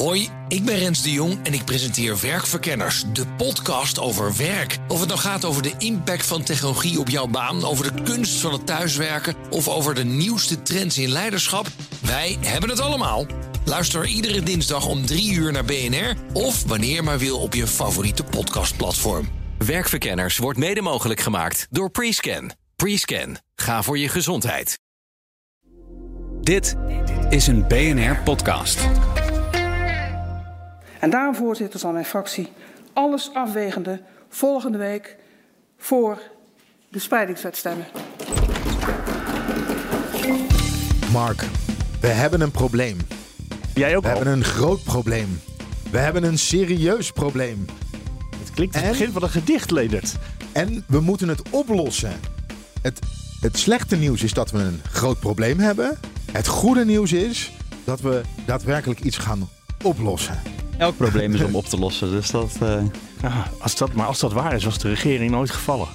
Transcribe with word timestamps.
Hoi, 0.00 0.28
ik 0.48 0.64
ben 0.64 0.78
Rens 0.78 1.02
de 1.02 1.12
Jong 1.12 1.38
en 1.42 1.54
ik 1.54 1.64
presenteer 1.64 2.20
Werkverkenners, 2.20 3.04
de 3.12 3.26
podcast 3.26 3.98
over 3.98 4.36
werk. 4.36 4.78
Of 4.88 4.98
het 4.98 5.08
nou 5.08 5.20
gaat 5.20 5.44
over 5.44 5.62
de 5.62 5.72
impact 5.78 6.26
van 6.26 6.42
technologie 6.42 6.98
op 6.98 7.08
jouw 7.08 7.26
baan, 7.26 7.64
over 7.64 7.94
de 7.94 8.02
kunst 8.02 8.40
van 8.40 8.52
het 8.52 8.66
thuiswerken 8.66 9.34
of 9.50 9.68
over 9.68 9.94
de 9.94 10.04
nieuwste 10.04 10.62
trends 10.62 10.98
in 10.98 11.08
leiderschap, 11.08 11.66
wij 12.02 12.36
hebben 12.40 12.70
het 12.70 12.80
allemaal. 12.80 13.26
Luister 13.64 14.06
iedere 14.06 14.42
dinsdag 14.42 14.86
om 14.86 15.06
3 15.06 15.32
uur 15.32 15.52
naar 15.52 15.64
BNR 15.64 16.14
of 16.32 16.64
wanneer 16.64 17.04
maar 17.04 17.18
wil 17.18 17.38
op 17.38 17.54
je 17.54 17.66
favoriete 17.66 18.24
podcastplatform. 18.24 19.28
Werkverkenners 19.58 20.38
wordt 20.38 20.58
mede 20.58 20.80
mogelijk 20.80 21.20
gemaakt 21.20 21.66
door 21.70 21.90
Prescan. 21.90 22.50
Prescan, 22.76 23.36
ga 23.54 23.82
voor 23.82 23.98
je 23.98 24.08
gezondheid. 24.08 24.78
Dit 26.40 26.74
is 27.28 27.46
een 27.46 27.66
BNR-podcast. 27.68 28.78
En 31.00 31.10
daarom, 31.10 31.34
voorzitter, 31.34 31.80
zal 31.80 31.92
mijn 31.92 32.04
fractie 32.04 32.48
alles 32.92 33.30
afwegende 33.34 34.00
volgende 34.28 34.78
week 34.78 35.16
voor 35.78 36.18
de 36.88 36.98
spreidingswet 36.98 37.56
stemmen. 37.56 37.86
Mark, 41.12 41.44
we 42.00 42.06
hebben 42.06 42.40
een 42.40 42.50
probleem. 42.50 42.96
Jij 43.74 43.96
ook 43.96 44.02
We 44.02 44.08
al. 44.08 44.14
hebben 44.14 44.32
een 44.32 44.44
groot 44.44 44.82
probleem. 44.84 45.40
We 45.90 45.98
hebben 45.98 46.24
een 46.24 46.38
serieus 46.38 47.10
probleem. 47.10 47.64
Het 48.38 48.50
klinkt 48.50 48.74
als 48.74 48.82
het 48.84 48.92
En? 48.92 48.98
begin 48.98 49.12
van 49.12 49.22
een 49.22 49.28
gedicht, 49.30 49.70
Leendert. 49.70 50.14
En 50.52 50.84
we 50.88 51.00
moeten 51.00 51.28
het 51.28 51.42
oplossen. 51.50 52.12
Het, 52.82 52.98
het 53.40 53.58
slechte 53.58 53.96
nieuws 53.96 54.22
is 54.22 54.32
dat 54.32 54.50
we 54.50 54.58
een 54.58 54.80
groot 54.90 55.20
probleem 55.20 55.58
hebben. 55.58 55.98
Het 56.32 56.46
goede 56.46 56.84
nieuws 56.84 57.12
is 57.12 57.52
dat 57.84 58.00
we 58.00 58.20
daadwerkelijk 58.46 59.00
iets 59.00 59.16
gaan 59.16 59.48
oplossen. 59.82 60.40
Elk 60.80 60.96
probleem 60.96 61.34
is 61.34 61.42
om 61.42 61.54
op 61.54 61.64
te 61.64 61.78
lossen. 61.78 62.10
Dus 62.10 62.30
dat, 62.30 62.56
eh, 62.62 62.82
Ah, 63.22 63.36
als 63.58 63.76
dat, 63.76 63.92
maar 63.92 64.06
als 64.06 64.18
dat 64.20 64.32
waar 64.32 64.54
is, 64.54 64.64
was 64.64 64.78
de 64.78 64.88
regering 64.88 65.30
nooit 65.30 65.50
gevallen. 65.50 65.86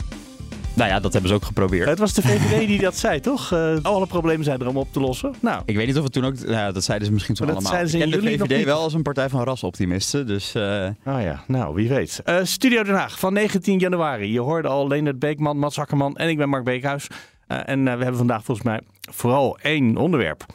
nou 0.73 0.89
ja, 0.89 0.99
dat 0.99 1.11
hebben 1.13 1.29
ze 1.29 1.35
ook 1.35 1.45
geprobeerd. 1.45 1.89
Het 1.89 1.99
was 1.99 2.13
de 2.13 2.21
VVD 2.21 2.67
die 2.67 2.79
dat 2.79 2.97
zei, 2.97 3.19
toch? 3.19 3.51
Eh, 3.51 3.75
alle 3.81 4.07
problemen 4.07 4.43
zijn 4.43 4.59
er 4.59 4.67
om 4.67 4.77
op 4.77 4.87
te 4.93 4.99
lossen. 4.99 5.33
Nou, 5.41 5.61
Ik 5.65 5.75
weet 5.75 5.87
niet 5.87 5.97
of 5.97 6.03
het 6.03 6.13
toen 6.13 6.25
ook... 6.25 6.39
Nou, 6.39 6.51
ja, 6.51 6.71
dat 6.71 6.83
zeiden 6.83 7.07
ze 7.07 7.13
misschien 7.13 7.35
toen 7.35 7.47
dat 7.47 7.55
allemaal. 7.55 7.71
zeiden 7.73 7.91
ze 7.91 7.97
in 7.99 8.37
de 8.37 8.47
VVD 8.47 8.65
wel 8.65 8.79
als 8.81 8.93
een 8.93 9.01
partij 9.01 9.29
van 9.29 9.43
rasoptimisten. 9.43 10.27
Dus 10.27 10.55
eh, 10.55 10.87
oh 11.05 11.21
ja, 11.21 11.43
nou, 11.47 11.75
wie 11.75 11.89
weet. 11.89 12.21
Studio 12.43 12.83
Den 12.83 12.95
Haag 12.95 13.19
van 13.19 13.33
19 13.33 13.79
januari. 13.79 14.31
Je 14.31 14.39
hoorde 14.41 14.67
al 14.67 14.87
Leendert 14.87 15.19
Beekman, 15.19 15.57
Mats 15.57 15.79
Akkerman 15.79 16.15
en 16.15 16.29
ik 16.29 16.37
ben 16.37 16.49
Mark 16.49 16.63
Beekhuis. 16.63 17.07
En 17.47 17.83
we 17.83 17.89
hebben 17.89 18.15
vandaag 18.15 18.43
volgens 18.43 18.67
mij 18.67 18.81
vooral 19.11 19.57
één 19.61 19.97
onderwerp. 19.97 20.45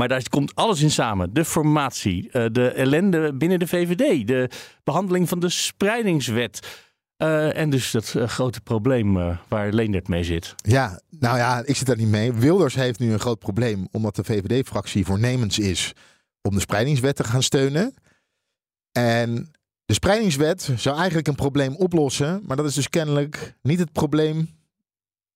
Maar 0.00 0.08
daar 0.08 0.28
komt 0.28 0.54
alles 0.54 0.82
in 0.82 0.90
samen. 0.90 1.34
De 1.34 1.44
formatie, 1.44 2.30
eh, 2.30 2.46
de 2.52 2.68
ellende 2.68 3.34
binnen 3.34 3.58
de 3.58 3.66
VVD, 3.66 4.26
de 4.26 4.50
behandeling 4.84 5.28
van 5.28 5.40
de 5.40 5.48
spreidingswet. 5.48 6.88
eh, 7.16 7.56
en 7.56 7.70
dus 7.70 7.90
dat 7.90 8.14
eh, 8.14 8.28
grote 8.28 8.60
probleem 8.60 9.38
waar 9.48 9.72
Leendert 9.72 10.08
mee 10.08 10.24
zit. 10.24 10.54
Ja, 10.56 11.00
nou 11.10 11.36
ja, 11.36 11.62
ik 11.64 11.76
zit 11.76 11.86
daar 11.86 11.96
niet 11.96 12.08
mee. 12.08 12.32
Wilders 12.32 12.74
heeft 12.74 12.98
nu 12.98 13.12
een 13.12 13.20
groot 13.20 13.38
probleem 13.38 13.88
omdat 13.90 14.16
de 14.16 14.24
VVD-fractie 14.24 15.04
voornemens 15.04 15.58
is 15.58 15.92
om 16.42 16.54
de 16.54 16.60
spreidingswet 16.60 17.16
te 17.16 17.24
gaan 17.24 17.42
steunen. 17.42 17.94
En 18.92 19.50
de 19.84 19.94
spreidingswet 19.94 20.70
zou 20.76 20.96
eigenlijk 20.96 21.28
een 21.28 21.34
probleem 21.34 21.76
oplossen, 21.76 22.42
maar 22.46 22.56
dat 22.56 22.66
is 22.66 22.74
dus 22.74 22.88
kennelijk 22.88 23.56
niet 23.62 23.78
het 23.78 23.92
probleem 23.92 24.48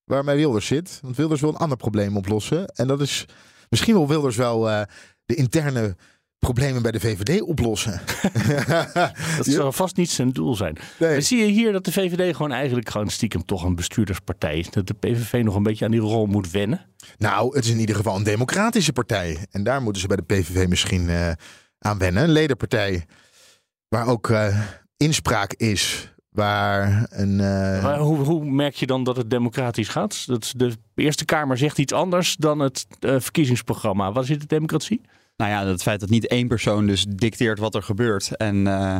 waarmee 0.05 0.37
Wilders 0.37 0.67
zit. 0.67 0.99
Want 1.03 1.17
Wilders 1.17 1.41
wil 1.41 1.51
een 1.51 1.57
ander 1.57 1.77
probleem 1.77 2.17
oplossen. 2.17 2.67
En 2.67 2.87
dat 2.87 3.01
is 3.01 3.27
misschien 3.75 3.95
wil 3.95 4.09
Wilders 4.09 4.37
wel 4.37 4.71
eh, 4.71 4.83
de 5.25 5.35
interne 5.35 5.97
problemen 6.39 6.83
bij 6.83 6.91
de 6.91 7.01
VVD 7.01 7.41
oplossen. 7.41 8.01
Dat 9.37 9.47
zal 9.47 9.73
vast 9.73 9.97
niet 9.97 10.11
zijn 10.11 10.31
doel 10.31 10.55
zijn. 10.55 10.77
Nee. 10.99 11.13
Dan 11.13 11.23
zie 11.23 11.39
je 11.39 11.53
hier 11.53 11.73
dat 11.73 11.85
de 11.85 11.93
VVD 11.93 12.37
gewoon 12.37 12.53
eigenlijk 12.53 12.91
gewoon 12.91 13.09
stiekem 13.09 13.45
toch 13.45 13.63
een 13.63 13.75
bestuurderspartij 13.75 14.59
is. 14.59 14.71
Dat 14.71 14.87
de 14.87 14.95
PVV 14.95 15.43
nog 15.45 15.55
een 15.55 15.63
beetje 15.63 15.85
aan 15.85 15.91
die 15.91 16.01
rol 16.01 16.27
moet 16.27 16.51
wennen. 16.51 16.87
Nou, 17.19 17.57
het 17.57 17.65
is 17.65 17.71
in 17.71 17.79
ieder 17.79 17.97
geval 17.97 18.17
een 18.17 18.23
democratische 18.23 18.93
partij. 18.93 19.47
En 19.51 19.65
daar 19.65 19.83
moeten 19.83 20.03
ze 20.03 20.09
bij 20.09 20.17
de 20.17 20.23
PVV 20.23 20.69
misschien 20.69 21.09
eh, 21.09 21.31
aan 21.79 21.99
wennen. 21.99 22.23
Een 22.23 22.33
ledenpartij 22.33 23.07
waar 23.89 24.07
ook 24.07 24.31
eh, 24.31 24.61
inspraak 24.97 25.53
is. 25.53 26.14
Waar 26.35 27.07
een. 27.11 27.41
eh, 27.41 27.83
Maar 27.83 27.99
hoe, 27.99 28.19
hoe 28.19 28.45
merk 28.45 28.75
je 28.75 28.87
dan 28.87 29.05
dat 29.05 29.17
het 29.17 29.31
democratisch 29.31 29.89
gaat? 29.89 30.27
Dat 30.27 30.53
de 30.57 30.73
Eerste 30.95 31.25
Kamer 31.25 31.59
zegt 31.59 31.79
iets 31.79 31.93
anders 31.93 32.37
dan 32.37 32.59
het 32.59 32.87
eh, 33.01 33.15
verkiezingsprogramma. 33.19 34.13
Wat 34.13 34.29
is 34.29 34.39
de 34.39 34.47
democratie? 34.47 35.01
nou 35.37 35.51
ja, 35.51 35.67
het 35.67 35.83
feit 35.83 36.01
dat 36.01 36.09
niet 36.09 36.27
één 36.27 36.49
persoon 36.49 36.87
dus 36.87 37.05
dicteert 37.09 37.59
wat 37.59 37.75
er 37.75 37.83
gebeurt. 37.83 38.37
En 38.37 38.67
eh, 38.67 38.97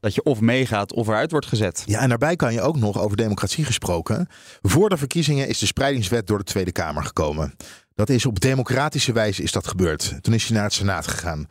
dat 0.00 0.14
je 0.14 0.22
of 0.22 0.40
meegaat 0.40 0.92
of 0.92 1.08
eruit 1.08 1.30
wordt 1.30 1.46
gezet. 1.46 1.82
Ja, 1.86 2.00
en 2.00 2.08
daarbij 2.08 2.36
kan 2.36 2.52
je 2.52 2.60
ook 2.60 2.76
nog 2.76 2.98
over 3.00 3.16
democratie 3.16 3.64
gesproken. 3.64 4.28
Voor 4.62 4.88
de 4.88 4.96
verkiezingen 4.96 5.48
is 5.48 5.58
de 5.58 5.66
spreidingswet 5.66 6.26
door 6.26 6.38
de 6.38 6.44
Tweede 6.44 6.72
Kamer 6.72 7.04
gekomen. 7.04 7.54
Dat 7.94 8.08
is 8.08 8.26
op 8.26 8.40
democratische 8.40 9.12
wijze 9.12 9.42
is 9.42 9.52
dat 9.52 9.66
gebeurd. 9.66 10.18
Toen 10.20 10.34
is 10.34 10.44
hij 10.46 10.54
naar 10.54 10.64
het 10.64 10.72
Senaat 10.74 11.06
gegaan. 11.06 11.46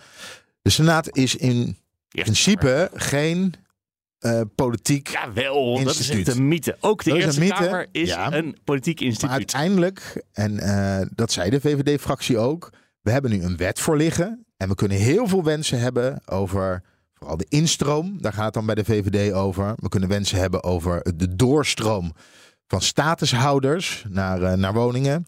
De 0.62 0.70
Senaat 0.70 1.18
is 1.18 1.36
in 1.36 1.78
principe 2.10 2.90
geen 2.94 3.54
eh, 4.20 4.42
politiek. 4.56 5.08
Ja, 5.08 5.34
wel. 5.34 5.84
Dat 5.84 5.96
is 5.96 6.10
echt 6.10 6.28
een 6.28 6.48
mythe. 6.48 6.78
Ook 6.80 7.04
de 7.04 7.10
Dat 7.10 7.20
Eerste 7.20 7.48
Kamer 7.48 7.88
is 7.92 8.10
ja. 8.10 8.34
een 8.34 8.58
politiek 8.64 9.00
Maar 9.00 9.08
instituut. 9.08 9.36
uiteindelijk, 9.36 10.24
en 10.32 10.60
eh, 10.60 11.08
dat 11.16 11.32
zei 11.32 11.50
de 11.50 11.62
VVD-fractie 11.62 12.38
ook, 12.38 12.70
we 13.02 13.12
hebben 13.12 13.32
nu 13.32 13.44
een 13.44 13.58
wet 13.58 13.80
voor 13.80 13.98
liggen. 13.98 14.46
En 14.58 14.70
we 14.70 14.76
kunnen 14.76 14.98
heel 14.98 15.28
veel 15.28 15.44
wensen 15.44 15.80
hebben 15.80 16.22
over 16.28 16.84
vooral 17.14 17.38
de 17.38 17.46
instroom. 17.50 18.22
Daar 18.22 18.34
gaat 18.34 18.46
het 18.46 18.54
dan 18.54 18.66
bij 18.66 18.76
de 18.76 18.86
VVD 18.86 19.34
over. 19.34 19.74
We 19.76 19.90
kunnen 19.90 20.10
wensen 20.10 20.38
hebben 20.38 20.64
over 20.64 21.16
de 21.16 21.36
doorstroom 21.36 22.14
van 22.68 22.82
statushouders 22.82 24.06
naar, 24.10 24.42
eh, 24.42 24.54
naar 24.54 24.74
woningen. 24.74 25.26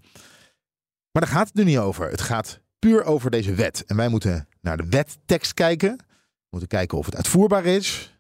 Maar 1.12 1.22
daar 1.26 1.36
gaat 1.36 1.48
het 1.48 1.56
nu 1.56 1.64
niet 1.64 1.78
over. 1.78 2.10
Het 2.10 2.22
gaat 2.22 2.60
puur 2.80 3.04
over 3.04 3.32
deze 3.32 3.54
wet. 3.54 3.84
En 3.86 3.96
wij 3.96 4.08
moeten 4.08 4.48
naar 4.62 4.78
de 4.78 4.88
wettekst 4.90 5.54
kijken. 5.54 5.96
We 5.98 6.48
moeten 6.50 6.70
kijken 6.70 6.98
of 6.98 7.06
het 7.06 7.16
uitvoerbaar 7.16 7.66
is. 7.66 8.17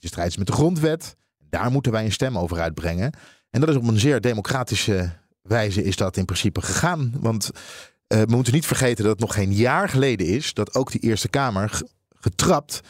In 0.00 0.08
strijd 0.08 0.28
is 0.30 0.36
met 0.36 0.46
de 0.46 0.52
grondwet. 0.52 1.16
Daar 1.50 1.70
moeten 1.70 1.92
wij 1.92 2.04
een 2.04 2.12
stem 2.12 2.38
over 2.38 2.60
uitbrengen. 2.60 3.12
En 3.50 3.60
dat 3.60 3.68
is 3.68 3.76
op 3.76 3.86
een 3.88 3.98
zeer 3.98 4.20
democratische 4.20 5.12
wijze 5.42 5.82
is 5.84 5.96
dat 5.96 6.16
in 6.16 6.24
principe 6.24 6.62
gegaan. 6.62 7.12
Want 7.20 7.50
eh, 8.06 8.20
we 8.22 8.34
moeten 8.34 8.52
niet 8.52 8.66
vergeten 8.66 9.04
dat 9.04 9.12
het 9.12 9.20
nog 9.20 9.34
geen 9.34 9.52
jaar 9.52 9.88
geleden 9.88 10.26
is 10.26 10.54
dat 10.54 10.74
ook 10.74 10.90
die 10.90 11.00
Eerste 11.00 11.28
Kamer 11.28 11.68
ge- 11.70 11.88
getrapt 12.10 12.80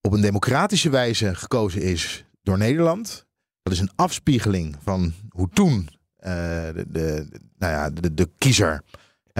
op 0.00 0.12
een 0.12 0.20
democratische 0.20 0.90
wijze 0.90 1.34
gekozen 1.34 1.82
is 1.82 2.24
door 2.42 2.58
Nederland. 2.58 3.26
Dat 3.62 3.72
is 3.72 3.80
een 3.80 3.90
afspiegeling 3.96 4.76
van 4.82 5.12
hoe 5.28 5.48
toen 5.48 5.88
eh, 6.16 6.32
de, 6.74 6.84
de, 6.88 7.28
nou 7.58 7.72
ja, 7.72 7.90
de, 7.90 8.14
de 8.14 8.30
kiezer 8.38 8.82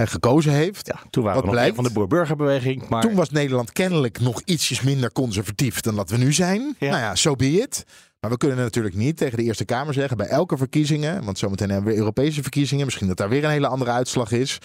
gekozen 0.05 0.51
heeft. 0.51 0.87
ja, 0.87 0.99
toen 1.09 1.23
waren 1.23 1.39
we 1.39 1.45
nog 1.45 1.55
blijkt? 1.55 1.69
een 1.69 1.75
van 1.75 1.83
de 1.83 1.91
boer-burgerbeweging. 1.99 2.87
Maar 2.89 3.01
Toen 3.01 3.15
was 3.15 3.29
Nederland 3.29 3.71
kennelijk 3.71 4.19
nog 4.19 4.41
ietsjes 4.45 4.81
minder 4.81 5.11
conservatief 5.11 5.81
dan 5.81 5.95
dat 5.95 6.09
we 6.09 6.17
nu 6.17 6.33
zijn. 6.33 6.75
Ja. 6.79 6.89
Nou 6.89 7.01
ja, 7.01 7.15
so 7.15 7.35
be 7.35 7.51
it. 7.51 7.83
Maar 8.19 8.31
we 8.31 8.37
kunnen 8.37 8.57
natuurlijk 8.57 8.95
niet 8.95 9.17
tegen 9.17 9.37
de 9.37 9.43
Eerste 9.43 9.65
Kamer 9.65 9.93
zeggen 9.93 10.17
bij 10.17 10.27
elke 10.27 10.57
verkiezingen. 10.57 11.25
Want 11.25 11.37
zometeen 11.37 11.69
hebben 11.69 11.91
we 11.91 11.97
Europese 11.97 12.41
verkiezingen. 12.41 12.85
Misschien 12.85 13.07
dat 13.07 13.17
daar 13.17 13.29
weer 13.29 13.43
een 13.43 13.49
hele 13.49 13.67
andere 13.67 13.91
uitslag 13.91 14.31
is. 14.31 14.57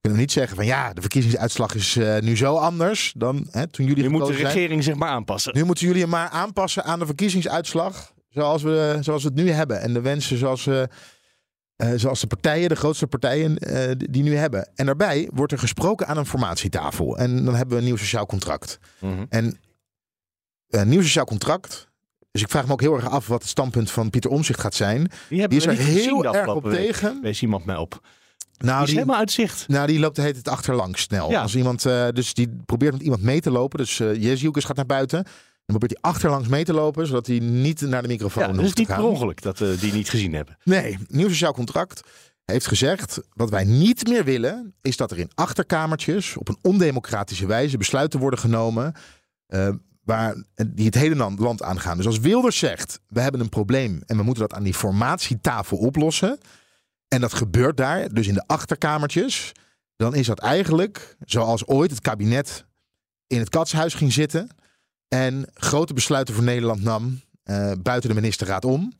Kunnen 0.00 0.18
we 0.18 0.24
niet 0.26 0.32
zeggen 0.32 0.56
van 0.56 0.66
ja, 0.66 0.92
de 0.92 1.00
verkiezingsuitslag 1.00 1.74
is 1.74 1.96
eh, 1.96 2.18
nu 2.18 2.36
zo 2.36 2.56
anders 2.56 3.12
dan 3.16 3.46
hè, 3.50 3.66
toen 3.66 3.86
jullie 3.86 4.02
nu 4.02 4.08
moet 4.08 4.26
de 4.26 4.32
zijn. 4.32 4.46
regering 4.46 4.84
zich 4.84 4.94
maar 4.94 5.08
aanpassen. 5.08 5.54
Nu 5.56 5.64
moeten 5.64 5.86
jullie 5.86 6.00
hem 6.00 6.10
maar 6.10 6.28
aanpassen 6.28 6.84
aan 6.84 6.98
de 6.98 7.06
verkiezingsuitslag 7.06 8.12
zoals 8.28 8.62
we, 8.62 8.96
zoals 9.00 9.22
we 9.22 9.28
het 9.28 9.38
nu 9.38 9.50
hebben. 9.50 9.80
En 9.80 9.92
de 9.92 10.00
wensen 10.00 10.38
zoals, 10.38 10.66
eh, 10.66 10.82
eh, 11.92 11.98
zoals 11.98 12.20
de 12.20 12.26
partijen, 12.26 12.68
de 12.68 12.74
grootste 12.76 13.06
partijen, 13.06 13.58
eh, 13.58 13.90
die- 14.10 14.22
nu 14.22 14.36
hebben. 14.36 14.68
En 14.74 14.86
daarbij 14.86 15.28
wordt 15.34 15.52
er 15.52 15.58
gesproken 15.58 16.06
aan 16.06 16.16
een 16.16 16.26
formatietafel. 16.26 17.18
En 17.18 17.44
dan 17.44 17.54
hebben 17.54 17.74
we 17.74 17.80
een 17.82 17.88
nieuw 17.88 17.96
sociaal 17.96 18.26
contract. 18.26 18.78
Mhm. 19.00 19.24
En 19.28 19.58
een 20.68 20.88
nieuw 20.88 21.02
sociaal 21.02 21.24
contract. 21.24 21.88
Dus 22.30 22.42
ik 22.42 22.48
vraag 22.50 22.66
me 22.66 22.72
ook 22.72 22.80
heel 22.80 22.94
erg 22.94 23.08
af 23.10 23.26
wat 23.26 23.40
het 23.40 23.50
standpunt 23.50 23.90
van 23.90 24.10
Pieter 24.10 24.30
Omzicht 24.30 24.60
gaat 24.60 24.74
zijn. 24.74 25.10
Die 25.28 25.48
Die 25.48 25.58
is 25.58 25.66
er 25.66 25.72
heel 25.72 26.24
erg 26.34 26.46
op 26.54 26.62
week. 26.64 26.74
tegen. 26.74 27.18
Wees 27.22 27.42
iemand 27.42 27.64
mij 27.64 27.76
op. 27.76 28.00
Die 28.56 28.68
Nou, 28.68 28.80
is 28.82 28.86
die, 28.88 28.94
helemaal 28.98 29.18
uit 29.18 29.30
zicht. 29.30 29.68
nou, 29.68 29.86
die 29.86 29.98
loopt 29.98 30.16
heet 30.16 30.36
het 30.36 30.48
achterlangs 30.48 31.02
snel. 31.02 31.30
Ja. 31.30 31.42
Als 31.42 31.54
iemand, 31.56 31.86
eh, 31.86 32.08
dus 32.12 32.34
die 32.34 32.56
probeert 32.66 32.92
met 32.92 33.02
iemand 33.02 33.22
mee 33.22 33.40
te 33.40 33.50
lopen. 33.50 33.78
Dus 33.78 34.00
eh 34.00 34.22
Jezielkes 34.22 34.64
gaat 34.64 34.76
naar 34.76 34.86
buiten. 34.86 35.24
Dan 35.66 35.76
probeert 35.78 36.00
hij 36.00 36.10
achterlangs 36.12 36.48
mee 36.48 36.64
te 36.64 36.72
lopen, 36.72 37.06
zodat 37.06 37.26
hij 37.26 37.38
niet 37.38 37.80
naar 37.80 38.02
de 38.02 38.08
microfoon 38.08 38.42
Ja, 38.42 38.50
is 38.50 38.56
hoeft 38.56 38.72
te 38.74 38.78
niet 38.78 38.88
per 38.88 38.96
gaan. 38.96 39.04
ongeluk 39.04 39.42
dat 39.42 39.58
we 39.58 39.76
die 39.80 39.92
niet 39.92 40.08
gezien 40.10 40.32
hebben. 40.34 40.56
Nee, 40.64 40.98
nieuw 41.08 41.28
sociaal 41.28 41.52
contract 41.52 42.00
heeft 42.44 42.66
gezegd... 42.66 43.20
wat 43.32 43.50
wij 43.50 43.64
niet 43.64 44.08
meer 44.08 44.24
willen, 44.24 44.74
is 44.80 44.96
dat 44.96 45.10
er 45.10 45.18
in 45.18 45.30
achterkamertjes... 45.34 46.36
op 46.36 46.48
een 46.48 46.58
ondemocratische 46.62 47.46
wijze 47.46 47.76
besluiten 47.76 48.20
worden 48.20 48.38
genomen... 48.38 48.94
eh, 49.46 49.68
waar, 50.02 50.44
die 50.66 50.86
het 50.86 50.94
hele 50.94 51.16
land- 51.16 51.38
land 51.38 51.62
aangaan. 51.62 51.96
Dus 51.96 52.06
als 52.06 52.18
Wilders 52.18 52.58
zegt, 52.58 53.00
we 53.08 53.20
hebben 53.20 53.40
een 53.40 53.48
probleem... 53.48 54.02
en 54.06 54.16
we 54.16 54.22
moeten 54.22 54.42
dat 54.48 54.54
aan 54.56 54.62
die 54.64 54.74
formatietafel 54.74 55.76
oplossen... 55.78 56.38
en 57.08 57.20
dat 57.20 57.34
gebeurt 57.34 57.76
daar, 57.76 58.08
dus 58.08 58.26
in 58.26 58.34
de 58.34 58.46
achterkamertjes... 58.46 59.52
dan 59.96 60.14
is 60.14 60.26
dat 60.26 60.38
eigenlijk, 60.38 61.16
zoals 61.24 61.66
ooit 61.66 61.90
het 61.90 62.00
kabinet 62.00 62.64
in 63.26 63.38
het 63.38 63.48
katshuis 63.48 63.94
ging 63.94 64.12
zitten 64.12 64.48
en 65.14 65.46
grote 65.54 65.94
besluiten 65.94 66.34
voor 66.34 66.44
Nederland 66.44 66.82
nam 66.82 67.20
uh, 67.44 67.72
buiten 67.82 68.08
de 68.08 68.14
ministerraad 68.14 68.64
om. 68.64 68.92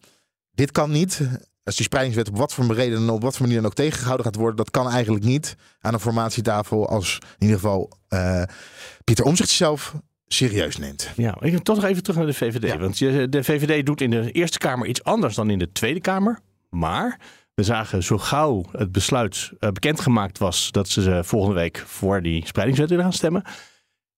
Dit 0.51 0.71
kan 0.73 0.91
niet. 0.91 1.21
Als 1.63 1.77
die 1.77 1.85
spreidingswet 1.85 2.29
op 2.29 2.37
wat 2.37 2.53
voor 2.53 2.75
reden 2.75 2.99
en 2.99 3.11
op 3.11 3.23
wat 3.23 3.37
voor 3.37 3.43
manier 3.43 3.61
dan 3.61 3.71
ook 3.71 3.77
tegengehouden 3.77 4.27
gaat 4.27 4.35
worden, 4.35 4.57
dat 4.57 4.71
kan 4.71 4.91
eigenlijk 4.91 5.25
niet 5.25 5.57
aan 5.81 5.95
een 5.95 6.01
formatietafel 6.01 6.89
als 6.89 7.19
in 7.21 7.47
ieder 7.47 7.57
geval 7.57 7.99
uh, 8.09 8.43
Pieter 9.05 9.25
Omzicht 9.25 9.49
zelf 9.49 9.95
serieus 10.27 10.77
neemt. 10.77 11.11
Ja, 11.17 11.37
ik 11.41 11.63
toch 11.63 11.77
nog 11.77 11.85
even 11.85 12.03
terug 12.03 12.19
naar 12.19 12.27
de 12.27 12.35
VVD. 12.35 12.63
Ja. 12.63 12.79
Want 12.79 12.99
de 13.33 13.45
VVD 13.45 13.87
doet 13.87 14.01
in 14.01 14.11
de 14.11 14.33
Eerste 14.33 14.59
Kamer 14.59 14.87
iets 14.87 15.05
anders 15.05 15.35
dan 15.35 15.51
in 15.51 15.59
de 15.59 15.73
Tweede 15.73 16.01
Kamer. 16.01 16.39
Maar 16.71 17.19
we 17.55 17.63
zagen 17.63 18.03
zo 18.03 18.19
gauw 18.19 18.65
het 18.73 18.93
besluit 18.93 19.51
uh, 19.61 19.71
bekendgemaakt 19.71 20.39
was 20.39 20.71
dat 20.71 20.89
ze 20.89 21.21
volgende 21.25 21.55
week 21.55 21.83
voor 21.87 22.23
die 22.23 22.47
spreidingswet 22.47 22.89
willen 22.89 23.05
gaan 23.05 23.13
stemmen 23.13 23.43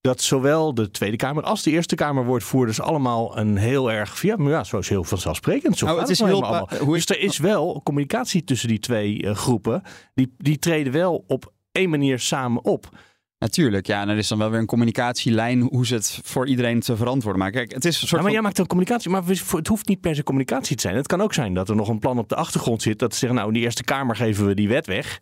dat 0.06 0.22
zowel 0.22 0.74
de 0.74 0.90
Tweede 0.90 1.16
Kamer 1.16 1.42
als 1.42 1.62
de 1.62 1.70
Eerste 1.70 1.94
Kamer 1.94 2.24
woordvoerders 2.24 2.80
allemaal 2.80 3.38
een 3.38 3.56
heel 3.56 3.92
erg, 3.92 4.22
ja, 4.22 4.36
maar 4.36 4.50
ja, 4.50 4.64
zo 4.64 4.78
is 4.78 4.88
heel 4.88 5.04
vanzelfsprekend. 5.04 5.78
Zo 5.78 5.86
nou, 5.86 6.00
het 6.00 6.08
is 6.08 6.18
heel, 6.18 6.44
allemaal. 6.44 6.68
Hoe 6.80 6.94
dus 6.94 7.06
er 7.06 7.20
is 7.20 7.38
wel 7.38 7.80
communicatie 7.84 8.44
tussen 8.44 8.68
die 8.68 8.78
twee 8.78 9.22
uh, 9.22 9.34
groepen. 9.34 9.82
Die, 10.14 10.34
die 10.38 10.58
treden 10.58 10.92
wel 10.92 11.24
op 11.26 11.52
één 11.72 11.90
manier 11.90 12.18
samen 12.18 12.64
op. 12.64 12.88
Natuurlijk, 13.38 13.86
ja. 13.86 14.00
En 14.00 14.08
er 14.08 14.16
is 14.16 14.28
dan 14.28 14.38
wel 14.38 14.50
weer 14.50 14.60
een 14.60 14.66
communicatielijn 14.66 15.60
hoe 15.60 15.86
ze 15.86 15.94
het 15.94 16.20
voor 16.22 16.46
iedereen 16.46 16.80
te 16.80 16.96
verantwoorden 16.96 17.40
maken. 17.40 17.58
Kijk, 17.58 17.72
het 17.72 17.84
is 17.84 18.00
een 18.00 18.08
soort 18.08 18.20
ja, 18.20 18.22
maar 18.22 18.32
jij 18.32 18.42
maakt 18.42 18.58
een 18.58 18.66
communicatie, 18.66 19.10
maar 19.10 19.22
het 19.24 19.66
hoeft 19.66 19.88
niet 19.88 20.00
per 20.00 20.14
se 20.14 20.22
communicatie 20.22 20.76
te 20.76 20.82
zijn. 20.82 20.96
Het 20.96 21.06
kan 21.06 21.20
ook 21.20 21.34
zijn 21.34 21.54
dat 21.54 21.68
er 21.68 21.76
nog 21.76 21.88
een 21.88 21.98
plan 21.98 22.18
op 22.18 22.28
de 22.28 22.36
achtergrond 22.36 22.82
zit. 22.82 22.98
Dat 22.98 23.12
ze 23.12 23.18
zeggen, 23.18 23.38
nou, 23.38 23.52
in 23.52 23.54
de 23.54 23.64
Eerste 23.64 23.84
Kamer 23.84 24.16
geven 24.16 24.46
we 24.46 24.54
die 24.54 24.68
wet 24.68 24.86
weg. 24.86 25.20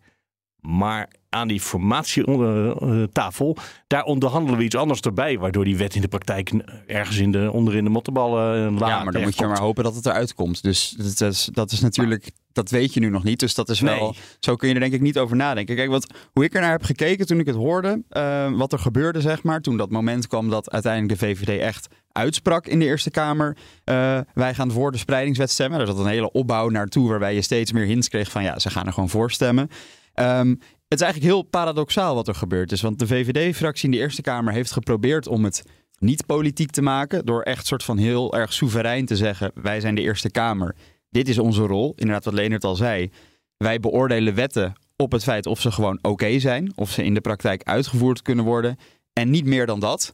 Maar 0.66 1.08
aan 1.28 1.48
die 1.48 1.60
formatietafel, 1.60 3.56
daar 3.86 4.02
onderhandelen 4.02 4.58
we 4.58 4.64
iets 4.64 4.76
anders 4.76 5.00
erbij. 5.00 5.38
Waardoor 5.38 5.64
die 5.64 5.76
wet 5.76 5.94
in 5.94 6.00
de 6.00 6.08
praktijk 6.08 6.52
ergens 6.86 7.18
in 7.18 7.32
de, 7.32 7.50
onderin 7.52 7.84
de 7.84 7.90
mottenballen 7.90 8.76
Ja, 8.78 9.04
maar 9.04 9.12
dan 9.12 9.22
moet 9.22 9.38
je 9.38 9.46
maar 9.46 9.58
hopen 9.58 9.84
dat 9.84 9.94
het 9.94 10.06
eruit 10.06 10.34
komt. 10.34 10.62
Dus 10.62 10.94
dat 11.18 11.30
is, 11.30 11.48
dat 11.52 11.72
is 11.72 11.80
natuurlijk, 11.80 12.30
dat 12.52 12.70
weet 12.70 12.94
je 12.94 13.00
nu 13.00 13.08
nog 13.08 13.24
niet. 13.24 13.40
Dus 13.40 13.54
dat 13.54 13.68
is 13.68 13.80
wel, 13.80 14.14
zo 14.40 14.56
kun 14.56 14.68
je 14.68 14.74
er 14.74 14.80
denk 14.80 14.92
ik 14.92 15.00
niet 15.00 15.18
over 15.18 15.36
nadenken. 15.36 15.76
Kijk, 15.76 15.88
wat, 15.88 16.14
hoe 16.32 16.44
ik 16.44 16.54
er 16.54 16.60
naar 16.60 16.70
heb 16.70 16.84
gekeken 16.84 17.26
toen 17.26 17.40
ik 17.40 17.46
het 17.46 17.56
hoorde, 17.56 18.02
uh, 18.10 18.52
wat 18.52 18.72
er 18.72 18.78
gebeurde 18.78 19.20
zeg 19.20 19.42
maar. 19.42 19.60
Toen 19.60 19.76
dat 19.76 19.90
moment 19.90 20.26
kwam 20.26 20.50
dat 20.50 20.70
uiteindelijk 20.70 21.20
de 21.20 21.26
VVD 21.26 21.60
echt 21.60 21.88
uitsprak 22.12 22.66
in 22.66 22.78
de 22.78 22.84
Eerste 22.84 23.10
Kamer. 23.10 23.56
Uh, 23.84 24.18
wij 24.34 24.54
gaan 24.54 24.70
voor 24.70 24.92
de 24.92 24.98
spreidingswet 24.98 25.50
stemmen. 25.50 25.80
Er 25.80 25.86
zat 25.86 25.98
een 25.98 26.06
hele 26.06 26.32
opbouw 26.32 26.68
naartoe 26.68 27.08
waarbij 27.08 27.34
je 27.34 27.42
steeds 27.42 27.72
meer 27.72 27.86
hints 27.86 28.08
kreeg 28.08 28.30
van 28.30 28.42
ja, 28.42 28.58
ze 28.58 28.70
gaan 28.70 28.86
er 28.86 28.92
gewoon 28.92 29.08
voor 29.08 29.30
stemmen. 29.30 29.70
Um, 30.14 30.60
het 30.88 31.02
is 31.02 31.06
eigenlijk 31.06 31.32
heel 31.32 31.42
paradoxaal 31.42 32.14
wat 32.14 32.28
er 32.28 32.34
gebeurd 32.34 32.72
is. 32.72 32.80
Want 32.80 32.98
de 32.98 33.06
VVD-fractie 33.06 33.84
in 33.84 33.90
de 33.90 33.96
Eerste 33.96 34.22
Kamer 34.22 34.52
heeft 34.52 34.72
geprobeerd 34.72 35.26
om 35.26 35.44
het 35.44 35.62
niet 35.98 36.26
politiek 36.26 36.70
te 36.70 36.82
maken. 36.82 37.26
Door 37.26 37.42
echt 37.42 37.66
soort 37.66 37.84
van 37.84 37.98
heel 37.98 38.34
erg 38.34 38.52
soeverein 38.52 39.06
te 39.06 39.16
zeggen: 39.16 39.50
wij 39.54 39.80
zijn 39.80 39.94
de 39.94 40.00
Eerste 40.00 40.30
Kamer. 40.30 40.74
Dit 41.10 41.28
is 41.28 41.38
onze 41.38 41.62
rol. 41.62 41.92
Inderdaad, 41.96 42.24
wat 42.24 42.34
Leonard 42.34 42.64
al 42.64 42.76
zei. 42.76 43.10
Wij 43.56 43.80
beoordelen 43.80 44.34
wetten 44.34 44.72
op 44.96 45.12
het 45.12 45.22
feit 45.22 45.46
of 45.46 45.60
ze 45.60 45.72
gewoon 45.72 45.98
oké 46.02 46.38
zijn. 46.38 46.72
Of 46.74 46.90
ze 46.90 47.04
in 47.04 47.14
de 47.14 47.20
praktijk 47.20 47.62
uitgevoerd 47.62 48.22
kunnen 48.22 48.44
worden. 48.44 48.76
En 49.12 49.30
niet 49.30 49.44
meer 49.44 49.66
dan 49.66 49.80
dat. 49.80 50.12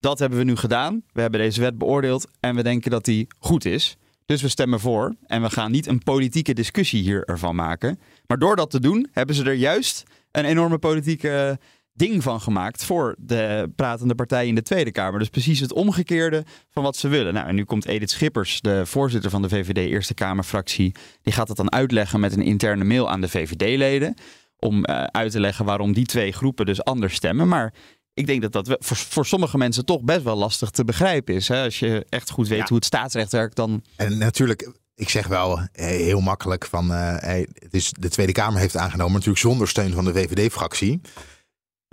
Dat 0.00 0.18
hebben 0.18 0.38
we 0.38 0.44
nu 0.44 0.56
gedaan. 0.56 1.02
We 1.12 1.20
hebben 1.20 1.40
deze 1.40 1.60
wet 1.60 1.78
beoordeeld 1.78 2.30
en 2.40 2.54
we 2.54 2.62
denken 2.62 2.90
dat 2.90 3.04
die 3.04 3.26
goed 3.38 3.64
is. 3.64 3.96
Dus 4.26 4.42
we 4.42 4.48
stemmen 4.48 4.80
voor 4.80 5.14
en 5.26 5.42
we 5.42 5.50
gaan 5.50 5.70
niet 5.70 5.86
een 5.86 6.02
politieke 6.02 6.54
discussie 6.54 7.02
hier 7.02 7.24
ervan 7.24 7.54
maken. 7.54 7.98
Maar 8.28 8.38
door 8.38 8.56
dat 8.56 8.70
te 8.70 8.80
doen, 8.80 9.08
hebben 9.12 9.34
ze 9.34 9.44
er 9.44 9.52
juist 9.52 10.02
een 10.30 10.44
enorme 10.44 10.78
politieke 10.78 11.58
ding 11.92 12.22
van 12.22 12.40
gemaakt 12.40 12.84
voor 12.84 13.14
de 13.18 13.72
pratende 13.76 14.14
partij 14.14 14.46
in 14.46 14.54
de 14.54 14.62
Tweede 14.62 14.90
Kamer. 14.90 15.18
Dus 15.18 15.28
precies 15.28 15.60
het 15.60 15.72
omgekeerde 15.72 16.44
van 16.70 16.82
wat 16.82 16.96
ze 16.96 17.08
willen. 17.08 17.34
Nou, 17.34 17.48
en 17.48 17.54
nu 17.54 17.64
komt 17.64 17.86
Edith 17.86 18.10
Schippers, 18.10 18.60
de 18.60 18.86
voorzitter 18.86 19.30
van 19.30 19.42
de 19.42 19.48
VVD 19.48 19.76
Eerste 19.76 20.14
Kamerfractie, 20.14 20.94
die 21.22 21.32
gaat 21.32 21.46
dat 21.46 21.56
dan 21.56 21.72
uitleggen 21.72 22.20
met 22.20 22.32
een 22.32 22.42
interne 22.42 22.84
mail 22.84 23.10
aan 23.10 23.20
de 23.20 23.28
VVD-leden. 23.28 24.14
Om 24.58 24.76
uh, 24.76 25.04
uit 25.04 25.30
te 25.30 25.40
leggen 25.40 25.64
waarom 25.64 25.92
die 25.92 26.06
twee 26.06 26.32
groepen 26.32 26.66
dus 26.66 26.84
anders 26.84 27.14
stemmen. 27.14 27.48
Maar 27.48 27.74
ik 28.14 28.26
denk 28.26 28.42
dat 28.42 28.52
dat 28.52 28.76
voor, 28.78 28.96
voor 28.96 29.26
sommige 29.26 29.58
mensen 29.58 29.84
toch 29.84 30.02
best 30.02 30.22
wel 30.22 30.36
lastig 30.36 30.70
te 30.70 30.84
begrijpen 30.84 31.34
is. 31.34 31.48
Hè? 31.48 31.64
Als 31.64 31.78
je 31.78 32.06
echt 32.08 32.30
goed 32.30 32.48
weet 32.48 32.68
hoe 32.68 32.76
het 32.76 32.86
staatsrecht 32.86 33.32
werkt, 33.32 33.56
dan. 33.56 33.82
En 33.96 34.18
natuurlijk, 34.18 34.72
ik 34.98 35.08
zeg 35.08 35.26
wel 35.26 35.58
eh, 35.58 35.86
heel 35.86 36.20
makkelijk 36.20 36.66
van. 36.66 36.92
Uh, 36.92 37.14
het 37.18 37.74
is, 37.74 37.92
de 37.98 38.08
Tweede 38.08 38.32
Kamer 38.32 38.60
heeft 38.60 38.76
aangenomen, 38.76 39.12
natuurlijk 39.12 39.38
zonder 39.38 39.68
steun 39.68 39.92
van 39.92 40.04
de 40.04 40.12
VVD-fractie. 40.12 41.00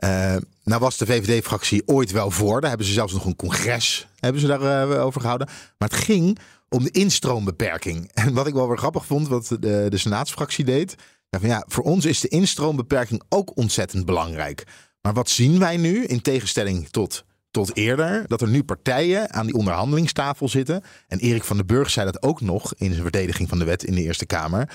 Uh, 0.04 0.36
nou 0.64 0.82
was 0.82 0.98
de 0.98 1.06
VVD-fractie 1.06 1.88
ooit 1.88 2.12
wel 2.12 2.32
voor. 2.32 2.62
Daar 2.62 2.70
hebben 2.70 2.88
ze 2.88 2.94
zelfs 2.94 3.14
nog 3.14 3.26
een 3.26 3.36
congres 3.36 4.08
hebben 4.20 4.42
ze 4.42 4.48
daarover 4.48 5.00
over 5.00 5.22
gehouden. 5.22 5.48
Maar 5.78 5.90
het 5.90 5.98
ging 5.98 6.40
om 6.70 6.84
de 6.84 6.92
instroombeperking. 6.92 8.12
En 8.14 8.34
wat 8.34 8.48
ik 8.48 8.54
wel 8.54 8.68
weer 8.68 8.78
grappig 8.78 9.06
vond, 9.06 9.28
wat 9.28 9.48
de, 9.48 9.86
de 9.90 9.98
Senaatsfractie 9.98 10.66
deed. 10.66 10.96
Van 11.30 11.50
ja, 11.50 11.64
voor 11.68 11.84
ons 11.84 12.06
is 12.06 12.20
de 12.20 12.28
instroombeperking 12.28 13.24
ook 13.30 13.58
ontzettend 13.58 14.06
belangrijk. 14.06 14.64
Maar 15.02 15.14
wat 15.14 15.30
zien 15.30 15.60
wij 15.60 15.78
nu, 15.78 16.06
in 16.06 16.22
tegenstelling 16.22 16.90
tot, 16.90 17.26
tot 17.56 17.76
eerder, 17.78 18.28
dat 18.28 18.42
er 18.42 18.48
nu 18.48 18.64
partijen 18.64 19.34
aan 19.34 19.46
die 19.46 19.56
onderhandelingstafel 19.56 20.50
zitten. 20.50 20.84
En 21.08 21.20
Erik 21.20 21.44
van 21.44 21.58
den 21.58 21.66
Burg 21.66 21.90
zei 21.90 22.06
dat 22.06 22.24
ook 22.24 22.42
nog 22.42 22.74
in 22.74 22.90
zijn 22.90 23.02
verdediging 23.02 23.50
van 23.50 23.60
de 23.60 23.66
wet 23.66 23.84
in 23.84 23.96
de 23.96 24.02
Eerste 24.02 24.26
Kamer. 24.26 24.70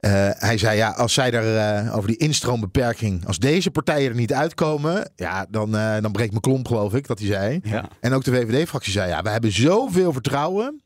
Uh, 0.00 0.10
hij 0.32 0.58
zei 0.58 0.76
ja, 0.76 0.90
als 0.90 1.12
zij 1.12 1.32
er 1.32 1.84
uh, 1.84 1.96
over 1.96 2.08
die 2.08 2.16
instroombeperking, 2.16 3.26
als 3.26 3.38
deze 3.38 3.70
partijen 3.70 4.10
er 4.10 4.16
niet 4.16 4.32
uitkomen, 4.32 5.10
ja, 5.16 5.46
dan, 5.50 5.74
uh, 5.74 5.96
dan 6.00 6.12
breekt 6.12 6.30
mijn 6.30 6.42
klomp, 6.42 6.66
geloof 6.66 6.94
ik, 6.94 7.06
dat 7.06 7.18
hij 7.18 7.28
zei. 7.28 7.60
Ja. 7.62 7.88
En 8.00 8.12
ook 8.12 8.24
de 8.24 8.32
VVD-fractie 8.32 8.92
zei 8.92 9.08
ja, 9.08 9.22
we 9.22 9.28
hebben 9.28 9.52
zoveel 9.52 10.12
vertrouwen 10.12 10.82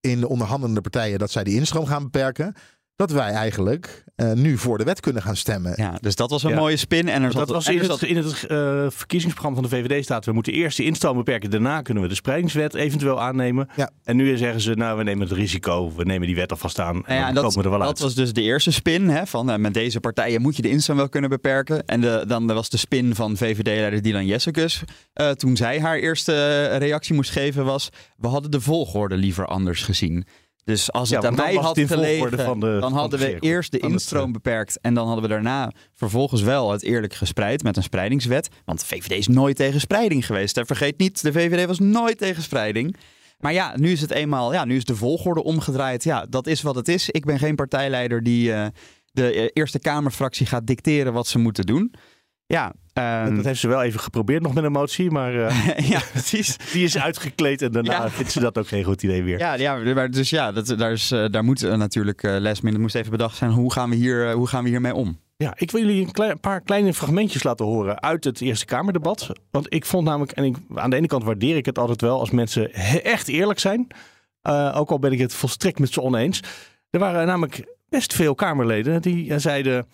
in 0.00 0.20
de 0.20 0.28
onderhandelende 0.28 0.80
partijen 0.80 1.18
dat 1.18 1.30
zij 1.30 1.44
die 1.44 1.54
instroom 1.54 1.86
gaan 1.86 2.02
beperken 2.02 2.54
dat 3.00 3.10
wij 3.10 3.30
eigenlijk 3.30 4.04
uh, 4.16 4.32
nu 4.32 4.58
voor 4.58 4.78
de 4.78 4.84
wet 4.84 5.00
kunnen 5.00 5.22
gaan 5.22 5.36
stemmen. 5.36 5.72
Ja, 5.76 5.98
dus 6.00 6.14
dat 6.14 6.30
was 6.30 6.42
een 6.42 6.54
mooie 6.54 6.76
spin. 6.76 7.08
En 7.08 7.22
er 7.22 7.32
dat 7.32 7.48
was 7.48 7.68
in 7.68 7.78
het, 7.78 8.02
in 8.02 8.16
het 8.16 8.26
uh, 8.26 8.86
verkiezingsprogramma 8.88 9.60
van 9.60 9.70
de 9.70 9.76
VVD 9.76 10.04
staat... 10.04 10.24
we 10.24 10.32
moeten 10.32 10.52
eerst 10.52 10.76
de 10.76 10.84
instroom 10.84 11.16
beperken, 11.16 11.50
daarna 11.50 11.82
kunnen 11.82 12.02
we 12.02 12.08
de 12.08 12.14
spreidingswet 12.14 12.74
eventueel 12.74 13.20
aannemen. 13.20 13.68
Ja. 13.76 13.90
En 14.04 14.16
nu 14.16 14.36
zeggen 14.36 14.60
ze, 14.60 14.74
nou, 14.74 14.98
we 14.98 15.04
nemen 15.04 15.28
het 15.28 15.36
risico, 15.36 15.92
we 15.96 16.04
nemen 16.04 16.26
die 16.26 16.36
wet 16.36 16.50
alvast 16.50 16.80
aan 16.80 17.06
en 17.06 17.16
ja, 17.16 17.32
dan 17.32 17.34
komen 17.34 17.58
we 17.58 17.62
er 17.62 17.70
wel 17.70 17.78
dat 17.78 17.88
uit. 17.88 17.96
Dat 17.96 18.06
was 18.06 18.14
dus 18.14 18.32
de 18.32 18.42
eerste 18.42 18.72
spin, 18.72 19.08
hè, 19.08 19.26
van 19.26 19.50
uh, 19.50 19.56
met 19.56 19.74
deze 19.74 20.00
partijen 20.00 20.40
moet 20.40 20.56
je 20.56 20.62
de 20.62 20.70
instroom 20.70 20.96
wel 20.96 21.08
kunnen 21.08 21.30
beperken. 21.30 21.86
En 21.86 22.00
de, 22.00 22.24
dan 22.26 22.46
was 22.46 22.70
de 22.70 22.76
spin 22.76 23.14
van 23.14 23.36
VVD-leider 23.36 24.02
Dylan 24.02 24.26
Jessicus. 24.26 24.82
toen 25.34 25.56
zij 25.56 25.80
haar 25.80 25.98
eerste 25.98 26.66
reactie 26.66 27.14
moest 27.14 27.30
geven 27.30 27.64
was... 27.64 27.88
we 28.16 28.28
hadden 28.28 28.50
de 28.50 28.60
volgorde 28.60 29.16
liever 29.16 29.46
anders 29.46 29.82
gezien. 29.82 30.26
Dus 30.64 30.92
als 30.92 31.10
het 31.10 31.24
aan 31.24 31.34
mij 31.34 31.54
had 31.54 31.78
gelegen, 31.80 32.60
dan 32.60 32.92
hadden 32.92 33.18
we 33.18 33.36
eerst 33.38 33.72
de 33.72 33.78
instroom 33.78 34.32
beperkt. 34.32 34.78
En 34.80 34.94
dan 34.94 35.06
hadden 35.06 35.22
we 35.22 35.28
daarna 35.28 35.72
vervolgens 35.94 36.42
wel 36.42 36.72
het 36.72 36.82
eerlijk 36.82 37.14
gespreid 37.14 37.62
met 37.62 37.76
een 37.76 37.82
spreidingswet. 37.82 38.48
Want 38.64 38.80
de 38.80 38.86
VVD 38.86 39.10
is 39.10 39.28
nooit 39.28 39.56
tegen 39.56 39.80
spreiding 39.80 40.26
geweest. 40.26 40.60
Vergeet 40.64 40.98
niet, 40.98 41.22
de 41.22 41.32
VVD 41.32 41.66
was 41.66 41.78
nooit 41.78 42.18
tegen 42.18 42.42
spreiding. 42.42 42.96
Maar 43.38 43.52
ja, 43.52 43.72
nu 43.76 43.90
is 43.90 44.00
het 44.00 44.10
eenmaal, 44.10 44.52
ja, 44.52 44.64
nu 44.64 44.76
is 44.76 44.84
de 44.84 44.96
volgorde 44.96 45.42
omgedraaid. 45.42 46.04
Ja, 46.04 46.26
dat 46.28 46.46
is 46.46 46.62
wat 46.62 46.74
het 46.74 46.88
is. 46.88 47.10
Ik 47.10 47.24
ben 47.24 47.38
geen 47.38 47.54
partijleider 47.54 48.22
die 48.22 48.48
uh, 48.48 48.66
de 49.12 49.50
Eerste 49.52 49.78
Kamerfractie 49.78 50.46
gaat 50.46 50.66
dicteren 50.66 51.12
wat 51.12 51.26
ze 51.26 51.38
moeten 51.38 51.66
doen. 51.66 51.94
Ja, 52.50 52.72
Um, 52.94 53.36
dat 53.36 53.44
heeft 53.44 53.60
ze 53.60 53.68
wel 53.68 53.82
even 53.82 54.00
geprobeerd 54.00 54.42
nog 54.42 54.54
met 54.54 54.64
een 54.64 54.72
motie, 54.72 55.10
maar 55.10 55.34
uh, 55.34 55.78
ja, 55.92 56.00
precies. 56.10 56.56
die 56.72 56.84
is 56.84 56.98
uitgekleed 56.98 57.62
en 57.62 57.72
daarna 57.72 57.92
ja. 57.92 58.10
vindt 58.18 58.32
ze 58.32 58.40
dat 58.40 58.58
ook 58.58 58.68
geen 58.68 58.84
goed 58.84 59.02
idee 59.02 59.22
meer. 59.22 59.38
Ja, 59.38 59.54
ja 59.54 60.08
dus 60.08 60.30
ja, 60.30 60.52
dat, 60.52 60.66
daar, 60.66 60.92
is, 60.92 61.12
uh, 61.12 61.26
daar 61.30 61.44
moet 61.44 61.62
uh, 61.62 61.74
natuurlijk 61.74 62.22
les 62.22 62.60
mee. 62.60 62.78
moest 62.78 62.94
even 62.94 63.10
bedacht 63.10 63.36
zijn, 63.36 63.50
hoe 63.50 63.72
gaan 63.72 63.90
we, 63.90 63.96
hier, 63.96 64.32
hoe 64.32 64.46
gaan 64.46 64.62
we 64.62 64.68
hiermee 64.68 64.94
om? 64.94 65.18
Ja, 65.36 65.52
ik 65.56 65.70
wil 65.70 65.80
jullie 65.80 66.06
een 66.06 66.12
klein, 66.12 66.40
paar 66.40 66.60
kleine 66.60 66.94
fragmentjes 66.94 67.42
laten 67.42 67.66
horen 67.66 68.02
uit 68.02 68.24
het 68.24 68.40
Eerste 68.40 68.64
Kamerdebat. 68.64 69.30
Want 69.50 69.74
ik 69.74 69.86
vond 69.86 70.04
namelijk, 70.04 70.32
en 70.32 70.44
ik, 70.44 70.56
aan 70.74 70.90
de 70.90 70.96
ene 70.96 71.06
kant 71.06 71.24
waardeer 71.24 71.56
ik 71.56 71.66
het 71.66 71.78
altijd 71.78 72.00
wel 72.00 72.20
als 72.20 72.30
mensen 72.30 72.72
echt 73.04 73.28
eerlijk 73.28 73.58
zijn. 73.58 73.86
ook 74.74 74.90
al 74.90 74.98
ben 74.98 75.12
ik 75.12 75.18
het 75.18 75.34
volstrekt 75.34 75.78
met 75.78 75.92
ze 75.92 76.00
oneens. 76.00 76.42
Er 76.90 76.98
waren 76.98 77.26
namelijk 77.26 77.64
best 77.88 78.14
veel 78.14 78.34
Kamerleden 78.34 79.02
die 79.02 79.38
zeiden... 79.38 79.86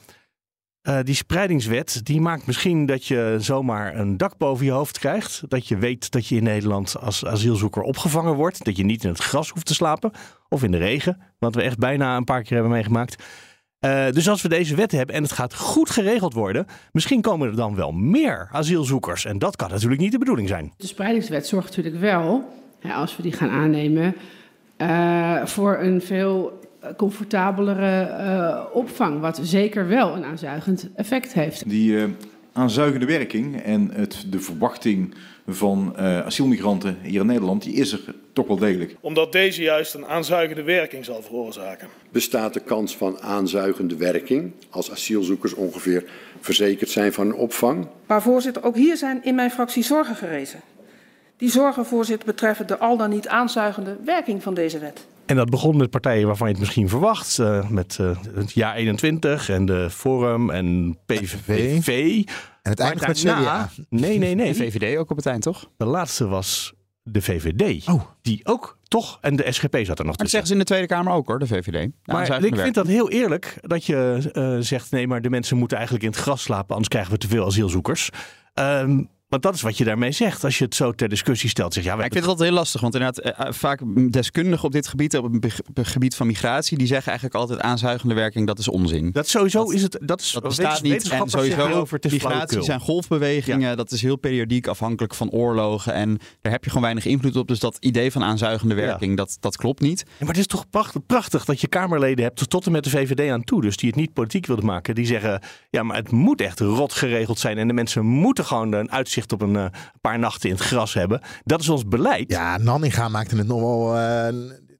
Uh, 0.89 0.99
die 1.03 1.15
spreidingswet 1.15 2.01
die 2.05 2.21
maakt 2.21 2.47
misschien 2.47 2.87
dat 2.87 3.07
je 3.07 3.37
zomaar 3.39 3.97
een 3.97 4.17
dak 4.17 4.37
boven 4.39 4.65
je 4.65 4.71
hoofd 4.71 4.99
krijgt. 4.99 5.43
Dat 5.49 5.69
je 5.69 5.77
weet 5.77 6.11
dat 6.11 6.27
je 6.27 6.37
in 6.37 6.43
Nederland 6.43 6.97
als 7.01 7.25
asielzoeker 7.25 7.83
opgevangen 7.83 8.35
wordt. 8.35 8.65
Dat 8.65 8.77
je 8.77 8.85
niet 8.85 9.05
in 9.05 9.11
het 9.11 9.19
gras 9.19 9.51
hoeft 9.51 9.67
te 9.67 9.75
slapen 9.75 10.11
of 10.49 10.63
in 10.63 10.71
de 10.71 10.77
regen. 10.77 11.21
Wat 11.39 11.55
we 11.55 11.63
echt 11.63 11.79
bijna 11.79 12.17
een 12.17 12.25
paar 12.25 12.43
keer 12.43 12.53
hebben 12.53 12.73
meegemaakt. 12.73 13.25
Uh, 13.81 14.11
dus 14.11 14.29
als 14.29 14.43
we 14.43 14.49
deze 14.49 14.75
wet 14.75 14.93
hebben 14.93 15.15
en 15.15 15.23
het 15.23 15.33
gaat 15.33 15.55
goed 15.55 15.91
geregeld 15.91 16.35
worden, 16.35 16.67
misschien 16.93 17.21
komen 17.21 17.49
er 17.49 17.57
dan 17.57 17.75
wel 17.75 17.93
meer 17.93 18.49
asielzoekers. 18.53 19.25
En 19.25 19.39
dat 19.39 19.57
kan 19.57 19.71
natuurlijk 19.71 20.01
niet 20.01 20.13
de 20.13 20.19
bedoeling 20.19 20.49
zijn. 20.49 20.73
De 20.77 20.87
spreidingswet 20.87 21.47
zorgt 21.47 21.77
natuurlijk 21.77 22.01
wel, 22.01 22.45
als 22.83 23.17
we 23.17 23.23
die 23.23 23.33
gaan 23.33 23.51
aannemen, 23.51 24.15
uh, 24.79 25.45
voor 25.45 25.79
een 25.79 26.01
veel 26.01 26.61
comfortabelere 26.97 28.09
uh, 28.21 28.65
opvang. 28.73 29.21
Wat 29.21 29.41
zeker 29.43 29.89
wel 29.89 30.17
een 30.17 30.25
aanzuigend 30.25 30.89
effect 30.95 31.33
heeft. 31.33 31.69
Die 31.69 31.93
uh, 31.93 32.05
aanzuigende 32.53 33.07
werking 33.07 33.63
en 33.63 33.91
het, 33.93 34.27
de 34.31 34.41
verwachting 34.41 35.15
van 35.47 35.95
uh, 35.99 36.21
asielmigranten 36.21 36.99
hier 37.03 37.21
in 37.21 37.27
Nederland, 37.27 37.63
die 37.63 37.75
is 37.75 37.93
er 37.93 38.01
toch 38.33 38.47
wel 38.47 38.57
degelijk. 38.57 38.97
Omdat 39.01 39.33
deze 39.33 39.63
juist 39.63 39.95
een 39.95 40.07
aanzuigende 40.07 40.63
werking 40.63 41.05
zal 41.05 41.23
veroorzaken. 41.23 41.89
Bestaat 42.11 42.55
de 42.55 42.61
kans 42.61 42.97
van 42.97 43.21
aanzuigende 43.21 43.97
werking 43.97 44.53
als 44.71 44.91
asielzoekers 44.91 45.55
ongeveer 45.55 46.05
verzekerd 46.41 46.91
zijn 46.91 47.13
van 47.13 47.35
opvang? 47.35 47.87
Maar 48.07 48.23
voorzitter, 48.23 48.65
ook 48.65 48.77
hier 48.77 48.97
zijn 48.97 49.25
in 49.25 49.35
mijn 49.35 49.51
fractie 49.51 49.83
zorgen 49.83 50.17
gerezen. 50.17 50.61
Die 51.37 51.51
zorgen, 51.51 51.87
voorzitter, 51.87 52.27
betreffen 52.27 52.67
de 52.67 52.79
al 52.79 52.97
dan 52.97 53.11
niet 53.11 53.29
aanzuigende 53.29 53.97
werking 54.05 54.43
van 54.43 54.55
deze 54.55 54.79
wet. 54.79 55.07
En 55.27 55.37
dat 55.37 55.51
begon 55.51 55.77
met 55.77 55.91
partijen 55.91 56.27
waarvan 56.27 56.47
je 56.47 56.53
het 56.53 56.63
misschien 56.63 56.89
verwacht. 56.89 57.39
Uh, 57.39 57.69
met 57.69 57.99
uh, 58.01 58.17
het 58.35 58.53
jaar 58.53 58.75
21 58.75 59.49
en 59.49 59.67
de 59.67 59.91
Forum 59.91 60.51
en 60.51 60.99
PVV. 61.07 62.23
En 62.63 62.71
het 62.71 62.81
eindigt 62.81 63.07
met 63.07 63.19
CDA. 63.19 63.71
Nee, 63.89 64.19
nee, 64.19 64.35
nee. 64.35 64.53
De 64.53 64.59
VVD 64.59 64.99
ook 64.99 65.11
op 65.11 65.17
het 65.17 65.27
eind, 65.27 65.43
toch? 65.43 65.71
De 65.77 65.85
laatste 65.85 66.27
was 66.27 66.75
de 67.03 67.23
VVD. 67.23 67.89
Oh. 67.89 68.03
Die 68.23 68.41
ook, 68.45 68.79
toch? 68.89 69.19
En 69.21 69.37
de 69.37 69.53
SGP 69.53 69.77
zat 69.77 69.77
er 69.77 69.87
nog 69.87 69.97
Maar 69.97 70.05
dat 70.05 70.19
tussen. 70.19 70.29
zeggen 70.29 70.47
ze 70.47 70.53
in 70.53 70.59
de 70.59 70.65
Tweede 70.65 70.87
Kamer 70.87 71.13
ook, 71.13 71.27
hoor, 71.27 71.39
de 71.39 71.47
VVD. 71.47 71.73
De 71.73 71.93
Maar 72.13 72.45
ik 72.45 72.57
vind 72.57 72.75
dat 72.75 72.87
heel 72.87 73.11
eerlijk 73.11 73.59
dat 73.61 73.85
je 73.85 74.31
eh, 74.33 74.57
zegt: 74.61 74.91
nee, 74.91 75.07
maar 75.07 75.23
de 75.23 75.31
mensen 75.31 75.57
moeten 75.57 75.77
eigenlijk 75.77 76.07
in 76.07 76.13
het 76.13 76.21
gras 76.21 76.43
slapen, 76.43 76.71
anders 76.71 76.89
krijgen 76.89 77.13
we 77.13 77.19
te 77.19 77.29
veel 77.29 77.47
asielzoekers. 77.47 78.11
Ehm, 78.55 79.03
want 79.29 79.43
dat 79.43 79.55
is 79.55 79.63
wat 79.63 79.79
je 79.79 79.85
daarmee 79.85 80.13
zegt. 80.13 80.45
Als 80.45 80.59
je 80.59 80.65
het 80.65 80.75
zo 80.75 80.93
ter 80.93 81.09
discussie 81.09 81.49
stelt, 81.49 81.75
zeg 81.75 81.85
ja, 81.85 81.95
ik 81.95 82.01
vind 82.01 82.15
het 82.15 82.27
altijd 82.27 82.49
heel 82.49 82.59
lastig, 82.59 82.81
want 82.81 82.95
inderdaad, 82.95 83.35
eh, 83.35 83.53
vaak 83.53 83.81
deskundigen 84.13 84.65
op 84.65 84.73
dit 84.73 84.89
gebied, 84.89 85.17
op 85.17 85.43
het 85.75 85.87
gebied 85.87 86.15
van 86.15 86.27
migratie, 86.27 86.79
die 86.79 86.87
zeggen 86.87 87.07
eigenlijk 87.07 87.41
altijd 87.41 87.61
aanzuigende 87.61 88.15
werking, 88.15 88.47
dat 88.47 88.59
is 88.59 88.69
onzin. 88.69 89.11
dat 89.13 89.29
sowieso 89.29 89.71
is 89.71 89.83
het. 89.83 89.99
Dat 90.01 90.21
is 90.21 90.33
Dat 90.33 90.43
bestaat 90.43 90.83
niet. 90.83 91.09
En 91.09 91.29
sowieso, 91.29 91.69
over, 91.69 91.99
migratie 92.11 92.63
zijn 92.63 92.81
golfbewegingen. 92.81 93.77
Dat 93.77 93.93
is 93.93 94.03
heel 94.03 94.17
periodiek 94.17 94.67
afhankelijk 94.67 95.15
van 95.15 95.31
oorlogen. 95.31 95.93
En 95.93 96.19
daar 96.41 96.53
heb 96.53 96.63
je 96.65 96.69
gewoon 96.69 96.85
weinig 96.85 97.05
invloed 97.05 97.37
op. 97.37 97.49
Dus 97.49 97.59
dat 97.59 97.77
idee 97.81 98.13
van 98.13 98.23
aanzuigende 98.23 98.75
werking, 98.75 99.17
dat, 99.17 99.37
dat 99.41 99.57
klopt 99.57 99.81
niet. 99.81 100.05
Ja, 100.07 100.13
maar 100.19 100.29
het 100.29 100.39
is 100.39 100.47
toch 100.47 100.71
prachtig, 100.71 101.07
prachtig 101.07 101.45
dat 101.45 101.61
je 101.61 101.67
Kamerleden 101.67 102.25
hebt, 102.25 102.51
tot 102.51 102.67
en 102.67 102.73
met 102.73 102.85
de 102.85 102.91
VVD 102.91 103.31
aan 103.31 103.45
toe, 103.45 103.63
dus 103.63 103.77
die 103.77 103.89
het 103.89 103.99
niet 103.99 104.13
politiek 104.13 104.47
wilden 104.47 104.67
maken. 104.67 104.95
Die 104.95 105.07
zeggen, 105.07 105.43
ja, 105.71 105.83
maar 105.83 105.97
het 105.97 106.11
moet 106.11 106.41
echt 106.41 106.61
rot 106.61 106.93
geregeld 106.93 107.39
zijn 107.39 107.59
en 107.59 107.69
de 107.69 107.75
mensen 107.75 108.05
moeten 108.05 108.45
gewoon 108.45 108.73
een 108.73 108.91
uitzicht 108.91 109.16
op 109.33 109.43
een 109.43 109.57
eh, 109.57 109.67
paar 110.01 110.19
nachten 110.19 110.49
in 110.49 110.55
het 110.55 110.65
gras 110.65 110.95
hebben. 110.95 111.21
Dat 111.45 111.61
is 111.61 111.69
ons 111.69 111.89
beleid. 111.89 112.31
Ja, 112.31 112.59
Nanninga 112.59 113.09
maakte 113.09 113.37
het 113.37 113.47
nog 113.47 113.61
wel... 113.61 113.97
eh, 113.99 114.29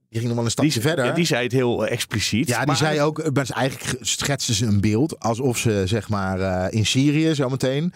die 0.09 0.19
ging 0.21 0.25
nog 0.27 0.35
wel 0.35 0.45
een 0.45 0.51
stapje 0.51 0.71
die, 0.73 0.81
verder. 0.81 1.05
ja, 1.05 1.13
die 1.13 1.25
zei 1.25 1.43
het 1.43 1.53
heel 1.53 1.87
eh, 1.87 1.93
expliciet. 1.93 2.49
Ja, 2.49 2.59
die 2.59 2.67
Maar- 2.67 2.77
zei 2.77 3.01
ook, 3.01 3.19
eigenlijk 3.51 3.97
schetste 4.01 4.55
ze 4.55 4.67
een 4.67 4.81
beeld 4.81 5.21
alsof 5.21 5.59
ze 5.59 5.83
zeg 5.87 6.09
maar 6.09 6.73
in 6.73 6.87
Syrië 6.87 7.35
zometeen 7.35 7.93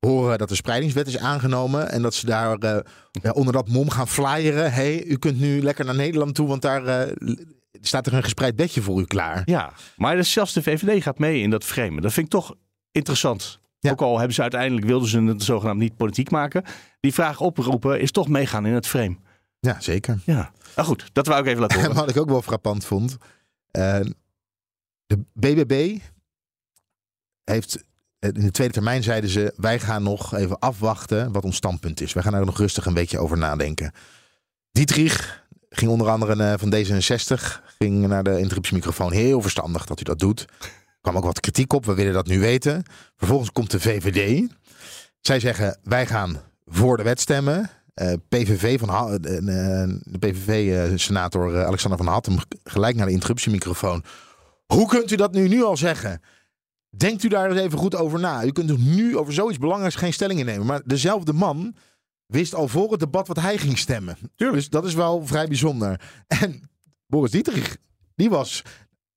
horen 0.00 0.38
dat 0.38 0.48
de 0.48 0.54
spreidingswet 0.54 1.06
is 1.06 1.18
aangenomen 1.18 1.90
en 1.90 2.02
dat 2.02 2.14
ze 2.14 2.26
daar 2.26 2.56
ja, 3.22 3.30
onder 3.32 3.52
dat 3.52 3.68
mom 3.68 3.90
gaan 3.90 4.08
flyeren. 4.08 4.72
hey, 4.72 5.04
u 5.04 5.16
kunt 5.16 5.40
nu 5.40 5.62
lekker 5.62 5.84
naar 5.84 5.94
Nederland 5.94 6.34
toe, 6.34 6.48
want 6.48 6.62
daar 6.62 7.08
staat 7.80 8.06
er 8.06 8.14
een 8.14 8.22
gespreid 8.22 8.56
bedje 8.56 8.82
voor 8.82 9.00
u 9.00 9.04
klaar. 9.04 9.42
Ja, 9.44 9.72
maar 9.96 10.24
zelfs 10.24 10.52
de 10.52 10.62
VVD 10.62 11.02
gaat 11.02 11.18
mee 11.18 11.40
in 11.40 11.50
dat 11.50 11.64
framen. 11.64 12.02
Dat 12.02 12.12
vind 12.12 12.26
ik 12.26 12.32
toch 12.32 12.54
interessant. 12.92 13.60
Ja. 13.82 13.90
Ook 13.90 14.00
al 14.00 14.16
hebben 14.16 14.34
ze 14.34 14.42
uiteindelijk, 14.42 14.86
wilden 14.86 15.08
ze 15.08 15.22
het 15.22 15.42
zogenaamd 15.42 15.78
niet 15.78 15.96
politiek 15.96 16.30
maken. 16.30 16.64
Die 17.00 17.14
vraag 17.14 17.40
oproepen 17.40 18.00
is 18.00 18.10
toch 18.10 18.28
meegaan 18.28 18.66
in 18.66 18.72
het 18.72 18.86
frame. 18.86 19.16
Ja, 19.60 19.80
zeker. 19.80 20.18
Ja, 20.24 20.52
nou 20.76 20.88
goed, 20.88 21.10
dat 21.12 21.26
wou 21.26 21.40
ik 21.40 21.46
even 21.46 21.60
laten 21.60 21.78
En 21.78 21.84
horen. 21.86 22.00
wat 22.00 22.10
ik 22.10 22.16
ook 22.16 22.28
wel 22.28 22.42
frappant 22.42 22.84
vond, 22.84 23.16
eh, 23.70 24.00
de 25.06 25.24
BBB 25.32 25.98
heeft 27.44 27.84
eh, 28.18 28.30
in 28.32 28.40
de 28.40 28.50
tweede 28.50 28.72
termijn 28.72 29.02
zeiden 29.02 29.30
ze: 29.30 29.52
wij 29.56 29.78
gaan 29.80 30.02
nog 30.02 30.34
even 30.34 30.58
afwachten 30.58 31.32
wat 31.32 31.44
ons 31.44 31.56
standpunt 31.56 32.00
is. 32.00 32.12
Wij 32.12 32.22
gaan 32.22 32.34
er 32.34 32.46
nog 32.46 32.58
rustig 32.58 32.86
een 32.86 32.94
beetje 32.94 33.18
over 33.18 33.38
nadenken. 33.38 33.92
Dietrich 34.72 35.44
ging 35.68 35.90
onder 35.90 36.08
andere 36.08 36.44
eh, 36.44 36.54
van 36.58 36.74
D66 36.74 37.62
ging 37.78 38.06
naar 38.06 38.24
de 38.24 38.38
interruptiemicrofoon. 38.38 39.12
Heel 39.12 39.40
verstandig 39.40 39.86
dat 39.86 40.00
u 40.00 40.02
dat 40.02 40.18
doet. 40.18 40.44
Kwam 41.02 41.16
ook 41.16 41.24
wat 41.24 41.40
kritiek 41.40 41.72
op. 41.72 41.84
We 41.84 41.94
willen 41.94 42.12
dat 42.12 42.26
nu 42.26 42.40
weten. 42.40 42.82
Vervolgens 43.16 43.52
komt 43.52 43.70
de 43.70 43.80
VVD. 43.80 44.50
Zij 45.20 45.40
zeggen: 45.40 45.78
wij 45.82 46.06
gaan 46.06 46.40
voor 46.66 46.96
de 46.96 47.02
wet 47.02 47.20
stemmen. 47.20 47.70
Eh, 47.94 48.12
PVV 48.28 48.78
van 48.78 48.88
eh, 48.88 49.14
eh, 49.14 49.90
de 50.02 50.18
PVV-senator 50.18 51.54
eh, 51.54 51.66
Alexander 51.66 51.98
van 51.98 52.12
Hattem 52.12 52.36
gelijk 52.64 52.96
naar 52.96 53.06
de 53.06 53.12
interruptiemicrofoon. 53.12 54.04
Hoe 54.66 54.88
kunt 54.88 55.10
u 55.10 55.16
dat 55.16 55.32
nu, 55.32 55.48
nu 55.48 55.62
al 55.64 55.76
zeggen? 55.76 56.20
Denkt 56.90 57.22
u 57.22 57.28
daar 57.28 57.50
eens 57.50 57.60
even 57.60 57.78
goed 57.78 57.94
over 57.94 58.20
na. 58.20 58.44
U 58.44 58.52
kunt 58.52 58.78
nu 58.78 59.18
over 59.18 59.32
zoiets 59.32 59.58
belangrijks 59.58 59.94
geen 59.94 60.12
stelling 60.12 60.38
innemen. 60.38 60.66
Maar 60.66 60.80
dezelfde 60.84 61.32
man 61.32 61.74
wist 62.26 62.54
al 62.54 62.68
voor 62.68 62.90
het 62.90 63.00
debat 63.00 63.28
wat 63.28 63.40
hij 63.40 63.58
ging 63.58 63.78
stemmen. 63.78 64.16
Dus 64.36 64.68
dat 64.68 64.84
is 64.84 64.94
wel 64.94 65.26
vrij 65.26 65.46
bijzonder. 65.46 66.00
En 66.26 66.70
Boris 67.06 67.30
Dietrich, 67.30 67.76
die 68.14 68.30
was 68.30 68.62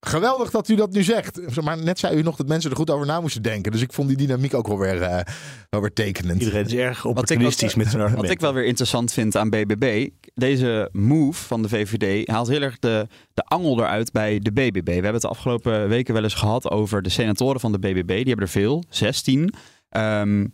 geweldig 0.07 0.51
dat 0.51 0.67
u 0.67 0.75
dat 0.75 0.91
nu 0.91 1.03
zegt. 1.03 1.61
Maar 1.61 1.77
net 1.77 1.99
zei 1.99 2.17
u 2.17 2.21
nog 2.21 2.35
dat 2.35 2.47
mensen 2.47 2.69
er 2.69 2.75
goed 2.75 2.89
over 2.89 3.05
na 3.05 3.21
moesten 3.21 3.41
denken. 3.41 3.71
Dus 3.71 3.81
ik 3.81 3.93
vond 3.93 4.07
die 4.07 4.17
dynamiek 4.17 4.53
ook 4.53 4.67
wel 4.67 4.77
weer, 4.77 5.01
eh, 5.01 5.33
wel 5.69 5.81
weer 5.81 5.93
tekenend. 5.93 6.39
Iedereen 6.39 6.65
is 6.65 6.73
erg 6.73 7.05
opportunistisch 7.05 7.75
met 7.75 7.87
zijn 7.87 8.01
argument. 8.01 8.21
wat 8.21 8.31
ik 8.31 8.39
wel 8.39 8.53
weer 8.53 8.65
interessant 8.65 9.13
vind 9.13 9.35
aan 9.35 9.49
BBB, 9.49 10.09
deze 10.33 10.89
move 10.91 11.43
van 11.43 11.61
de 11.61 11.69
VVD 11.69 12.27
haalt 12.27 12.47
heel 12.47 12.61
erg 12.61 12.79
de, 12.79 13.07
de 13.33 13.43
angel 13.43 13.79
eruit 13.79 14.11
bij 14.11 14.39
de 14.39 14.51
BBB. 14.51 14.85
We 14.85 14.91
hebben 14.91 15.13
het 15.13 15.21
de 15.21 15.27
afgelopen 15.27 15.89
weken 15.89 16.13
wel 16.13 16.23
eens 16.23 16.33
gehad 16.33 16.69
over 16.69 17.01
de 17.01 17.09
senatoren 17.09 17.59
van 17.59 17.71
de 17.71 17.79
BBB. 17.79 18.07
Die 18.07 18.27
hebben 18.27 18.45
er 18.45 18.49
veel, 18.49 18.83
16. 18.89 19.53
Ehm, 19.89 20.45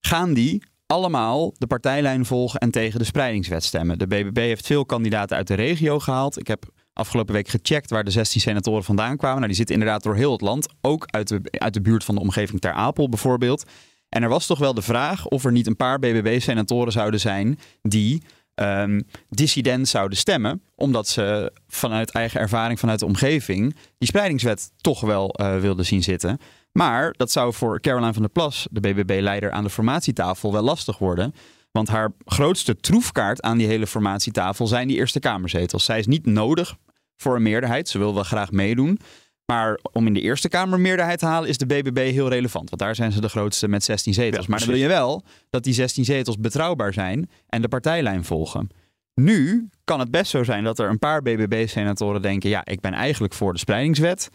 gaan 0.00 0.34
die 0.34 0.62
allemaal 0.86 1.54
de 1.58 1.66
partijlijn 1.66 2.24
volgen 2.24 2.60
en 2.60 2.70
tegen 2.70 2.98
de 2.98 3.04
spreidingswet 3.04 3.64
stemmen? 3.64 3.98
De 3.98 4.06
BBB 4.06 4.36
heeft 4.36 4.66
veel 4.66 4.86
kandidaten 4.86 5.36
uit 5.36 5.46
de 5.46 5.54
regio 5.54 5.98
gehaald. 5.98 6.38
Ik 6.38 6.46
heb 6.46 6.64
afgelopen 7.00 7.34
week 7.34 7.48
gecheckt 7.48 7.90
waar 7.90 8.04
de 8.04 8.10
16 8.10 8.40
senatoren 8.40 8.84
vandaan 8.84 9.16
kwamen. 9.16 9.36
Nou, 9.36 9.46
die 9.46 9.56
zitten 9.56 9.74
inderdaad 9.74 10.02
door 10.02 10.14
heel 10.14 10.32
het 10.32 10.40
land. 10.40 10.68
Ook 10.80 11.06
uit 11.06 11.28
de, 11.28 11.40
uit 11.50 11.74
de 11.74 11.80
buurt 11.80 12.04
van 12.04 12.14
de 12.14 12.20
omgeving 12.20 12.60
Ter 12.60 12.72
Apel 12.72 13.08
bijvoorbeeld. 13.08 13.64
En 14.08 14.22
er 14.22 14.28
was 14.28 14.46
toch 14.46 14.58
wel 14.58 14.74
de 14.74 14.82
vraag 14.82 15.26
of 15.26 15.44
er 15.44 15.52
niet 15.52 15.66
een 15.66 15.76
paar 15.76 15.98
BBB-senatoren 15.98 16.92
zouden 16.92 17.20
zijn 17.20 17.58
die 17.82 18.22
ehm, 18.54 19.00
dissident 19.28 19.88
zouden 19.88 20.18
stemmen. 20.18 20.62
Omdat 20.74 21.08
ze 21.08 21.52
vanuit 21.68 22.10
eigen 22.10 22.40
ervaring, 22.40 22.78
vanuit 22.78 22.98
de 22.98 23.06
omgeving, 23.06 23.76
die 23.98 24.08
spreidingswet 24.08 24.72
toch 24.76 25.00
wel 25.00 25.30
eh, 25.30 25.58
wilden 25.58 25.86
zien 25.86 26.02
zitten. 26.02 26.38
Maar 26.72 27.14
dat 27.16 27.30
zou 27.30 27.52
voor 27.52 27.80
Caroline 27.80 28.12
van 28.12 28.22
der 28.22 28.30
Plas, 28.30 28.66
de 28.70 28.80
BBB-leider 28.80 29.50
aan 29.50 29.64
de 29.64 29.70
formatietafel, 29.70 30.52
wel 30.52 30.62
lastig 30.62 30.98
worden. 30.98 31.34
Want 31.72 31.88
haar 31.88 32.12
grootste 32.24 32.76
troefkaart 32.76 33.42
aan 33.42 33.58
die 33.58 33.66
hele 33.66 33.86
formatietafel 33.86 34.66
zijn 34.66 34.88
die 34.88 34.96
Eerste 34.96 35.20
Kamerzetels. 35.20 35.84
Zij 35.84 35.98
is 35.98 36.06
niet 36.06 36.26
nodig 36.26 36.76
voor 37.20 37.36
een 37.36 37.42
meerderheid. 37.42 37.88
Ze 37.88 37.98
wil 37.98 38.14
wel 38.14 38.22
graag 38.22 38.50
meedoen. 38.50 38.98
Maar 39.46 39.78
om 39.92 40.06
in 40.06 40.14
de 40.14 40.20
Eerste 40.20 40.48
Kamer 40.48 40.80
meerderheid 40.80 41.18
te 41.18 41.26
halen 41.26 41.48
is 41.48 41.58
de 41.58 41.66
BBB 41.66 42.10
heel 42.12 42.28
relevant. 42.28 42.70
Want 42.70 42.82
daar 42.82 42.94
zijn 42.94 43.12
ze 43.12 43.20
de 43.20 43.28
grootste 43.28 43.68
met 43.68 43.84
16 43.84 44.14
zetels. 44.14 44.44
Ja, 44.44 44.50
maar 44.50 44.58
dan 44.58 44.68
wil 44.68 44.76
je 44.76 44.88
wel 44.88 45.22
dat 45.50 45.64
die 45.64 45.74
16 45.74 46.04
zetels 46.04 46.38
betrouwbaar 46.38 46.92
zijn 46.92 47.30
en 47.46 47.62
de 47.62 47.68
partijlijn 47.68 48.24
volgen. 48.24 48.68
Nu 49.14 49.68
kan 49.84 50.00
het 50.00 50.10
best 50.10 50.30
zo 50.30 50.44
zijn 50.44 50.64
dat 50.64 50.78
er 50.78 50.88
een 50.88 50.98
paar 50.98 51.22
BBB-senatoren 51.22 52.22
denken... 52.22 52.50
ja, 52.50 52.64
ik 52.64 52.80
ben 52.80 52.92
eigenlijk 52.92 53.34
voor 53.34 53.52
de 53.52 53.58
spreidingswet. 53.58 54.28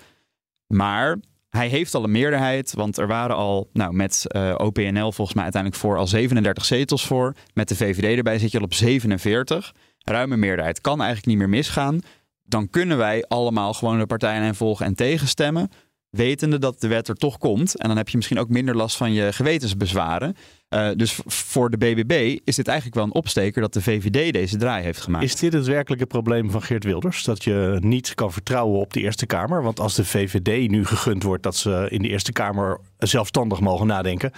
Maar 0.68 1.18
hij 1.50 1.68
heeft 1.68 1.96
al 1.96 2.04
een 2.04 2.12
meerderheid, 2.12 2.74
want 2.74 2.98
er 2.98 3.08
waren 3.08 3.36
al 3.36 3.70
nou, 3.74 3.94
met 3.94 4.26
eh, 4.28 4.56
OPNL 4.58 5.12
volgens 5.12 5.34
mij 5.34 5.44
uiteindelijk 5.44 5.82
voor 5.82 5.98
al 5.98 6.08
37 6.08 6.66
zetels 6.66 7.08
voor. 7.08 7.34
Met 7.54 7.68
de 7.68 7.76
VVD 7.76 8.18
erbij 8.18 8.40
zit 8.40 8.52
je 8.52 8.58
al 8.58 8.64
op 8.64 8.74
47. 8.74 9.74
Ruime 9.98 10.38
meerderheid 10.38 10.82
kan 10.82 10.98
eigenlijk 10.98 11.28
niet 11.28 11.38
meer 11.38 11.50
misgaan. 11.50 12.00
Dan 12.48 12.70
kunnen 12.70 12.98
wij 12.98 13.24
allemaal 13.28 13.74
gewoon 13.74 14.00
de 14.00 14.06
partijlijn 14.06 14.56
volgen 14.56 14.86
en 14.86 14.96
tegenstemmen. 14.96 15.70
Wetende 16.10 16.60
dat 16.60 16.82
de 16.82 16.88
wet 16.88 17.08
er 17.08 17.16
toch 17.16 17.38
komt. 17.38 17.78
En 17.78 17.88
dan 17.88 17.98
heb 17.98 18.10
je 18.10 18.18
misschien 18.18 18.40
ook 18.40 18.50
minder 18.50 18.76
last 18.76 18.98
van 18.98 19.14
je 19.14 19.34
gewetensbezwaren. 19.34 20.36
Eh, 20.70 20.90
dus 20.96 21.20
voor 21.26 21.70
de 21.70 21.78
BBB 21.78 22.38
is 22.44 22.56
dit 22.56 22.68
eigenlijk 22.68 22.98
wel 22.98 23.06
een 23.06 23.14
opsteker 23.14 23.62
dat 23.62 23.74
de 23.74 23.82
VVD 23.82 24.34
deze 24.34 24.58
draai 24.58 24.84
heeft 24.84 25.02
gemaakt. 25.02 25.24
Is 25.24 25.36
dit 25.36 25.54
het 25.54 25.66
werkelijke 25.66 26.06
probleem 26.06 26.52
van 26.52 26.62
Geert 26.62 26.84
Wilders? 26.84 27.24
Dat 27.24 27.44
je 27.44 27.78
niet 27.80 28.14
kan 28.14 28.32
vertrouwen 28.32 28.80
op 28.80 28.94
de 28.94 29.02
Eerste 29.02 29.26
Kamer? 29.26 29.64
Want 29.64 29.80
als 29.80 29.96
de 29.96 30.06
VVD 30.06 30.70
nu 30.70 30.86
gegund 30.86 31.24
wordt 31.24 31.44
dat 31.44 31.56
ze 31.56 31.88
in 31.90 32.02
de 32.02 32.08
Eerste 32.08 32.32
Kamer 32.32 32.80
zelfstandig 32.98 33.60
mogen 33.60 33.88
nadenken, 33.88 34.32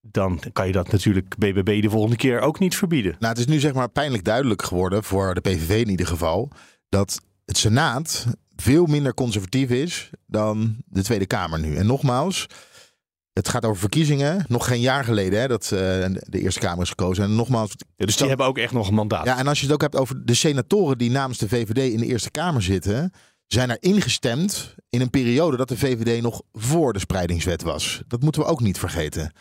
dan 0.00 0.40
kan 0.52 0.66
je 0.66 0.72
dat 0.72 0.92
natuurlijk 0.92 1.38
BBB 1.38 1.82
de 1.82 1.90
volgende 1.90 2.16
keer 2.16 2.40
ook 2.40 2.58
niet 2.58 2.76
verbieden. 2.76 3.16
Nou, 3.18 3.32
het 3.32 3.38
is 3.38 3.46
nu 3.46 3.60
zeg 3.60 3.72
maar 3.72 3.88
pijnlijk 3.88 4.24
duidelijk 4.24 4.62
geworden, 4.62 5.04
voor 5.04 5.34
de 5.34 5.40
PVV 5.40 5.80
in 5.80 5.90
ieder 5.90 6.06
geval, 6.06 6.50
dat 6.88 7.20
het 7.52 7.60
Senaat 7.60 8.26
veel 8.56 8.86
minder 8.86 9.14
conservatief 9.14 9.70
is 9.70 10.10
dan 10.26 10.76
de 10.86 11.02
Tweede 11.02 11.26
Kamer 11.26 11.60
nu. 11.60 11.76
En 11.76 11.86
nogmaals, 11.86 12.46
het 13.32 13.48
gaat 13.48 13.64
over 13.64 13.80
verkiezingen. 13.80 14.44
Nog 14.48 14.66
geen 14.66 14.80
jaar 14.80 15.04
geleden 15.04 15.40
hè, 15.40 15.48
dat 15.48 15.62
eh, 15.62 15.70
de 15.70 16.40
Eerste 16.40 16.60
Kamer 16.60 16.82
is 16.82 16.88
gekozen. 16.88 17.24
En 17.24 17.34
nogmaals, 17.34 17.74
Ja, 17.96 18.06
dus 18.06 18.16
die 18.16 18.28
hebben 18.28 18.46
ook 18.46 18.58
echt 18.58 18.72
nog 18.72 18.88
een 18.88 18.94
mandaat. 18.94 19.24
ja, 19.24 19.38
en 19.38 19.46
als 19.46 19.58
je 19.58 19.64
het 19.64 19.74
ook 19.74 19.80
hebt 19.80 19.96
over 19.96 20.24
de 20.26 20.34
senatoren 20.34 20.98
die 20.98 21.10
namens 21.10 21.38
de 21.38 21.48
VVD 21.48 21.92
in 21.92 21.98
de 21.98 22.06
Eerste 22.06 22.30
Kamer 22.30 22.62
zitten, 22.62 23.12
zijn 23.46 23.70
er 23.70 23.76
ingestemd 23.80 24.74
in 24.88 25.00
een 25.00 25.10
periode 25.10 25.56
dat 25.56 25.68
de 25.68 25.78
VVD 25.78 26.22
nog 26.22 26.42
voor 26.52 26.92
de 26.92 26.98
spreidingswet 26.98 27.62
was. 27.62 28.02
Dat 28.08 28.22
moeten 28.22 28.40
we 28.40 28.46
ook 28.46 28.60
niet 28.60 28.78
vergeten. 28.78 29.32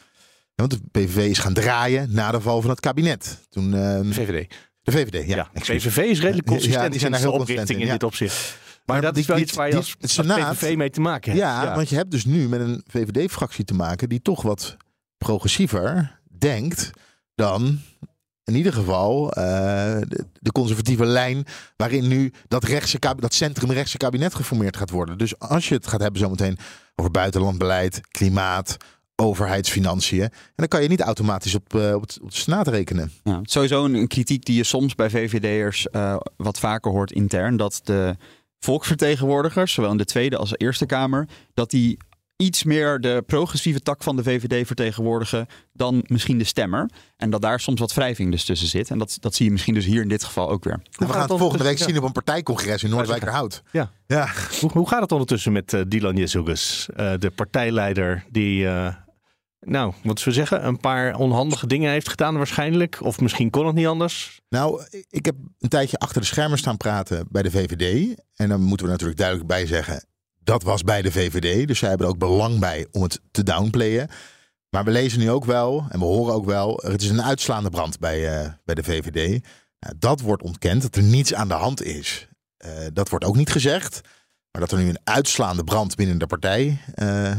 Want 0.56 0.72
de 0.72 0.80
PVV 0.92 1.30
is 1.30 1.40
gaan 1.40 1.54
draaien 1.54 2.14
na 2.14 2.32
de 2.32 2.42
val 2.42 2.62
van 2.62 2.70
het 2.70 2.80
kabinet. 2.80 3.46
Toen, 3.50 3.74
ehm, 3.74 4.12
VVD. 4.12 4.56
De 4.84 4.92
VVD, 4.92 5.28
ja. 5.28 5.36
Ja. 5.36 5.48
PVV 5.54 5.98
is 5.98 6.20
redelijk 6.20 6.48
Ja, 6.48 6.54
consistent 6.54 6.92
die 6.92 7.00
zijn 7.00 7.14
in 7.14 7.22
daar 7.22 7.30
heel 7.30 7.40
oprichting 7.40 7.70
in, 7.70 7.80
in 7.80 7.86
ja. 7.86 7.92
dit 7.92 8.04
opzicht. 8.04 8.58
Maar, 8.86 8.96
Maar 8.96 9.02
dat 9.02 9.14
die- 9.14 9.22
is 9.24 9.28
wel 9.30 9.38
iets 9.38 9.54
waar 9.54 9.66
je 9.66 9.72
die- 9.72 9.82
als, 9.82 10.56
PVV 10.56 10.76
mee 10.76 10.90
te 10.90 11.02
maken 11.02 11.32
hebt. 11.32 11.44
Ja, 11.44 11.76
want 11.76 11.90
je 11.90 11.96
hebt 11.96 12.12
dus 12.12 12.26
nu 12.26 12.48
met 12.48 12.60
een 12.60 12.84
VVD-fractie 12.88 13.66
te 13.66 13.74
maken 13.74 14.10
die 14.10 14.22
toch 14.22 14.42
wat 14.42 14.78
progressiever 15.18 16.20
denkt 16.38 16.90
dan 17.36 17.80
in 18.44 18.56
ieder 18.56 18.74
geval 18.74 19.32
eh, 19.32 19.44
de, 20.08 20.26
de 20.40 20.52
conservatieve 20.52 21.06
lijn 21.06 21.46
waarin 21.78 22.08
nu 22.08 22.34
dat, 22.48 22.64
rechtse, 22.64 23.00
dat 23.20 23.34
centrumrechtse 23.34 23.98
kabinet 23.98 24.36
geformeerd 24.36 24.78
gaat 24.78 24.90
worden. 24.90 25.18
Dus 25.18 25.40
als 25.40 25.70
je 25.70 25.76
het 25.76 25.88
gaat 25.88 26.02
hebben 26.02 26.20
zometeen 26.22 26.58
over 26.96 27.12
buitenlandbeleid, 27.12 28.02
klimaat, 28.12 28.78
overheidsfinanciën, 29.22 30.22
en 30.22 30.32
dan 30.56 30.68
kan 30.68 30.82
je 30.82 30.88
niet 30.88 31.02
automatisch 31.02 31.56
op, 31.56 31.76
eh, 31.76 31.94
op, 31.94 32.02
het, 32.02 32.20
op 32.22 32.32
de 32.32 32.38
Senaat 32.38 32.68
rekenen. 32.68 33.12
Ja, 33.24 33.40
sowieso 33.44 33.86
een, 33.86 33.94
een 33.94 34.08
kritiek 34.08 34.46
die 34.46 34.56
je 34.56 34.64
soms 34.64 34.96
bij 34.96 35.10
VVD'ers 35.10 35.88
eh, 35.88 36.16
wat 36.38 36.60
vaker 36.60 36.92
hoort 36.92 37.12
intern. 37.12 37.58
Dat 37.58 37.82
de 37.84 38.16
volksvertegenwoordigers, 38.60 39.74
zowel 39.74 39.92
in 39.92 39.98
de 39.98 40.06
Tweede 40.06 40.38
als 40.38 40.50
de 40.50 40.58
Eerste 40.58 40.86
Kamer, 40.86 41.28
dat 41.54 41.70
die 41.70 41.98
iets 42.42 42.64
meer 42.64 43.00
de 43.00 43.24
progressieve 43.26 43.80
tak 43.80 44.04
van 44.04 44.16
de 44.16 44.24
VVD 44.24 44.68
vertegenwoordigen 44.68 45.48
dan 45.74 46.04
misschien 46.08 46.38
de 46.38 46.44
stemmer. 46.44 46.90
En 47.18 47.30
dat 47.30 47.42
daar 47.42 47.60
soms 47.60 47.80
wat 47.80 47.94
wrijving 47.94 48.32
dus 48.32 48.44
tussen 48.44 48.68
zit. 48.68 48.90
En 48.90 48.98
dat, 48.98 49.18
dat 49.20 49.36
zie 49.36 49.46
je 49.46 49.52
misschien 49.52 49.74
dus 49.74 49.86
hier 49.86 50.02
in 50.02 50.08
dit 50.08 50.24
geval 50.24 50.50
ook 50.50 50.64
weer. 50.64 50.74
En 50.74 51.08
we 51.08 51.14
gaan 51.14 51.22
het 51.22 51.38
volgende 51.38 51.64
week 51.64 51.78
zien 51.78 51.98
op 51.98 52.04
een 52.04 52.12
partijcongres 52.12 52.84
in 52.84 52.90
Noordwijkerhout. 52.90 53.64
Ja. 53.72 53.92
Ja. 54.08 54.30
Hoe, 54.60 54.72
hoe 54.72 54.88
gaat 54.88 55.02
het 55.02 55.12
ondertussen 55.12 55.52
met 55.52 55.74
eh, 55.74 55.82
Dylan 55.88 56.16
Jezogus, 56.16 56.90
eh, 56.96 57.14
de 57.20 57.30
partijleider 57.30 58.26
die, 58.30 58.68
eh, 58.68 58.94
nou, 59.66 59.94
wat 60.04 60.24
we 60.24 60.32
zeggen, 60.32 60.66
een 60.66 60.80
paar 60.80 61.16
onhandige 61.16 61.68
dingen 61.68 61.92
heeft 61.92 62.10
gedaan 62.10 62.38
waarschijnlijk. 62.38 63.02
Of 63.02 63.20
misschien 63.20 63.50
kon 63.50 63.66
het 63.66 63.76
niet 63.76 63.88
anders. 63.88 64.42
Nou, 64.50 64.84
ik 65.10 65.26
heb 65.26 65.36
een 65.60 65.70
tijdje 65.70 65.98
achter 65.98 66.22
de 66.22 66.28
schermen 66.28 66.58
staan 66.58 66.78
praten 66.78 67.28
bij 67.30 67.42
de 67.42 67.52
VVD. 67.52 68.16
En 68.36 68.50
dan 68.50 68.62
moeten 68.62 68.86
we 68.86 68.92
natuurlijk 68.92 69.20
duidelijk 69.20 69.48
bij 69.48 69.66
zeggen, 69.66 70.06
dat 70.44 70.64
was 70.64 70.84
bij 70.84 71.02
de 71.02 71.12
VVD. 71.12 71.68
Dus 71.68 71.80
zij 71.80 71.90
hebben 71.90 72.08
er 72.08 72.14
ook 72.14 72.20
belang 72.20 72.60
bij 72.60 72.88
om 72.92 73.02
het 73.02 73.22
te 73.32 73.44
downplayen. 73.44 74.10
Maar 74.70 74.84
we 74.84 74.92
lezen 74.92 75.20
nu 75.20 75.30
ook 75.30 75.46
wel, 75.46 75.86
en 75.90 76.00
we 76.00 76.06
horen 76.06 76.34
ook 76.34 76.46
wel, 76.46 76.82
het 76.84 77.02
is 77.02 77.10
een 77.10 77.24
uitslaande 77.24 77.70
brand 77.70 78.00
bij, 78.00 78.40
eh, 78.40 78.52
bij 78.66 78.76
de 78.76 78.84
VVD. 78.84 79.44
Nou, 79.80 79.96
dat 80.00 80.22
wordt 80.22 80.44
ontkend, 80.44 80.82
dat 80.82 80.96
er 80.96 81.04
niets 81.04 81.34
aan 81.34 81.48
de 81.48 81.54
hand 81.54 81.84
is. 81.84 82.28
Eh, 82.58 82.72
dat 82.94 83.10
wordt 83.10 83.26
ook 83.26 83.36
niet 83.36 83.52
gezegd. 83.52 84.02
Maar 84.52 84.62
dat 84.62 84.72
er 84.72 84.78
nu 84.78 84.90
een 84.90 85.00
uitslaande 85.04 85.64
brand 85.64 85.96
binnen 85.96 86.18
de 86.18 86.28
partij 86.28 86.78
eh, 86.94 87.32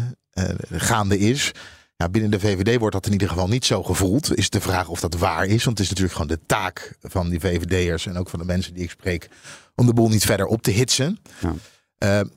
gaande 0.71 1.19
is. 1.19 1.53
Nou, 1.97 2.11
binnen 2.11 2.31
de 2.31 2.41
VVD 2.41 2.79
wordt 2.79 2.95
dat 2.95 3.07
in 3.07 3.13
ieder 3.13 3.29
geval 3.29 3.49
niet 3.49 3.65
zo 3.65 3.83
gevoeld. 3.83 4.37
Is 4.37 4.51
de 4.51 4.61
vraag 4.61 4.89
of 4.89 5.01
dat 5.01 5.15
waar 5.15 5.47
is. 5.47 5.65
Want 5.65 5.79
het 5.79 5.87
is 5.87 5.89
natuurlijk 5.89 6.15
gewoon 6.15 6.37
de 6.37 6.47
taak 6.47 6.97
van 7.03 7.29
die 7.29 7.41
VVD'ers 7.41 8.07
en 8.07 8.17
ook 8.17 8.29
van 8.29 8.39
de 8.39 8.45
mensen 8.45 8.75
die 8.75 8.83
ik 8.83 8.91
spreek. 8.91 9.29
om 9.75 9.87
de 9.87 9.93
boel 9.95 10.09
niet 10.09 10.25
verder 10.25 10.47
op 10.47 10.63
te 10.63 10.71
hitsen. 10.71 11.19
Ja. 11.41 11.55
Eh, 11.99 12.29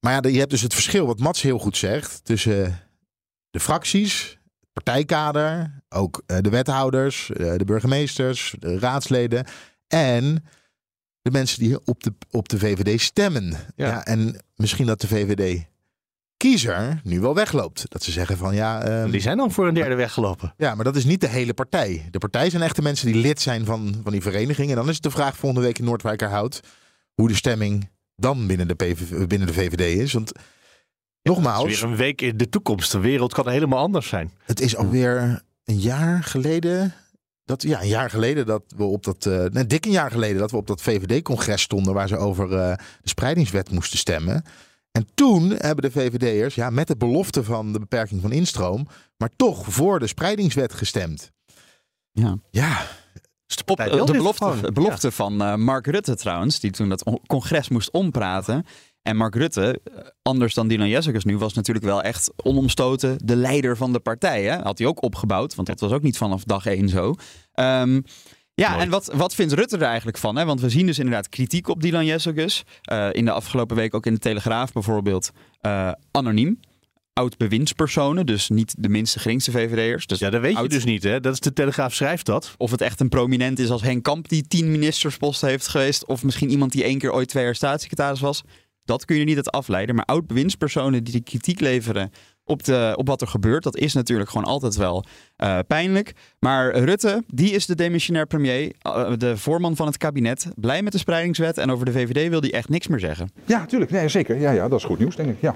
maar 0.00 0.12
ja, 0.12 0.30
je 0.30 0.38
hebt 0.38 0.50
dus 0.50 0.60
het 0.62 0.74
verschil, 0.74 1.06
wat 1.06 1.18
Mats 1.18 1.42
heel 1.42 1.58
goed 1.58 1.76
zegt. 1.76 2.24
tussen 2.24 2.80
de 3.50 3.60
fracties, 3.60 4.38
het 4.60 4.72
partijkader, 4.72 5.80
ook 5.88 6.22
eh, 6.26 6.38
de 6.40 6.50
wethouders, 6.50 7.30
eh, 7.30 7.56
de 7.56 7.64
burgemeesters, 7.64 8.54
de 8.58 8.78
raadsleden. 8.78 9.46
en 9.86 10.44
de 11.22 11.30
mensen 11.30 11.58
die 11.58 11.86
op 11.86 12.02
de, 12.02 12.12
op 12.30 12.48
de 12.48 12.58
VVD 12.58 13.00
stemmen. 13.00 13.56
Ja. 13.76 14.04
en 14.04 14.42
misschien 14.54 14.86
dat 14.86 15.00
de 15.00 15.08
VVD 15.08 15.64
kiezer 16.40 17.00
nu 17.04 17.20
wel 17.20 17.34
wegloopt. 17.34 17.84
Dat 17.88 18.02
ze 18.02 18.10
zeggen 18.10 18.36
van 18.36 18.54
ja. 18.54 18.82
ehm, 18.82 19.10
Die 19.10 19.20
zijn 19.20 19.36
dan 19.36 19.52
voor 19.52 19.68
een 19.68 19.74
derde 19.74 19.94
weggelopen. 19.94 20.54
ja, 20.56 20.74
maar 20.74 20.84
dat 20.84 20.96
is 20.96 21.04
niet 21.04 21.20
de 21.20 21.28
hele 21.28 21.54
partij. 21.54 22.08
De 22.10 22.18
partij 22.18 22.50
zijn 22.50 22.62
echt 22.62 22.76
de 22.76 22.82
mensen 22.82 23.06
die 23.12 23.20
lid 23.22 23.40
zijn 23.40 23.64
van, 23.64 23.94
van 24.02 24.12
die 24.12 24.22
vereniging. 24.22 24.70
En 24.70 24.76
dan 24.76 24.88
is 24.88 24.94
het 24.94 25.02
de 25.02 25.10
vraag 25.10 25.36
volgende 25.36 25.66
week 25.66 25.78
in 25.78 25.84
Noordwijkerhout 25.84 26.60
hoe 27.14 27.28
de 27.28 27.34
stemming 27.34 27.88
dan 28.16 28.46
binnen 28.46 28.68
de, 28.68 28.74
PVV, 28.74 29.26
binnen 29.26 29.46
de 29.46 29.52
VVD 29.54 29.98
is. 29.98 30.12
Want 30.12 30.32
nogmaals, 31.22 31.68
is 31.68 31.80
weer 31.80 31.90
een 31.90 31.96
week 31.96 32.20
in 32.20 32.36
de 32.36 32.48
toekomst. 32.48 32.92
De 32.92 32.98
wereld 32.98 33.32
kan 33.32 33.48
helemaal 33.48 33.78
anders 33.78 34.08
zijn. 34.08 34.32
het 34.44 34.60
is 34.60 34.76
alweer 34.76 35.42
een 35.64 35.78
jaar 35.78 36.22
geleden. 36.24 36.94
Dat, 37.44 37.62
ja, 37.62 37.80
een 37.82 37.88
jaar 37.88 38.10
geleden 38.10 38.46
dat 38.46 38.62
we 38.76 38.84
op 38.84 39.04
dat. 39.04 39.26
eh 39.26 39.44
nee, 39.44 39.66
dik 39.66 39.84
een 39.84 39.90
jaar 39.90 40.10
geleden 40.10 40.38
dat 40.38 40.50
we 40.50 40.56
op 40.56 40.66
dat 40.66 40.82
VVD-congres 40.82 41.62
stonden. 41.62 41.94
waar 41.94 42.08
ze 42.08 42.16
over 42.16 42.44
eh, 42.44 42.76
de 43.02 43.08
spreidingswet 43.08 43.70
moesten 43.70 43.98
stemmen. 43.98 44.44
En 44.92 45.06
toen 45.14 45.50
hebben 45.50 45.84
de 45.84 45.90
VVD'ers, 45.90 46.54
ja, 46.54 46.70
met 46.70 46.86
de 46.86 46.96
belofte 46.96 47.44
van 47.44 47.72
de 47.72 47.78
beperking 47.78 48.20
van 48.20 48.32
instroom. 48.32 48.86
maar 49.16 49.30
toch 49.36 49.64
voor 49.68 49.98
de 49.98 50.06
spreidingswet 50.06 50.74
gestemd. 50.74 51.30
Ja. 52.12 52.38
Ja, 52.50 52.86
Op 53.60 53.66
partij 53.66 53.86
eh, 53.86 53.92
wil 53.94 54.04
de 54.06 54.12
dit 54.12 54.20
belofte, 54.20 54.72
belofte 54.72 55.10
van 55.10 55.42
eh, 55.42 55.54
Mark 55.54 55.86
Rutte 55.86 56.16
trouwens, 56.16 56.60
die 56.60 56.70
toen 56.70 56.88
dat 56.88 57.04
on- 57.04 57.20
congres 57.26 57.68
moest 57.68 57.90
ompraten. 57.90 58.64
En 59.02 59.16
Mark 59.16 59.34
Rutte, 59.34 59.80
eh, 59.84 59.98
anders 60.22 60.54
dan 60.54 60.68
Dylan 60.68 60.88
Jezekus 60.88 61.24
nu, 61.24 61.38
was 61.38 61.54
natuurlijk 61.54 61.86
wel 61.86 62.02
echt 62.02 62.32
onomstoten 62.36 63.18
de 63.26 63.36
leider 63.36 63.76
van 63.76 63.92
de 63.92 64.00
partij. 64.00 64.42
Hè? 64.44 64.58
Had 64.62 64.78
hij 64.78 64.86
ook 64.86 65.02
opgebouwd, 65.02 65.54
want 65.54 65.68
dat 65.68 65.80
was 65.80 65.92
ook 65.92 66.02
niet 66.02 66.16
vanaf 66.18 66.44
dag 66.44 66.66
één 66.66 66.88
zo. 66.88 67.14
Ehm, 67.52 68.00
ja, 68.60 68.70
Mooi. 68.70 68.82
en 68.82 68.90
wat, 68.90 69.10
wat 69.14 69.34
vindt 69.34 69.52
Rutte 69.52 69.76
er 69.76 69.82
eigenlijk 69.82 70.18
van? 70.18 70.36
Hè? 70.36 70.44
Want 70.44 70.60
we 70.60 70.68
zien 70.68 70.86
dus 70.86 70.98
inderdaad 70.98 71.28
kritiek 71.28 71.68
op 71.68 71.82
Dylan 71.82 72.04
Jezekus. 72.04 72.62
Eh, 72.82 73.08
in 73.12 73.24
de 73.24 73.30
afgelopen 73.30 73.76
week 73.76 73.94
ook 73.94 74.06
in 74.06 74.14
de 74.14 74.20
Telegraaf 74.20 74.72
bijvoorbeeld 74.72 75.30
eh, 75.60 75.92
anoniem. 76.10 76.60
Oud-bewindspersonen, 77.12 78.26
dus 78.26 78.48
niet 78.48 78.74
de 78.78 78.88
minste 78.88 79.18
geringste 79.18 79.50
VVD'ers. 79.50 80.06
Dus 80.06 80.18
Ja, 80.18 80.30
dat 80.30 80.40
weet 80.40 80.58
je 80.58 80.68
dus 80.68 80.84
niet. 80.84 81.02
Hè? 81.02 81.20
Dat 81.20 81.32
is 81.32 81.40
de 81.40 81.52
Telegraaf 81.52 81.94
schrijft 81.94 82.26
dat. 82.26 82.54
of 82.56 82.70
het 82.70 82.80
echt 82.80 83.00
een 83.00 83.08
prominent 83.08 83.58
is 83.58 83.70
als 83.70 83.82
Henk 83.82 84.02
Kamp 84.04 84.28
die 84.28 84.46
tien 84.48 84.70
ministersposten 84.70 85.48
heeft 85.48 85.68
geweest. 85.68 86.06
Of 86.06 86.22
misschien 86.22 86.50
iemand 86.50 86.72
die 86.72 86.84
één 86.84 86.98
keer 86.98 87.12
ooit 87.12 87.28
twee 87.28 87.44
jaar 87.44 87.54
staatssecretaris 87.54 88.20
was. 88.20 88.42
Dat 88.84 89.04
kun 89.04 89.16
je 89.16 89.24
niet 89.24 89.36
uit 89.36 89.50
afleiden. 89.50 89.94
Maar 89.94 90.04
oud-bewindspersonen 90.04 91.04
die 91.04 91.12
de 91.12 91.20
kritiek 91.22 91.60
leveren 91.60 92.10
op, 92.50 92.64
de, 92.64 92.92
op 92.96 93.06
wat 93.06 93.20
er 93.20 93.26
gebeurt. 93.26 93.62
Dat 93.62 93.76
is 93.76 93.92
natuurlijk 93.94 94.30
gewoon 94.30 94.46
altijd 94.46 94.76
wel 94.76 95.04
eh, 95.36 95.58
pijnlijk. 95.66 96.12
Maar 96.38 96.78
Rutte, 96.78 97.22
die 97.26 97.50
is 97.50 97.66
de 97.66 97.74
demissionair 97.74 98.26
premier. 98.26 98.72
eh, 98.82 99.12
de 99.16 99.36
voorman 99.36 99.76
van 99.76 99.86
het 99.86 99.96
kabinet. 99.96 100.46
Blij 100.56 100.82
met 100.82 100.92
de 100.92 100.98
spreidingswet. 100.98 101.58
En 101.58 101.70
over 101.70 101.84
de 101.86 101.92
VVD 101.92 102.28
wil 102.28 102.40
hij 102.40 102.52
echt 102.52 102.68
niks 102.68 102.86
meer 102.86 103.00
zeggen. 103.00 103.30
Ja, 103.46 103.66
tuurlijk. 103.66 103.90
Nee, 103.90 104.08
zeker. 104.08 104.38
Ja, 104.40 104.50
ja, 104.50 104.68
dat 104.68 104.78
is 104.78 104.84
goed 104.84 104.98
nieuws, 104.98 105.16
denk 105.16 105.28
ik. 105.30 105.40
Ja. 105.40 105.54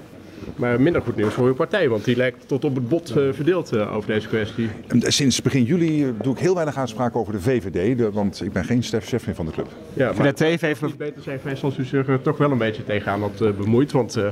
Maar 0.55 0.81
minder 0.81 1.01
goed 1.01 1.15
nieuws 1.15 1.33
voor 1.33 1.47
uw 1.47 1.53
partij, 1.53 1.89
want 1.89 2.05
die 2.05 2.15
lijkt 2.15 2.47
tot 2.47 2.65
op 2.65 2.75
het 2.75 2.89
bot 2.89 3.09
eh, 3.09 3.23
verdeeld 3.31 3.71
eh, 3.71 3.95
over 3.95 4.09
deze 4.09 4.27
kwestie. 4.27 4.69
En 4.87 5.01
Sinds 5.13 5.41
begin 5.41 5.63
juli 5.63 6.03
eh, 6.03 6.09
doe 6.21 6.33
ik 6.33 6.39
heel 6.39 6.53
weinig 6.53 6.77
aanspraak 6.77 7.15
over 7.15 7.33
de 7.33 7.41
VVD, 7.41 7.97
de- 7.97 8.11
want 8.11 8.41
ik 8.43 8.51
ben 8.53 8.65
geen 8.65 8.83
chef 8.83 9.25
meer 9.25 9.35
van 9.35 9.45
de 9.45 9.51
club. 9.51 9.67
Ja, 9.93 10.11
maar- 10.17 10.33
twee 10.33 10.57
heeft 10.59 10.81
niet 10.81 10.97
beter 10.97 11.21
zijn 11.21 11.39
geweest 11.39 11.63
als 11.63 11.77
u 11.77 11.83
zich 11.83 12.07
er 12.07 12.21
toch 12.21 12.37
wel 12.37 12.51
een 12.51 12.57
beetje 12.57 12.83
tegenaan 12.83 13.21
had 13.21 13.41
eh, 13.41 13.51
bemoeid, 13.51 13.91
want 13.91 14.15
eh, 14.15 14.23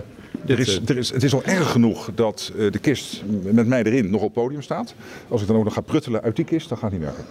Er 0.47 0.59
is, 0.59 0.79
er 0.85 0.97
is, 0.97 1.09
het 1.09 1.23
is 1.23 1.33
al 1.33 1.43
erg 1.43 1.71
genoeg 1.71 2.09
dat 2.15 2.51
eh, 2.57 2.71
de 2.71 2.79
kist 2.79 3.23
met 3.51 3.67
mij 3.67 3.83
erin 3.83 4.09
nog 4.09 4.21
op 4.21 4.35
het 4.35 4.43
podium 4.43 4.61
staat. 4.61 4.95
Als 5.27 5.41
ik 5.41 5.47
dan 5.47 5.55
ook 5.55 5.63
nog 5.63 5.73
ga 5.73 5.81
pruttelen 5.81 6.21
uit 6.21 6.35
die 6.35 6.45
kist, 6.45 6.69
dan 6.69 6.77
gaat 6.77 6.91
het 6.91 6.99
niet 6.99 7.09
werken. 7.09 7.25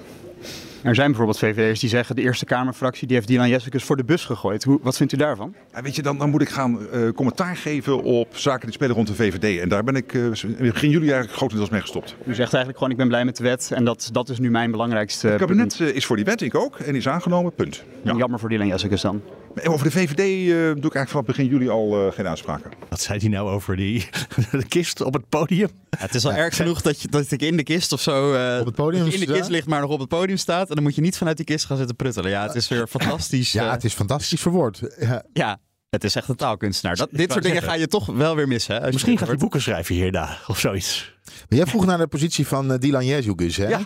Er 0.82 0.94
zijn 0.94 1.06
bijvoorbeeld 1.06 1.38
VVD'ers 1.38 1.80
die 1.80 1.88
zeggen 1.88 2.16
de 2.16 2.22
Eerste 2.22 2.44
Kamerfractie 2.44 3.06
die 3.06 3.16
heeft 3.16 3.28
Dylan 3.28 3.48
Jessicus 3.48 3.84
voor 3.84 3.96
de 3.96 4.04
bus 4.04 4.24
gegooid. 4.24 4.64
Hoe, 4.64 4.78
wat 4.82 4.96
vindt 4.96 5.12
u 5.12 5.16
daarvan? 5.16 5.54
Ja, 5.74 5.82
weet 5.82 5.96
je, 5.96 6.02
dan, 6.02 6.18
dan 6.18 6.30
moet 6.30 6.42
ik 6.42 6.48
gaan 6.48 6.88
eh, 6.90 7.08
commentaar 7.14 7.56
geven 7.56 8.02
op 8.02 8.36
zaken 8.36 8.64
die 8.64 8.72
spelen 8.74 8.94
rond 8.94 9.06
de 9.06 9.14
VVD. 9.14 9.60
En 9.60 9.68
daar 9.68 9.84
ben 9.84 9.96
ik 9.96 10.14
eh, 10.14 10.22
begin 10.58 10.90
juli 10.90 11.04
eigenlijk 11.06 11.32
grotendeels 11.36 11.70
mee 11.70 11.80
gestopt. 11.80 12.14
U 12.24 12.34
zegt 12.34 12.38
eigenlijk 12.54 12.76
gewoon 12.76 12.90
ik 12.90 12.96
ben 12.96 13.08
blij 13.08 13.24
met 13.24 13.36
de 13.36 13.42
wet 13.42 13.70
en 13.74 13.84
dat, 13.84 14.08
dat 14.12 14.28
is 14.28 14.38
nu 14.38 14.50
mijn 14.50 14.70
belangrijkste 14.70 15.26
Het 15.28 15.38
kabinet 15.40 15.80
eh, 15.80 15.88
is 15.94 16.06
voor 16.06 16.16
die 16.16 16.24
wet, 16.24 16.40
ik 16.40 16.54
ook, 16.54 16.76
en 16.78 16.84
die 16.84 16.96
is 17.00 17.08
aangenomen, 17.08 17.54
punt. 17.54 17.82
Jammer 18.02 18.38
voor 18.38 18.48
Dylan 18.48 18.66
Jessicus 18.66 19.00
dan. 19.00 19.22
Over 19.64 19.84
de 19.84 19.90
VVD 19.90 20.18
eh, 20.18 20.54
doe 20.54 20.90
ik 20.90 20.94
eigenlijk 20.94 21.08
vanaf 21.08 21.24
begin 21.24 21.46
juli 21.46 21.68
al 21.68 22.06
eh, 22.06 22.12
geen 22.12 22.26
uitspraken. 22.28 22.70
Wat 22.88 23.00
zei 23.00 23.18
hij 23.18 23.28
nou 23.28 23.48
over 23.50 23.76
die 23.76 24.08
de 24.50 24.64
kist 24.68 25.00
op 25.00 25.12
het 25.14 25.28
podium? 25.28 25.68
het 25.98 26.14
is 26.14 26.24
al 26.24 26.32
erg 26.32 26.56
genoeg 26.56 26.80
dat, 26.82 27.02
je, 27.02 27.08
dat 27.08 27.30
ik 27.30 27.42
in 27.42 27.56
de 27.56 27.62
kist 27.62 27.92
of 27.92 28.00
zo. 28.00 28.34
eh, 28.34 28.60
Op 28.60 28.66
het 28.66 28.74
podium 28.74 29.06
in 29.06 29.20
de 29.20 29.26
kist 29.26 29.48
ligt, 29.48 29.66
maar 29.66 29.80
nog 29.80 29.90
op 29.90 29.98
het 30.00 30.08
podium 30.08 30.36
staat. 30.36 30.70
En 30.72 30.78
dan 30.78 30.86
moet 30.86 30.94
je 30.94 31.00
niet 31.00 31.16
vanuit 31.16 31.36
die 31.36 31.46
kist 31.46 31.64
gaan 31.64 31.76
zitten 31.76 31.96
pruttelen. 31.96 32.30
Ja, 32.30 32.42
het 32.46 32.54
is 32.54 32.68
weer 32.68 32.88
fantastisch. 32.98 33.52
ja 33.52 33.66
eh, 33.66 33.72
het 33.72 33.84
is 33.84 33.94
fantastisch 33.94 34.40
verwoord. 34.40 34.82
Ja. 35.00 35.22
ja, 35.32 35.60
het 35.90 36.04
is 36.04 36.14
echt 36.14 36.28
een 36.28 36.36
taalkunstenaar. 36.36 36.96
Dat, 36.96 37.08
dit 37.10 37.32
soort 37.32 37.42
dingen 37.42 37.60
zeggen. 37.60 37.72
ga 37.72 37.80
je 37.80 37.88
toch 37.88 38.06
wel 38.06 38.36
weer 38.36 38.48
missen. 38.48 38.74
Hè, 38.74 38.78
als 38.78 38.86
je 38.86 38.92
Misschien 38.92 39.18
gaat 39.18 39.28
hij 39.28 39.36
boeken 39.36 39.62
schrijven 39.62 39.94
hierna 39.94 40.38
of 40.46 40.58
zoiets. 40.58 41.14
Maar 41.24 41.58
jij 41.58 41.66
vroeg 41.66 41.86
naar 41.86 41.98
de 41.98 42.06
positie 42.06 42.46
van 42.46 42.72
eh, 42.72 42.78
Dylan 42.78 43.06
Jezus, 43.06 43.56
hè? 43.56 43.68
Ja. 43.68 43.80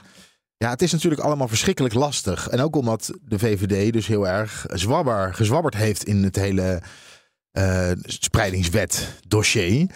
Ja, 0.58 0.70
het 0.70 0.82
is 0.82 0.92
natuurlijk 0.92 1.22
allemaal 1.22 1.48
verschrikkelijk 1.48 1.94
lastig. 1.94 2.48
En 2.48 2.60
ook 2.60 2.76
omdat 2.76 3.12
de 3.22 3.38
VVD 3.38 3.92
dus 3.92 4.06
heel 4.06 4.28
erg 4.28 4.66
zwabber, 4.68 5.34
gezwabberd 5.34 5.74
heeft 5.74 6.04
in 6.04 6.22
het 6.22 6.36
hele 6.36 6.82
eh 7.52 7.90
spreidingswet 8.04 9.12
dossier. 9.28 9.86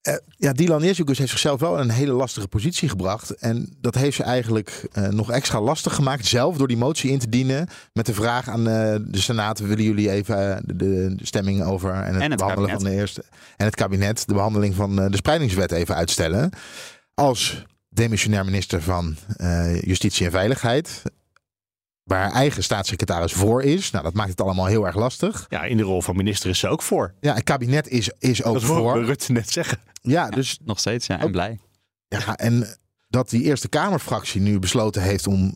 Eh, 0.00 0.14
ja, 0.36 0.52
Dylan 0.52 0.82
Jezus 0.82 1.18
heeft 1.18 1.30
zichzelf 1.30 1.60
wel 1.60 1.74
in 1.74 1.80
een 1.80 1.90
hele 1.90 2.12
lastige 2.12 2.48
positie 2.48 2.88
gebracht. 2.88 3.30
En 3.30 3.76
dat 3.80 3.94
heeft 3.94 4.16
ze 4.16 4.22
eigenlijk 4.22 4.88
eh, 4.92 5.08
nog 5.08 5.30
extra 5.30 5.60
lastig 5.60 5.94
gemaakt. 5.94 6.26
Zelf 6.26 6.56
door 6.56 6.68
die 6.68 6.76
motie 6.76 7.10
in 7.10 7.18
te 7.18 7.28
dienen. 7.28 7.68
Met 7.92 8.06
de 8.06 8.14
vraag 8.14 8.48
aan 8.48 8.68
eh, 8.68 8.96
de 9.06 9.20
Senaat: 9.20 9.58
willen 9.58 9.84
jullie 9.84 10.10
even 10.10 10.62
de, 10.66 10.74
de 11.16 11.26
stemming 11.26 11.62
over. 11.62 11.92
En 11.92 12.14
het, 12.14 12.22
En 12.22 12.30
het 12.30 12.40
behandelen 12.40 12.70
kabinet. 12.70 12.82
van 12.82 12.90
de 12.90 12.96
eerste. 12.96 13.24
En 13.56 13.66
het 13.66 13.74
kabinet 13.74 14.26
de 14.26 14.34
behandeling 14.34 14.74
van 14.74 14.96
de 14.96 15.16
spreidingswet 15.16 15.72
even 15.72 15.94
uitstellen. 15.94 16.50
Als 17.14 17.66
demissionair 17.88 18.44
minister 18.44 18.82
van 18.82 19.16
Justitie 19.80 20.26
en 20.26 20.32
Veiligheid. 20.32 21.02
Waar 22.02 22.20
haar 22.20 22.32
eigen 22.32 22.62
staatssecretaris 22.62 23.32
voor 23.32 23.62
is. 23.62 23.90
Nou, 23.90 24.04
dat 24.04 24.14
maakt 24.14 24.30
het 24.30 24.40
allemaal 24.40 24.66
heel 24.66 24.86
erg 24.86 24.96
lastig. 24.96 25.46
Ja, 25.48 25.62
in 25.62 25.76
de 25.76 25.82
rol 25.82 26.02
van 26.02 26.16
minister 26.16 26.50
is 26.50 26.58
ze 26.58 26.68
ook 26.68 26.82
voor. 26.82 27.14
Ja, 27.20 27.34
het 27.34 27.44
kabinet 27.44 27.88
is, 27.88 28.10
is 28.18 28.42
ook 28.42 28.54
Dat 28.54 28.62
voor. 28.62 28.76
hoorde 28.76 29.04
Rutte 29.04 29.32
net 29.32 29.50
zeggen. 29.50 29.78
Ja, 30.02 30.28
dus 30.28 30.58
Nog 30.64 30.78
steeds, 30.78 31.06
ja. 31.06 31.18
En 31.18 31.30
blij. 31.30 31.58
Ja, 32.08 32.36
en 32.36 32.76
dat 33.08 33.30
die 33.30 33.42
Eerste 33.42 33.68
Kamerfractie 33.68 34.40
nu 34.40 34.58
besloten 34.58 35.02
heeft 35.02 35.26
om 35.26 35.54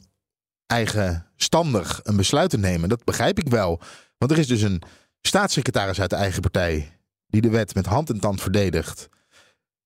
eigenstandig 0.67 2.01
een 2.03 2.17
besluit 2.17 2.51
te 2.51 2.59
nemen, 2.59 2.89
dat 2.89 3.05
begrijp 3.05 3.39
ik 3.39 3.49
wel. 3.49 3.81
Want 4.19 4.31
er 4.31 4.39
is 4.39 4.47
dus 4.47 4.63
een 4.63 4.83
staatssecretaris 5.21 6.01
uit 6.01 6.11
de 6.11 6.17
eigen 6.17 6.41
partij 6.41 6.99
die 7.27 7.41
de 7.41 7.51
wet 7.51 7.75
met 7.75 7.87
hand 7.87 8.11
en 8.11 8.21
tand 8.21 8.41
verdedigt. 8.41 9.09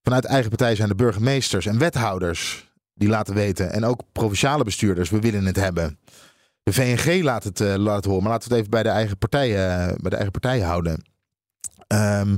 Vanuit 0.02 0.22
de 0.22 0.28
eigen 0.28 0.48
partij 0.48 0.74
zijn 0.74 0.88
de 0.88 0.94
burgemeesters 0.94 1.66
en 1.66 1.78
wethouders 1.78 2.70
die 2.94 3.08
laten 3.08 3.34
weten, 3.34 3.72
en 3.72 3.84
ook 3.84 4.02
provinciale 4.12 4.64
bestuurders, 4.64 5.10
we 5.10 5.18
willen 5.18 5.44
het 5.44 5.56
hebben. 5.56 5.98
De 6.68 6.74
VNG 6.74 7.22
laat 7.22 7.44
het, 7.44 7.60
laat 7.60 7.96
het 7.96 8.04
horen, 8.04 8.22
maar 8.22 8.32
laten 8.32 8.48
we 8.48 8.54
het 8.54 8.64
even 8.64 8.70
bij 8.70 8.82
de 8.82 8.88
eigen 8.88 9.18
partij, 9.18 9.48
eh, 9.48 9.86
bij 9.86 10.10
de 10.10 10.16
eigen 10.16 10.30
partij 10.30 10.60
houden. 10.60 11.04
Ehm, 11.86 12.36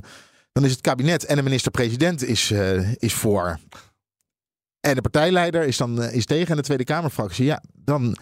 dan 0.52 0.64
is 0.64 0.70
het 0.70 0.80
kabinet 0.80 1.24
en 1.24 1.36
de 1.36 1.42
minister-president 1.42 2.24
is, 2.24 2.50
eh, 2.50 2.92
is 2.94 3.14
voor. 3.14 3.58
En 4.80 4.94
de 4.94 5.00
partijleider 5.00 5.64
is 5.64 5.76
dan 5.76 6.02
is 6.02 6.24
tegen 6.24 6.50
en 6.50 6.56
de 6.56 6.62
Tweede 6.62 6.84
Kamerfractie. 6.84 7.44
Ja, 7.44 7.62
dan 7.72 8.16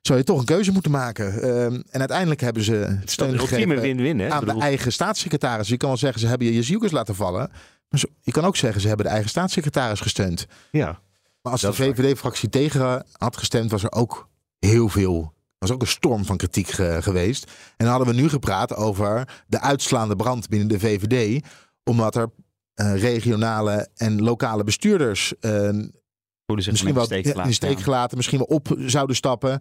zou 0.00 0.18
je 0.18 0.24
toch 0.24 0.38
een 0.38 0.44
keuze 0.44 0.72
moeten 0.72 0.90
maken. 0.90 1.42
Ehm, 1.42 1.80
en 1.90 1.98
uiteindelijk 1.98 2.40
hebben 2.40 2.62
ze 2.62 2.98
steun 3.04 3.38
gegeven 3.38 3.80
win-win, 3.80 4.18
hè? 4.18 4.26
Ik 4.26 4.32
aan 4.32 4.44
de 4.44 4.60
eigen 4.60 4.92
staatssecretaris. 4.92 5.68
Je 5.68 5.76
kan 5.76 5.88
wel 5.88 5.98
zeggen, 5.98 6.20
ze 6.20 6.26
hebben 6.26 6.46
je 6.46 6.54
jezielkes 6.54 6.90
laten 6.90 7.14
vallen. 7.14 7.50
Maar 7.88 8.02
je 8.20 8.32
kan 8.32 8.44
ook 8.44 8.56
zeggen, 8.56 8.80
ze 8.80 8.88
hebben 8.88 9.06
de 9.06 9.12
eigen 9.12 9.30
staatssecretaris 9.30 10.00
gesteund. 10.00 10.46
Ja. 10.70 11.00
Maar 11.42 11.52
als 11.52 11.60
de. 11.60 11.72
VVD-fractie 11.72 12.48
tegen 12.48 13.06
had 13.12 13.36
gestemd, 13.36 13.70
was 13.70 13.82
er 13.82 13.92
ook 13.92 14.28
heel 14.58 14.88
veel. 14.88 15.36
Was 15.58 15.70
ook 15.70 15.80
een 15.80 15.86
storm 15.86 16.24
van 16.24 16.36
kritiek 16.36 16.68
ge- 16.68 16.98
geweest. 17.02 17.44
En 17.76 17.84
dan 17.86 17.88
hadden 17.94 18.14
we 18.14 18.20
nu 18.20 18.28
gepraat 18.28 18.74
over 18.74 19.42
de 19.46 19.60
uitslaande 19.60 20.16
brand 20.16 20.48
binnen 20.48 20.68
de 20.68 20.78
VVD. 20.78 21.44
Omdat 21.84 22.16
er 22.16 22.30
eh, 22.74 23.00
regionale 23.00 23.88
en 23.94 24.22
lokale 24.22 24.64
bestuurders 24.64 25.32
zich 26.64 26.72
misschien 26.72 26.94
wel 26.94 27.06
in 27.26 27.32
de 27.48 27.52
steek 27.52 27.80
gelaten, 27.80 28.16
misschien 28.16 28.38
wel 28.38 28.46
op 28.46 28.76
zouden 28.78 29.16
stappen. 29.16 29.60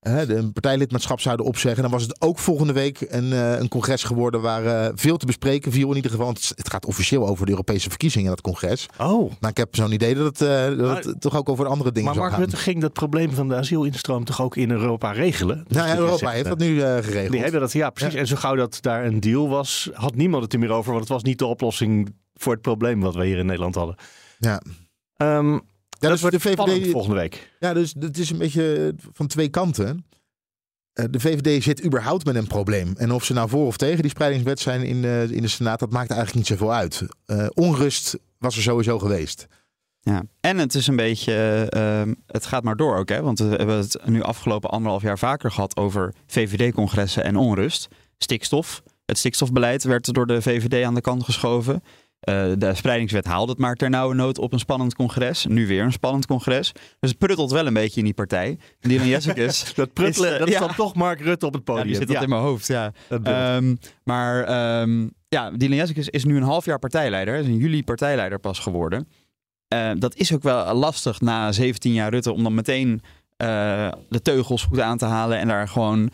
Een 0.00 0.52
partijlidmaatschap 0.52 1.20
zouden 1.20 1.46
opzeggen. 1.46 1.82
Dan 1.82 1.90
was 1.90 2.02
het 2.02 2.20
ook 2.20 2.38
volgende 2.38 2.72
week 2.72 3.00
een, 3.00 3.32
eh, 3.32 3.58
een 3.58 3.68
congres 3.68 4.02
geworden 4.02 4.40
waar 4.40 4.64
eh, 4.64 4.92
veel 4.94 5.16
te 5.16 5.26
bespreken 5.26 5.72
viel 5.72 5.90
in 5.90 5.96
ieder 5.96 6.10
geval. 6.10 6.26
Want 6.26 6.52
het, 6.54 6.70
gaat 6.70 6.86
officieel 6.86 7.28
over 7.28 7.44
de 7.44 7.50
Europese 7.50 7.88
verkiezingen, 7.88 8.30
dat 8.30 8.40
congres. 8.40 8.86
Oh. 8.98 9.32
Maar 9.40 9.50
ik 9.50 9.56
heb 9.56 9.76
zo'n 9.76 9.92
idee 9.92 10.14
dat 10.14 10.24
het, 10.24 10.40
eh, 10.40 10.78
dat 10.78 11.04
het 11.04 11.20
toch 11.20 11.36
ook 11.36 11.48
over 11.48 11.66
andere 11.66 11.92
dingen 11.92 12.14
Maar 12.14 12.18
Mark. 12.18 12.36
Rutte 12.36 12.56
ging 12.56 12.80
dat 12.80 12.92
probleem 12.92 13.32
van 13.32 13.48
de 13.48 13.54
asielinstroom 13.54 14.24
toch 14.24 14.42
ook 14.42 14.56
in 14.56 14.70
Europa 14.70 15.12
regelen? 15.12 15.64
Nou 15.68 15.88
ja, 15.88 15.96
Europa 15.96 16.16
zegt, 16.16 16.32
heeft 16.32 16.48
dat 16.48 16.58
nu 16.58 16.80
geregeld. 16.80 17.30
Die 17.30 17.40
hebben 17.40 17.60
dat, 17.60 17.72
ja, 17.72 17.90
precies. 17.90 18.14
En 18.14 18.26
zo 18.26 18.36
gauw 18.36 18.54
dat 18.54 18.78
daar 18.80 19.04
een 19.04 19.20
deal 19.20 19.48
was, 19.48 19.90
had 19.92 20.14
niemand 20.14 20.42
het 20.42 20.52
er 20.52 20.58
meer 20.58 20.72
over. 20.72 20.90
Want 20.90 21.00
het 21.00 21.12
was 21.12 21.22
niet 21.22 21.38
de 21.38 21.46
oplossing 21.46 22.14
voor 22.34 22.52
het 22.52 22.62
probleem 22.62 23.00
wat 23.00 23.14
we 23.14 23.26
hier 23.26 23.38
in 23.38 23.46
Nederland 23.46 23.74
hadden. 23.74 23.96
Ja. 24.38 24.62
Ehm, 25.16 25.52
Ja, 25.52 25.60
dat 25.98 26.10
dus 26.10 26.20
wordt 26.20 26.42
de 26.42 26.48
VVD 26.48 26.90
volgende 26.90 27.16
week. 27.16 27.50
Ja, 27.60 27.74
dus 27.74 27.94
het 27.98 28.18
is 28.18 28.30
een 28.30 28.38
beetje 28.38 28.94
van 29.12 29.26
twee 29.26 29.48
kanten. 29.48 30.04
Eh, 30.92 31.04
De 31.10 31.20
VVD 31.20 31.62
zit 31.62 31.84
überhaupt 31.84 32.24
met 32.24 32.34
een 32.34 32.46
probleem. 32.46 32.92
En 32.96 33.12
of 33.12 33.24
ze 33.24 33.32
nou 33.32 33.48
voor 33.48 33.66
of 33.66 33.76
tegen 33.76 34.02
die 34.02 34.10
spreidingswet 34.10 34.60
zijn 34.60 34.82
in 34.82 35.02
de, 35.02 35.28
in 35.30 35.42
de 35.42 35.48
Senaat, 35.48 35.78
dat 35.78 35.90
maakt 35.90 36.10
eigenlijk 36.10 36.38
niet 36.38 36.58
zoveel 36.58 36.74
uit. 36.74 37.02
Eh, 37.26 37.46
onrust 37.54 38.18
was 38.38 38.56
er 38.56 38.62
sowieso 38.62 38.98
geweest. 38.98 39.46
Ja, 40.00 40.22
en 40.40 40.58
het 40.58 40.74
is 40.74 40.86
een 40.86 40.96
beetje, 40.96 41.66
ehm, 41.68 42.14
het 42.26 42.46
gaat 42.46 42.62
maar 42.62 42.76
door 42.76 42.96
ook, 42.96 43.08
hè? 43.08 43.22
Want 43.22 43.38
we 43.38 43.44
hebben 43.44 43.76
het 43.76 43.98
nu 44.06 44.22
afgelopen 44.22 44.70
anderhalf 44.70 45.02
jaar 45.02 45.18
vaker 45.18 45.50
gehad 45.50 45.76
over 45.76 46.14
VVD-congressen 46.26 47.24
en 47.24 47.36
onrust. 47.36 47.88
Stikstof. 48.18 48.82
Het 49.06 49.18
stikstofbeleid 49.18 49.82
werd 49.82 50.14
door 50.14 50.26
de 50.26 50.42
VVD 50.42 50.84
aan 50.84 50.94
de 50.94 51.00
kant 51.00 51.24
geschoven. 51.24 51.82
Eh, 52.20 52.52
de 52.58 52.74
spreidingswet 52.74 53.24
haalde 53.24 53.50
het 53.50 53.60
maar 53.60 53.74
ternauwernood 53.74 54.38
op 54.38 54.52
een 54.52 54.58
spannend 54.58 54.94
congres. 54.94 55.46
Nu 55.46 55.66
weer 55.66 55.82
een 55.82 55.92
spannend 55.92 56.26
congres. 56.26 56.72
Dus 56.72 57.10
het 57.10 57.18
pruttelt 57.18 57.50
wel 57.50 57.66
een 57.66 57.74
beetje 57.74 57.98
in 57.98 58.04
die 58.04 58.14
partij. 58.14 58.58
Dylan 58.80 59.06
Jessicus. 59.06 59.64
Dat 59.74 59.92
pruttelen, 59.92 60.28
is, 60.28 60.34
eh, 60.34 60.38
dat 60.38 60.48
is 60.48 60.54
ja. 60.54 60.60
dan 60.60 60.74
toch 60.74 60.94
Mark 60.94 61.20
Rutte 61.20 61.46
op 61.46 61.52
het 61.52 61.62
Ja, 61.66 61.72
podium. 61.72 61.86
die 61.86 61.96
zit 61.96 62.08
dat 62.08 62.22
in 62.22 62.28
mijn 62.28 62.40
hoofd, 62.40 62.66
ja. 62.66 62.92
Ehm, 63.22 63.74
maar 64.04 64.44
ehm, 64.44 65.08
ja, 65.28 65.50
Dylan 65.50 65.76
Jessicus 65.76 66.08
is 66.08 66.24
nu 66.24 66.36
een 66.36 66.42
half 66.42 66.64
jaar 66.64 66.78
partijleider. 66.78 67.34
Hij 67.34 67.42
is 67.42 67.48
in 67.48 67.56
juli 67.56 67.84
partijleider 67.84 68.38
pas 68.38 68.58
geworden. 68.58 69.08
Eh, 69.68 69.90
dat 69.98 70.14
is 70.14 70.34
ook 70.34 70.42
wel 70.42 70.74
lastig 70.74 71.20
na 71.20 71.52
17 71.52 71.92
jaar 71.92 72.10
Rutte 72.10 72.32
om 72.32 72.42
dan 72.42 72.54
meteen 72.54 73.02
de 74.08 74.22
teugels 74.22 74.62
goed 74.62 74.80
aan 74.80 74.98
te 74.98 75.04
halen 75.04 75.38
en 75.38 75.48
daar 75.48 75.68
gewoon 75.68 76.10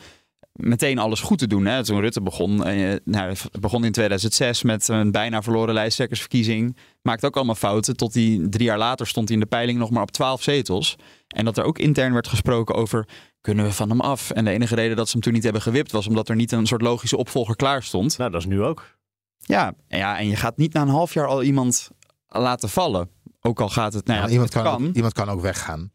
meteen 0.54 0.98
alles 0.98 1.20
goed 1.20 1.38
te 1.38 1.46
doen. 1.46 1.64
Hè? 1.64 1.84
Toen 1.84 2.00
Rutte 2.00 2.22
begon, 2.22 2.64
eh, 2.64 2.96
nou, 3.04 3.28
het 3.28 3.60
begon 3.60 3.84
in 3.84 3.92
2006 3.92 4.62
met 4.62 4.88
een 4.88 5.10
bijna 5.10 5.42
verloren 5.42 5.74
lijsttrekkersverkiezing. 5.74 6.76
Maakte 7.02 7.26
ook 7.26 7.36
allemaal 7.36 7.54
fouten. 7.54 7.96
Tot 7.96 8.12
die 8.12 8.48
drie 8.48 8.66
jaar 8.66 8.78
later 8.78 9.06
stond 9.06 9.28
hij 9.28 9.36
in 9.36 9.42
de 9.42 9.48
peiling 9.48 9.78
nog 9.78 9.90
maar 9.90 10.02
op 10.02 10.10
12 10.10 10.42
zetels. 10.42 10.96
En 11.28 11.44
dat 11.44 11.58
er 11.58 11.64
ook 11.64 11.78
intern 11.78 12.12
werd 12.12 12.28
gesproken 12.28 12.74
over 12.74 13.08
kunnen 13.40 13.64
we 13.64 13.72
van 13.72 13.90
hem 13.90 14.00
af. 14.00 14.30
En 14.30 14.44
de 14.44 14.50
enige 14.50 14.74
reden 14.74 14.96
dat 14.96 15.06
ze 15.06 15.12
hem 15.12 15.22
toen 15.22 15.32
niet 15.32 15.42
hebben 15.42 15.62
gewipt 15.62 15.92
was 15.92 16.06
omdat 16.06 16.28
er 16.28 16.36
niet 16.36 16.52
een 16.52 16.66
soort 16.66 16.82
logische 16.82 17.16
opvolger 17.16 17.56
klaar 17.56 17.82
stond. 17.82 18.18
Nou, 18.18 18.30
dat 18.30 18.40
is 18.40 18.46
nu 18.46 18.62
ook. 18.62 18.96
Ja, 19.38 19.74
en 19.88 19.98
ja, 19.98 20.18
en 20.18 20.28
je 20.28 20.36
gaat 20.36 20.56
niet 20.56 20.72
na 20.72 20.82
een 20.82 20.88
half 20.88 21.14
jaar 21.14 21.26
al 21.26 21.42
iemand 21.42 21.90
laten 22.28 22.68
vallen. 22.68 23.10
Ook 23.40 23.60
al 23.60 23.68
gaat 23.68 23.92
het, 23.92 24.06
nou 24.06 24.20
ja, 24.20 24.28
iemand, 24.28 24.54
het 24.54 24.62
kan, 24.62 24.86
Ook, 24.86 24.94
iemand 24.94 25.12
kan 25.12 25.28
ook 25.28 25.40
weggaan. 25.40 25.92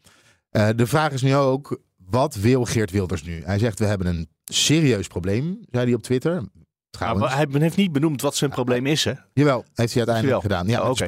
Eh, 0.50 0.68
de 0.76 0.86
vraag 0.86 1.12
is 1.12 1.22
nu 1.22 1.34
ook, 1.34 1.80
wat 1.96 2.34
wil 2.34 2.64
Geert 2.64 2.90
Wilders 2.90 3.22
nu? 3.22 3.42
Hij 3.44 3.58
zegt, 3.58 3.78
we 3.78 3.84
hebben 3.84 4.06
een 4.06 4.28
serieus 4.54 5.06
probleem, 5.06 5.60
zei 5.70 5.84
hij 5.84 5.94
op 5.94 6.02
Twitter. 6.02 6.42
Trouwens. 6.90 7.26
Maar 7.26 7.36
hij 7.36 7.46
heeft 7.50 7.76
niet 7.76 7.92
benoemd 7.92 8.22
wat 8.22 8.36
zijn 8.36 8.50
probleem 8.50 8.86
is, 8.86 9.04
hè? 9.04 9.12
Jawel, 9.32 9.64
heeft 9.74 9.94
hij 9.94 10.06
uiteindelijk 10.06 10.42
gedaan. 10.42 10.66
Ja, 10.66 10.90
Oh, 10.90 10.98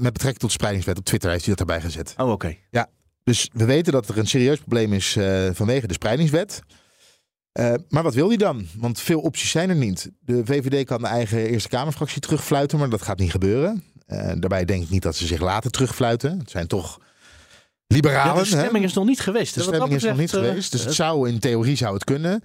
met, 0.00 0.12
betrekking 0.12 0.38
tot 0.38 0.40
de 0.40 0.54
spreidingswet 0.54 0.98
op 0.98 1.04
Twitter 1.04 1.30
heeft 1.30 1.44
hij 1.44 1.54
dat 1.54 1.68
erbij 1.68 1.80
gezet. 1.84 2.14
Oh, 2.16 2.30
oké. 2.30 2.56
Ja, 2.70 2.88
dus 3.24 3.50
we 3.52 3.64
weten 3.64 3.92
dat 3.92 4.08
er 4.08 4.18
een 4.18 4.26
serieus 4.26 4.58
probleem 4.58 4.92
is 4.92 5.16
eh, 5.16 5.48
vanwege 5.52 5.86
de 5.86 5.92
spreidingswet. 5.92 6.60
Eh, 7.52 7.74
maar 7.88 8.02
wat 8.02 8.14
wil 8.14 8.28
hij 8.28 8.36
dan? 8.36 8.66
Want 8.76 9.00
veel 9.00 9.20
opties 9.20 9.50
zijn 9.50 9.70
er 9.70 9.76
niet. 9.76 10.10
De 10.20 10.42
VVD 10.44 10.86
kan 10.86 11.00
de 11.00 11.06
eigen 11.06 11.46
Eerste 11.46 11.68
Kamerfractie 11.68 12.20
terugfluiten, 12.20 12.78
maar 12.78 12.90
dat 12.90 13.02
gaat 13.02 13.18
niet 13.18 13.30
gebeuren. 13.30 13.84
Eh, 14.06 14.18
daarbij 14.18 14.64
denk 14.64 14.82
ik 14.82 14.90
niet 14.90 15.02
dat 15.02 15.16
ze 15.16 15.26
zich 15.26 15.40
laten 15.40 15.70
terugfluiten. 15.70 16.38
Het 16.38 16.50
zijn 16.50 16.66
toch 16.66 16.98
liberalen. 17.86 18.34
Ja, 18.34 18.42
de 18.42 18.56
hè? 18.56 18.60
stemming 18.60 18.84
is 18.84 18.92
nog 18.92 19.06
niet 19.06 19.20
geweest. 19.20 19.54
De 19.54 19.62
stemming 19.62 19.94
is 19.94 20.02
nog 20.02 20.16
niet 20.16 20.30
geweest. 20.30 20.72
Dus 20.72 20.84
het 20.84 20.94
zou 20.94 21.28
in 21.28 21.38
theorie 21.38 21.76
zou 21.76 21.94
het 21.94 22.04
kunnen. 22.04 22.42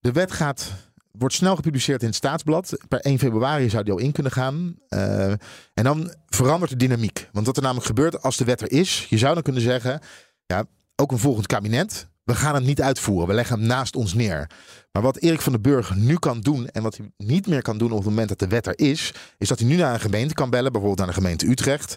De 0.00 0.12
wet 0.12 0.32
gaat, 0.32 0.72
wordt 1.12 1.34
snel 1.34 1.56
gepubliceerd 1.56 2.00
in 2.00 2.06
het 2.06 2.16
staatsblad. 2.16 2.78
Per 2.88 3.00
1 3.00 3.18
februari 3.18 3.70
zou 3.70 3.84
die 3.84 3.92
al 3.92 3.98
in 3.98 4.12
kunnen 4.12 4.32
gaan. 4.32 4.76
Eh, 4.88 5.30
en 5.74 5.84
dan 5.84 6.14
verandert 6.26 6.70
de 6.70 6.76
dynamiek. 6.76 7.28
Want 7.32 7.46
wat 7.46 7.56
er 7.56 7.62
namelijk 7.62 7.86
gebeurt 7.86 8.22
als 8.22 8.36
de 8.36 8.44
wet 8.44 8.60
er 8.60 8.72
is. 8.72 9.06
Je 9.08 9.18
zou 9.18 9.34
dan 9.34 9.42
kunnen 9.42 9.62
zeggen, 9.62 10.00
ja, 10.46 10.64
ook 10.96 11.12
een 11.12 11.18
volgend 11.18 11.46
kabinet. 11.46 12.08
We 12.24 12.34
gaan 12.34 12.54
het 12.54 12.64
niet 12.64 12.82
uitvoeren. 12.82 13.28
We 13.28 13.34
leggen 13.34 13.58
hem 13.58 13.66
naast 13.66 13.96
ons 13.96 14.14
neer. 14.14 14.50
Maar 14.92 15.02
wat 15.02 15.16
Erik 15.16 15.40
van 15.40 15.52
den 15.52 15.62
Burg 15.62 15.94
nu 15.94 16.16
kan 16.18 16.40
doen. 16.40 16.68
En 16.68 16.82
wat 16.82 16.96
hij 16.96 17.10
niet 17.16 17.46
meer 17.46 17.62
kan 17.62 17.78
doen 17.78 17.90
op 17.90 17.96
het 17.96 18.06
moment 18.08 18.28
dat 18.28 18.38
de 18.38 18.48
wet 18.48 18.66
er 18.66 18.78
is. 18.78 19.14
Is 19.38 19.48
dat 19.48 19.58
hij 19.58 19.68
nu 19.68 19.76
naar 19.76 19.94
een 19.94 20.00
gemeente 20.00 20.34
kan 20.34 20.50
bellen. 20.50 20.72
Bijvoorbeeld 20.72 20.98
naar 20.98 21.14
de 21.14 21.22
gemeente 21.22 21.46
Utrecht. 21.46 21.96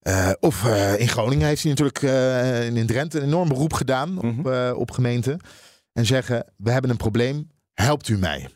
Eh, 0.00 0.30
of 0.40 0.64
eh, 0.64 1.00
in 1.00 1.08
Groningen 1.08 1.46
heeft 1.46 1.62
hij 1.62 1.70
natuurlijk 1.70 2.02
eh, 2.02 2.66
in 2.66 2.86
Drenthe 2.86 3.18
een 3.18 3.24
enorm 3.24 3.48
beroep 3.48 3.72
gedaan 3.72 4.18
op, 4.18 4.46
eh, 4.46 4.72
op 4.76 4.90
gemeenten. 4.90 5.40
En 5.92 6.06
zeggen, 6.06 6.52
we 6.56 6.70
hebben 6.70 6.90
een 6.90 6.96
probleem, 6.96 7.50
helpt 7.74 8.08
u 8.08 8.18
mij. 8.18 8.48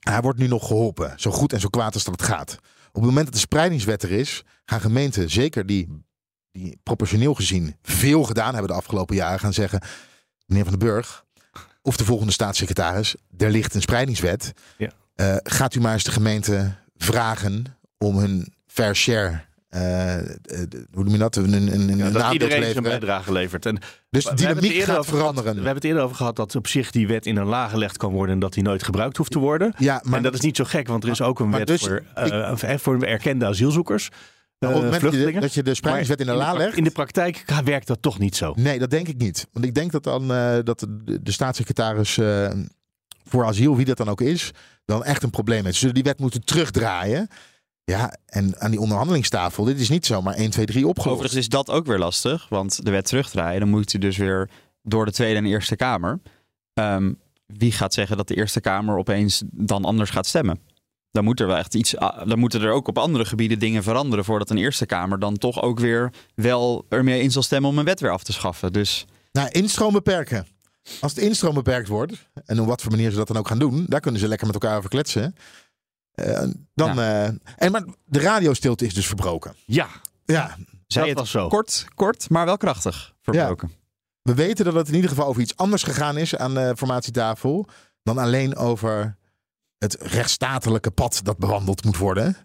Hij 0.00 0.20
wordt 0.20 0.38
nu 0.38 0.46
nog 0.46 0.66
geholpen, 0.66 1.12
zo 1.16 1.30
goed 1.30 1.52
en 1.52 1.60
zo 1.60 1.68
kwaad 1.68 1.94
als 1.94 2.04
dat 2.04 2.20
het 2.20 2.28
gaat. 2.28 2.58
Op 2.88 2.94
het 2.94 3.04
moment 3.04 3.24
dat 3.24 3.34
de 3.34 3.40
spreidingswet 3.40 4.02
er 4.02 4.10
is, 4.10 4.42
gaan 4.64 4.80
gemeenten, 4.80 5.30
zeker 5.30 5.66
die, 5.66 6.04
die 6.50 6.80
proportioneel 6.82 7.34
gezien 7.34 7.76
veel 7.82 8.22
gedaan 8.22 8.52
hebben 8.52 8.70
de 8.70 8.76
afgelopen 8.76 9.16
jaren, 9.16 9.40
gaan 9.40 9.52
zeggen, 9.52 9.80
meneer 10.46 10.64
Van 10.64 10.78
den 10.78 10.88
Burg, 10.88 11.24
of 11.82 11.96
de 11.96 12.04
volgende 12.04 12.32
staatssecretaris, 12.32 13.14
er 13.36 13.50
ligt 13.50 13.74
een 13.74 13.80
spreidingswet. 13.80 14.52
Ja. 14.78 14.90
Eh, 15.14 15.36
gaat 15.42 15.74
u 15.74 15.80
maar 15.80 15.92
eens 15.92 16.04
de 16.04 16.10
gemeente 16.10 16.74
vragen 16.96 17.64
om 17.98 18.18
hun 18.18 18.54
fair 18.66 18.96
share, 18.96 19.44
hoe 20.92 21.04
noem 21.04 21.08
je 21.12 21.18
dat, 21.18 21.36
een, 21.36 21.52
een, 21.52 21.72
een, 21.72 21.96
Ja, 21.96 22.06
een 22.06 22.12
dat 22.12 22.32
iedereen 22.32 22.62
zijn 22.72 22.82
bijdrage 22.82 23.32
levert. 23.32 23.66
En 23.66 23.78
Dus 24.10 24.24
de 24.24 24.34
dynamiek 24.34 24.82
gaat 24.82 24.98
over 24.98 25.16
veranderen. 25.16 25.50
we 25.50 25.56
hebben 25.56 25.74
het 25.74 25.84
eerder 25.84 26.02
over 26.02 26.16
gehad 26.16 26.36
dat 26.36 26.54
op 26.56 26.66
zich 26.66 26.90
die 26.90 27.06
wet 27.06 27.26
in 27.26 27.36
een 27.36 27.46
laag 27.46 27.70
gelegd 27.70 27.96
kan 27.96 28.12
worden 28.12 28.34
en 28.34 28.40
dat 28.40 28.52
die 28.52 28.62
nooit 28.62 28.82
gebruikt 28.82 29.16
hoeft 29.16 29.30
te 29.30 29.38
worden. 29.38 29.74
Ja, 29.78 30.00
maar 30.04 30.16
en 30.16 30.22
dat 30.22 30.34
is 30.34 30.40
niet 30.40 30.56
zo 30.56 30.64
gek, 30.64 30.88
want 30.88 31.04
er 31.04 31.10
is 31.10 31.20
ook 31.22 31.40
een 31.40 31.50
wet 31.50 31.66
dus 31.66 31.80
voor, 31.82 32.02
eh, 32.14 32.76
voor 32.76 33.02
erkende 33.02 33.46
asielzoekers. 33.46 34.08
Maar 34.58 34.70
op 34.70 34.74
het 34.82 34.84
eh, 34.84 34.90
moment 34.90 34.92
dat 34.92 35.00
je 35.00 35.00
de- 35.00 35.00
vluchtelingen. 35.16 35.40
dat 35.40 35.54
je 35.54 35.62
de 35.62 35.74
spreidingswet 35.74 36.20
in 36.20 36.26
de 36.26 36.32
la 36.32 36.52
legt- 36.52 36.76
In 36.76 36.84
de 36.84 36.90
praktijk 36.90 37.44
werkt 37.64 37.86
dat 37.86 38.02
toch 38.02 38.18
niet 38.18 38.36
zo. 38.36 38.52
Nee, 38.56 38.78
dat 38.78 38.90
denk 38.90 39.08
ik 39.08 39.16
niet. 39.16 39.46
Want 39.52 39.64
ik 39.64 39.74
denk 39.74 39.92
dat 39.92 40.02
dan 40.02 40.32
eh, 40.32 40.56
dat 40.64 40.78
de, 40.78 41.18
de 41.22 41.32
staatssecretaris 41.32 42.18
eh, 42.18 42.50
voor 43.24 43.44
asiel, 43.44 43.76
wie 43.76 43.84
dat 43.84 43.96
dan 43.96 44.08
ook 44.08 44.20
is, 44.20 44.50
dan 44.84 45.04
echt 45.04 45.22
een 45.22 45.30
probleem 45.30 45.60
heeft. 45.62 45.74
Ze 45.74 45.80
zullen 45.80 45.94
die 45.94 46.04
wet 46.04 46.18
moeten 46.18 46.44
terugdraaien. 46.44 47.28
Ja, 47.90 48.16
en 48.26 48.60
aan 48.60 48.70
die 48.70 48.80
onderhandelingstafel, 48.80 49.64
dit 49.64 49.80
is 49.80 49.88
niet 49.88 50.06
zomaar 50.06 50.34
1, 50.34 50.50
2, 50.50 50.66
3 50.66 50.86
opgelost. 50.86 51.12
Overigens 51.12 51.40
is 51.40 51.48
dat 51.48 51.70
ook 51.70 51.86
weer 51.86 51.98
lastig, 51.98 52.48
want 52.48 52.84
de 52.84 52.90
wet 52.90 53.06
terugdraaien, 53.06 53.60
dan 53.60 53.68
moet 53.68 53.92
hij 53.92 54.00
dus 54.00 54.16
weer 54.16 54.50
door 54.82 55.04
de 55.04 55.12
Tweede 55.12 55.38
en 55.38 55.46
Eerste 55.46 55.76
Kamer. 55.76 56.20
Ehm, 56.74 57.12
wie 57.46 57.72
gaat 57.72 57.94
zeggen 57.94 58.16
dat 58.16 58.28
de 58.28 58.34
Eerste 58.34 58.60
Kamer 58.60 58.96
opeens 58.96 59.42
dan 59.50 59.84
anders 59.84 60.10
gaat 60.10 60.26
stemmen? 60.26 60.60
Dan, 61.10 61.24
moet 61.24 61.40
er 61.40 61.46
wel 61.46 61.56
echt 61.56 61.74
iets, 61.74 61.96
ah, 61.96 62.28
dan 62.28 62.38
moeten 62.38 62.62
er 62.62 62.70
ook 62.70 62.88
op 62.88 62.98
andere 62.98 63.24
gebieden 63.24 63.58
dingen 63.58 63.82
veranderen 63.82 64.24
voordat 64.24 64.50
een 64.50 64.58
Eerste 64.58 64.86
Kamer 64.86 65.18
dan 65.18 65.36
toch 65.36 65.62
ook 65.62 65.78
weer 65.78 66.12
wel 66.34 66.86
ermee 66.88 67.22
in 67.22 67.30
zal 67.30 67.42
stemmen 67.42 67.70
om 67.70 67.78
een 67.78 67.84
wet 67.84 68.00
weer 68.00 68.12
af 68.12 68.22
te 68.22 68.32
schaffen. 68.32 68.72
Dus... 68.72 69.06
Nou, 69.32 69.48
instroom 69.50 69.92
beperken. 69.92 70.46
Als 71.00 71.14
de 71.14 71.20
instroom 71.20 71.54
beperkt 71.54 71.88
wordt, 71.88 72.28
en 72.44 72.60
op 72.60 72.66
wat 72.66 72.82
voor 72.82 72.90
manier 72.90 73.10
ze 73.10 73.16
dat 73.16 73.26
dan 73.26 73.36
ook 73.36 73.48
gaan 73.48 73.58
doen, 73.58 73.84
daar 73.88 74.00
kunnen 74.00 74.20
ze 74.20 74.28
lekker 74.28 74.46
met 74.46 74.54
elkaar 74.54 74.76
over 74.76 74.90
kletsen. 74.90 75.34
Uh, 76.24 76.42
dan, 76.74 76.98
uh, 76.98 77.24
en, 77.24 77.70
maar 77.70 77.84
de 78.04 78.20
radiostilte 78.20 78.86
is 78.86 78.94
dus 78.94 79.06
verbroken. 79.06 79.54
Ja. 79.66 79.88
Ja. 80.24 80.56
Zij 80.86 81.08
het 81.08 81.18
was 81.18 81.30
zo. 81.30 81.48
Kort, 81.48 81.86
kort, 81.94 82.30
maar 82.30 82.44
wel 82.44 82.56
krachtig 82.56 83.14
verbroken. 83.22 83.68
Ja. 83.70 83.76
We 84.22 84.34
weten 84.34 84.64
dat 84.64 84.74
het 84.74 84.88
in 84.88 84.94
ieder 84.94 85.10
geval 85.10 85.26
over 85.26 85.42
iets 85.42 85.56
anders 85.56 85.82
gegaan 85.82 86.16
is 86.16 86.36
aan 86.36 86.54
de 86.54 86.74
formatietafel 86.76 87.68
dan 88.02 88.18
alleen 88.18 88.56
over 88.56 89.16
het 89.78 89.96
rechtsstatelijke 90.00 90.90
pad 90.90 91.20
dat 91.22 91.38
bewandeld 91.38 91.84
moet 91.84 91.96
worden. 91.96 92.36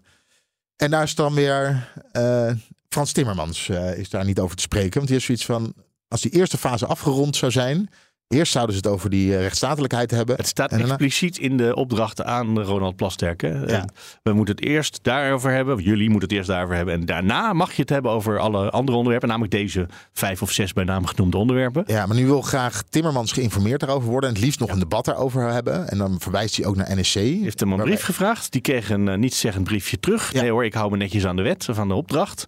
En 0.76 0.90
daar 0.90 1.02
is 1.02 1.14
dan 1.14 1.34
weer 1.34 1.92
uh, 2.12 2.52
Frans 2.88 3.12
Timmermans 3.12 3.68
is 3.68 4.10
daar 4.10 4.24
niet 4.24 4.38
over 4.38 4.56
te 4.56 4.62
spreken. 4.62 4.94
Want 4.94 5.08
die 5.08 5.16
is 5.16 5.24
zoiets 5.24 5.44
van, 5.44 5.74
als 6.08 6.20
die 6.20 6.30
eerste 6.30 6.58
fase 6.58 6.86
afgerond 6.86 7.36
zou 7.36 7.52
zijn, 7.52 7.90
Eerst 8.32 8.52
zouden 8.52 8.74
ze 8.74 8.80
het 8.82 8.90
over 8.90 9.10
die 9.10 9.34
eh, 9.34 9.40
rechtsstatelijkheid 9.40 10.10
hebben. 10.10 10.36
Het 10.36 10.46
staat 10.46 10.72
expliciet 10.72 11.38
in 11.38 11.56
de 11.56 11.74
opdrachten 11.74 12.26
aan 12.26 12.60
Ronald 12.60 12.96
Plasterk. 12.96 13.40
Hè? 13.40 13.80
We 14.22 14.32
moeten 14.32 14.54
het 14.54 14.64
eerst 14.64 14.98
daarover 15.02 15.50
hebben. 15.50 15.82
Jullie 15.82 16.10
moeten 16.10 16.28
het 16.28 16.38
eerst 16.38 16.48
daarover 16.48 16.76
hebben. 16.76 16.94
En 16.94 17.06
daarna 17.06 17.52
mag 17.52 17.72
je 17.72 17.80
het 17.80 17.90
hebben 17.90 18.10
over 18.10 18.38
alle 18.38 18.70
andere 18.70 18.96
onderwerpen. 18.96 19.28
Namelijk 19.28 19.52
deze 19.52 19.86
vijf 20.12 20.42
of 20.42 20.50
zes 20.50 20.72
bij 20.72 20.84
naam 20.84 21.06
genoemde 21.06 21.36
onderwerpen. 21.36 21.84
Ja, 21.86 22.06
maar 22.06 22.16
nu 22.16 22.26
wil 22.26 22.42
graag 22.42 22.82
Timmermans 22.88 23.32
geïnformeerd 23.32 23.80
daarover 23.80 24.10
worden. 24.10 24.28
En 24.28 24.34
het 24.34 24.44
liefst 24.44 24.60
nog 24.60 24.70
een 24.70 24.78
debat 24.78 25.04
daarover 25.04 25.52
hebben. 25.52 25.88
En 25.88 25.98
dan 25.98 26.20
verwijst 26.20 26.56
hij 26.56 26.66
ook 26.66 26.76
naar 26.76 26.96
NSC. 26.96 27.14
Hij 27.14 27.38
heeft 27.42 27.60
hem 27.60 27.72
een 27.72 27.80
brief 27.80 28.02
gevraagd. 28.02 28.52
Die 28.52 28.60
kreeg 28.60 28.90
een 28.90 29.06
uh, 29.06 29.14
nietszeggend 29.14 29.64
briefje 29.64 30.00
terug. 30.00 30.32
Nee 30.32 30.50
hoor, 30.50 30.64
ik 30.64 30.74
hou 30.74 30.90
me 30.90 30.96
netjes 30.96 31.26
aan 31.26 31.36
de 31.36 31.42
wet, 31.42 31.66
van 31.70 31.88
de 31.88 31.94
opdracht. 31.94 32.46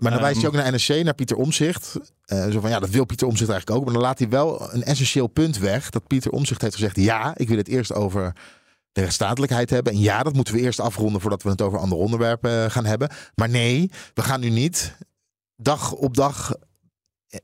Maar 0.00 0.10
dan 0.10 0.20
wijst 0.20 0.40
hij 0.40 0.48
ook 0.48 0.54
naar 0.54 0.74
NSC, 0.74 1.02
naar 1.02 1.14
Pieter 1.14 1.36
Omzicht. 1.36 1.96
Uh, 2.26 2.50
zo 2.50 2.60
van 2.60 2.70
ja, 2.70 2.78
dat 2.78 2.90
wil 2.90 3.04
Pieter 3.04 3.26
Omzicht 3.26 3.50
eigenlijk 3.50 3.78
ook. 3.78 3.84
Maar 3.84 3.94
dan 3.94 4.02
laat 4.02 4.18
hij 4.18 4.28
wel 4.28 4.72
een 4.72 4.82
essentieel 4.82 5.26
punt 5.26 5.58
weg. 5.58 5.90
Dat 5.90 6.06
Pieter 6.06 6.30
Omzicht 6.30 6.62
heeft 6.62 6.74
gezegd: 6.74 6.96
ja, 6.96 7.32
ik 7.36 7.48
wil 7.48 7.56
het 7.56 7.68
eerst 7.68 7.92
over 7.92 8.32
de 8.92 9.00
rechtsstatelijkheid 9.00 9.70
hebben. 9.70 9.92
En 9.92 10.00
ja, 10.00 10.22
dat 10.22 10.34
moeten 10.34 10.54
we 10.54 10.60
eerst 10.60 10.80
afronden 10.80 11.20
voordat 11.20 11.42
we 11.42 11.48
het 11.48 11.62
over 11.62 11.78
andere 11.78 12.00
onderwerpen 12.00 12.64
eh, 12.64 12.70
gaan 12.70 12.84
hebben. 12.84 13.10
Maar 13.34 13.48
nee, 13.48 13.90
we 14.14 14.22
gaan 14.22 14.40
nu 14.40 14.50
niet 14.50 14.96
dag 15.56 15.92
op 15.92 16.14
dag 16.14 16.54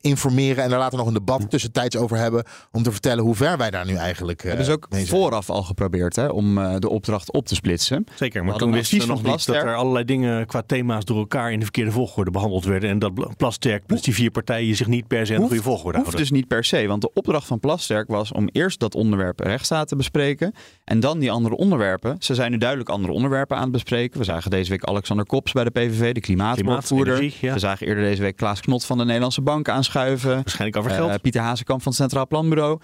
informeren 0.00 0.64
en 0.64 0.70
daar 0.70 0.78
later 0.78 0.98
nog 0.98 1.06
een 1.06 1.12
debat 1.12 1.50
tussentijds 1.50 1.96
over 1.96 2.16
hebben 2.16 2.44
om 2.72 2.82
te 2.82 2.92
vertellen 2.92 3.24
hoe 3.24 3.34
ver 3.34 3.58
wij 3.58 3.70
daar 3.70 3.86
nu 3.86 3.94
eigenlijk 3.94 4.42
uh, 4.42 4.48
hebben 4.48 4.66
ze 4.66 4.72
ook 4.72 4.88
vooraf 4.90 5.50
al 5.50 5.62
geprobeerd 5.62 6.16
hè, 6.16 6.26
om 6.26 6.58
uh, 6.58 6.74
de 6.78 6.88
opdracht 6.88 7.32
op 7.32 7.46
te 7.46 7.54
splitsen. 7.54 8.06
Zeker, 8.14 8.44
maar 8.44 8.56
toen 8.56 8.72
wisten 8.72 8.98
we 8.98 9.06
nog 9.06 9.22
niet 9.22 9.46
dat 9.46 9.56
er 9.56 9.76
allerlei 9.76 10.04
dingen 10.04 10.46
qua 10.46 10.62
thema's 10.66 11.04
door 11.04 11.18
elkaar 11.18 11.52
in 11.52 11.58
de 11.58 11.64
verkeerde 11.64 11.90
volgorde 11.90 12.30
behandeld 12.30 12.64
werden 12.64 12.90
en 12.90 12.98
dat 12.98 13.36
Plasterk 13.36 13.86
plus 13.86 14.02
die 14.02 14.14
vier 14.14 14.30
partijen 14.30 14.76
zich 14.76 14.86
niet 14.86 15.06
per 15.06 15.26
se 15.26 15.34
in 15.34 15.40
de 15.40 15.46
goede 15.46 15.62
volgorde 15.62 15.98
houden. 15.98 16.20
dus 16.20 16.30
niet 16.30 16.48
per 16.48 16.64
se, 16.64 16.86
want 16.86 17.02
de 17.02 17.10
opdracht 17.12 17.46
van 17.46 17.60
Plasterk 17.60 18.08
was 18.08 18.32
om 18.32 18.48
eerst 18.52 18.80
dat 18.80 18.94
onderwerp 18.94 19.40
rechtsstaat 19.40 19.88
te 19.88 19.96
bespreken 19.96 20.52
en 20.84 21.00
dan 21.00 21.18
die 21.18 21.30
andere 21.30 21.56
onderwerpen. 21.56 22.16
Ze 22.18 22.34
zijn 22.34 22.50
nu 22.50 22.58
duidelijk 22.58 22.90
andere 22.90 23.12
onderwerpen 23.12 23.56
aan 23.56 23.62
het 23.62 23.72
bespreken. 23.72 24.18
We 24.18 24.24
zagen 24.24 24.50
deze 24.50 24.70
week 24.70 24.84
Alexander 24.84 25.26
Kops 25.26 25.52
bij 25.52 25.64
de 25.64 25.70
PVV, 25.70 26.12
de 26.12 26.20
klimaatwoordvoerder. 26.20 27.34
Ja. 27.40 27.52
We 27.52 27.58
zagen 27.58 27.86
eerder 27.86 28.04
deze 28.04 28.22
week 28.22 28.36
Klaas 28.36 28.60
Knot 28.60 28.84
van 28.84 28.98
de 28.98 29.04
Nederlandse 29.04 29.42
Bank 29.42 29.68
aanschuiven. 29.76 30.34
Waarschijnlijk 30.34 30.76
over 30.76 30.90
geld. 30.90 31.10
Uh, 31.10 31.16
Pieter 31.22 31.40
Hazekamp 31.40 31.82
van 31.82 31.92
het 31.92 32.00
Centraal 32.00 32.26
Planbureau. 32.26 32.80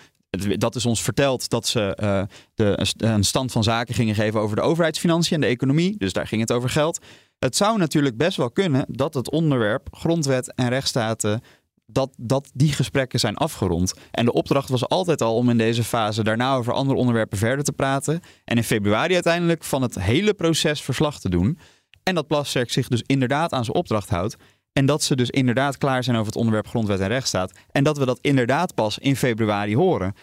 Dat 0.57 0.75
is 0.75 0.87
ons 0.87 1.03
verteld 1.03 1.49
dat 1.49 1.67
ze 1.67 1.99
uh, 2.03 2.23
de, 2.55 2.87
een 2.97 3.25
stand 3.25 3.53
van 3.53 3.63
zaken 3.63 3.95
gingen 3.95 4.15
geven 4.15 4.41
over 4.41 4.57
de 4.57 4.63
overheidsfinanciën 4.63 5.35
en 5.35 5.41
de 5.41 5.47
economie. 5.47 5.97
Dus 5.99 6.13
daar 6.13 6.27
ging 6.27 6.41
het 6.41 6.53
over 6.53 6.71
geld. 6.71 7.05
Het 7.39 7.57
zou 7.57 7.79
natuurlijk 7.79 8.17
best 8.17 8.37
wel 8.37 8.51
kunnen 8.51 8.85
dat 8.89 9.15
het 9.15 9.31
onderwerp 9.31 9.89
grondwet 9.91 10.55
en 10.55 10.69
rechtsstaten 10.69 11.41
dat, 11.87 12.15
dat 12.17 12.51
die 12.55 12.73
gesprekken 12.73 13.21
zijn 13.21 13.37
afgerond. 13.37 13.95
En 14.11 14.25
de 14.25 14.33
opdracht 14.33 14.69
was 14.69 14.89
altijd 14.89 15.21
al 15.23 15.37
om 15.37 15.51
in 15.51 15.59
deze 15.59 15.85
fase 15.85 16.23
daarna 16.23 16.55
over 16.55 16.73
andere 16.73 16.99
onderwerpen 16.99 17.39
verder 17.39 17.65
te 17.65 17.73
praten. 17.73 18.21
En 18.45 18.57
in 18.57 18.65
februari 18.65 19.15
uiteindelijk 19.15 19.65
van 19.65 19.83
het 19.83 20.01
hele 20.01 20.35
proces 20.35 20.83
verslag 20.83 21.21
te 21.21 21.29
doen. 21.29 21.59
En 22.03 22.15
dat 22.15 22.27
Plasterk 22.27 22.71
zich 22.71 22.89
dus 22.89 23.03
inderdaad 23.07 23.53
aan 23.53 23.65
zijn 23.65 23.77
opdracht 23.77 24.09
houdt. 24.09 24.37
En 24.73 24.87
dat 24.87 25.03
ze 25.03 25.17
dus 25.17 25.31
inderdaad 25.31 25.79
klaar 25.79 26.05
zijn 26.05 26.17
over 26.17 26.29
het 26.29 26.37
onderwerp 26.37 26.69
grondwet 26.69 27.01
en 27.01 27.09
rechtsstaat. 27.09 27.53
En 27.71 27.85
dat 27.85 27.99
we 27.99 28.05
dat 28.05 28.19
inderdaad 28.21 28.75
pas 28.75 28.99
in 28.99 29.17
februari 29.17 29.77
horen. 29.77 30.15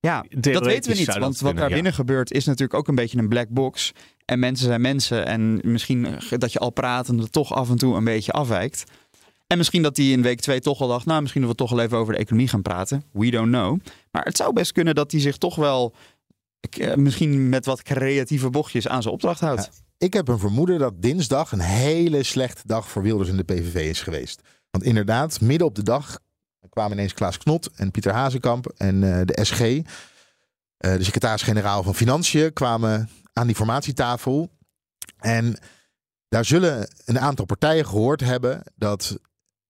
Ja, 0.00 0.24
dat 0.28 0.64
weten 0.64 0.92
we 0.92 0.98
niet. 0.98 1.18
Want 1.18 1.40
wat 1.40 1.56
daar 1.56 1.70
binnen 1.70 1.92
gebeurt 1.92 2.32
is 2.32 2.44
natuurlijk 2.44 2.78
ook 2.78 2.88
een 2.88 2.94
beetje 2.94 3.18
een 3.18 3.28
black 3.28 3.48
box. 3.48 3.92
En 4.24 4.38
mensen 4.38 4.66
zijn 4.66 4.80
mensen. 4.80 5.26
En 5.26 5.60
misschien 5.62 6.18
dat 6.28 6.52
je 6.52 6.58
al 6.58 6.70
pratende 6.70 7.28
toch 7.30 7.54
af 7.54 7.70
en 7.70 7.76
toe 7.76 7.96
een 7.96 8.04
beetje 8.04 8.32
afwijkt. 8.32 8.84
En 9.46 9.56
misschien 9.58 9.82
dat 9.82 9.96
hij 9.96 10.06
in 10.06 10.22
week 10.22 10.40
2 10.40 10.60
toch 10.60 10.80
al 10.80 10.88
dacht, 10.88 11.06
nou 11.06 11.20
misschien 11.20 11.40
dat 11.40 11.50
we 11.50 11.56
toch 11.56 11.72
al 11.72 11.80
even 11.80 11.98
over 11.98 12.12
de 12.12 12.18
economie 12.18 12.48
gaan 12.48 12.62
praten. 12.62 13.04
We 13.12 13.30
don't 13.30 13.48
know. 13.48 13.78
Maar 14.10 14.24
het 14.24 14.36
zou 14.36 14.52
best 14.52 14.72
kunnen 14.72 14.94
dat 14.94 15.10
hij 15.10 15.20
zich 15.20 15.36
toch 15.36 15.56
wel 15.56 15.94
eh, 16.60 16.94
misschien 16.94 17.48
met 17.48 17.66
wat 17.66 17.82
creatieve 17.82 18.50
bochtjes 18.50 18.88
aan 18.88 19.02
zijn 19.02 19.14
opdracht 19.14 19.40
houdt. 19.40 19.70
Ik 19.98 20.12
heb 20.12 20.28
een 20.28 20.38
vermoeden 20.38 20.78
dat 20.78 21.02
dinsdag 21.02 21.52
een 21.52 21.60
hele 21.60 22.22
slechte 22.22 22.62
dag 22.66 22.88
voor 22.88 23.02
Wilders 23.02 23.28
in 23.28 23.36
de 23.36 23.44
PVV 23.44 23.90
is 23.90 24.02
geweest. 24.02 24.40
Want 24.70 24.84
inderdaad, 24.84 25.40
midden 25.40 25.66
op 25.66 25.74
de 25.74 25.82
dag 25.82 26.18
kwamen 26.70 26.96
ineens 26.96 27.14
Klaas 27.14 27.38
Knot 27.38 27.70
en 27.74 27.90
Pieter 27.90 28.12
Hazekamp 28.12 28.66
en 28.76 29.02
uh, 29.02 29.20
de 29.24 29.44
SG, 29.44 29.60
eh, 29.60 29.82
de 30.78 31.04
secretaris-generaal 31.04 31.82
van 31.82 31.94
Financiën, 31.94 32.52
kwamen 32.52 33.10
aan 33.32 33.46
die 33.46 33.56
formatietafel. 33.56 34.50
En 35.18 35.58
daar 36.28 36.44
zullen 36.44 36.88
een 37.04 37.20
aantal 37.20 37.44
partijen 37.44 37.86
gehoord 37.86 38.20
hebben 38.20 38.62
dat 38.74 39.18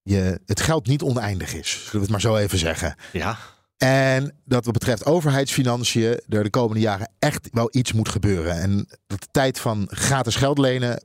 je, 0.03 0.41
het 0.47 0.61
geld 0.61 0.87
niet 0.87 1.03
oneindig 1.03 1.55
is. 1.55 1.71
Zullen 1.71 1.93
we 1.93 1.99
het 1.99 2.11
maar 2.11 2.21
zo 2.21 2.37
even 2.37 2.59
zeggen. 2.59 2.97
Ja. 3.13 3.39
En 3.77 4.37
dat 4.45 4.65
wat 4.65 4.75
betreft 4.75 5.07
overheidsfinanciën 5.07 6.21
er 6.29 6.43
de 6.43 6.51
komende 6.51 6.83
jaren 6.83 7.11
echt 7.19 7.49
wel 7.53 7.69
iets 7.71 7.93
moet 7.93 8.09
gebeuren. 8.09 8.61
En 8.61 8.89
dat 9.07 9.21
de 9.21 9.29
tijd 9.31 9.61
van 9.61 9.87
gratis 9.91 10.37
geld 10.37 10.59
lenen 10.59 11.05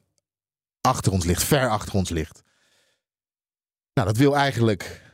achter 0.82 1.12
ons 1.12 1.26
ligt, 1.26 1.44
ver 1.44 1.70
achter 1.70 1.94
ons 1.94 2.10
ligt. 2.10 2.42
Nou, 3.94 4.08
dat 4.08 4.18
wil 4.18 4.36
eigenlijk. 4.36 5.10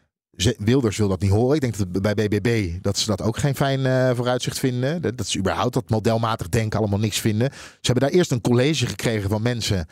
Wilders 0.57 0.97
wil 0.97 1.07
dat 1.07 1.21
niet 1.21 1.31
horen. 1.31 1.55
Ik 1.55 1.61
denk 1.61 1.77
dat 1.77 2.01
bij 2.01 2.13
BBB 2.13 2.81
dat 2.81 2.97
ze 2.97 3.05
dat 3.05 3.21
ook 3.21 3.37
geen 3.37 3.55
fijn 3.55 3.79
uh, 3.79 4.15
vooruitzicht 4.15 4.59
vinden. 4.59 5.01
Dat, 5.01 5.17
dat 5.17 5.27
ze 5.27 5.37
überhaupt 5.37 5.73
dat 5.73 5.89
modelmatig 5.89 6.49
denken 6.49 6.79
allemaal 6.79 6.99
niks 6.99 7.19
vinden. 7.19 7.51
Ze 7.51 7.91
hebben 7.91 8.03
daar 8.03 8.17
eerst 8.17 8.31
een 8.31 8.41
college 8.41 8.85
gekregen 8.85 9.29
van 9.29 9.41
mensen 9.41 9.87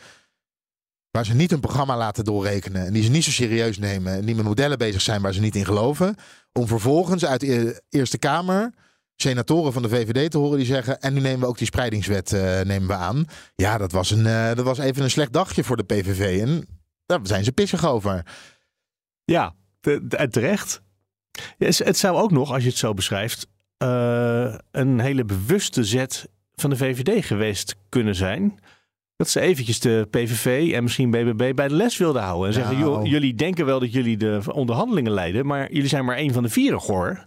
Waar 1.16 1.24
ze 1.24 1.34
niet 1.34 1.52
een 1.52 1.60
programma 1.60 1.96
laten 1.96 2.24
doorrekenen. 2.24 2.86
En 2.86 2.92
die 2.92 3.02
ze 3.02 3.10
niet 3.10 3.24
zo 3.24 3.30
serieus 3.30 3.78
nemen. 3.78 4.12
En 4.12 4.24
die 4.24 4.34
met 4.34 4.44
modellen 4.44 4.78
bezig 4.78 5.00
zijn 5.00 5.22
waar 5.22 5.32
ze 5.32 5.40
niet 5.40 5.56
in 5.56 5.64
geloven. 5.64 6.16
Om 6.52 6.66
vervolgens 6.66 7.24
uit 7.24 7.40
de 7.40 7.82
Eerste 7.88 8.18
Kamer 8.18 8.74
senatoren 9.14 9.72
van 9.72 9.82
de 9.82 9.88
VVD 9.88 10.30
te 10.30 10.38
horen 10.38 10.56
die 10.56 10.66
zeggen. 10.66 11.00
En 11.00 11.14
nu 11.14 11.20
nemen 11.20 11.40
we 11.40 11.46
ook 11.46 11.58
die 11.58 11.66
spreidingswet 11.66 12.32
uh, 12.32 12.60
nemen 12.60 12.88
we 12.88 12.94
aan. 12.94 13.24
Ja, 13.54 13.78
dat 13.78 13.92
was, 13.92 14.10
een, 14.10 14.26
uh, 14.26 14.46
dat 14.46 14.64
was 14.64 14.78
even 14.78 15.02
een 15.02 15.10
slecht 15.10 15.32
dagje 15.32 15.64
voor 15.64 15.76
de 15.76 15.84
PVV. 15.84 16.40
En 16.40 16.66
daar 17.06 17.20
zijn 17.22 17.44
ze 17.44 17.52
pissig 17.52 17.86
over. 17.86 18.26
Ja, 19.24 19.54
terecht. 20.30 20.82
Het 21.58 21.98
zou 21.98 22.16
ook 22.16 22.30
nog, 22.30 22.52
als 22.52 22.62
je 22.62 22.68
het 22.68 22.78
zo 22.78 22.94
beschrijft, 22.94 23.46
een 24.70 25.00
hele 25.00 25.24
bewuste 25.24 25.84
zet 25.84 26.28
van 26.54 26.70
de 26.70 26.76
VVD 26.76 27.24
geweest 27.24 27.76
kunnen 27.88 28.14
zijn 28.14 28.58
dat 29.16 29.28
ze 29.28 29.40
eventjes 29.40 29.80
de 29.80 30.06
PVV 30.10 30.72
en 30.72 30.82
misschien 30.82 31.10
BBB 31.10 31.54
bij 31.54 31.68
de 31.68 31.74
les 31.74 31.96
wilden 31.96 32.22
houden. 32.22 32.46
En 32.46 32.54
zeggen, 32.54 32.78
nou. 32.78 33.08
jullie 33.08 33.34
denken 33.34 33.66
wel 33.66 33.80
dat 33.80 33.92
jullie 33.92 34.16
de 34.16 34.40
onderhandelingen 34.52 35.12
leiden, 35.12 35.46
maar 35.46 35.72
jullie 35.72 35.88
zijn 35.88 36.04
maar 36.04 36.16
één 36.16 36.32
van 36.32 36.42
de 36.42 36.48
vieren, 36.48 36.80
hoor. 36.80 37.26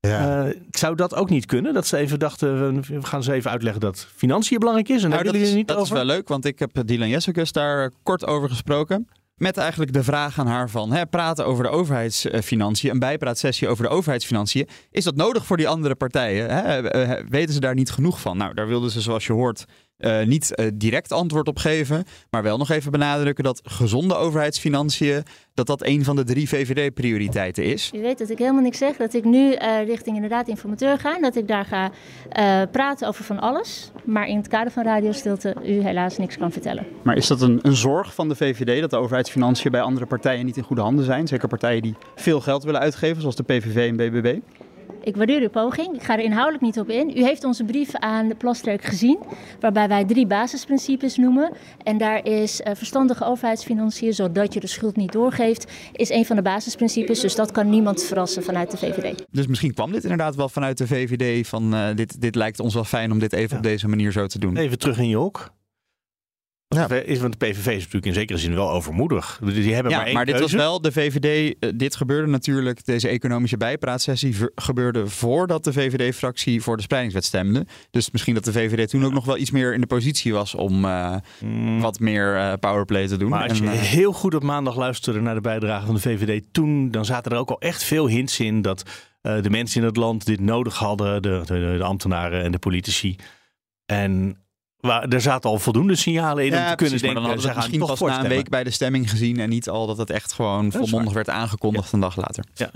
Ja. 0.00 0.46
Uh, 0.46 0.54
zou 0.70 0.94
dat 0.94 1.14
ook 1.14 1.30
niet 1.30 1.46
kunnen? 1.46 1.74
Dat 1.74 1.86
ze 1.86 1.96
even 1.96 2.18
dachten, 2.18 2.80
we 2.82 3.02
gaan 3.02 3.22
ze 3.22 3.32
even 3.32 3.50
uitleggen 3.50 3.80
dat 3.80 4.08
financiën 4.14 4.58
belangrijk 4.58 4.88
is. 4.88 5.02
En 5.02 5.10
nou, 5.10 5.22
dat, 5.22 5.34
is, 5.34 5.54
niet 5.54 5.68
dat 5.68 5.82
is 5.82 5.90
wel 5.90 6.04
leuk, 6.04 6.28
want 6.28 6.44
ik 6.44 6.58
heb 6.58 6.82
Dylan 6.84 7.08
Jessicus 7.08 7.52
daar 7.52 7.90
kort 8.02 8.26
over 8.26 8.48
gesproken. 8.48 9.08
Met 9.34 9.56
eigenlijk 9.56 9.92
de 9.92 10.02
vraag 10.02 10.38
aan 10.38 10.46
haar 10.46 10.70
van 10.70 10.92
hè, 10.92 11.06
praten 11.06 11.46
over 11.46 11.64
de 11.64 11.70
overheidsfinanciën, 11.70 12.90
een 12.90 12.98
bijpraatsessie 12.98 13.68
over 13.68 13.84
de 13.84 13.90
overheidsfinanciën. 13.90 14.68
Is 14.90 15.04
dat 15.04 15.16
nodig 15.16 15.46
voor 15.46 15.56
die 15.56 15.68
andere 15.68 15.94
partijen? 15.94 16.50
Hè? 16.50 16.82
Weten 17.28 17.54
ze 17.54 17.60
daar 17.60 17.74
niet 17.74 17.90
genoeg 17.90 18.20
van? 18.20 18.36
Nou, 18.36 18.54
daar 18.54 18.66
wilden 18.66 18.90
ze, 18.90 19.00
zoals 19.00 19.26
je 19.26 19.32
hoort, 19.32 19.64
eh, 19.96 20.22
niet 20.22 20.54
eh, 20.54 20.66
direct 20.74 21.12
antwoord 21.12 21.48
op 21.48 21.58
geven, 21.58 22.04
maar 22.30 22.42
wel 22.42 22.56
nog 22.56 22.70
even 22.70 22.90
benadrukken 22.90 23.44
dat 23.44 23.60
gezonde 23.64 24.14
overheidsfinanciën, 24.14 25.22
dat 25.54 25.66
dat 25.66 25.86
een 25.86 26.04
van 26.04 26.16
de 26.16 26.24
drie 26.24 26.48
VVD-prioriteiten 26.48 27.64
is. 27.64 27.90
U 27.94 28.00
weet 28.00 28.18
dat 28.18 28.30
ik 28.30 28.38
helemaal 28.38 28.62
niks 28.62 28.78
zeg, 28.78 28.96
dat 28.96 29.14
ik 29.14 29.24
nu 29.24 29.52
eh, 29.52 29.86
richting 29.86 30.14
inderdaad 30.14 30.48
informateur 30.48 30.98
ga 30.98 31.16
en 31.16 31.22
dat 31.22 31.36
ik 31.36 31.48
daar 31.48 31.64
ga 31.64 31.90
eh, 32.28 32.62
praten 32.70 33.08
over 33.08 33.24
van 33.24 33.40
alles, 33.40 33.90
maar 34.04 34.28
in 34.28 34.36
het 34.36 34.48
kader 34.48 34.72
van 34.72 34.84
radiostilte 34.84 35.54
u 35.64 35.82
helaas 35.82 36.18
niks 36.18 36.36
kan 36.36 36.52
vertellen. 36.52 36.86
Maar 37.02 37.16
is 37.16 37.26
dat 37.26 37.40
een, 37.40 37.58
een 37.62 37.76
zorg 37.76 38.14
van 38.14 38.28
de 38.28 38.34
VVD 38.34 38.80
dat 38.80 38.90
de 38.90 38.96
overheidsfinanciën 38.96 39.70
bij 39.70 39.80
andere 39.80 40.06
partijen 40.06 40.46
niet 40.46 40.56
in 40.56 40.62
goede 40.62 40.82
handen 40.82 41.04
zijn? 41.04 41.26
Zeker 41.26 41.48
partijen 41.48 41.82
die 41.82 41.94
veel 42.14 42.40
geld 42.40 42.64
willen 42.64 42.80
uitgeven, 42.80 43.20
zoals 43.20 43.36
de 43.36 43.42
PVV 43.42 43.88
en 43.88 43.96
BBB? 43.96 44.38
Ik 45.04 45.16
waardeer 45.16 45.40
uw 45.40 45.48
poging. 45.48 45.94
Ik 45.94 46.02
ga 46.02 46.12
er 46.12 46.24
inhoudelijk 46.24 46.62
niet 46.62 46.78
op 46.78 46.88
in. 46.88 47.18
U 47.18 47.22
heeft 47.22 47.44
onze 47.44 47.64
brief 47.64 47.94
aan 47.94 48.28
de 48.28 48.34
Plasterk 48.34 48.84
gezien, 48.84 49.18
waarbij 49.60 49.88
wij 49.88 50.04
drie 50.04 50.26
basisprincipes 50.26 51.16
noemen. 51.16 51.52
En 51.82 51.98
daar 51.98 52.26
is 52.26 52.60
uh, 52.60 52.74
verstandige 52.74 53.24
overheidsfinanciën, 53.24 54.14
zodat 54.14 54.54
je 54.54 54.60
de 54.60 54.66
schuld 54.66 54.96
niet 54.96 55.12
doorgeeft, 55.12 55.72
is 55.92 56.10
een 56.10 56.26
van 56.26 56.36
de 56.36 56.42
basisprincipes. 56.42 57.20
Dus 57.20 57.34
dat 57.34 57.50
kan 57.50 57.70
niemand 57.70 58.02
verrassen 58.02 58.42
vanuit 58.42 58.70
de 58.70 58.76
VVD. 58.76 59.24
Dus 59.30 59.46
misschien 59.46 59.74
kwam 59.74 59.92
dit 59.92 60.02
inderdaad 60.02 60.36
wel 60.36 60.48
vanuit 60.48 60.78
de 60.78 60.86
VVD 60.86 61.48
van 61.48 61.74
uh, 61.74 61.88
dit, 61.94 62.20
dit 62.20 62.34
lijkt 62.34 62.60
ons 62.60 62.74
wel 62.74 62.84
fijn 62.84 63.12
om 63.12 63.18
dit 63.18 63.32
even 63.32 63.50
ja. 63.50 63.56
op 63.56 63.62
deze 63.62 63.88
manier 63.88 64.12
zo 64.12 64.26
te 64.26 64.38
doen. 64.38 64.56
Even 64.56 64.78
terug 64.78 64.98
in 64.98 65.08
je 65.08 65.16
hok. 65.16 65.52
Ja. 66.76 66.88
Is, 66.88 67.20
want 67.20 67.40
de 67.40 67.46
PVV 67.46 67.66
is 67.66 67.78
natuurlijk 67.78 68.06
in 68.06 68.12
zekere 68.12 68.38
zin 68.38 68.54
wel 68.54 68.70
overmoedig. 68.70 69.40
Die 69.44 69.74
hebben 69.74 69.92
ja, 69.92 69.96
maar 69.96 70.06
één 70.06 70.14
maar 70.14 70.24
dit 70.24 70.34
keuze. 70.34 70.56
was 70.56 70.64
wel 70.64 70.80
de 70.80 70.92
VVD. 70.92 71.56
Uh, 71.60 71.70
dit 71.74 71.96
gebeurde 71.96 72.30
natuurlijk, 72.30 72.84
deze 72.84 73.08
economische 73.08 73.56
bijpraatsessie 73.56 74.34
gebeurde 74.54 75.06
voordat 75.06 75.64
de 75.64 75.72
VVD-fractie 75.72 76.62
voor 76.62 76.76
de 76.76 76.82
spreidingswet 76.82 77.24
stemde. 77.24 77.66
Dus 77.90 78.10
misschien 78.10 78.34
dat 78.34 78.44
de 78.44 78.52
VVD 78.52 78.88
toen 78.88 79.04
ook 79.04 79.12
nog 79.12 79.24
wel 79.24 79.36
iets 79.36 79.50
meer 79.50 79.74
in 79.74 79.80
de 79.80 79.86
positie 79.86 80.32
was 80.32 80.54
om 80.54 80.84
uh, 80.84 81.14
mm. 81.40 81.80
wat 81.80 82.00
meer 82.00 82.36
uh, 82.36 82.52
powerplay 82.60 83.06
te 83.06 83.16
doen. 83.16 83.28
Maar 83.28 83.48
als 83.48 83.58
je 83.58 83.64
en, 83.64 83.78
heel 83.78 84.12
goed 84.12 84.34
op 84.34 84.42
maandag 84.42 84.76
luisterde 84.76 85.20
naar 85.20 85.34
de 85.34 85.40
bijdrage 85.40 85.86
van 85.86 85.94
de 85.94 86.00
VVD 86.00 86.44
toen, 86.52 86.90
dan 86.90 87.04
zaten 87.04 87.32
er 87.32 87.38
ook 87.38 87.50
al 87.50 87.60
echt 87.60 87.82
veel 87.82 88.08
hints 88.08 88.40
in 88.40 88.62
dat 88.62 88.82
de 89.20 89.50
mensen 89.50 89.80
in 89.80 89.86
het 89.86 89.96
land 89.96 90.26
dit 90.26 90.40
nodig 90.40 90.76
hadden, 90.76 91.22
de, 91.22 91.42
de, 91.44 91.74
de 91.78 91.84
ambtenaren 91.84 92.42
en 92.42 92.52
de 92.52 92.58
politici. 92.58 93.16
En 93.86 94.43
Waar, 94.84 95.08
er 95.08 95.20
zaten 95.20 95.50
al 95.50 95.58
voldoende 95.58 95.96
signalen 95.96 96.44
in 96.44 96.52
ja, 96.52 96.62
om 96.62 96.68
te 96.68 96.74
kunnen 96.74 96.76
precies, 96.76 97.00
denken. 97.00 97.22
Maar 97.22 97.30
dan 97.30 97.40
hadden 97.40 97.50
we 97.50 97.56
misschien 97.56 97.86
pas 97.86 98.00
na 98.00 98.22
een 98.22 98.36
week 98.36 98.48
bij 98.48 98.64
de 98.64 98.70
stemming 98.70 99.10
gezien 99.10 99.40
en 99.40 99.48
niet 99.48 99.68
al 99.68 99.86
dat 99.86 99.96
het 99.96 100.10
echt 100.10 100.32
gewoon 100.32 100.72
volmondig 100.72 101.12
werd 101.12 101.28
aangekondigd 101.28 101.84
ja. 101.84 101.92
een 101.92 102.00
dag 102.00 102.16
later. 102.16 102.44
Ja. 102.54 102.70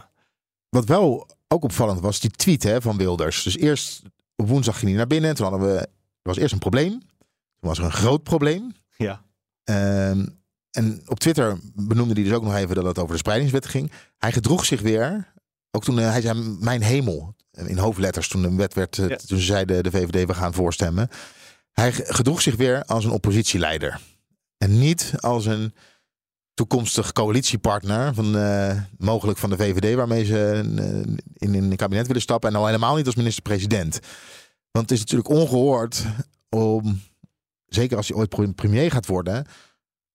Wat 0.68 0.84
wel 0.84 1.26
ook 1.48 1.64
opvallend 1.64 2.00
was, 2.00 2.20
die 2.20 2.30
tweet 2.30 2.62
hè, 2.62 2.80
van 2.80 2.96
Wilders. 2.96 3.42
Dus 3.42 3.56
eerst 3.56 4.02
op 4.36 4.48
woensdag 4.48 4.74
ging 4.74 4.88
hij 4.88 4.96
naar 4.96 5.06
binnen. 5.06 5.34
Toen 5.34 5.50
hadden 5.50 5.68
we, 5.68 5.78
er 5.78 5.88
was 6.22 6.36
eerst 6.36 6.52
een 6.52 6.58
probleem. 6.58 6.90
Toen 6.90 7.68
was 7.68 7.78
er 7.78 7.84
een 7.84 7.92
groot 7.92 8.22
probleem. 8.22 8.72
Ja. 8.96 9.22
Um, 10.10 10.38
en 10.70 11.02
op 11.06 11.20
Twitter 11.20 11.58
benoemde 11.74 12.14
hij 12.14 12.22
dus 12.22 12.32
ook 12.32 12.42
nog 12.42 12.54
even 12.54 12.74
dat 12.74 12.84
het 12.84 12.98
over 12.98 13.12
de 13.12 13.18
spreidingswet 13.18 13.66
ging. 13.66 13.92
Hij 14.18 14.32
gedroeg 14.32 14.64
zich 14.64 14.80
weer. 14.80 15.32
Ook 15.70 15.84
toen 15.84 15.98
uh, 15.98 16.10
hij 16.10 16.20
zei 16.20 16.56
mijn 16.60 16.82
hemel 16.82 17.34
in 17.50 17.78
hoofdletters 17.78 18.28
toen 18.28 18.42
de 18.42 18.54
wet 18.54 18.74
werd. 18.74 18.96
Ja. 18.96 19.16
Toen 19.16 19.38
zei 19.38 19.64
de, 19.64 19.82
de 19.82 19.90
VVD 19.90 20.26
we 20.26 20.34
gaan 20.34 20.54
voorstemmen. 20.54 21.08
Hij 21.78 21.92
gedroeg 21.92 22.42
zich 22.42 22.56
weer 22.56 22.84
als 22.84 23.04
een 23.04 23.10
oppositieleider. 23.10 24.00
En 24.56 24.78
niet 24.78 25.12
als 25.16 25.46
een 25.46 25.74
toekomstig 26.54 27.12
coalitiepartner, 27.12 28.14
van, 28.14 28.36
uh, 28.36 28.80
mogelijk 28.96 29.38
van 29.38 29.50
de 29.50 29.56
VVD, 29.56 29.94
waarmee 29.94 30.24
ze 30.24 30.62
uh, 30.78 31.16
in 31.34 31.54
een 31.54 31.76
kabinet 31.76 32.06
willen 32.06 32.22
stappen. 32.22 32.50
En 32.50 32.56
al 32.56 32.66
helemaal 32.66 32.96
niet 32.96 33.06
als 33.06 33.14
minister-president. 33.14 33.98
Want 34.70 34.90
het 34.90 34.90
is 34.90 34.98
natuurlijk 34.98 35.28
ongehoord 35.28 36.04
om, 36.48 37.00
zeker 37.66 37.96
als 37.96 38.06
je 38.06 38.16
ooit 38.16 38.54
premier 38.54 38.90
gaat 38.90 39.06
worden, 39.06 39.46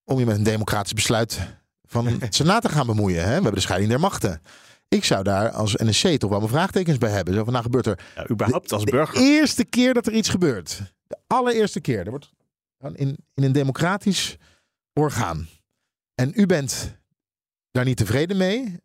om 0.03 0.19
je 0.19 0.25
met 0.25 0.37
een 0.37 0.43
democratisch 0.43 0.93
besluit 0.93 1.39
van 1.83 2.07
het 2.19 2.35
Senaat 2.35 2.61
te 2.61 2.69
gaan 2.69 2.87
bemoeien. 2.87 3.21
Hè? 3.21 3.27
We 3.27 3.33
hebben 3.33 3.53
de 3.53 3.59
scheiding 3.59 3.89
der 3.89 3.99
machten. 3.99 4.41
Ik 4.87 5.03
zou 5.03 5.23
daar 5.23 5.51
als 5.51 5.75
NSC 5.75 6.07
toch 6.07 6.29
wel 6.29 6.39
mijn 6.39 6.51
vraagtekens 6.51 6.97
bij 6.97 7.11
hebben. 7.11 7.33
Zo 7.33 7.43
van, 7.43 7.51
nou 7.51 7.65
gebeurt 7.65 7.85
er... 7.85 7.99
Ja, 8.15 8.29
überhaupt 8.29 8.71
als 8.71 8.83
burger. 8.83 9.13
De 9.13 9.21
eerste 9.21 9.65
keer 9.65 9.93
dat 9.93 10.07
er 10.07 10.13
iets 10.13 10.29
gebeurt. 10.29 10.81
Allereerste 11.27 11.81
keer. 11.81 12.05
Er 12.05 12.09
wordt 12.09 12.31
in, 12.93 13.17
in 13.33 13.43
een 13.43 13.51
democratisch 13.51 14.37
orgaan. 14.93 15.47
En 16.15 16.31
u 16.35 16.45
bent 16.45 16.97
daar 17.71 17.85
niet 17.85 17.97
tevreden 17.97 18.37
mee. 18.37 18.81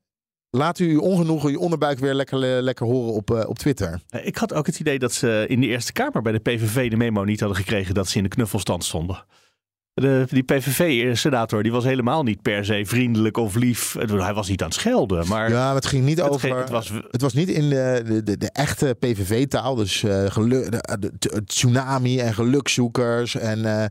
Laat 0.50 0.78
u 0.78 0.90
uw 0.90 1.00
ongenoegen, 1.00 1.50
uw 1.50 1.58
onderbuik 1.58 1.98
weer 1.98 2.14
lekker, 2.14 2.38
lekker 2.38 2.86
horen 2.86 3.12
op, 3.12 3.30
uh, 3.30 3.48
op 3.48 3.58
Twitter. 3.58 4.02
Ik 4.22 4.36
had 4.36 4.52
ook 4.52 4.66
het 4.66 4.80
idee 4.80 4.98
dat 4.98 5.12
ze 5.12 5.44
in 5.48 5.60
de 5.60 5.66
Eerste 5.66 5.92
Kamer 5.92 6.22
bij 6.22 6.32
de 6.32 6.38
PVV 6.38 6.90
de 6.90 6.96
memo 6.96 7.24
niet 7.24 7.40
hadden 7.40 7.58
gekregen 7.58 7.94
dat 7.94 8.08
ze 8.08 8.16
in 8.16 8.22
de 8.22 8.28
knuffelstand 8.28 8.84
stonden. 8.84 9.24
De, 10.00 10.26
die 10.28 10.42
PVV-senator 10.42 11.62
die 11.62 11.72
was 11.72 11.84
helemaal 11.84 12.22
niet 12.22 12.42
per 12.42 12.64
se 12.64 12.82
vriendelijk 12.86 13.36
of 13.36 13.54
lief. 13.54 13.96
Hij 13.98 14.34
was 14.34 14.48
niet 14.48 14.62
aan 14.62 14.68
het 14.68 14.76
schelden. 14.76 15.28
Maar 15.28 15.50
ja, 15.50 15.74
het 15.74 15.86
ging 15.86 16.04
niet 16.04 16.18
het 16.18 16.28
over. 16.28 16.40
Ging, 16.40 16.60
het, 16.60 16.70
was... 16.70 16.92
het 17.10 17.20
was 17.20 17.32
niet 17.32 17.48
in 17.48 17.68
de, 17.68 18.20
de, 18.24 18.38
de, 18.38 18.50
echte 18.52 18.96
PVV-taal. 18.98 19.74
Dus 19.74 20.02
uh, 20.02 20.24
geluk, 20.30 20.70
de, 20.70 20.98
de, 20.98 21.12
de, 21.18 21.44
tsunami 21.44 22.20
en 22.20 22.34
gelukzoekers. 22.34 23.34
En 23.34 23.58
uh, 23.58 23.84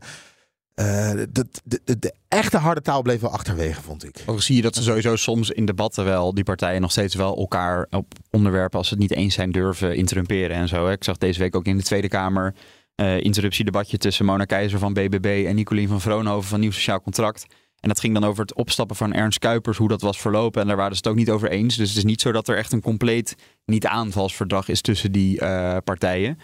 uh, 0.78 1.24
de, 1.30 1.46
de, 1.64 1.98
de, 1.98 2.14
echte 2.28 2.56
harde 2.56 2.80
taal 2.80 3.02
bleef 3.02 3.20
wel 3.20 3.32
achterwege, 3.32 3.82
vond 3.82 4.04
ik. 4.04 4.22
Ook 4.26 4.42
zie 4.42 4.56
je 4.56 4.62
dat 4.62 4.74
ze 4.74 4.82
sowieso 4.82 5.16
soms 5.16 5.50
in 5.50 5.64
debatten 5.64 6.04
wel, 6.04 6.34
die 6.34 6.44
partijen 6.44 6.80
nog 6.80 6.90
steeds 6.90 7.14
wel 7.14 7.36
elkaar 7.36 7.86
op 7.90 8.12
onderwerpen, 8.30 8.78
als 8.78 8.88
ze 8.88 8.94
het 8.94 9.02
niet 9.02 9.12
eens 9.12 9.34
zijn, 9.34 9.52
durven 9.52 9.96
interrumperen 9.96 10.56
en 10.56 10.68
zo. 10.68 10.88
Ik 10.88 11.04
zag 11.04 11.18
deze 11.18 11.38
week 11.38 11.56
ook 11.56 11.66
in 11.66 11.76
de 11.76 11.82
Tweede 11.82 12.08
Kamer. 12.08 12.54
Uh, 13.00 13.20
interruptiedebatje 13.20 13.98
tussen 13.98 14.24
Mona 14.24 14.44
Keizer 14.44 14.78
van 14.78 14.92
BBB 14.92 15.44
en 15.46 15.54
Nicolien 15.54 15.88
van 15.88 16.00
Vroonhoven 16.00 16.48
van 16.48 16.60
Nieuw 16.60 16.70
Sociaal 16.70 17.00
Contract. 17.00 17.46
En 17.80 17.88
dat 17.88 18.00
ging 18.00 18.14
dan 18.14 18.24
over 18.24 18.42
het 18.42 18.54
opstappen 18.54 18.96
van 18.96 19.12
Ernst 19.12 19.38
Kuipers, 19.38 19.78
hoe 19.78 19.88
dat 19.88 20.00
was 20.00 20.20
verlopen. 20.20 20.60
En 20.60 20.66
daar 20.66 20.76
waren 20.76 20.92
ze 20.92 20.98
het 20.98 21.06
ook 21.06 21.16
niet 21.16 21.30
over 21.30 21.50
eens. 21.50 21.76
Dus 21.76 21.88
het 21.88 21.98
is 21.98 22.04
niet 22.04 22.20
zo 22.20 22.32
dat 22.32 22.48
er 22.48 22.56
echt 22.56 22.72
een 22.72 22.80
compleet 22.80 23.36
niet-aanvalsverdrag 23.64 24.68
is 24.68 24.80
tussen 24.80 25.12
die 25.12 25.40
uh, 25.40 25.76
partijen. 25.84 26.38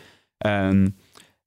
Um, 0.46 0.96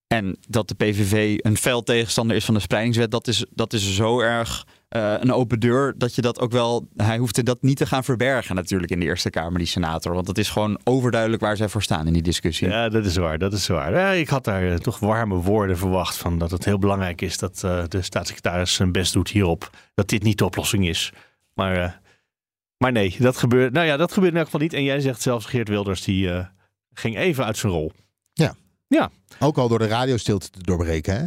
en 0.08 0.38
dat 0.48 0.68
de 0.68 0.76
PVV 0.76 1.38
een 1.42 1.58
fel 1.58 1.84
tegenstander 1.84 2.36
is 2.36 2.46
van 2.46 2.54
de 2.54 2.60
spreidingswet, 2.60 3.12
dat 3.12 3.28
is, 3.28 3.46
dat 3.50 3.74
is 3.74 3.96
zo 3.96 4.20
erg 4.20 4.66
uh, 4.96 5.14
een 5.20 5.32
open 5.32 5.60
deur 5.60 5.94
dat 5.98 6.16
je 6.16 6.22
dat 6.22 6.40
ook 6.40 6.52
wel. 6.52 6.88
Hij 6.96 7.18
hoeft 7.18 7.46
dat 7.46 7.62
niet 7.62 7.78
te 7.78 7.86
gaan 7.86 8.04
verbergen, 8.04 8.56
natuurlijk, 8.56 8.92
in 8.92 9.00
de 9.00 9.06
Eerste 9.06 9.30
Kamer, 9.30 9.58
die 9.58 9.68
senator. 9.68 10.14
Want 10.14 10.28
het 10.28 10.38
is 10.38 10.50
gewoon 10.50 10.80
overduidelijk 10.84 11.42
waar 11.42 11.58
zij 11.58 11.70
voor 11.70 11.84
staan 11.84 12.08
in 12.08 12.14
die 12.14 12.22
discussie. 12.22 12.68
Ja, 12.68 12.90
dat 12.90 13.06
is 13.06 13.16
waar. 13.18 13.38
Dat 13.38 13.54
is 13.54 13.68
waar. 13.68 13.92
Ja, 13.94 14.12
ik 14.12 14.30
had 14.30 14.44
daar 14.44 14.64
uh, 14.64 14.76
toch 14.76 15.00
warme 15.00 15.36
woorden 15.36 15.78
verwacht 15.78 16.18
van 16.18 16.38
dat 16.38 16.52
het 16.52 16.66
heel 16.66 16.80
belangrijk 16.80 17.22
is 17.22 17.38
dat 17.38 17.62
uh, 17.66 17.84
de 17.88 18.02
staatssecretaris 18.02 18.74
zijn 18.74 18.92
best 18.92 19.14
doet 19.14 19.30
hierop. 19.30 19.70
Dat 19.94 20.10
dit 20.10 20.24
niet 20.24 20.38
de 20.38 20.46
oplossing 20.46 20.88
is. 20.88 21.14
Maar, 21.54 22.02
maar 22.78 22.92
nee, 22.92 23.16
dat 23.20 23.38
gebeurt. 23.38 23.74
Nou 23.74 23.86
ja, 23.86 23.98
dat 23.98 24.14
gebeurt 24.14 24.32
in 24.32 24.38
elk 24.38 24.46
geval 24.46 24.62
niet. 24.62 24.74
En 24.74 24.84
jij 24.84 25.00
zegt 25.00 25.22
zelfs 25.22 25.46
Geert 25.46 25.68
Wilders, 25.68 26.04
die 26.04 26.46
ging 26.94 27.18
even 27.18 27.46
uit 27.46 27.58
zijn 27.58 27.72
rol. 27.72 27.92
Ja. 28.34 28.56
Ja. 28.88 29.10
Ook 29.40 29.58
al 29.58 29.68
door 29.68 29.80
de 29.80 29.88
radiostilte 29.88 30.50
te 30.50 30.64
doorbreken, 30.64 31.16
hè? 31.16 31.26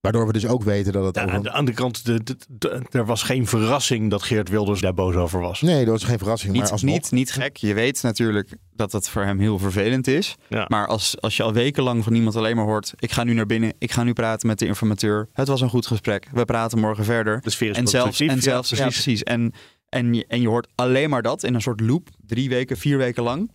Waardoor 0.00 0.26
we 0.26 0.32
dus 0.32 0.46
ook 0.46 0.62
weten 0.62 0.92
dat 0.92 1.04
het. 1.04 1.14
Ja, 1.14 1.22
over... 1.22 1.34
Aan 1.34 1.42
de 1.42 1.50
andere 1.50 1.76
kant, 1.76 2.04
de, 2.04 2.22
de, 2.22 2.36
de, 2.48 2.82
er 2.90 3.06
was 3.06 3.22
geen 3.22 3.46
verrassing 3.46 4.10
dat 4.10 4.22
Geert 4.22 4.48
Wilders 4.48 4.80
daar 4.80 4.94
boos 4.94 5.14
over 5.14 5.40
was. 5.40 5.60
Nee, 5.60 5.84
dat 5.84 5.92
was 5.92 6.04
geen 6.04 6.18
verrassing. 6.18 6.52
Niet, 6.52 6.62
maar 6.62 6.70
alsnog... 6.70 6.94
niet, 6.94 7.10
niet 7.10 7.32
gek. 7.32 7.56
Je 7.56 7.74
weet 7.74 8.02
natuurlijk 8.02 8.56
dat 8.72 8.92
het 8.92 9.08
voor 9.08 9.22
hem 9.22 9.38
heel 9.38 9.58
vervelend 9.58 10.06
is. 10.06 10.36
Ja. 10.48 10.64
Maar 10.68 10.86
als, 10.86 11.20
als 11.20 11.36
je 11.36 11.42
al 11.42 11.52
wekenlang 11.52 12.04
van 12.04 12.14
iemand 12.14 12.36
alleen 12.36 12.56
maar 12.56 12.64
hoort: 12.64 12.92
ik 12.96 13.12
ga 13.12 13.24
nu 13.24 13.34
naar 13.34 13.46
binnen, 13.46 13.72
ik 13.78 13.92
ga 13.92 14.02
nu 14.02 14.12
praten 14.12 14.46
met 14.46 14.58
de 14.58 14.66
informateur. 14.66 15.28
Het 15.32 15.48
was 15.48 15.60
een 15.60 15.68
goed 15.68 15.86
gesprek. 15.86 16.28
We 16.32 16.44
praten 16.44 16.78
morgen 16.78 17.04
verder. 17.04 17.40
De 17.40 17.50
sfeer 17.50 17.70
is 17.70 17.76
en 17.76 17.86
zelfs, 17.86 18.20
en 18.20 18.42
zelfs, 18.42 18.70
ja, 18.70 18.76
ja, 18.76 18.82
precies. 18.82 19.22
En, 19.22 19.52
en, 19.88 20.14
je, 20.14 20.24
en 20.28 20.40
je 20.40 20.48
hoort 20.48 20.68
alleen 20.74 21.10
maar 21.10 21.22
dat 21.22 21.42
in 21.42 21.54
een 21.54 21.62
soort 21.62 21.80
loop, 21.80 22.08
drie 22.26 22.48
weken, 22.48 22.76
vier 22.76 22.98
weken 22.98 23.22
lang 23.22 23.50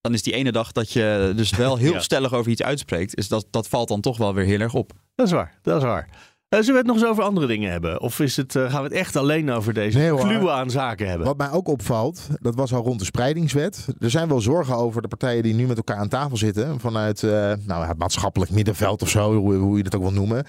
dan 0.00 0.14
is 0.14 0.22
die 0.22 0.32
ene 0.32 0.52
dag 0.52 0.72
dat 0.72 0.92
je 0.92 1.32
dus 1.36 1.50
wel 1.50 1.76
heel 1.84 1.92
ja. 1.92 2.00
stellig 2.00 2.32
over 2.32 2.50
iets 2.50 2.62
uitspreekt, 2.62 3.16
is 3.16 3.28
dat, 3.28 3.46
dat 3.50 3.68
valt 3.68 3.88
dan 3.88 4.00
toch 4.00 4.16
wel 4.16 4.34
weer 4.34 4.44
heel 4.44 4.60
erg 4.60 4.74
op. 4.74 4.92
Dat 5.16 5.26
is 5.26 5.32
waar, 5.32 5.58
dat 5.62 5.76
is 5.76 5.82
waar. 5.82 6.08
Uh, 6.48 6.60
zullen 6.60 6.72
we 6.72 6.78
het 6.78 6.86
nog 6.86 6.96
eens 6.96 7.06
over 7.06 7.22
andere 7.22 7.46
dingen 7.46 7.70
hebben? 7.70 8.00
Of 8.00 8.20
is 8.20 8.36
het, 8.36 8.54
uh, 8.54 8.70
gaan 8.70 8.82
we 8.82 8.88
het 8.88 8.96
echt 8.96 9.16
alleen 9.16 9.50
over 9.50 9.72
deze 9.72 9.98
nee, 9.98 10.14
kluwen 10.14 10.52
aan 10.52 10.70
zaken 10.70 11.08
hebben? 11.08 11.26
Wat 11.26 11.36
mij 11.36 11.50
ook 11.50 11.68
opvalt, 11.68 12.28
dat 12.40 12.54
was 12.54 12.72
al 12.72 12.82
rond 12.82 12.98
de 12.98 13.04
spreidingswet. 13.04 13.86
Er 13.98 14.10
zijn 14.10 14.28
wel 14.28 14.40
zorgen 14.40 14.76
over 14.76 15.02
de 15.02 15.08
partijen 15.08 15.42
die 15.42 15.54
nu 15.54 15.66
met 15.66 15.76
elkaar 15.76 15.96
aan 15.96 16.08
tafel 16.08 16.36
zitten. 16.36 16.80
Vanuit 16.80 17.22
uh, 17.22 17.52
nou, 17.60 17.86
het 17.86 17.98
maatschappelijk 17.98 18.50
middenveld 18.50 19.02
of 19.02 19.08
zo, 19.08 19.34
hoe, 19.34 19.54
hoe 19.54 19.76
je 19.76 19.82
dat 19.82 19.94
ook 19.94 20.02
wil 20.02 20.12
noemen. 20.12 20.46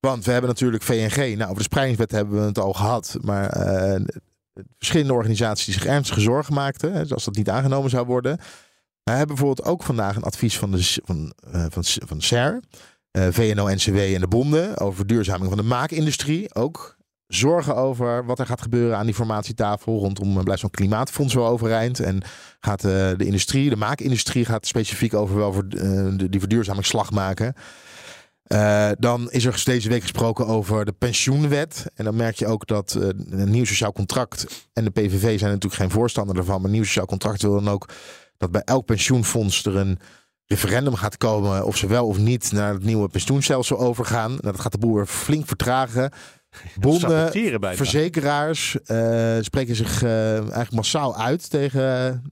Want 0.00 0.24
we 0.24 0.32
hebben 0.32 0.50
natuurlijk 0.50 0.82
VNG. 0.82 1.16
Nou, 1.16 1.42
over 1.42 1.56
de 1.56 1.62
spreidingswet 1.62 2.10
hebben 2.10 2.40
we 2.40 2.46
het 2.46 2.58
al 2.58 2.72
gehad. 2.72 3.16
Maar 3.20 3.50
verschillende 4.78 5.12
organisaties 5.12 5.64
die 5.64 5.74
zich 5.74 5.86
ernstige 5.86 6.20
zorgen 6.20 6.54
maakten. 6.54 6.92
Hè, 6.92 7.08
als 7.08 7.24
dat 7.24 7.36
niet 7.36 7.50
aangenomen 7.50 7.90
zou 7.90 8.06
worden. 8.06 8.38
We 9.02 9.10
hebben 9.10 9.36
bijvoorbeeld 9.36 9.68
ook 9.68 9.82
vandaag 9.82 10.16
een 10.16 10.22
advies 10.22 10.58
van, 10.58 10.70
de, 10.70 11.00
van, 11.04 11.32
van, 11.70 11.84
van 11.84 12.20
SER, 12.20 12.52
uh, 12.52 12.58
VNO-NCW 13.16 13.96
en 13.96 14.20
de 14.20 14.28
bonden 14.28 14.78
over 14.78 14.96
verduurzaming 14.96 15.48
van 15.48 15.56
de 15.56 15.62
maakindustrie. 15.62 16.54
Ook 16.54 16.96
zorgen 17.26 17.76
over 17.76 18.24
wat 18.24 18.38
er 18.38 18.46
gaat 18.46 18.62
gebeuren 18.62 18.96
aan 18.96 19.06
die 19.06 19.14
formatietafel. 19.14 19.98
Rondom 19.98 20.42
blijft 20.42 20.60
zo'n 20.60 20.70
klimaatfonds 20.70 21.34
wel 21.34 21.46
overeind. 21.46 22.00
En 22.00 22.22
gaat 22.60 22.84
uh, 22.84 22.90
de 22.90 23.24
industrie, 23.24 23.70
de 23.70 23.76
maakindustrie 23.76 24.44
gaat 24.44 24.66
specifiek 24.66 25.14
over 25.14 25.36
wel 25.36 25.52
voor, 25.52 25.68
die 26.16 26.40
verduurzamingsslag 26.40 27.10
maken. 27.10 27.54
Dan 28.98 29.30
is 29.30 29.44
er 29.44 29.62
deze 29.64 29.88
week 29.88 30.02
gesproken 30.02 30.46
over 30.46 30.84
de 30.84 30.92
pensioenwet. 30.92 31.86
En 31.94 32.04
dan 32.04 32.16
merk 32.16 32.36
je 32.36 32.46
ook 32.46 32.66
dat 32.66 32.98
een 33.30 33.50
nieuw 33.50 33.64
sociaal 33.64 33.92
contract. 33.92 34.68
En 34.72 34.84
de 34.84 34.90
PVV 34.90 35.38
zijn 35.38 35.50
natuurlijk 35.52 35.82
geen 35.82 35.90
voorstander 35.90 36.36
ervan. 36.36 36.60
Maar 36.60 36.70
nieuw 36.70 36.84
sociaal 36.84 37.06
contract 37.06 37.42
wil 37.42 37.52
dan 37.52 37.68
ook 37.68 37.88
dat 38.36 38.50
bij 38.50 38.62
elk 38.64 38.84
pensioenfonds 38.84 39.64
er 39.64 39.76
een 39.76 39.98
referendum 40.46 40.94
gaat 40.94 41.16
komen. 41.16 41.64
Of 41.64 41.76
ze 41.76 41.86
wel 41.86 42.06
of 42.06 42.18
niet 42.18 42.52
naar 42.52 42.72
het 42.72 42.84
nieuwe 42.84 43.08
pensioenstelsel 43.08 43.78
overgaan. 43.78 44.30
Nou, 44.30 44.42
dat 44.42 44.60
gaat 44.60 44.72
de 44.72 44.78
boer 44.78 45.06
flink 45.06 45.46
vertragen. 45.46 46.10
Bonden, 46.80 47.32
verzekeraars 47.76 48.76
uh, 48.86 49.36
spreken 49.40 49.76
zich 49.76 50.02
uh, 50.02 50.36
eigenlijk 50.36 50.72
massaal 50.72 51.16
uit 51.16 51.50
tegen. 51.50 51.82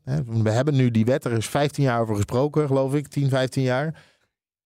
Uh, 0.04 0.14
we 0.42 0.50
hebben 0.50 0.74
nu 0.74 0.90
die 0.90 1.04
wet, 1.04 1.24
er 1.24 1.32
is 1.32 1.46
15 1.46 1.84
jaar 1.84 2.00
over 2.00 2.14
gesproken, 2.14 2.66
geloof 2.66 2.94
ik, 2.94 3.08
10, 3.08 3.28
15 3.28 3.62
jaar. 3.62 4.02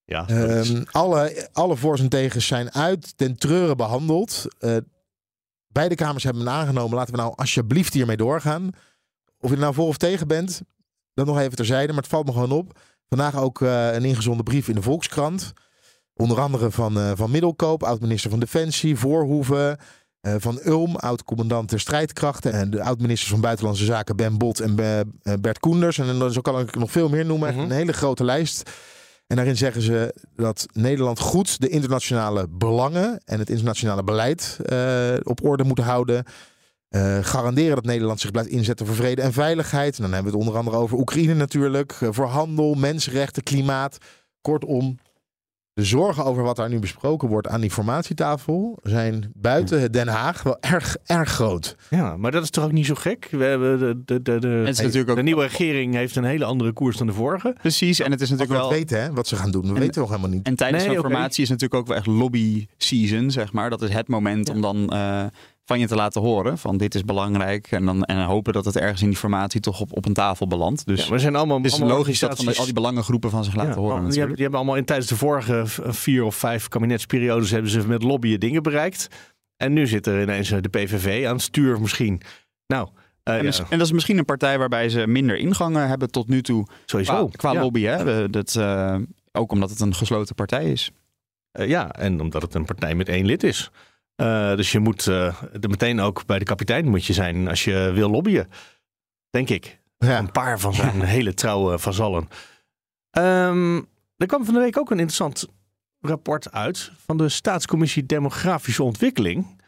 Ja, 0.05 0.29
um, 0.31 0.85
alle, 0.91 1.49
alle 1.53 1.77
voor's 1.77 2.01
en 2.01 2.09
tegens 2.09 2.47
zijn 2.47 2.73
uit 2.73 3.13
den 3.19 3.37
treuren 3.37 3.77
behandeld. 3.77 4.47
beide 5.69 5.95
kamers 5.95 6.25
hebben 6.25 6.43
hem 6.43 6.53
aangenomen. 6.53 6.97
Laten 6.97 7.15
we 7.15 7.21
nou 7.21 7.33
alsjeblieft 7.37 7.95
hiermee 7.95 8.17
doorgaan. 8.17 8.71
Of 9.41 9.49
je 9.49 9.55
er 9.55 9.61
nou 9.61 9.75
voor 9.75 9.87
of 9.87 9.97
tegen 9.97 10.29
bent, 10.29 10.63
dat 11.15 11.27
nog 11.27 11.39
even 11.39 11.57
terzijde, 11.57 11.93
maar 11.93 12.03
het 12.03 12.11
valt 12.11 12.27
me 12.27 12.33
gewoon 12.33 12.53
op. 12.53 12.79
Vandaag 13.09 13.37
ook 13.37 13.61
een 13.61 14.05
ingezonden 14.05 14.45
brief 14.45 14.69
in 14.69 14.75
de 14.75 14.83
Volkskrant. 14.83 15.53
Onder 16.15 16.41
andere 16.41 16.71
van, 16.71 16.99
uh, 16.99 17.11
van 17.15 17.31
Middelkoop, 17.31 17.83
oud-minister 17.83 18.31
van 18.31 18.41
Defensie, 18.41 18.97
Voorhoeven, 18.97 19.79
uh, 20.23 20.35
van 20.39 20.61
Ulm, 20.65 20.97
oud-commandant 20.97 21.71
der 21.71 21.81
strijdkrachten. 21.81 22.53
En 22.53 22.71
de 22.71 22.83
oud-ministers 22.83 23.31
van 23.31 23.41
Buitenlandse 23.41 23.85
Zaken 23.85 24.17
Ben 24.17 24.39
Bot 24.39 24.61
en 24.61 24.75
Bert 25.41 25.59
Koenders. 25.59 25.99
En 25.99 26.33
zo 26.33 26.41
kan 26.41 26.61
ik 26.61 26.75
nog 26.75 26.91
veel 26.91 27.09
meer 27.09 27.25
noemen. 27.25 27.53
Mm 27.53 27.61
-hmm. 27.61 27.71
Een 27.71 27.77
hele 27.77 27.93
grote 27.93 28.25
lijst. 28.25 28.71
En 29.27 29.37
daarin 29.37 29.57
zeggen 29.57 29.83
ze 29.83 30.15
dat 30.37 30.67
Nederland 30.73 31.19
goed 31.19 31.61
de 31.61 31.69
internationale 31.69 32.47
belangen 32.49 33.21
en 33.25 33.39
het 33.39 33.51
internationale 33.51 34.05
beleid 34.05 34.59
op 35.23 35.45
orde 35.45 35.65
moet 35.65 35.79
houden. 35.79 36.25
Garanderen 37.23 37.75
dat 37.75 37.85
Nederland 37.85 38.21
zich 38.21 38.31
blijft 38.31 38.51
inzetten 38.51 38.87
voor 38.87 38.95
vrede 38.95 39.23
en 39.23 39.33
veiligheid. 39.33 39.97
En 39.97 40.03
dan 40.03 40.13
hebben 40.13 40.33
we 40.33 40.39
het 40.39 40.47
onder 40.47 40.61
andere 40.61 40.77
over 40.77 40.99
Oekraïne 40.99 41.35
natuurlijk. 41.35 41.93
voor 42.11 42.27
handel, 42.27 42.75
mensenrechten, 42.75 43.43
klimaat. 43.43 43.99
Kortom, 44.41 44.99
de 45.79 45.85
zorgen 45.85 46.25
over 46.25 46.43
wat 46.43 46.57
daar 46.57 46.69
nu 46.69 46.79
besproken 46.79 47.29
wordt 47.29 47.49
aan 47.49 47.61
die 47.61 47.71
formatietafel 47.71 48.79
zijn 48.83 49.33
buiten 49.35 49.93
Den 49.93 50.09
Haag 50.09 50.43
wel 50.43 50.57
erg, 50.61 50.97
erg 51.05 51.29
groot. 51.29 51.77
Ja, 51.91 52.17
maar 52.17 52.31
dat 52.31 52.43
is 52.43 52.51
toch 52.51 52.65
ook 52.65 52.73
niet 52.73 52.87
zo 52.87 52.95
gek? 52.95 53.29
We 53.31 53.45
hebben 53.45 53.79
de, 53.79 54.03
de, 54.05 54.23
de, 54.23 54.39
de, 54.39 54.49
het 54.49 54.69
is 54.69 54.81
natuurlijk 54.81 55.11
ook... 55.11 55.17
de 55.17 55.23
nieuwe 55.23 55.43
regering 55.43 55.95
heeft 55.95 56.17
een 56.17 56.25
hele 56.25 56.45
andere 56.45 56.73
koers 56.73 56.97
dan 56.97 57.07
de 57.07 57.13
vorige. 57.13 57.55
Precies, 57.61 58.01
en 58.01 58.11
het 58.11 58.21
is 58.21 58.31
natuurlijk 58.31 58.61
wel... 58.61 58.69
We 58.69 58.75
weten 58.75 59.03
hè, 59.03 59.13
wat 59.13 59.27
ze 59.27 59.37
gaan 59.37 59.51
doen, 59.51 59.63
we 59.63 59.69
en, 59.69 59.81
weten 59.81 60.01
nog 60.01 60.11
helemaal 60.11 60.31
niet. 60.31 60.47
En 60.47 60.55
tijdens 60.55 60.85
nee, 60.85 60.95
de 60.95 61.01
formatie 61.01 61.31
okay. 61.31 61.43
is 61.43 61.49
natuurlijk 61.49 61.81
ook 61.81 61.87
wel 61.87 61.97
echt 61.97 62.07
lobby 62.07 62.67
season, 62.77 63.31
zeg 63.31 63.53
maar. 63.53 63.71
Dat 63.71 63.83
is 63.83 63.93
het 63.93 64.09
moment 64.09 64.49
ja. 64.49 64.55
om 64.55 64.61
dan... 64.61 64.91
Uh, 64.93 65.25
van 65.69 65.79
je 65.79 65.87
te 65.87 65.95
laten 65.95 66.21
horen. 66.21 66.59
Van 66.59 66.77
dit 66.77 66.95
is 66.95 67.05
belangrijk. 67.05 67.71
En 67.71 67.85
dan 67.85 68.05
en 68.05 68.25
hopen 68.25 68.53
dat 68.53 68.65
het 68.65 68.77
ergens 68.77 69.03
in 69.03 69.09
die 69.09 69.17
formatie 69.17 69.61
toch 69.61 69.81
op, 69.81 69.97
op 69.97 70.07
een 70.07 70.13
tafel 70.13 70.47
belandt. 70.47 70.87
Dus 70.87 71.05
ja, 71.05 71.13
we 71.13 71.19
zijn 71.19 71.37
allemaal, 71.37 71.57
het 71.57 71.67
is 71.67 71.73
allemaal 71.73 71.97
logisch 71.97 72.19
dat 72.19 72.37
van 72.37 72.57
al 72.57 72.65
die 72.65 72.73
belangengroepen 72.73 73.31
van 73.31 73.45
zich 73.45 73.55
laten 73.55 73.73
ja, 73.73 73.79
horen. 73.79 74.09
Die 74.09 74.19
hebben, 74.19 74.35
die 74.35 74.43
hebben 74.43 74.61
allemaal 74.61 74.77
in 74.77 74.85
tijdens 74.85 75.09
de 75.09 75.17
vorige 75.17 75.63
vier 75.87 76.25
of 76.25 76.35
vijf 76.35 76.69
kabinetsperiodes 76.69 77.51
hebben 77.51 77.71
ze 77.71 77.87
met 77.87 78.03
lobbyen 78.03 78.41
dingen 78.41 78.63
bereikt. 78.63 79.09
En 79.57 79.73
nu 79.73 79.87
zit 79.87 80.07
er 80.07 80.23
ineens 80.23 80.49
de 80.49 80.69
PVV 80.69 81.27
aan 81.27 81.33
het 81.33 81.43
stuur 81.43 81.81
misschien. 81.81 82.21
Nou, 82.67 82.89
uh, 83.25 83.35
en, 83.35 83.45
ja. 83.45 83.53
en, 83.71 83.79
dat 83.79 83.87
is 83.87 83.93
misschien 83.93 84.19
een 84.19 84.25
partij 84.25 84.59
waarbij 84.59 84.89
ze 84.89 85.07
minder 85.07 85.37
ingangen 85.37 85.89
hebben 85.89 86.11
tot 86.11 86.29
nu 86.29 86.43
toe. 86.43 86.67
Sowieso. 86.87 87.27
Qua, 87.27 87.37
qua 87.37 87.53
ja. 87.53 87.61
lobby. 87.61 87.83
Hè? 87.83 88.31
Dat, 88.31 88.55
uh, 88.59 88.97
ook 89.33 89.53
omdat 89.53 89.71
het 89.71 89.81
een 89.81 89.95
gesloten 89.95 90.35
partij 90.35 90.71
is. 90.71 90.91
Uh, 91.53 91.69
ja, 91.69 91.91
en 91.91 92.21
omdat 92.21 92.43
het 92.43 92.55
een 92.55 92.65
partij 92.65 92.95
met 92.95 93.09
één 93.09 93.27
lid 93.27 93.43
is. 93.43 93.71
Uh, 94.21 94.57
dus 94.57 94.73
je 94.73 94.79
moet 94.79 95.07
uh, 95.07 95.43
er 95.61 95.71
meteen 95.71 96.01
ook 96.01 96.27
bij 96.27 96.39
de 96.39 96.45
kapitein 96.45 96.89
moet 96.89 97.05
je 97.05 97.13
zijn 97.13 97.49
als 97.49 97.65
je 97.65 97.91
wil 97.95 98.11
lobbyen. 98.11 98.49
Denk 99.31 99.49
ik. 99.49 99.79
Ja. 99.99 100.19
Een 100.19 100.33
paar 100.33 100.61
van 100.61 100.75
zijn 100.75 101.03
hele 101.17 101.35
trouwe 101.35 101.79
vazallen. 101.79 102.29
Um, 103.11 103.77
er 104.17 104.27
kwam 104.27 104.45
van 104.45 104.55
de 104.55 104.61
week 104.61 104.79
ook 104.79 104.91
een 104.91 104.99
interessant 104.99 105.47
rapport 106.01 106.53
uit 106.53 106.93
van 107.05 107.17
de 107.17 107.29
Staatscommissie 107.29 108.07
Demografische 108.07 108.83
Ontwikkeling. 108.83 109.61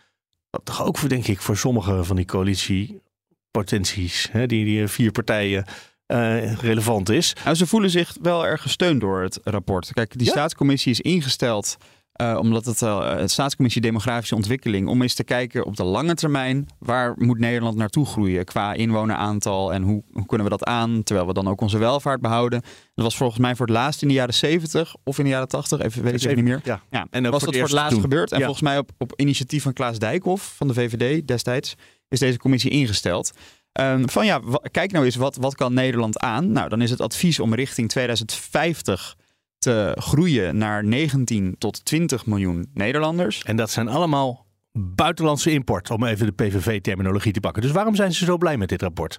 Wat 0.51 0.65
toch 0.65 0.85
ook, 0.85 1.09
denk 1.09 1.27
ik, 1.27 1.41
voor 1.41 1.57
sommige 1.57 2.05
van 2.05 2.17
die 2.17 2.25
coalitiepotenties, 2.25 4.29
hè, 4.33 4.47
die, 4.47 4.65
die 4.65 4.87
vier 4.87 5.13
partijen, 5.13 5.65
uh, 6.07 6.55
relevant 6.55 7.09
is. 7.09 7.37
Nou, 7.45 7.57
ze 7.57 7.67
voelen 7.67 7.91
zich 7.91 8.17
wel 8.23 8.47
erg 8.47 8.63
gesteund 8.63 9.01
door 9.01 9.23
het 9.23 9.41
rapport. 9.45 9.93
Kijk, 9.93 10.19
die 10.19 10.27
ja? 10.27 10.33
staatscommissie 10.33 10.93
is 10.93 11.01
ingesteld 11.01 11.77
uh, 12.21 12.37
omdat 12.41 12.65
het, 12.65 12.81
uh, 12.83 13.17
het 13.17 13.31
Staatscommissie 13.31 13.83
Demografische 13.83 14.35
Ontwikkeling, 14.35 14.89
om 14.89 15.03
eens 15.03 15.15
te 15.15 15.25
kijken 15.25 15.65
op 15.65 15.77
de 15.77 15.85
lange 15.85 16.15
termijn, 16.15 16.67
waar 16.79 17.15
moet 17.17 17.39
Nederland 17.39 17.77
naartoe 17.77 18.07
groeien 18.07 18.45
qua 18.45 18.73
inwoneraantal 18.73 19.73
en 19.73 19.83
hoe, 19.83 20.03
hoe, 20.13 20.27
kunnen 20.27 20.47
we 20.47 20.53
dat 20.53 20.65
aan, 20.65 21.03
terwijl 21.03 21.27
we 21.27 21.33
dan 21.33 21.49
ook 21.49 21.61
onze 21.61 21.79
welvaart 21.79 22.21
behouden. 22.21 22.61
Dat 22.95 23.05
was 23.05 23.17
volgens 23.17 23.41
mij 23.41 23.57
voor 23.57 23.67
het 23.67 23.75
laatst 23.75 24.03
in 24.03 24.09
de 24.09 24.15
jaren 24.15 24.35
70 24.35 24.95
of 25.05 25.19
in 25.19 25.25
de 25.25 25.31
jaren 25.31 25.49
80, 25.49 25.81
even 25.81 26.03
weet 26.03 26.15
ik 26.15 26.21
even 26.21 26.37
niet 26.37 26.45
meer. 26.45 26.61
Ja. 26.65 26.83
ja. 26.91 27.07
En 27.11 27.31
was 27.31 27.45
dat 27.45 27.55
voor 27.55 27.63
het 27.63 27.73
laatst 27.73 28.01
gebeurd. 28.01 28.33
En 28.33 28.39
ja. 28.39 28.45
volgens 28.45 28.69
mij 28.69 28.79
op, 28.79 28.91
op 28.99 29.13
initiatief 29.17 29.63
van 29.63 29.73
Klaas 29.73 29.99
Dijkhoff 29.99 30.55
van 30.57 30.69
de 30.69 30.75
VVD 30.75 31.27
destijds 31.27 31.75
is 32.09 32.19
deze 32.19 32.39
commissie 32.39 32.71
ingesteld. 32.71 33.33
Um, 33.81 34.09
van 34.09 34.27
ja, 34.27 34.41
kijk 34.71 34.93
nou 34.93 35.05
eens, 35.05 35.17
wat, 35.17 35.37
wat 35.37 35.55
kan 35.55 35.75
Nederland 35.75 36.19
aan? 36.19 36.53
Nou, 36.53 36.69
dan 36.69 36.81
is 36.81 36.91
het 36.91 37.01
advies 37.01 37.41
om 37.41 37.55
richting 37.55 37.89
2050 37.89 39.17
te 39.61 39.97
groeien 39.99 40.57
naar 40.57 40.85
19 40.85 41.55
tot 41.59 41.85
20 41.85 42.27
miljoen 42.27 42.71
Nederlanders. 42.75 43.43
En 43.43 43.57
dat 43.57 43.71
zijn 43.71 43.89
allemaal 43.89 44.47
buitenlandse 44.73 45.51
import, 45.51 45.91
om 45.91 46.05
even 46.05 46.27
de 46.27 46.33
PVV-terminologie 46.33 47.33
te 47.33 47.41
pakken. 47.41 47.63
Dus 47.63 47.71
waarom 47.71 47.95
zijn 47.95 48.13
ze 48.13 48.25
zo 48.25 48.37
blij 48.37 48.57
met 48.57 48.69
dit 48.69 48.83
rapport? 48.83 49.19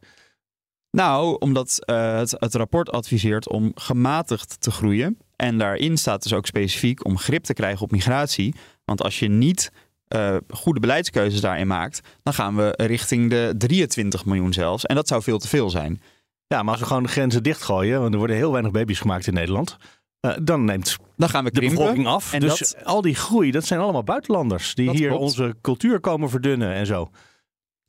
Nou, 0.91 1.35
omdat 1.39 1.79
uh, 1.85 2.17
het, 2.17 2.35
het 2.37 2.55
rapport 2.55 2.91
adviseert 2.91 3.49
om 3.49 3.71
gematigd 3.75 4.61
te 4.61 4.71
groeien. 4.71 5.17
En 5.35 5.57
daarin 5.57 5.97
staat 5.97 6.23
dus 6.23 6.33
ook 6.33 6.45
specifiek 6.45 7.05
om 7.05 7.17
grip 7.17 7.43
te 7.43 7.53
krijgen 7.53 7.81
op 7.81 7.91
migratie. 7.91 8.55
Want 8.85 9.01
als 9.01 9.19
je 9.19 9.27
niet 9.27 9.71
uh, 10.15 10.35
goede 10.49 10.79
beleidskeuzes 10.79 11.41
daarin 11.41 11.67
maakt, 11.67 12.01
dan 12.23 12.33
gaan 12.33 12.55
we 12.55 12.73
richting 12.77 13.29
de 13.29 13.53
23 13.57 14.25
miljoen 14.25 14.53
zelfs. 14.53 14.85
En 14.85 14.95
dat 14.95 15.07
zou 15.07 15.21
veel 15.21 15.37
te 15.37 15.47
veel 15.47 15.69
zijn. 15.69 16.01
Ja, 16.47 16.63
maar 16.63 16.71
als 16.71 16.79
we 16.79 16.87
gewoon 16.87 17.03
de 17.03 17.09
grenzen 17.09 17.43
dichtgooien, 17.43 17.99
want 17.99 18.11
er 18.11 18.17
worden 18.17 18.35
heel 18.35 18.51
weinig 18.51 18.71
baby's 18.71 18.99
gemaakt 18.99 19.27
in 19.27 19.33
Nederland. 19.33 19.77
Uh, 20.21 20.33
dan 20.43 20.63
neemt 20.63 20.97
dan 21.21 21.29
gaan 21.29 21.43
we 21.43 21.51
de 21.51 21.59
bevolking 21.59 22.07
af. 22.07 22.33
En 22.33 22.39
dus 22.39 22.57
dat... 22.57 22.85
al 22.85 23.01
die 23.01 23.15
groei, 23.15 23.51
dat 23.51 23.65
zijn 23.65 23.79
allemaal 23.79 24.03
buitenlanders 24.03 24.75
die 24.75 24.89
hier 24.89 25.07
klopt. 25.07 25.23
onze 25.23 25.55
cultuur 25.61 25.99
komen 25.99 26.29
verdunnen 26.29 26.73
en 26.73 26.85
zo. 26.85 27.09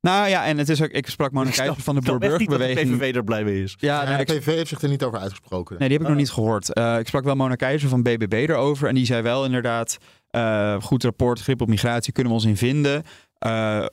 Nou 0.01 0.29
ja, 0.29 0.45
en 0.45 0.59
het 0.59 0.69
is 0.69 0.83
ook, 0.83 0.89
ik 0.89 1.09
sprak 1.09 1.33
Mona 1.33 1.51
van 1.77 1.95
de 1.95 2.01
Boer-Burgerbeweging. 2.01 2.91
de 2.91 2.97
PVV 2.97 3.15
er 3.15 3.25
blij 3.25 3.45
mee 3.45 3.63
is. 3.63 3.77
Ja, 3.79 4.11
ja 4.11 4.17
de 4.17 4.25
PVV 4.25 4.47
heeft 4.47 4.69
zich 4.69 4.81
er 4.81 4.89
niet 4.89 5.03
over 5.03 5.19
uitgesproken. 5.19 5.79
Nee, 5.79 5.89
die 5.89 5.99
heb 5.99 6.07
ik 6.07 6.13
oh. 6.13 6.17
nog 6.17 6.25
niet 6.27 6.35
gehoord. 6.35 6.79
Uh, 6.79 6.99
ik 6.99 7.07
sprak 7.07 7.25
wel 7.25 7.35
Mona 7.35 7.55
Keizer 7.55 7.89
van 7.89 8.03
BBB 8.03 8.33
erover. 8.33 8.89
En 8.89 8.95
die 8.95 9.07
zei 9.07 9.23
wel 9.23 9.45
inderdaad, 9.45 9.99
uh, 10.37 10.83
goed 10.83 11.05
rapport, 11.05 11.41
grip 11.41 11.61
op 11.61 11.69
migratie, 11.69 12.13
kunnen 12.13 12.33
we 12.33 12.39
ons 12.39 12.49
in 12.49 12.57
vinden. 12.57 13.03
Uh, 13.47 13.87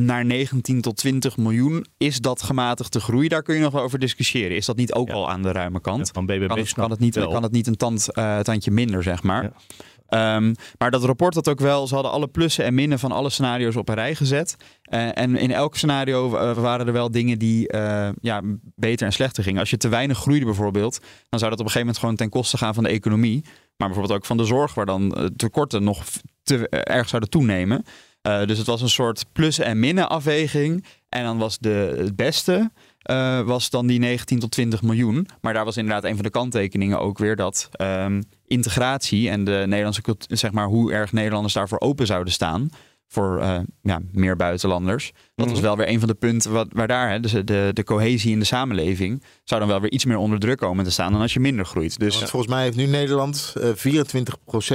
naar 0.00 0.24
19 0.24 0.80
tot 0.80 0.96
20 0.96 1.36
miljoen. 1.36 1.86
Is 1.98 2.18
dat 2.18 2.42
gematigde 2.42 3.00
groei? 3.00 3.28
Daar 3.28 3.42
kun 3.42 3.54
je 3.54 3.60
nog 3.60 3.72
wel 3.72 3.82
over 3.82 3.98
discussiëren. 3.98 4.56
Is 4.56 4.66
dat 4.66 4.76
niet 4.76 4.92
ook 4.92 5.08
ja. 5.08 5.14
al 5.14 5.30
aan 5.30 5.42
de 5.42 5.52
ruime 5.52 5.80
kant? 5.80 6.06
Ja, 6.06 6.12
van 6.12 6.26
BBB 6.26 6.46
kan, 6.46 6.58
het, 6.58 6.72
kan, 6.72 6.90
het 6.90 7.00
niet, 7.00 7.14
kan 7.14 7.42
het 7.42 7.52
niet 7.52 7.66
een 7.66 7.76
tand, 7.76 8.08
uh, 8.12 8.38
tandje 8.38 8.70
minder, 8.70 9.02
zeg 9.02 9.22
maar. 9.22 9.42
Ja. 9.42 10.36
Um, 10.36 10.54
maar 10.78 10.90
dat 10.90 11.04
rapport 11.04 11.34
had 11.34 11.48
ook 11.48 11.60
wel, 11.60 11.86
ze 11.86 11.94
hadden 11.94 12.12
alle 12.12 12.28
plussen 12.28 12.64
en 12.64 12.74
minnen 12.74 12.98
van 12.98 13.12
alle 13.12 13.30
scenario's 13.30 13.76
op 13.76 13.88
een 13.88 13.94
rij 13.94 14.14
gezet. 14.14 14.56
Uh, 14.90 15.18
en 15.18 15.36
in 15.36 15.50
elk 15.50 15.76
scenario 15.76 16.28
waren 16.54 16.86
er 16.86 16.92
wel 16.92 17.10
dingen 17.10 17.38
die 17.38 17.72
uh, 17.72 18.08
ja, 18.20 18.40
beter 18.74 19.06
en 19.06 19.12
slechter 19.12 19.42
gingen. 19.42 19.60
Als 19.60 19.70
je 19.70 19.76
te 19.76 19.88
weinig 19.88 20.18
groeide 20.18 20.44
bijvoorbeeld, 20.44 21.00
dan 21.28 21.38
zou 21.38 21.50
dat 21.50 21.60
op 21.60 21.66
een 21.66 21.72
gegeven 21.72 21.80
moment 21.80 21.98
gewoon 21.98 22.16
ten 22.16 22.28
koste 22.28 22.58
gaan 22.58 22.74
van 22.74 22.82
de 22.82 22.90
economie. 22.90 23.44
Maar 23.76 23.88
bijvoorbeeld 23.88 24.18
ook 24.18 24.26
van 24.26 24.36
de 24.36 24.44
zorg, 24.44 24.74
waar 24.74 24.86
dan 24.86 25.30
tekorten 25.36 25.84
nog 25.84 26.04
te 26.42 26.68
erg 26.68 27.08
zouden 27.08 27.30
toenemen. 27.30 27.84
Uh, 28.26 28.46
dus 28.46 28.58
het 28.58 28.66
was 28.66 28.82
een 28.82 28.88
soort 28.88 29.24
plus- 29.32 29.58
en 29.58 29.78
minnen 29.78 30.08
afweging. 30.08 30.84
En 31.08 31.24
dan 31.24 31.38
was 31.38 31.58
de, 31.58 31.94
het 31.98 32.16
beste 32.16 32.70
uh, 33.10 33.40
was 33.40 33.70
dan 33.70 33.86
die 33.86 33.98
19 33.98 34.38
tot 34.38 34.50
20 34.50 34.82
miljoen. 34.82 35.28
Maar 35.40 35.52
daar 35.52 35.64
was 35.64 35.76
inderdaad 35.76 36.04
een 36.04 36.14
van 36.14 36.24
de 36.24 36.30
kanttekeningen 36.30 37.00
ook 37.00 37.18
weer 37.18 37.36
dat 37.36 37.68
um, 37.80 38.22
integratie 38.46 39.30
en 39.30 39.44
de 39.44 39.64
Nederlandse 39.66 40.16
zeg 40.28 40.52
maar, 40.52 40.66
hoe 40.66 40.92
erg 40.92 41.12
Nederlanders 41.12 41.54
daarvoor 41.54 41.80
open 41.80 42.06
zouden 42.06 42.32
staan 42.32 42.70
voor 43.08 43.38
uh, 43.40 43.58
ja, 43.82 44.00
meer 44.12 44.36
buitenlanders. 44.36 45.12
Dat 45.34 45.50
was 45.50 45.60
wel 45.60 45.76
weer 45.76 45.88
een 45.88 45.98
van 45.98 46.08
de 46.08 46.14
punten 46.14 46.52
wat, 46.52 46.66
waar 46.70 46.88
daar, 46.88 47.10
hè, 47.10 47.20
dus 47.20 47.32
de, 47.32 47.70
de 47.72 47.84
cohesie 47.84 48.32
in 48.32 48.38
de 48.38 48.44
samenleving, 48.44 49.22
zou 49.44 49.60
dan 49.60 49.68
wel 49.68 49.80
weer 49.80 49.90
iets 49.90 50.04
meer 50.04 50.16
onder 50.16 50.38
druk 50.38 50.58
komen 50.58 50.84
te 50.84 50.90
staan 50.90 51.12
dan 51.12 51.20
als 51.20 51.32
je 51.32 51.40
minder 51.40 51.66
groeit. 51.66 51.98
Dus 51.98 52.18
ja, 52.18 52.26
volgens 52.26 52.52
mij 52.52 52.62
heeft 52.62 52.76
nu 52.76 52.86
Nederland 52.86 53.54
uh, 53.58 53.68
24% 53.68 53.72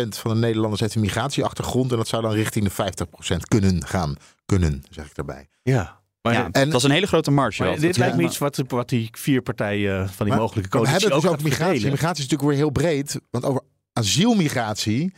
van 0.10 0.34
de 0.34 0.40
Nederlanders 0.40 0.82
heeft 0.82 0.96
een 0.96 1.02
migratieachtergrond 1.02 1.92
en 1.92 1.98
dat 1.98 2.08
zou 2.08 2.22
dan 2.22 2.32
richting 2.32 2.70
de 2.70 2.94
50% 3.36 3.38
kunnen 3.48 3.86
gaan. 3.86 4.16
Kunnen, 4.46 4.84
zeg 4.90 5.06
ik 5.06 5.16
daarbij. 5.16 5.48
Ja. 5.64 5.98
Maar 6.22 6.34
ja, 6.34 6.50
en, 6.52 6.70
dat 6.70 6.80
is 6.80 6.84
een 6.84 6.92
hele 6.92 7.08
grote 7.08 7.32
marge. 7.32 7.64
Maar 7.64 7.80
dit 7.80 7.98
lijkt 7.98 8.16
me 8.16 8.24
iets 8.24 8.38
wat, 8.38 8.64
wat 8.68 8.90
die 8.90 9.10
vier 9.12 9.42
partijen 9.42 10.10
van 10.10 10.26
die 10.26 10.28
maar, 10.28 10.44
mogelijke 10.44 10.70
coalitie 10.70 10.96
we 10.96 11.02
hebben 11.02 11.22
dus 11.22 11.30
ook, 11.30 11.38
ook 11.38 11.44
migratie. 11.44 11.92
Migratie 11.92 12.24
is 12.24 12.30
natuurlijk 12.30 12.50
weer 12.50 12.58
heel 12.58 12.70
breed. 12.70 13.22
Want 13.30 13.46
over 13.46 13.62
asielmigratie 13.94 15.14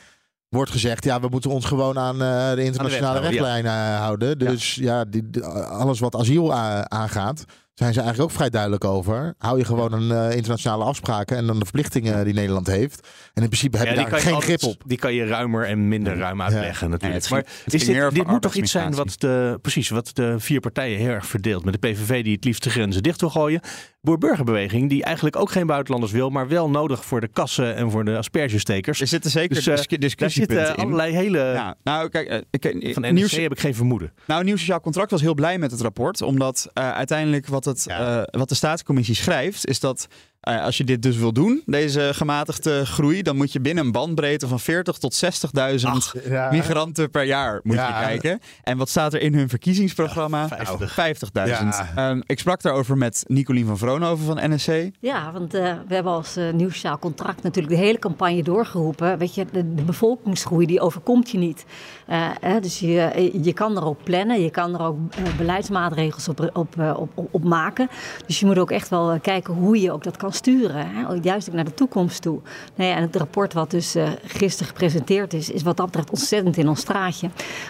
wordt 0.57 0.71
gezegd, 0.71 1.03
ja, 1.03 1.19
we 1.19 1.27
moeten 1.29 1.49
ons 1.49 1.65
gewoon 1.65 1.99
aan 1.99 2.21
eh, 2.21 2.53
de 2.53 2.63
internationale 2.63 3.19
wet 3.19 3.37
houden, 3.37 3.65
eh, 3.65 3.99
houden. 3.99 4.37
Dus 4.39 4.75
ja, 4.75 5.05
die, 5.05 5.29
die- 5.29 5.43
alles 5.45 5.99
wat 5.99 6.15
asiel 6.15 6.53
aangaat, 6.87 7.45
zijn 7.73 7.93
ze 7.93 7.99
eigenlijk 7.99 8.29
ook 8.31 8.35
vrij 8.37 8.49
duidelijk 8.49 8.83
over. 8.85 9.33
Hou 9.37 9.57
je 9.57 9.65
gewoon 9.65 9.93
een 9.93 10.11
eh, 10.29 10.35
internationale 10.35 10.83
afspraken 10.83 11.37
en 11.37 11.45
dan 11.45 11.59
de 11.59 11.63
verplichtingen 11.65 12.25
die 12.25 12.33
Nederland 12.33 12.67
heeft. 12.67 13.07
En 13.33 13.41
in 13.41 13.47
principe 13.47 13.77
heb 13.77 13.85
Ja, 13.87 13.91
je 13.93 13.97
daar 14.09 14.19
geen 14.19 14.33
altijd- 14.33 14.59
grip 14.61 14.73
op. 14.73 14.83
Die 14.85 14.97
kan 14.97 15.13
je 15.13 15.25
ruimer 15.25 15.65
en 15.65 15.87
minder 15.87 16.17
ruim 16.17 16.41
uitleggen 16.41 16.89
natuurlijk. 16.89 17.21
het 17.21 17.29
maar 17.31 17.45
het 17.63 17.73
is 17.73 17.85
dit, 17.85 18.13
dit 18.13 18.27
moet 18.27 18.41
toch 18.41 18.53
iets 18.55 18.71
zijn 18.71 18.95
wat 18.95 19.15
de, 19.17 19.59
precies, 19.61 19.89
wat 19.89 20.09
de 20.13 20.35
vier 20.39 20.59
partijen 20.59 20.97
heel 20.99 21.09
erg 21.09 21.25
verdeelt. 21.25 21.65
Met 21.65 21.81
de 21.81 21.87
PVV 21.89 22.23
die 22.23 22.35
het 22.35 22.43
liefst 22.43 22.63
de 22.63 22.69
grenzen 22.69 23.03
dicht 23.03 23.19
wil 23.21 23.29
gooien. 23.29 23.61
Boer-burgerbeweging 24.01 24.89
die 24.89 25.03
eigenlijk 25.03 25.35
ook 25.35 25.51
geen 25.51 25.67
buitenlanders 25.67 26.11
wil, 26.13 26.29
maar 26.29 26.47
wel 26.47 26.69
nodig 26.69 27.05
voor 27.05 27.21
de 27.21 27.27
kassen 27.27 27.75
en 27.75 27.91
voor 27.91 28.05
de 28.05 28.17
aspergestekers. 28.17 29.01
Er 29.01 29.07
zitten 29.07 29.31
zeker 29.31 29.55
Dus, 29.55 29.67
eh, 29.67 29.99
dis- 29.99 30.15
daar 30.15 30.29
zitten 30.29 30.75
in. 30.75 30.83
allerlei 30.83 31.13
hele... 31.13 31.37
Ja, 31.39 31.75
nou, 31.83 32.09
kijk, 32.09 32.27
eh, 32.27 32.37
ik, 32.49 32.93
Van 32.93 33.01
NRC 33.01 33.11
nieuws, 33.13 33.31
heb 33.31 33.51
ik 33.51 33.59
geen 33.59 33.75
vermoeden. 33.75 34.13
Nou, 34.27 34.43
Nieuw 34.43 34.55
Sociaal 34.57 34.79
Contract 34.79 35.11
was 35.11 35.21
heel 35.21 35.33
blij 35.33 35.57
met 35.57 35.71
het 35.71 35.81
rapport. 35.81 36.21
Omdat 36.21 36.69
eh, 36.73 36.91
uiteindelijk 36.91 37.47
wat, 37.47 37.65
het, 37.65 37.85
wat 38.31 38.49
de 38.49 38.55
staatscommissie 38.55 39.15
schrijft, 39.15 39.67
is 39.67 39.79
dat 39.79 40.07
als 40.41 40.77
je 40.77 40.83
dit 40.83 41.01
dus 41.01 41.17
wil 41.17 41.33
doen, 41.33 41.61
deze 41.65 42.09
gematigde 42.13 42.85
groei, 42.85 43.21
dan 43.21 43.35
moet 43.35 43.51
je 43.53 43.59
binnen 43.59 43.85
een 43.85 43.91
bandbreedte 43.91 44.47
van 44.47 44.59
40 44.59 44.97
tot 44.97 45.23
60.000 45.25 46.29
ja. 46.29 46.51
migranten 46.51 47.09
per 47.09 47.23
jaar 47.23 47.59
moet 47.63 47.75
Ja. 47.75 47.87
je 47.99 48.05
kijken. 48.05 48.39
En 48.63 48.77
wat 48.77 48.89
staat 48.89 49.13
er 49.13 49.21
in 49.21 49.33
hun 49.33 49.49
verkiezingsprogramma? 49.49 50.47
Nou, 50.47 50.85
50.000. 50.87 51.31
Ja. 51.33 51.91
Ehm, 51.95 52.21
ik 52.25 52.39
sprak 52.39 52.61
daarover 52.61 52.97
met 52.97 53.23
Nicolien 53.27 53.65
van 53.65 53.77
Vroonhoven 53.77 54.25
van 54.25 54.51
NSC. 54.53 54.71
Ja, 54.99 55.31
want 55.31 55.53
eh, 55.53 55.73
we 55.87 55.93
hebben 55.93 56.11
als 56.13 56.35
eh, 56.35 56.53
nieuw 56.53 56.69
sociaal 56.69 56.99
contract 56.99 57.43
natuurlijk 57.43 57.75
de 57.75 57.79
hele 57.81 57.99
campagne 57.99 58.43
doorgeroepen. 58.43 59.17
Weet 59.17 59.35
je, 59.35 59.45
de, 59.51 59.73
de 59.75 59.81
bevolkingsgroei 59.83 60.65
die 60.65 60.79
overkomt 60.81 61.29
je 61.31 61.37
niet. 61.37 61.65
Eh, 62.07 62.27
hè, 62.41 62.59
dus 62.59 62.79
je, 62.79 63.29
je 63.41 63.53
kan 63.53 63.77
er 63.77 63.85
ook 63.85 64.03
plannen, 64.03 64.41
je 64.41 64.49
kan 64.49 64.73
er 64.73 64.81
ook 64.81 64.97
eh, 65.15 65.37
beleidsmaatregels 65.37 66.27
op, 66.27 66.49
op, 66.53 66.79
eh, 66.79 66.93
op, 66.97 67.09
op, 67.15 67.27
op 67.31 67.43
maken. 67.43 67.89
Dus 68.27 68.39
je 68.39 68.45
moet 68.45 68.57
ook 68.57 68.71
echt 68.71 68.89
wel 68.89 69.11
eh, 69.11 69.21
kijken 69.21 69.53
hoe 69.53 69.81
je 69.81 69.91
ook 69.91 70.03
dat 70.03 70.17
kan 70.17 70.30
sturen. 70.35 70.87
Hè? 70.87 71.13
Juist 71.21 71.49
ook 71.49 71.55
naar 71.55 71.63
de 71.63 71.73
toekomst 71.73 72.21
toe. 72.21 72.39
Nou 72.75 72.89
ja, 72.89 72.95
en 72.95 73.01
het 73.01 73.15
rapport 73.15 73.53
wat 73.53 73.71
dus 73.71 73.95
eh, 73.95 74.09
gisteren 74.23 74.67
gepresenteerd 74.67 75.33
is, 75.33 75.49
is 75.49 75.63
wat 75.63 75.77
dat 75.77 75.85
betreft 75.85 76.09
ontzettend 76.09 76.57
in 76.57 76.69
ons 76.69 76.79
straatje. 76.79 77.29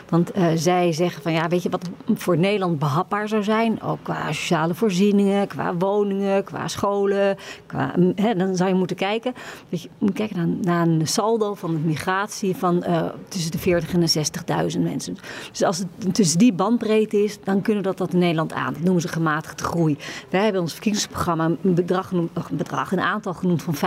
Want 0.09 0.31
eh, 0.31 0.47
zij 0.55 0.93
zeggen 0.93 1.21
van 1.21 1.31
ja, 1.31 1.47
weet 1.47 1.63
je 1.63 1.69
wat 1.69 1.89
voor 2.15 2.37
Nederland 2.37 2.79
behapbaar 2.79 3.27
zou 3.27 3.43
zijn? 3.43 3.81
Ook 3.81 3.99
qua 4.03 4.31
sociale 4.31 4.73
voorzieningen, 4.73 5.47
qua 5.47 5.75
woningen, 5.75 6.43
qua 6.43 6.67
scholen. 6.67 7.37
Qua, 7.65 7.93
mm, 7.95 8.11
hè, 8.15 8.35
dan 8.35 8.55
zou 8.55 8.69
je 8.69 8.75
moeten 8.75 8.95
kijken. 8.95 9.33
Weet 9.69 9.87
kijken 10.13 10.59
naar, 10.61 10.87
een 10.87 11.07
saldo 11.07 11.53
van 11.53 11.71
de 11.71 11.79
migratie 11.79 12.55
van 12.55 12.83
eh, 12.83 13.05
tussen 13.27 13.51
de 13.51 13.57
40 13.57 13.93
en 13.93 13.99
de 13.99 14.71
60.000 14.73 14.81
mensen. 14.81 15.17
Dus 15.51 15.63
als 15.63 15.77
het 15.77 16.13
tussen 16.13 16.39
die 16.39 16.53
bandbreedte 16.53 17.23
is, 17.23 17.37
dan 17.43 17.61
kunnen 17.61 17.83
dat, 17.83 17.97
dat 17.97 18.13
in 18.13 18.19
Nederland 18.19 18.53
aan. 18.53 18.73
Dat 18.73 18.81
noemen 18.81 19.01
ze 19.01 19.07
gematigde 19.07 19.63
groei. 19.63 19.97
Wij 20.29 20.43
hebben 20.43 20.61
ons 20.61 20.71
verkiezingsprogramma 20.71 21.45
een 21.45 21.73
bedrag, 21.73 22.07
genoemd, 22.07 22.29
een, 22.51 22.57
bedrag, 22.57 22.91
een 22.91 22.99
aantal 22.99 23.33
genoemd 23.33 23.63
van 23.63 23.75
50.000. 23.75 23.81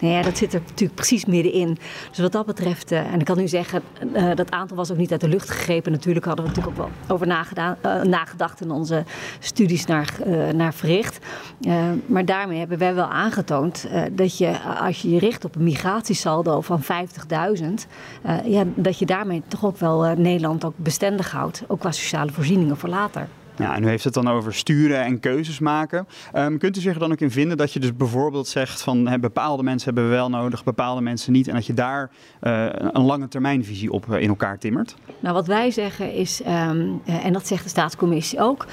Nou 0.00 0.14
ja, 0.14 0.22
dat 0.22 0.36
zit 0.36 0.54
er 0.54 0.60
natuurlijk 0.66 0.94
precies 0.94 1.24
middenin. 1.24 1.78
Dus 2.08 2.18
wat 2.18 2.32
dat 2.32 2.46
betreft, 2.46 2.92
eh, 2.92 3.12
en 3.12 3.18
ik 3.18 3.24
kan 3.24 3.36
nu 3.36 3.48
zeggen, 3.48 3.82
eh, 4.12 4.34
dat 4.34 4.50
aantal 4.50 4.76
was 4.76 4.90
ook 4.90 4.96
niet 4.96 5.12
uit 5.12 5.20
de 5.20 5.28
lucht 5.28 5.50
gegrepen. 5.50 5.92
Natuurlijk 5.92 6.26
hadden 6.26 6.44
we 6.44 6.50
natuurlijk 6.50 6.78
ook 6.78 6.86
wel 6.86 7.14
over 7.14 7.26
nagedaan, 7.26 7.76
eh, 7.80 8.02
nagedacht 8.02 8.60
en 8.60 8.70
onze 8.70 9.04
studies 9.38 9.86
naar, 9.86 10.14
eh, 10.24 10.48
naar 10.48 10.74
verricht. 10.74 11.18
Eh, 11.60 11.84
maar 12.06 12.24
daarmee 12.24 12.58
hebben 12.58 12.78
wij 12.78 12.94
wel 12.94 13.08
aangetoond 13.08 13.86
eh, 13.90 14.02
dat 14.12 14.38
je, 14.38 14.46
eh, 14.46 14.80
als 14.80 15.02
je 15.02 15.10
je 15.10 15.18
richt 15.18 15.44
op 15.44 15.56
een 15.56 15.62
migratiesaldo 15.64 16.60
van 16.60 16.82
50.000, 16.82 17.86
eh, 18.22 18.46
ja, 18.46 18.64
dat 18.74 18.98
je 18.98 19.06
daarmee 19.06 19.42
toch 19.48 19.64
ook 19.64 19.78
wel 19.78 20.06
eh, 20.06 20.16
Nederland 20.16 20.64
ook 20.64 20.74
bestendig 20.76 21.30
houdt. 21.30 21.64
Ook 21.66 21.80
qua 21.80 21.92
sociale 21.92 22.32
voorzieningen 22.32 22.76
voor 22.76 22.88
later. 22.88 23.28
Ja, 23.58 23.74
en 23.74 23.82
u 23.82 23.88
heeft 23.88 24.04
het 24.04 24.14
dan 24.14 24.28
over 24.28 24.54
sturen 24.54 25.04
en 25.04 25.20
keuzes 25.20 25.58
maken. 25.58 26.06
Ehm, 26.32 26.56
kunt 26.56 26.76
u 26.76 26.80
zich 26.80 26.94
er 26.94 27.00
dan 27.00 27.12
ook 27.12 27.20
in 27.20 27.30
vinden 27.30 27.56
dat 27.56 27.72
je 27.72 27.80
dus 27.80 27.96
bijvoorbeeld 27.96 28.48
zegt 28.48 28.82
van 28.82 29.20
bepaalde 29.20 29.62
mensen 29.62 29.84
hebben 29.94 30.10
we 30.10 30.16
wel 30.16 30.28
nodig, 30.28 30.64
bepaalde 30.64 31.00
mensen 31.00 31.32
niet. 31.32 31.48
En 31.48 31.54
dat 31.54 31.66
je 31.66 31.74
daar 31.74 32.10
eh, 32.40 32.66
een 32.72 33.04
lange 33.04 33.28
termijnvisie 33.28 33.92
op 33.92 34.12
eh, 34.12 34.20
in 34.20 34.28
elkaar 34.28 34.58
timmert? 34.58 34.96
Nou, 35.20 35.34
wat 35.34 35.46
wij 35.46 35.70
zeggen 35.70 36.12
is, 36.12 36.42
ehm, 36.42 36.86
eh, 37.04 37.24
en 37.24 37.32
dat 37.32 37.46
zegt 37.46 37.62
de 37.62 37.68
staatscommissie 37.68 38.40
ook, 38.40 38.66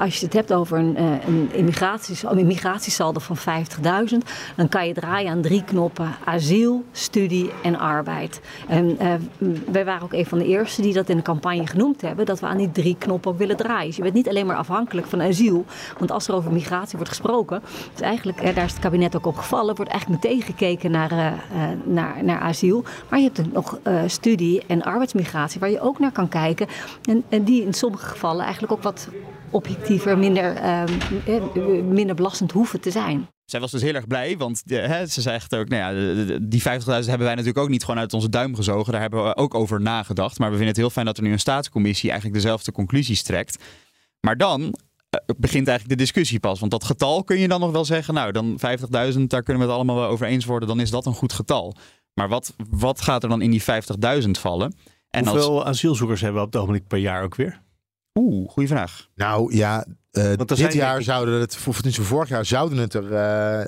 als 0.00 0.18
je 0.18 0.24
het 0.24 0.34
hebt 0.34 0.52
over 0.52 0.78
een, 0.78 1.00
een, 1.26 1.48
immigraties, 1.52 2.24
immigratiesaldo 2.24 3.20
van 3.20 3.36
50.000, 3.36 4.18
dan 4.56 4.68
kan 4.68 4.86
je 4.86 4.94
draaien 4.94 5.30
aan 5.30 5.40
drie 5.40 5.64
knoppen: 5.64 6.08
asiel, 6.24 6.84
studie 6.92 7.50
en 7.62 7.78
arbeid. 7.78 8.40
En 8.68 8.98
wij 9.72 9.84
waren 9.84 10.02
ook 10.02 10.12
een 10.12 10.26
van 10.26 10.38
de 10.38 10.46
eerste 10.46 10.82
die 10.82 10.92
dat 10.92 11.08
in 11.08 11.16
de 11.16 11.22
campagne 11.22 11.66
genoemd 11.66 12.00
hebben, 12.00 12.26
dat 12.26 12.40
we 12.40 12.46
aan 12.46 12.56
die 12.56 12.72
drie 12.72 12.96
knoppen 12.98 13.30
ook 13.30 13.38
willen 13.38 13.56
draaien. 13.56 13.85
Je 13.94 14.02
bent 14.02 14.14
niet 14.14 14.28
alleen 14.28 14.46
maar 14.46 14.56
afhankelijk 14.56 15.06
van 15.06 15.22
asiel, 15.22 15.64
want 15.98 16.10
als 16.10 16.28
er 16.28 16.34
over 16.34 16.52
migratie 16.52 16.96
wordt 16.96 17.08
gesproken, 17.08 17.62
is 17.94 18.00
eigenlijk, 18.00 18.40
eh, 18.40 18.54
daar 18.54 18.64
is 18.64 18.72
het 18.72 18.80
kabinet 18.80 19.16
ook 19.16 19.26
op 19.26 19.36
gevallen, 19.36 19.76
wordt 19.76 19.90
eigenlijk 19.90 20.22
meteen 20.24 20.42
gekeken 20.42 20.90
naar, 20.90 21.12
eh, 21.12 21.26
eh, 21.26 21.32
naar, 21.84 22.24
naar 22.24 22.40
asiel. 22.40 22.84
Maar 23.08 23.18
je 23.20 23.30
hebt 23.34 23.52
nog 23.52 23.78
studie 24.06 24.62
en 24.66 24.82
arbeidsmigratie 24.82 25.60
waar 25.60 25.70
je 25.70 25.80
ook 25.80 25.98
naar 25.98 26.12
kan 26.12 26.28
kijken. 26.28 26.66
En, 27.02 27.24
en 27.28 27.44
die 27.44 27.62
in 27.62 27.74
sommige 27.74 28.06
gevallen 28.06 28.44
eigenlijk 28.44 28.72
ook 28.72 28.82
wat 28.82 29.08
objectiever, 29.50 30.18
minder, 30.18 30.56
eh, 30.56 30.82
eh, 30.82 31.42
minder 31.84 32.14
belastend 32.14 32.52
hoeven 32.52 32.80
te 32.80 32.90
zijn. 32.90 33.28
Zij 33.46 33.60
was 33.60 33.70
dus 33.70 33.82
heel 33.82 33.94
erg 33.94 34.06
blij, 34.06 34.36
want 34.36 34.62
de, 34.68 34.74
hè, 34.76 35.06
ze 35.06 35.20
zegt 35.20 35.54
ook, 35.54 35.68
nou 35.68 35.96
ja, 35.96 36.38
die 36.42 36.60
50.000 36.60 36.66
hebben 36.86 37.18
wij 37.18 37.34
natuurlijk 37.34 37.58
ook 37.58 37.68
niet 37.68 37.84
gewoon 37.84 38.00
uit 38.00 38.12
onze 38.12 38.28
duim 38.28 38.54
gezogen. 38.54 38.92
Daar 38.92 39.00
hebben 39.00 39.24
we 39.24 39.36
ook 39.36 39.54
over 39.54 39.80
nagedacht. 39.80 40.38
Maar 40.38 40.48
we 40.48 40.54
vinden 40.56 40.68
het 40.74 40.82
heel 40.82 40.90
fijn 40.90 41.06
dat 41.06 41.16
er 41.16 41.22
nu 41.22 41.32
een 41.32 41.38
staatscommissie 41.38 42.10
eigenlijk 42.10 42.40
dezelfde 42.42 42.72
conclusies 42.72 43.22
trekt. 43.22 43.64
Maar 44.20 44.36
dan 44.36 44.62
eh, 45.10 45.20
begint 45.36 45.68
eigenlijk 45.68 45.98
de 45.98 46.04
discussie 46.04 46.40
pas. 46.40 46.58
Want 46.60 46.70
dat 46.72 46.84
getal 46.84 47.24
kun 47.24 47.38
je 47.38 47.48
dan 47.48 47.60
nog 47.60 47.70
wel 47.70 47.84
zeggen, 47.84 48.14
nou 48.14 48.32
dan 48.32 48.58
50.000, 49.12 49.20
daar 49.26 49.42
kunnen 49.42 49.62
we 49.62 49.68
het 49.68 49.76
allemaal 49.76 49.96
wel 49.96 50.08
over 50.08 50.26
eens 50.26 50.44
worden. 50.44 50.68
Dan 50.68 50.80
is 50.80 50.90
dat 50.90 51.06
een 51.06 51.14
goed 51.14 51.32
getal. 51.32 51.76
Maar 52.14 52.28
wat, 52.28 52.54
wat 52.70 53.00
gaat 53.00 53.22
er 53.22 53.28
dan 53.28 53.42
in 53.42 53.50
die 53.50 53.62
50.000 54.22 54.30
vallen? 54.30 54.74
En 55.10 55.26
als- 55.26 55.30
Hoeveel 55.36 55.64
asielzoekers 55.66 56.20
hebben 56.20 56.40
we 56.40 56.46
op 56.46 56.52
het 56.52 56.62
ogenblik 56.62 56.86
per 56.88 56.98
jaar 56.98 57.22
ook 57.22 57.34
weer? 57.34 57.60
Oeh, 58.18 58.48
goede 58.50 58.68
vraag. 58.68 59.06
Nou 59.14 59.56
ja, 59.56 59.86
er 60.12 60.36
dit 60.46 60.58
zijn 60.58 60.72
jaar 60.76 60.98
ik- 60.98 61.04
zouden 61.04 61.40
het, 61.40 61.56
of 61.66 61.74
tenminste 61.74 62.02
vorig 62.02 62.28
jaar 62.28 62.44
zouden 62.44 62.78
het 62.78 62.94
er, 62.94 63.12
eh, 63.12 63.60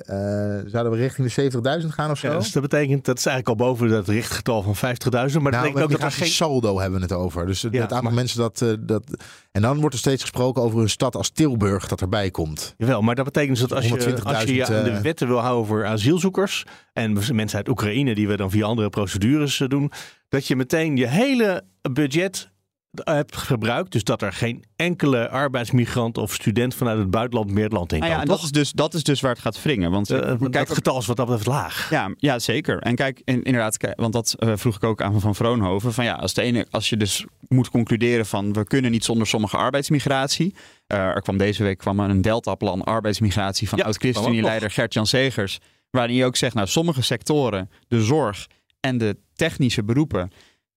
eh, 0.59 0.65
zouden 0.67 0.93
we 0.93 0.99
richting 0.99 1.27
de 1.27 1.33
70.000 1.33 1.93
gaan 1.95 2.11
of 2.11 2.19
zo? 2.19 2.29
Ja, 2.29 2.39
dus 2.39 2.53
dat 2.53 2.63
betekent, 2.63 3.05
dat 3.05 3.19
is 3.19 3.27
eigenlijk 3.27 3.61
al 3.61 3.67
boven 3.67 3.89
dat 3.89 4.09
richtgetal 4.09 4.63
van 4.63 4.77
50.000. 4.77 5.43
Maar 5.43 5.53
dat 5.53 5.61
nou, 5.61 5.73
betekent 5.73 5.83
ook 5.83 5.91
dat 6.01 6.01
er 6.13 6.17
geen... 6.17 6.29
saldo 6.29 6.79
hebben 6.81 6.99
we 6.99 7.05
het 7.05 7.15
over. 7.15 7.47
Dus 7.47 7.63
het, 7.63 7.73
Ja, 7.73 7.81
het 7.81 7.93
aantal 7.93 8.03
maar- 8.05 8.15
mensen 8.15 8.39
dat, 8.39 8.65
dat... 8.81 9.23
En 9.53 9.63
dan 9.63 9.79
wordt 9.81 9.95
er 9.95 10.01
steeds 10.01 10.23
gesproken 10.23 10.63
over 10.63 10.81
een 10.81 10.89
stad 10.91 11.17
als 11.17 11.31
Tilburg 11.31 11.89
dat 11.89 12.01
erbij 12.01 12.31
komt. 12.31 12.75
Jawel, 12.77 13.03
maar 13.03 13.15
dat 13.15 13.25
betekent 13.25 13.59
dus 13.59 13.69
dat 13.69 13.73
als 13.79 13.87
je, 13.89 13.95
als 14.25 14.43
je 14.43 14.55
je 14.55 14.65
120.000, 14.67 14.75
aan 14.77 14.85
de 14.85 15.01
wetten 15.03 15.27
wil 15.29 15.39
houden 15.39 15.67
voor 15.67 15.87
asielzoekers 15.87 16.65
en 16.93 17.13
mensen 17.33 17.57
uit 17.59 17.69
Oekraïne 17.69 18.15
die 18.15 18.29
we 18.29 18.37
dan 18.37 18.51
via 18.51 18.65
andere 18.67 18.89
procedures 18.91 19.63
doen, 19.69 19.93
dat 20.29 20.47
je 20.47 20.57
meteen 20.57 20.97
je 20.97 21.07
hele 21.07 21.63
budget 21.93 22.51
hebt 22.95 23.37
gebruikt. 23.37 23.93
Dus 23.93 24.05
dat 24.05 24.23
er 24.23 24.33
geen 24.33 24.65
enkele 24.77 25.29
arbeidsmigrant 25.29 26.19
of 26.19 26.35
student 26.35 26.75
vanuit 26.75 26.99
het 26.99 27.11
buitenland 27.11 27.51
meer 27.51 27.65
het 27.65 27.73
land 27.73 27.93
in 27.93 28.01
kan. 28.01 28.09
Ja, 28.09 28.21
en 28.21 28.27
dat 28.27 28.43
is, 28.43 28.51
dus, 28.51 28.73
dat 28.73 28.95
is 28.95 29.03
dus 29.03 29.21
waar 29.21 29.33
het 29.33 29.41
gaat 29.41 29.63
wringen. 29.63 29.91
Want 29.91 30.11
Eh, 30.11 30.19
kijk, 30.39 30.53
dat 30.53 30.71
getal 30.71 30.99
is 30.99 31.07
wat 31.07 31.17
dat 31.17 31.27
betreft 31.27 31.47
laag. 31.49 31.91
Ja, 31.91 32.15
ja 32.17 32.39
zeker. 32.39 32.79
En 32.79 32.95
kijk, 32.95 33.21
in- 33.25 33.43
inderdaad, 33.43 33.77
want 33.97 34.13
dat 34.13 34.35
eh, 34.39 34.53
vroeg 34.57 34.77
ik 34.77 34.85
ook 34.85 35.03
aan 35.03 35.21
Van 35.21 35.35
Vroonhoven. 35.35 35.93
Van 35.93 36.05
ja, 36.05 36.15
als, 36.15 36.35
de 36.35 36.43
ene, 36.43 36.67
als 36.71 36.89
je 36.89 36.97
dus 36.97 37.25
moet 37.49 37.71
concluderen 37.71 38.27
van 38.27 38.53
we 38.53 38.65
kunnen 38.65 38.91
niet 38.91 39.05
zonder 39.05 39.27
sommige 39.27 39.57
arbeidsmigratie. 39.57 40.55
Eh, 40.87 40.99
er 40.99 41.23
kwam 41.23 41.37
deze 41.39 41.63
week 41.63 41.79
kwam 41.79 42.01
er 42.01 42.11
een 42.11 42.23
deltaplan 42.23 42.85
arbeidsmigratie 42.85 43.69
van 43.69 43.79
Ja, 43.79 43.85
oud-ChristenUnie-leider 43.85 44.71
Gert-Jan 44.71 45.07
Segers. 45.07 45.59
Waarin 45.91 46.17
hij 46.17 46.27
ook 46.27 46.37
zegt, 46.37 46.55
nou 46.55 46.67
sommige 46.67 47.03
sectoren, 47.03 47.71
de 47.89 48.03
zorg 48.03 48.47
en 48.81 48.99
de 48.99 49.17
technische 49.35 49.85
beroepen 49.85 50.31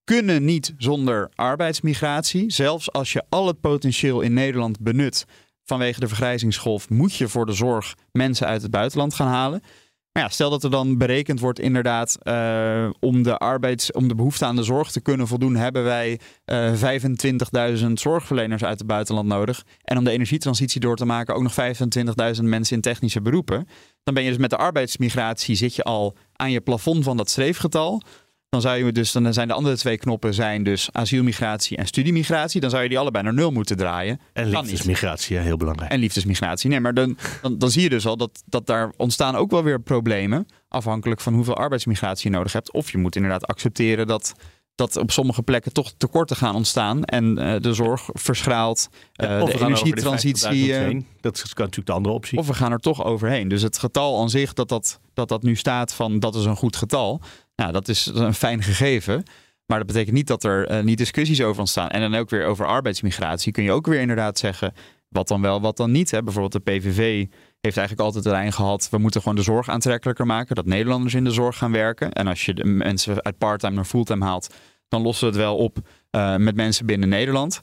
kunnen 0.03 0.45
niet 0.45 0.73
zonder 0.77 1.31
arbeidsmigratie. 1.35 2.51
Zelfs 2.51 2.91
als 2.91 3.13
je 3.13 3.23
al 3.29 3.47
het 3.47 3.61
potentieel 3.61 4.21
in 4.21 4.33
Nederland 4.33 4.79
benut 4.79 5.25
vanwege 5.63 5.99
de 5.99 6.07
vergrijzingsgolf, 6.07 6.89
moet 6.89 7.15
je 7.15 7.27
voor 7.27 7.45
de 7.45 7.53
zorg 7.53 7.95
mensen 8.11 8.47
uit 8.47 8.61
het 8.61 8.71
buitenland 8.71 9.13
gaan 9.13 9.27
halen. 9.27 9.61
Maar 10.11 10.23
ja, 10.23 10.29
stel 10.29 10.49
dat 10.49 10.63
er 10.63 10.69
dan 10.69 10.97
berekend 10.97 11.39
wordt 11.39 11.59
inderdaad 11.59 12.17
eh, 12.21 12.89
om, 12.99 13.23
de 13.23 13.37
arbeids, 13.37 13.91
om 13.91 14.07
de 14.07 14.15
behoefte 14.15 14.45
aan 14.45 14.55
de 14.55 14.63
zorg 14.63 14.91
te 14.91 15.01
kunnen 15.01 15.27
voldoen, 15.27 15.55
hebben 15.55 15.83
wij 15.83 16.19
eh 16.45 16.73
25.000 17.83 17.85
zorgverleners 17.93 18.63
uit 18.63 18.77
het 18.77 18.87
buitenland 18.87 19.27
nodig. 19.27 19.63
En 19.83 19.97
om 19.97 20.03
de 20.03 20.11
energietransitie 20.11 20.81
door 20.81 20.95
te 20.95 21.05
maken 21.05 21.35
ook 21.35 21.43
nog 21.43 21.55
25.000 22.35 22.43
mensen 22.43 22.75
in 22.75 22.81
technische 22.81 23.21
beroepen. 23.21 23.67
Dan 24.03 24.13
ben 24.13 24.23
je 24.23 24.29
dus 24.29 24.37
met 24.37 24.49
de 24.49 24.57
arbeidsmigratie 24.57 25.55
zit 25.55 25.75
je 25.75 25.83
al 25.83 26.15
aan 26.35 26.51
je 26.51 26.61
plafond 26.61 27.03
van 27.03 27.17
dat 27.17 27.29
streefgetal. 27.29 28.01
Dan, 28.51 28.61
zou 28.61 28.85
je 28.85 28.91
dus, 28.91 29.11
dan 29.11 29.33
zijn 29.33 29.47
de 29.47 29.53
andere 29.53 29.77
twee 29.77 29.97
knoppen 29.97 30.33
zijn 30.33 30.63
dus 30.63 30.89
asielmigratie 30.91 31.77
en 31.77 31.87
studiemigratie. 31.87 32.61
Dan 32.61 32.69
zou 32.69 32.83
je 32.83 32.89
die 32.89 32.99
allebei 32.99 33.23
naar 33.23 33.33
nul 33.33 33.51
moeten 33.51 33.77
draaien. 33.77 34.19
En 34.33 34.49
liefdesmigratie, 34.49 35.35
ja, 35.35 35.41
heel 35.41 35.57
belangrijk. 35.57 35.91
En 35.91 35.99
liefdesmigratie. 35.99 36.69
Nee, 36.69 36.79
maar 36.79 36.93
dan, 36.93 37.17
dan, 37.41 37.57
dan 37.57 37.71
zie 37.71 37.81
je 37.81 37.89
dus 37.89 38.05
al 38.05 38.17
dat, 38.17 38.43
dat 38.45 38.67
daar 38.67 38.91
ontstaan 38.97 39.35
ook 39.35 39.51
wel 39.51 39.63
weer 39.63 39.81
problemen. 39.81 40.45
Afhankelijk 40.67 41.21
van 41.21 41.33
hoeveel 41.33 41.55
arbeidsmigratie 41.55 42.31
je 42.31 42.37
nodig 42.37 42.53
hebt. 42.53 42.71
Of 42.71 42.91
je 42.91 42.97
moet 42.97 43.15
inderdaad 43.15 43.45
accepteren 43.45 44.07
dat, 44.07 44.33
dat 44.75 44.97
op 44.97 45.11
sommige 45.11 45.41
plekken 45.41 45.73
toch 45.73 45.91
tekorten 45.97 46.35
gaan 46.35 46.55
ontstaan. 46.55 47.03
En 47.03 47.37
eh, 47.37 47.61
de 47.61 47.73
zorg 47.73 48.09
verschraalt. 48.13 48.87
eh, 49.13 49.29
Ja, 49.29 49.41
of 49.41 49.51
we 49.51 49.57
de 49.57 49.63
energietransitie. 49.65 50.73
50.000 50.73 50.97
eh. 50.97 51.01
Dat 51.21 51.35
is 51.35 51.43
natuurlijk 51.55 51.85
de 51.85 51.91
andere 51.91 52.15
optie. 52.15 52.37
of 52.37 52.47
we 52.47 52.53
gaan 52.53 52.71
er 52.71 52.79
toch 52.79 53.03
overheen. 53.03 53.47
Dus 53.47 53.61
het 53.61 53.77
getal 53.77 54.21
aan 54.21 54.29
zich, 54.29 54.53
dat 54.53 54.69
dat, 54.69 54.99
dat, 55.13 55.29
dat 55.29 55.43
nu 55.43 55.55
staat 55.55 55.93
van 55.93 56.19
dat 56.19 56.35
is 56.35 56.45
een 56.45 56.55
goed 56.55 56.75
getal. 56.75 57.21
Nou, 57.55 57.71
dat 57.71 57.87
is 57.87 58.05
een 58.13 58.33
fijn 58.33 58.63
gegeven. 58.63 59.23
Maar 59.65 59.77
dat 59.77 59.87
betekent 59.87 60.15
niet 60.15 60.27
dat 60.27 60.43
er 60.43 60.67
eh, 60.67 60.83
niet 60.83 60.97
discussies 60.97 61.41
over 61.41 61.59
ontstaan. 61.59 61.89
En 61.89 62.01
dan 62.01 62.15
ook 62.19 62.29
weer 62.29 62.45
over 62.45 62.65
arbeidsmigratie 62.65 63.51
kun 63.51 63.63
je 63.63 63.71
ook 63.71 63.87
weer 63.87 63.99
inderdaad 63.99 64.37
zeggen... 64.39 64.73
wat 65.07 65.27
dan 65.27 65.41
wel, 65.41 65.61
wat 65.61 65.77
dan 65.77 65.91
niet. 65.91 66.11
Hè? 66.11 66.23
Bijvoorbeeld 66.23 66.65
de 66.65 66.71
PVV 66.71 67.25
heeft 67.61 67.77
eigenlijk 67.77 68.07
altijd 68.07 68.23
de 68.23 68.29
lijn 68.29 68.53
gehad... 68.53 68.87
we 68.91 68.97
moeten 68.97 69.21
gewoon 69.21 69.35
de 69.35 69.43
zorg 69.43 69.69
aantrekkelijker 69.69 70.25
maken. 70.25 70.55
Dat 70.55 70.65
Nederlanders 70.65 71.13
in 71.13 71.23
de 71.23 71.31
zorg 71.31 71.57
gaan 71.57 71.71
werken. 71.71 72.11
En 72.11 72.27
als 72.27 72.45
je 72.45 72.53
de 72.53 72.65
mensen 72.65 73.23
uit 73.23 73.37
parttime 73.37 73.75
naar 73.75 73.85
fulltime 73.85 74.25
haalt... 74.25 74.53
dan 74.87 75.01
lossen 75.01 75.27
we 75.27 75.33
het 75.33 75.43
wel 75.43 75.57
op 75.57 75.77
eh, 76.09 76.35
met 76.35 76.55
mensen 76.55 76.85
binnen 76.85 77.09
Nederland... 77.09 77.61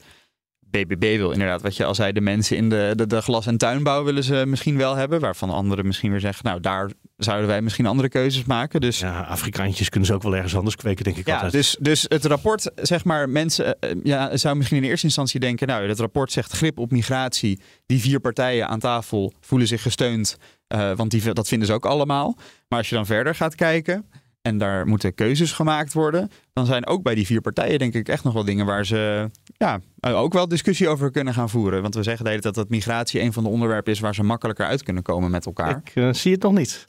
BBB 0.71 1.17
wil 1.17 1.31
inderdaad, 1.31 1.63
wat 1.63 1.77
je 1.77 1.85
al 1.85 1.95
zei, 1.95 2.13
de 2.13 2.21
mensen 2.21 2.57
in 2.57 2.69
de, 2.69 2.93
de, 2.97 3.07
de 3.07 3.23
glas- 3.23 3.47
en 3.47 3.57
tuinbouw 3.59 4.05
willen 4.05 4.25
ze 4.25 4.45
misschien 4.47 4.77
wel 4.77 4.95
hebben. 4.95 5.21
Waarvan 5.21 5.51
anderen 5.51 5.87
misschien 5.87 6.11
weer 6.11 6.21
zeggen, 6.21 6.45
nou 6.45 6.61
daar 6.61 6.91
zouden 7.17 7.47
wij 7.47 7.63
misschien 7.63 7.87
andere 7.87 8.09
keuzes 8.09 8.45
maken. 8.45 8.81
Dus 8.81 8.99
Ja, 8.99 9.21
Afrikaantjes 9.21 9.89
kunnen 9.89 10.09
ze 10.09 10.15
ook 10.15 10.23
wel 10.23 10.35
ergens 10.37 10.57
anders 10.57 10.77
kweken, 10.77 11.05
denk 11.05 11.17
ik 11.17 11.27
ja, 11.27 11.35
altijd. 11.35 11.53
dus, 11.53 11.77
dus 11.81 12.05
het 12.09 12.25
rapport, 12.25 12.71
zeg 12.75 13.05
maar, 13.05 13.29
mensen 13.29 13.81
eh, 13.81 13.91
ja, 14.03 14.37
zou 14.37 14.57
misschien 14.57 14.77
in 14.77 14.89
eerste 14.89 15.07
instantie 15.07 15.41
denken, 15.41 15.67
nou, 15.67 15.89
het 15.89 16.01
rapport 16.01 16.33
zegt 16.33 16.53
grip 16.53 16.79
op 16.79 16.91
migratie. 16.91 17.61
Die 17.87 18.01
vier 18.01 18.21
partijen 18.21 18.69
aan 18.69 18.79
tafel 18.79 19.33
voelen 19.41 19.69
zich 19.69 19.83
gesteund, 19.83 20.37
eh, 20.67 20.93
want 20.97 21.11
die, 21.11 21.33
dat 21.33 21.49
vinden 21.49 21.69
ze 21.69 21.75
ook 21.75 21.87
allemaal. 21.87 22.37
Maar 22.69 22.79
als 22.79 22.89
je 22.89 22.95
dan 22.95 23.07
verder 23.07 23.35
gaat 23.35 23.55
kijken 23.55 24.05
en 24.43 24.59
daar 24.59 24.87
moeten 24.87 25.15
keuzes 25.15 25.53
gemaakt 25.53 25.93
worden, 25.93 26.31
dan 26.53 26.67
zijn 26.67 26.87
ook 26.87 27.03
bij 27.03 27.15
die 27.15 27.27
vier 27.27 27.41
partijen 27.41 27.79
denk 27.79 27.95
ik 27.95 28.09
echt 28.09 28.25
nog 28.25 28.33
wel 28.33 28.45
dingen 28.45 28.67
waar 28.67 28.87
ze 28.87 29.31
ja, 29.57 29.81
eh, 30.01 30.21
ook 30.21 30.33
wel 30.33 30.49
discussie 30.49 30.89
over 30.89 31.11
kunnen 31.11 31.35
gaan 31.35 31.51
voeren. 31.51 31.83
Want 31.83 31.95
we 31.95 32.03
zeggen 32.03 32.25
de 32.25 32.31
hele 32.31 32.43
tijd 32.43 32.55
dat 32.55 32.69
migratie 32.69 33.21
een 33.21 33.33
van 33.33 33.43
de 33.43 33.49
onderwerpen 33.49 33.93
is 33.93 34.01
waar 34.01 34.15
ze 34.15 34.23
makkelijker 34.23 34.67
uit 34.67 34.83
kunnen 34.83 35.03
komen 35.03 35.31
met 35.31 35.47
elkaar. 35.47 35.81
Ik 35.85 35.93
eh, 35.95 36.13
zie 36.13 36.33
het 36.33 36.43
nog 36.43 36.53
niet. 36.53 36.85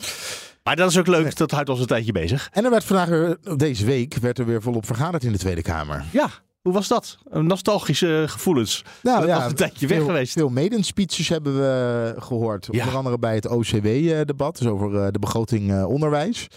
Maar 0.63 0.75
dat 0.75 0.89
is 0.89 0.97
ook 0.97 1.07
leuk, 1.07 1.35
dat 1.37 1.51
houdt 1.51 1.69
ons 1.69 1.79
een 1.79 1.85
tijdje 1.85 2.11
bezig. 2.11 2.49
En 2.51 2.63
er 2.63 2.69
werd 2.69 2.83
vandaag, 2.83 3.35
deze 3.57 3.85
week, 3.85 4.15
werd 4.15 4.39
er 4.39 4.45
weer 4.45 4.61
volop 4.61 4.85
vergaderd 4.85 5.23
in 5.23 5.31
de 5.31 5.37
Tweede 5.37 5.61
Kamer. 5.61 6.05
Ja, 6.11 6.29
hoe 6.61 6.73
was 6.73 6.87
dat? 6.87 7.17
Nostalgische 7.31 8.23
gevoelens. 8.27 8.83
Nou 9.01 9.25
dat 9.25 9.37
was 9.37 9.45
een 9.45 9.55
tijdje 9.55 9.87
weg 9.87 9.97
veel, 9.97 10.05
geweest. 10.05 10.33
Veel 10.33 10.49
medenspeeches 10.49 11.29
hebben 11.29 11.55
we 11.55 12.13
gehoord. 12.17 12.67
Ja. 12.71 12.83
Onder 12.83 12.97
andere 12.97 13.19
bij 13.19 13.35
het 13.35 13.47
OCW-debat, 13.47 14.57
dus 14.57 14.67
over 14.67 14.95
eh, 14.95 15.11
de 15.11 15.19
begroting 15.19 15.71
eh, 15.71 15.87
onderwijs. 15.87 16.47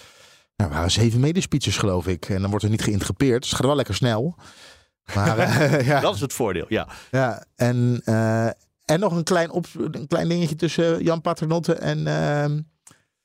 Nou, 0.63 0.75
er 0.75 0.81
waren 0.81 0.93
zeven 0.93 1.21
medespeeches, 1.21 1.77
geloof 1.77 2.07
ik. 2.07 2.29
En 2.29 2.41
dan 2.41 2.51
wordt 2.51 2.65
er 2.65 2.71
niet 2.71 2.83
geïnterrupeerd. 2.83 3.41
Dus 3.41 3.49
het 3.51 3.59
gaat 3.59 3.67
wel 3.67 3.77
lekker 3.77 3.95
snel. 3.95 4.37
Maar 5.15 5.39
eh, 5.39 5.87
ja. 5.91 6.01
Dat 6.01 6.15
is 6.15 6.21
het 6.21 6.33
voordeel, 6.33 6.67
ja. 6.69 6.89
ja 7.11 7.45
en, 7.57 8.01
eh, 8.05 8.47
en 8.85 9.01
nog 9.01 9.13
een 9.13 9.25
klein, 9.25 9.51
op, 9.51 9.67
een 9.75 10.07
klein 10.07 10.29
dingetje 10.29 10.55
tussen 10.55 11.03
Jan 11.03 11.21
Paternotte 11.21 11.75
en... 11.75 12.07
ehm, 12.07 12.61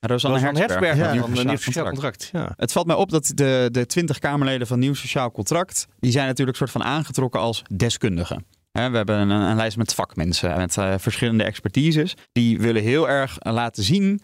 Rosanne 0.00 0.38
Hertzberg, 0.38 0.68
Hertzberg 0.68 1.20
van 1.20 1.36
van 1.36 1.46
Nieuw 1.46 1.56
Sociaal 1.56 1.84
contract. 1.84 2.28
Ja. 2.32 2.52
Het 2.56 2.72
valt 2.72 2.86
mij 2.86 2.96
op 2.96 3.10
dat 3.10 3.32
de, 3.34 3.68
de 3.72 3.86
20 3.86 4.18
Kamerleden 4.18 4.66
van 4.66 4.78
Nieuw 4.78 4.94
Sociaal 4.94 5.30
Contract, 5.30 5.86
die 5.98 6.10
zijn 6.10 6.26
natuurlijk 6.26 6.56
soort 6.56 6.70
van 6.70 6.82
aangetrokken 6.82 7.40
als 7.40 7.62
deskundigen. 7.72 8.46
Hè, 8.72 8.90
we 8.90 8.96
hebben 8.96 9.18
een, 9.18 9.30
een 9.30 9.56
lijst 9.56 9.76
met 9.76 9.94
vakmensen, 9.94 10.56
met 10.56 10.76
eh, 10.76 10.94
verschillende 10.98 11.44
expertises. 11.44 12.14
Die 12.32 12.58
willen 12.58 12.82
heel 12.82 13.08
erg 13.08 13.36
laten 13.38 13.82
zien, 13.82 14.20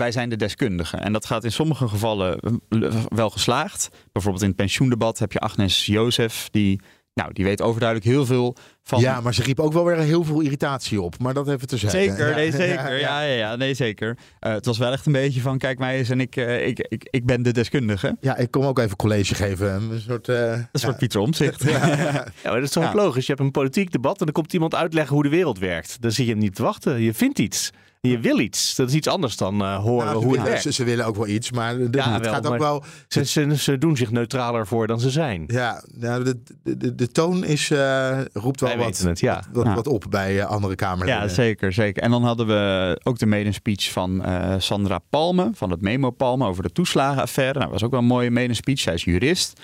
wij 0.00 0.12
zijn 0.12 0.28
de 0.28 0.36
deskundigen. 0.36 1.00
En 1.02 1.12
dat 1.12 1.26
gaat 1.26 1.44
in 1.44 1.52
sommige 1.52 1.88
gevallen 1.88 2.38
eh, 2.68 3.04
wel 3.08 3.30
geslaagd. 3.30 3.88
Bijvoorbeeld 4.12 4.42
in 4.42 4.48
het 4.48 4.58
pensioendebat 4.58 5.18
heb 5.18 5.32
je 5.32 5.38
Agnes 5.38 5.86
Jozef, 5.86 6.48
die, 6.50 6.80
nou, 7.14 7.32
die 7.32 7.44
weet 7.44 7.62
overduidelijk 7.62 8.10
heel 8.10 8.26
veel 8.26 8.56
van... 8.82 9.00
Ja, 9.00 9.20
maar 9.20 9.34
ze 9.34 9.42
riep 9.42 9.60
ook 9.60 9.72
wel 9.72 9.84
weer 9.84 9.96
heel 9.96 10.24
veel 10.24 10.40
irritatie 10.40 11.00
op. 11.00 11.18
Maar 11.18 11.34
dat 11.34 11.48
even 11.48 11.66
te 11.66 11.76
zeggen. 11.76 12.00
Zeker, 12.00 12.34
nee, 12.34 12.50
zeker. 12.50 12.98
Ja, 13.00 13.20
ja, 13.22 13.34
ja, 13.34 13.56
nee, 13.56 13.74
zeker. 13.74 14.18
Eh, 14.38 14.52
het 14.52 14.66
was 14.66 14.78
wel 14.78 14.92
echt 14.92 15.06
een 15.06 15.12
beetje 15.12 15.40
van, 15.40 15.58
kijk 15.58 15.78
mij 15.78 15.98
eens 15.98 16.08
en 16.08 16.20
ik, 16.20 16.36
eh, 16.36 16.66
ik, 16.66 16.78
ik, 16.88 17.08
ik 17.10 17.26
ben 17.26 17.42
de 17.42 17.52
deskundige. 17.52 18.16
Ja, 18.20 18.36
ik 18.36 18.50
kom 18.50 18.64
ook 18.64 18.78
even 18.78 18.96
college 18.96 19.34
geven. 19.34 19.72
Een 19.72 20.00
soort, 20.00 20.28
eh, 20.28 20.52
Een 20.52 20.68
soort 20.72 20.92
ja. 20.92 20.98
Pieter 20.98 21.20
Omtzigt. 21.20 21.62
Ja, 21.70 21.86
ja. 21.86 21.96
Ja, 21.96 22.24
maar 22.42 22.54
dat 22.54 22.62
is 22.62 22.70
toch 22.70 22.82
Ja. 22.82 22.88
ook 22.88 22.94
logisch. 22.94 23.26
Je 23.26 23.32
hebt 23.32 23.44
een 23.44 23.50
politiek 23.50 23.92
debat 23.92 24.18
en 24.18 24.24
dan 24.24 24.34
komt 24.34 24.52
iemand 24.52 24.74
uitleggen 24.74 25.14
hoe 25.14 25.22
de 25.22 25.28
wereld 25.28 25.58
werkt. 25.58 25.96
Dan 26.00 26.10
zit 26.12 26.26
je 26.26 26.36
niet 26.36 26.54
te 26.54 26.62
wachten. 26.62 27.00
Je 27.00 27.14
vindt 27.14 27.38
iets. 27.38 27.70
Je 28.02 28.18
wil 28.20 28.38
iets. 28.38 28.74
Dat 28.76 28.88
is 28.88 28.94
iets 28.94 29.08
anders 29.08 29.36
dan 29.36 29.60
eh, 29.62 29.76
horen 29.76 30.06
Nou, 30.06 30.08
ze, 30.08 30.14
hoe 30.14 30.22
het 30.22 30.30
willen, 30.30 30.44
werkt. 30.44 30.62
ze, 30.62 30.72
ze 30.72 30.84
willen 30.84 31.06
ook 31.06 31.16
wel 31.16 31.26
iets, 31.26 31.50
maar 31.50 31.76
de- 31.78 31.88
Ja, 31.90 32.12
het 32.12 32.24
wel, 32.24 32.32
gaat 32.32 32.46
ook 32.46 32.58
wel. 32.58 32.84
Ze, 33.08 33.24
ze, 33.24 33.56
ze 33.56 33.78
doen 33.78 33.96
zich 33.96 34.10
neutraler 34.10 34.66
voor 34.66 34.86
dan 34.86 35.00
ze 35.00 35.10
zijn. 35.10 35.44
Ja, 35.46 35.82
nou, 35.94 36.24
de, 36.24 36.42
de, 36.76 36.94
de, 36.94 37.08
toon 37.12 37.44
is, 37.44 37.70
eh, 37.70 38.20
roept 38.32 38.60
wel 38.60 38.76
wat, 38.76 38.98
het, 38.98 39.20
ja. 39.20 39.42
wat, 39.52 39.86
op 39.86 40.04
bij 40.10 40.40
eh, 40.40 40.46
andere 40.46 40.74
Kamerleden. 40.74 41.22
Ja, 41.22 41.28
zeker, 41.28 41.72
zeker. 41.72 42.02
En 42.02 42.10
dan 42.10 42.24
hadden 42.24 42.46
we 42.46 43.00
ook 43.02 43.18
de 43.18 43.26
medespeech 43.26 43.92
van 43.92 44.24
eh, 44.24 44.54
Sandra 44.58 44.98
Palme, 45.10 45.50
van 45.54 45.70
het 45.70 45.80
Memo 45.80 46.10
Palme, 46.10 46.46
over 46.46 46.62
de 46.62 46.72
toeslagenaffaire. 46.72 47.58
Nou, 47.58 47.64
dat 47.64 47.72
was 47.72 47.82
ook 47.84 47.90
wel 47.90 48.00
een 48.00 48.06
mooie 48.06 48.30
medespeech. 48.30 48.78
Zij 48.78 48.94
is 48.94 49.04
jurist. 49.04 49.60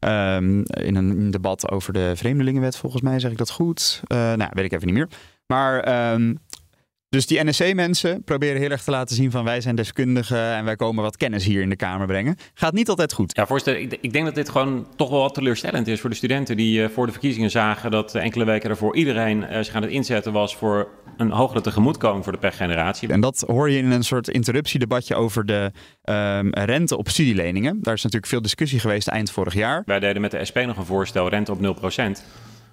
Ehm, 0.00 0.60
in 0.62 0.96
een 0.96 1.30
debat 1.30 1.70
over 1.70 1.92
de 1.92 2.12
Vreemdelingenwet, 2.16 2.76
volgens 2.76 3.02
mij 3.02 3.18
zeg 3.20 3.30
ik 3.30 3.38
dat 3.38 3.50
goed. 3.50 4.00
Eh, 4.06 4.16
nou, 4.18 4.50
weet 4.52 4.64
ik 4.64 4.72
even 4.72 4.86
niet 4.86 4.96
meer. 4.96 5.08
Maar 5.46 5.80
ehm, 5.80 6.34
dus 7.10 7.26
die 7.26 7.44
NSC-mensen 7.44 8.24
proberen 8.24 8.60
heel 8.60 8.70
erg 8.70 8.82
te 8.82 8.90
laten 8.90 9.16
zien 9.16 9.30
van 9.30 9.44
wij 9.44 9.60
zijn 9.60 9.74
deskundigen 9.74 10.54
en 10.54 10.64
wij 10.64 10.76
komen 10.76 11.02
wat 11.02 11.16
kennis 11.16 11.44
hier 11.44 11.62
in 11.62 11.68
de 11.68 11.76
Kamer 11.76 12.06
brengen. 12.06 12.36
Gaat 12.54 12.72
niet 12.72 12.88
altijd 12.88 13.12
goed. 13.12 13.36
Ja, 13.36 13.46
voorzitter, 13.46 13.82
ik, 13.82 13.98
ik 14.00 14.12
denk 14.12 14.24
dat 14.24 14.34
dit 14.34 14.48
gewoon 14.48 14.86
toch 14.96 15.10
wel 15.10 15.20
wat 15.20 15.34
teleurstellend 15.34 15.86
is 15.86 16.00
voor 16.00 16.10
de 16.10 16.16
studenten 16.16 16.56
die 16.56 16.82
eh, 16.82 16.88
voor 16.88 17.06
de 17.06 17.12
verkiezingen 17.12 17.50
zagen 17.50 17.90
dat 17.90 18.14
eh, 18.14 18.22
enkele 18.22 18.44
weken 18.44 18.68
daarvoor 18.68 18.96
iedereen 18.96 19.44
eh, 19.44 19.62
zich 19.62 19.74
aan 19.74 19.82
het 19.82 19.90
inzetten 19.90 20.32
was 20.32 20.56
voor 20.56 20.88
een 21.16 21.30
hogere 21.30 21.60
tegemoetkoming 21.60 22.24
voor 22.24 22.32
de 22.32 22.38
pechgeneratie. 22.38 23.08
En 23.08 23.20
dat 23.20 23.44
hoor 23.46 23.70
je 23.70 23.78
in 23.78 23.90
een 23.90 24.04
soort 24.04 24.28
interruptiedebatje 24.28 25.14
over 25.14 25.46
de 25.46 25.72
ehm, 26.02 26.48
rente 26.50 26.96
op 26.96 27.08
studieleningen. 27.08 27.78
Daar 27.82 27.94
is 27.94 28.02
natuurlijk 28.02 28.32
veel 28.32 28.42
discussie 28.42 28.80
geweest 28.80 29.08
eind 29.08 29.30
vorig 29.30 29.54
jaar. 29.54 29.82
Wij 29.86 30.00
deden 30.00 30.22
met 30.22 30.30
de 30.30 30.44
SP 30.48 30.56
nog 30.66 30.76
een 30.76 30.84
voorstel, 30.84 31.28
rente 31.28 31.52
op 31.52 31.58
0%. 31.58 31.62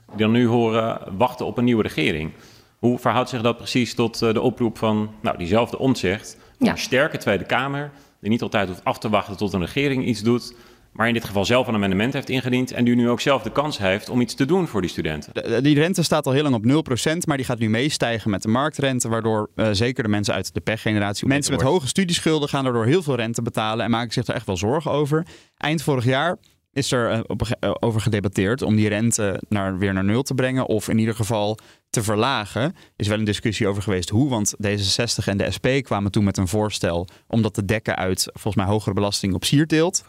Die 0.07 0.17
dan 0.17 0.31
nu 0.31 0.47
horen 0.47 0.99
wachten 1.17 1.45
op 1.45 1.57
een 1.57 1.63
nieuwe 1.63 1.83
regering. 1.83 2.31
Hoe 2.78 2.99
verhoudt 2.99 3.30
zich 3.30 3.41
dat 3.41 3.57
precies 3.57 3.93
tot 3.93 4.21
eh, 4.21 4.34
de 4.34 4.41
oproep 4.41 4.78
van 4.78 5.11
nou, 5.21 5.38
diezelfde 5.38 5.78
omzicht? 5.80 6.38
Ja. 6.59 6.71
Een 6.71 6.78
sterke 6.78 7.17
Tweede 7.17 7.43
Kamer, 7.45 7.91
die 8.21 8.30
niet 8.30 8.41
altijd 8.41 8.67
hoeft 8.67 8.84
af 8.84 8.99
te 8.99 9.09
wachten 9.09 9.38
tot 9.38 9.53
een 9.53 9.59
regering 9.61 10.05
iets 10.05 10.21
doet, 10.21 10.55
maar 10.91 11.07
in 11.07 11.13
dit 11.13 11.25
geval 11.25 11.45
zelf 11.45 11.67
een 11.67 11.73
amendement 11.73 12.13
heeft 12.13 12.30
ingediend 12.30 12.71
en 12.71 12.86
die 12.86 12.95
nu 12.95 13.09
ook 13.09 13.21
zelf 13.21 13.41
de 13.41 13.51
kans 13.51 13.78
heeft 13.78 14.09
om 14.09 14.21
iets 14.21 14.34
te 14.36 14.45
doen 14.45 14.67
voor 14.67 14.82
die 14.82 14.89
studenten. 14.89 15.34
De- 15.34 15.41
de- 15.41 15.61
Die 15.61 15.75
rente 15.75 16.03
staat 16.03 16.25
al 16.25 16.32
heel 16.32 16.43
lang 16.43 16.55
op 16.55 16.65
0%, 16.65 17.25
maar 17.28 17.38
die 17.38 17.45
gaat 17.45 17.59
nu 17.59 17.69
meestijgen 17.69 18.30
met 18.30 18.41
de 18.41 18.47
marktrente, 18.47 19.09
waardoor 19.09 19.49
eh, 19.55 19.67
zeker 19.71 20.03
de 20.03 20.09
mensen 20.09 20.34
uit 20.34 20.53
de 20.53 20.61
pechgeneratie, 20.61 21.28
mensen 21.28 21.53
met 21.53 21.61
hoge 21.61 21.88
studieschulden 21.88 22.49
gaan 22.49 22.63
daardoor 22.63 22.86
heel 22.86 23.03
veel 23.03 23.15
rente 23.15 23.41
betalen 23.41 23.86
en 23.86 23.91
maken 23.91 24.13
zich 24.13 24.28
er 24.28 24.36
echt 24.36 24.45
wel 24.45 24.57
zorgen 24.57 24.91
over. 24.91 25.25
Eind 25.57 25.82
vorig 25.82 26.05
jaar 26.05 26.38
is 26.78 26.91
er 26.91 27.11
eh, 27.11 27.19
eh, 27.59 27.71
over 27.80 28.01
gedebatteerd 28.01 28.61
om 28.61 28.75
die 28.75 28.89
rente 28.89 29.41
naar, 29.49 29.78
weer 29.78 29.93
naar 29.93 30.03
nul 30.03 30.23
te 30.23 30.34
brengen 30.34 30.65
of 30.65 30.89
in 30.89 30.97
ieder 30.97 31.15
geval 31.15 31.57
te 31.89 32.03
verlagen. 32.03 32.75
Is 32.95 33.07
wel 33.07 33.17
een 33.17 33.23
discussie 33.23 33.67
over 33.67 33.84
geweest 33.84 34.09
hoe, 34.09 34.30
want 34.30 34.55
D66 34.63 35.25
en 35.25 35.38
de 35.38 35.51
SP 35.55 35.67
kwamen 35.82 36.11
toen 36.11 36.23
met 36.23 36.38
een 36.38 36.47
voorstel 36.47 37.07
om 37.28 37.41
dat 37.41 37.53
te 37.53 37.65
dekken 37.65 37.95
uit 37.95 38.30
volgens 38.34 38.55
mij 38.55 38.65
hogere 38.65 38.93
belasting 38.93 39.34
op 39.34 39.43
sierteelt. 39.43 40.03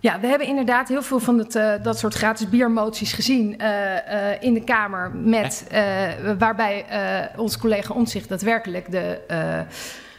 Ja, 0.00 0.20
we 0.20 0.26
hebben 0.26 0.46
inderdaad 0.46 0.88
heel 0.88 1.02
veel 1.02 1.18
van 1.18 1.38
het, 1.38 1.54
eh, 1.54 1.72
dat 1.82 1.98
soort 1.98 2.14
gratis 2.14 2.48
biermoties 2.48 3.12
gezien 3.12 3.58
eh, 3.58 4.32
eh, 4.32 4.42
in 4.42 4.54
de 4.54 4.64
Kamer. 4.64 5.10
Met, 5.14 5.66
eh, 5.70 6.08
waarbij 6.38 6.84
eh 6.88 7.38
onze 7.40 7.58
collega 7.58 7.94
Omtzigt 7.94 8.28
daadwerkelijk 8.28 8.90
de, 8.90 9.20
eh, 9.28 9.60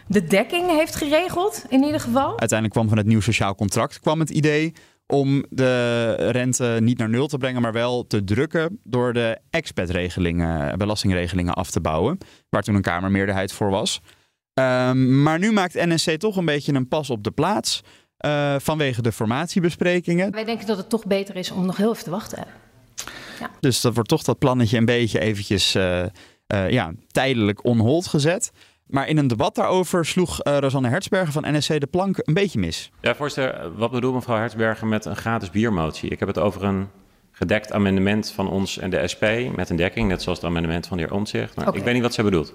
de 0.10 0.24
dekking 0.24 0.70
heeft 0.70 0.96
geregeld, 0.96 1.66
in 1.70 1.84
ieder 1.84 2.00
geval. 2.00 2.30
Uiteindelijk 2.30 2.72
kwam 2.72 2.88
van 2.88 2.98
het 2.98 3.08
nieuw 3.08 3.20
sociaal 3.20 3.56
contract 3.56 4.00
kwam 4.00 4.20
het 4.20 4.30
idee 4.30 4.74
om 5.08 5.46
de 5.50 6.14
rente 6.14 6.78
niet 6.82 6.98
naar 6.98 7.10
nul 7.10 7.28
te 7.28 7.38
brengen, 7.38 7.62
maar 7.62 7.74
wel 7.74 8.08
te 8.08 8.24
drukken 8.24 8.80
door 8.84 9.14
de 9.14 9.38
expat-regelingen, 9.50 10.78
belastingregelingen 10.78 11.54
af 11.54 11.72
te 11.72 11.82
bouwen, 11.82 12.18
waar 12.50 12.64
toen 12.64 12.76
een 12.76 12.82
Kamermeerderheid 12.82 13.52
voor 13.52 13.70
was. 13.70 14.02
Ehm, 14.54 15.22
maar 15.24 15.40
nu 15.40 15.52
maakt 15.52 15.74
NSC 15.74 16.12
toch 16.12 16.36
een 16.36 16.46
beetje 16.46 16.74
een 16.74 16.88
pas 16.88 17.10
op 17.10 17.24
de 17.24 17.32
plaats 17.32 17.82
eh, 18.18 18.56
vanwege 18.60 19.02
de 19.02 19.12
formatiebesprekingen. 19.12 20.32
Wij 20.32 20.46
denken 20.46 20.68
dat 20.68 20.78
het 20.78 20.90
toch 20.90 21.06
beter 21.06 21.36
is 21.36 21.52
om 21.52 21.66
nog 21.66 21.78
heel 21.78 21.92
even 21.92 22.04
te 22.04 22.10
wachten. 22.10 22.46
Dus 23.60 23.82
dat 23.82 23.94
wordt 23.94 24.10
toch 24.10 24.24
dat 24.24 24.40
plannetje 24.40 24.78
een 24.78 24.86
beetje 24.86 25.20
eventjes 25.20 25.76
eh, 25.76 26.02
eh, 26.48 26.70
ja, 26.70 26.94
tijdelijk 27.08 27.66
on 27.66 27.80
hold 27.80 28.08
gezet. 28.08 28.52
Maar 28.90 29.08
in 29.08 29.18
een 29.18 29.28
debat 29.28 29.56
daarover 29.56 30.06
sloeg 30.06 30.46
uh, 30.46 30.58
Rosanne 30.58 30.90
Hertzberger 30.90 31.32
van 31.32 31.44
NSC 31.58 31.80
de 31.80 31.88
plank 31.88 32.18
een 32.22 32.34
beetje 32.34 32.60
mis. 32.60 32.92
Ja, 33.02 33.16
voorzitter, 33.16 33.76
wat 33.78 33.92
bedoelt 33.92 34.14
mevrouw 34.14 34.38
Hertzberger 34.38 34.88
met 34.88 35.06
een 35.06 35.16
gratis 35.16 35.50
biermotie? 35.50 36.10
Ik 36.10 36.20
heb 36.20 36.28
het 36.28 36.38
over 36.38 36.64
een 36.64 36.88
gedekt 37.32 37.72
amendement 37.72 38.32
van 38.32 38.50
ons 38.50 38.78
en 38.78 38.90
de 38.90 39.08
SP 39.14 39.24
met 39.56 39.70
een 39.70 39.76
dekking, 39.76 40.08
net 40.08 40.22
zoals 40.22 40.38
het 40.38 40.48
amendement 40.48 40.88
van 40.88 40.98
de 40.98 41.04
heer 41.04 41.14
Omtzigt. 41.14 41.56
Maar 41.56 41.68
okay. 41.68 41.80
ik 41.80 41.86
weet 41.86 41.94
niet 41.94 42.04
wat 42.04 42.14
zij 42.14 42.24
bedoelt. 42.24 42.54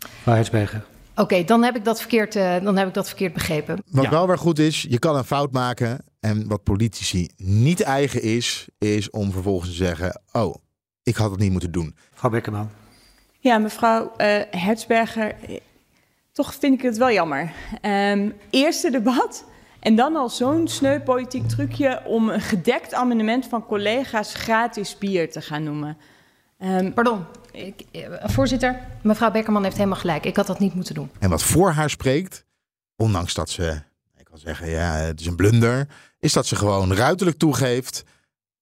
Mevrouw 0.00 0.34
Hertzberger. 0.34 0.84
Oké, 1.10 1.20
okay, 1.20 1.44
dan, 1.44 1.62
heb 1.62 1.76
ik 1.76 1.84
dat 1.84 1.98
verkeerd, 1.98 2.36
uh, 2.36 2.56
dan 2.62 2.76
heb 2.76 2.88
ik 2.88 2.94
dat 2.94 3.06
verkeerd 3.06 3.32
begrepen. 3.32 3.82
Wat 3.90 4.04
ja. 4.04 4.10
wel 4.10 4.26
weer 4.26 4.38
goed 4.38 4.58
is, 4.58 4.86
je 4.88 4.98
kan 4.98 5.16
een 5.16 5.24
fout 5.24 5.52
maken. 5.52 6.04
En 6.20 6.48
wat 6.48 6.62
politici 6.62 7.30
niet 7.36 7.80
eigen 7.80 8.22
is, 8.22 8.68
is 8.78 9.10
om 9.10 9.32
vervolgens 9.32 9.70
te 9.70 9.76
zeggen... 9.76 10.20
oh, 10.32 10.54
ik 11.02 11.16
had 11.16 11.30
het 11.30 11.40
niet 11.40 11.50
moeten 11.50 11.72
doen. 11.72 11.96
Mevrouw 12.12 12.30
Beckerman. 12.30 12.70
Ja, 13.46 13.58
mevrouw 13.58 14.02
uh, 14.04 14.40
Hertzberger, 14.50 15.34
toch 16.32 16.54
vind 16.54 16.74
ik 16.74 16.82
het 16.82 16.96
wel 16.96 17.12
jammer. 17.12 17.52
Um, 17.82 18.34
eerste 18.50 18.90
debat 18.90 19.44
en 19.80 19.96
dan 19.96 20.16
al 20.16 20.28
zo'n 20.28 20.68
sneu 20.68 21.00
politiek 21.00 21.48
trucje 21.48 22.02
om 22.04 22.28
een 22.28 22.40
gedekt 22.40 22.94
amendement 22.94 23.46
van 23.46 23.66
collega's 23.66 24.34
gratis 24.34 24.98
bier 24.98 25.30
te 25.30 25.40
gaan 25.40 25.62
noemen. 25.62 25.96
Um, 26.58 26.94
Pardon, 26.94 27.24
ik, 27.52 27.84
voorzitter, 28.22 28.80
mevrouw 29.02 29.30
Beckerman 29.30 29.64
heeft 29.64 29.76
helemaal 29.76 29.98
gelijk. 29.98 30.24
Ik 30.24 30.36
had 30.36 30.46
dat 30.46 30.58
niet 30.58 30.74
moeten 30.74 30.94
doen. 30.94 31.10
En 31.18 31.30
wat 31.30 31.42
voor 31.42 31.70
haar 31.70 31.90
spreekt, 31.90 32.44
ondanks 32.96 33.34
dat 33.34 33.50
ze, 33.50 33.82
ik 34.16 34.24
kan 34.24 34.38
zeggen, 34.38 34.68
ja, 34.68 34.92
het 34.92 35.20
is 35.20 35.26
een 35.26 35.36
blunder, 35.36 35.88
is 36.18 36.32
dat 36.32 36.46
ze 36.46 36.56
gewoon 36.56 36.94
ruiterlijk 36.94 37.38
toegeeft, 37.38 38.04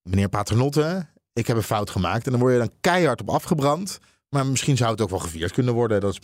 meneer 0.03 0.29
Paternotte, 0.29 1.07
ik 1.33 1.47
heb 1.47 1.57
een 1.57 1.63
fout 1.63 1.91
gemaakt. 1.91 2.25
En 2.25 2.31
dan 2.31 2.41
word 2.41 2.53
je 2.53 2.59
dan 2.59 2.73
keihard 2.81 3.21
op 3.21 3.31
afgebrand. 3.31 3.99
Maar 4.35 4.47
misschien 4.47 4.77
zou 4.77 4.91
het 4.91 5.01
ook 5.01 5.11
wel 5.11 5.19
gevierd 5.19 5.53
kunnen 5.53 5.75
worden. 5.75 6.01
Dat 6.01 6.13
is 6.13 6.21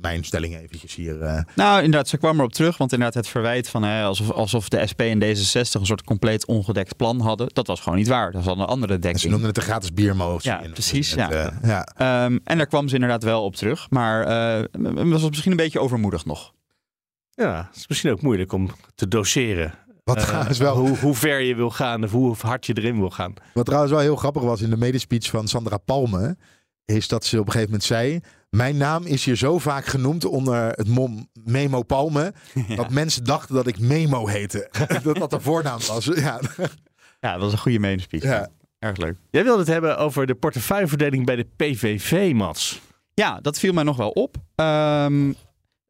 mijn 0.00 0.24
stelling 0.24 0.56
eventjes 0.56 0.94
hier. 0.94 1.22
Uh... 1.22 1.40
Nou, 1.54 1.82
inderdaad, 1.82 2.08
ze 2.08 2.16
kwam 2.16 2.38
erop 2.38 2.52
terug. 2.52 2.76
Want 2.76 2.92
inderdaad, 2.92 3.16
het 3.16 3.28
verwijt 3.28 3.68
van 3.68 3.82
hè, 3.82 4.04
alsof, 4.04 4.30
alsof 4.30 4.68
de 4.68 4.86
SP 4.90 5.00
en 5.00 5.22
D66 5.22 5.80
een 5.80 5.86
soort 5.86 6.04
compleet 6.04 6.46
ongedekt 6.46 6.96
plan 6.96 7.20
hadden. 7.20 7.48
Dat 7.52 7.66
was 7.66 7.80
gewoon 7.80 7.98
niet 7.98 8.08
waar. 8.08 8.32
Dat 8.32 8.44
was 8.44 8.56
een 8.56 8.64
andere 8.64 8.92
dekking. 8.92 9.14
En 9.14 9.20
ze 9.20 9.28
noemden 9.28 9.48
het 9.48 9.56
een 9.56 9.62
gratis 9.62 9.92
biermotie. 9.92 10.50
Ja, 10.50 10.62
precies. 10.72 11.10
Het, 11.10 11.18
ja. 11.18 11.52
Uh, 11.62 11.86
ja. 11.96 12.24
Um, 12.24 12.40
en 12.44 12.56
daar 12.56 12.66
kwam 12.66 12.88
ze 12.88 12.94
inderdaad 12.94 13.22
wel 13.22 13.44
op 13.44 13.56
terug. 13.56 13.90
Maar 13.90 14.20
uh, 14.72 15.10
was 15.10 15.28
misschien 15.28 15.50
een 15.50 15.56
beetje 15.56 15.80
overmoedig 15.80 16.24
nog. 16.24 16.52
Ja, 17.30 17.66
het 17.68 17.76
is 17.76 17.88
misschien 17.88 18.10
ook 18.10 18.22
moeilijk 18.22 18.52
om 18.52 18.70
te 18.94 19.08
doseren. 19.08 19.74
Wat 20.04 20.18
trouwens 20.18 20.58
wel... 20.58 20.76
hoe, 20.76 20.98
hoe 20.98 21.14
ver 21.14 21.40
je 21.40 21.54
wil 21.54 21.70
gaan 21.70 22.04
of 22.04 22.10
hoe 22.10 22.34
hard 22.40 22.66
je 22.66 22.76
erin 22.76 22.98
wil 22.98 23.10
gaan. 23.10 23.34
Wat 23.54 23.64
trouwens 23.64 23.92
wel 23.92 24.02
heel 24.02 24.16
grappig 24.16 24.42
was 24.42 24.60
in 24.60 24.70
de 24.70 24.76
medespeech 24.76 25.26
van 25.26 25.48
Sandra 25.48 25.76
Palme 25.76 26.36
is 26.84 27.08
dat 27.08 27.24
ze 27.24 27.38
op 27.38 27.46
een 27.46 27.52
gegeven 27.52 27.70
moment 27.70 27.88
zei... 27.88 28.20
Mijn 28.50 28.76
naam 28.76 29.04
is 29.04 29.24
hier 29.24 29.36
zo 29.36 29.58
vaak 29.58 29.84
genoemd 29.84 30.24
onder 30.24 30.68
het 30.68 30.88
mom 30.88 31.28
Memo 31.44 31.82
Palme... 31.82 32.32
Ja. 32.68 32.76
dat 32.76 32.90
mensen 32.90 33.24
dachten 33.24 33.54
dat 33.54 33.66
ik 33.66 33.78
Memo 33.78 34.26
heette. 34.26 34.70
dat 35.02 35.16
dat 35.16 35.30
de 35.30 35.40
voornaam 35.40 35.78
was. 35.86 36.04
Ja, 36.04 36.40
ja 37.20 37.32
dat 37.32 37.40
was 37.40 37.52
een 37.52 37.58
goede 37.58 37.78
meningspeech. 37.78 38.22
Ja. 38.22 38.48
Erg 38.78 38.96
leuk. 38.96 39.16
Jij 39.30 39.44
wilde 39.44 39.58
het 39.58 39.68
hebben 39.68 39.98
over 39.98 40.26
de 40.26 40.34
portefeuilleverdeling 40.34 41.26
bij 41.26 41.36
de 41.36 41.46
PVV, 41.56 42.32
Mats. 42.34 42.80
Ja, 43.14 43.38
dat 43.40 43.58
viel 43.58 43.72
mij 43.72 43.84
nog 43.84 43.96
wel 43.96 44.10
op. 44.10 44.36
Um, 44.56 45.34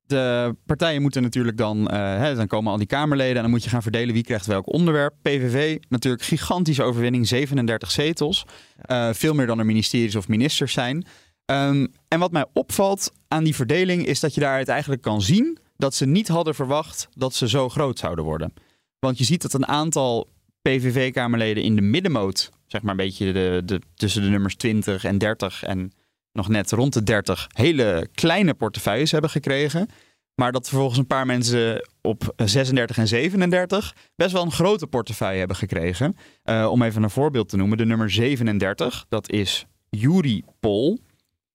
de 0.06 0.56
partijen 0.66 1.02
moeten 1.02 1.22
natuurlijk 1.22 1.56
dan, 1.56 1.78
uh, 1.78 1.86
hè, 1.96 2.34
dan 2.34 2.46
komen 2.46 2.72
al 2.72 2.78
die 2.78 2.86
Kamerleden 2.86 3.36
en 3.36 3.42
dan 3.42 3.50
moet 3.50 3.64
je 3.64 3.70
gaan 3.70 3.82
verdelen 3.82 4.14
wie 4.14 4.24
krijgt 4.24 4.46
welk 4.46 4.72
onderwerp. 4.72 5.14
PVV, 5.22 5.78
natuurlijk 5.88 6.22
gigantische 6.22 6.82
overwinning, 6.82 7.28
37 7.28 7.90
zetels. 7.90 8.46
Uh, 8.90 9.12
veel 9.12 9.34
meer 9.34 9.46
dan 9.46 9.58
er 9.58 9.66
ministeries 9.66 10.16
of 10.16 10.28
ministers 10.28 10.72
zijn. 10.72 11.06
Um, 11.46 11.92
en 12.08 12.18
wat 12.18 12.32
mij 12.32 12.46
opvalt 12.52 13.12
aan 13.28 13.44
die 13.44 13.54
verdeling 13.54 14.06
is 14.06 14.20
dat 14.20 14.34
je 14.34 14.40
daaruit 14.40 14.68
eigenlijk 14.68 15.02
kan 15.02 15.22
zien 15.22 15.58
dat 15.76 15.94
ze 15.94 16.06
niet 16.06 16.28
hadden 16.28 16.54
verwacht 16.54 17.08
dat 17.14 17.34
ze 17.34 17.48
zo 17.48 17.68
groot 17.68 17.98
zouden 17.98 18.24
worden. 18.24 18.52
Want 18.98 19.18
je 19.18 19.24
ziet 19.24 19.42
dat 19.42 19.52
een 19.52 19.66
aantal 19.66 20.28
PVV-Kamerleden 20.62 21.62
in 21.62 21.74
de 21.74 21.82
middenmoot, 21.82 22.50
zeg 22.66 22.82
maar 22.82 22.90
een 22.90 22.96
beetje 22.96 23.32
de, 23.32 23.62
de, 23.64 23.80
tussen 23.94 24.22
de 24.22 24.28
nummers 24.28 24.56
20 24.56 25.04
en 25.04 25.18
30 25.18 25.62
en 25.62 25.92
nog 26.34 26.48
net 26.48 26.70
rond 26.70 26.92
de 26.92 27.02
30 27.02 27.46
hele 27.52 28.08
kleine 28.14 28.54
portefeuilles 28.54 29.10
hebben 29.10 29.30
gekregen. 29.30 29.88
Maar 30.34 30.52
dat 30.52 30.68
vervolgens 30.68 30.98
een 30.98 31.06
paar 31.06 31.26
mensen 31.26 31.88
op 32.00 32.32
36 32.36 32.98
en 32.98 33.08
37 33.08 33.94
best 34.16 34.32
wel 34.32 34.42
een 34.42 34.52
grote 34.52 34.86
portefeuille 34.86 35.38
hebben 35.38 35.56
gekregen. 35.56 36.16
Uh, 36.44 36.68
om 36.70 36.82
even 36.82 37.02
een 37.02 37.10
voorbeeld 37.10 37.48
te 37.48 37.56
noemen. 37.56 37.78
De 37.78 37.84
nummer 37.84 38.10
37, 38.10 39.06
dat 39.08 39.30
is 39.30 39.66
Yuri 39.90 40.42
Pol. 40.60 40.98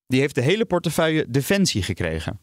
Die 0.08 0.20
heeft 0.20 0.36
de 0.36 0.42
hele 0.42 0.66
portefeuille 0.66 1.26
Defensie 1.30 1.84
gekregen. 1.84 2.40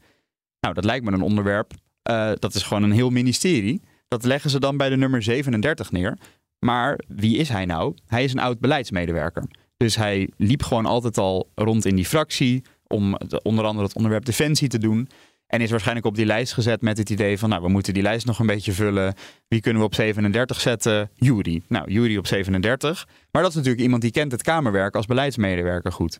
Nou, 0.61 0.75
dat 0.75 0.85
lijkt 0.85 1.05
me 1.05 1.13
een 1.13 1.23
onderwerp. 1.23 1.73
Uh, 2.11 2.33
dat 2.39 2.55
is 2.55 2.63
gewoon 2.63 2.83
een 2.83 2.93
heel 2.93 3.11
ministerie. 3.11 3.83
Dat 4.09 4.25
leggen 4.25 4.51
ze 4.51 4.61
dan 4.61 4.77
bij 4.77 4.89
de 4.89 4.97
nummer 4.97 5.23
37 5.23 5.91
neer. 5.91 6.19
Maar 6.59 7.01
wie 7.09 7.37
is 7.37 7.49
hij 7.49 7.65
nou? 7.65 7.95
Hij 8.07 8.25
is 8.25 8.33
een 8.33 8.39
oud 8.39 8.61
beleidsmedewerker. 8.61 9.45
Dus 9.77 9.97
hij 9.97 10.31
liep 10.37 10.63
gewoon 10.63 10.87
altijd 10.87 11.19
al 11.19 11.51
rond 11.55 11.85
in 11.85 11.95
die 11.95 12.07
fractie 12.07 12.65
om 12.87 13.17
onder 13.43 13.65
andere 13.65 13.87
het 13.87 13.97
onderwerp 13.97 14.25
defensie 14.25 14.69
te 14.69 14.79
doen. 14.79 15.09
En 15.47 15.61
is 15.61 15.71
waarschijnlijk 15.71 16.07
op 16.07 16.15
die 16.15 16.27
lijst 16.27 16.53
gezet 16.53 16.83
met 16.83 16.99
het 16.99 17.11
idee 17.11 17.39
van, 17.39 17.49
nou, 17.49 17.63
we 17.63 17.69
moeten 17.69 17.95
die 17.95 18.03
lijst 18.03 18.27
nog 18.27 18.39
een 18.39 18.47
beetje 18.47 18.73
vullen. 18.73 19.15
Wie 19.49 19.61
kunnen 19.61 19.81
we 19.81 19.87
op 19.87 19.95
37 19.95 20.61
zetten? 20.61 21.11
Jury. 21.15 21.63
Nou, 21.69 21.91
Jury 21.91 22.17
op 22.17 22.27
37. 22.27 23.09
Maar 23.31 23.43
dat 23.43 23.51
is 23.51 23.57
natuurlijk 23.57 23.83
iemand 23.83 24.03
die 24.03 24.11
kent 24.11 24.33
het 24.33 24.43
Kamerwerk 24.43 24.95
als 24.95 25.07
beleidsmedewerker 25.07 25.93
goed. 25.93 26.19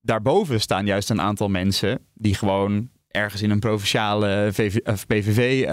Daarboven 0.00 0.60
staan 0.60 0.86
juist 0.86 1.10
een 1.10 1.20
aantal 1.20 1.48
mensen 1.48 2.06
die 2.14 2.34
gewoon 2.34 2.90
ergens 3.08 3.42
in 3.42 3.50
een 3.50 3.58
provinciale 3.58 4.48
VV, 4.52 4.78
PVV 5.06 5.68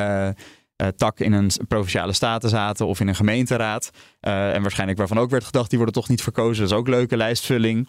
tak 0.95 1.19
in 1.19 1.33
een 1.33 1.51
provinciale 1.67 2.13
staten 2.13 2.49
zaten 2.49 2.87
of 2.87 2.99
in 2.99 3.07
een 3.07 3.15
gemeenteraad. 3.15 3.89
Uh, 4.21 4.53
en 4.53 4.61
waarschijnlijk 4.61 4.97
waarvan 4.97 5.17
ook 5.17 5.29
werd 5.29 5.43
gedacht, 5.43 5.69
die 5.69 5.77
worden 5.77 5.95
toch 5.95 6.09
niet 6.09 6.21
verkozen. 6.21 6.63
Dat 6.63 6.71
is 6.71 6.77
ook 6.77 6.87
leuke 6.87 7.17
lijstvulling. 7.17 7.87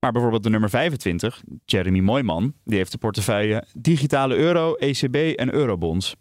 Maar 0.00 0.12
bijvoorbeeld 0.12 0.42
de 0.42 0.50
nummer 0.50 0.70
25, 0.70 1.42
Jeremy 1.64 2.00
Mooiman, 2.00 2.54
die 2.64 2.76
heeft 2.76 2.92
de 2.92 2.98
portefeuille 2.98 3.64
digitale 3.78 4.36
euro, 4.36 4.74
ECB 4.74 5.14
en 5.14 5.54
eurobonds. 5.54 6.14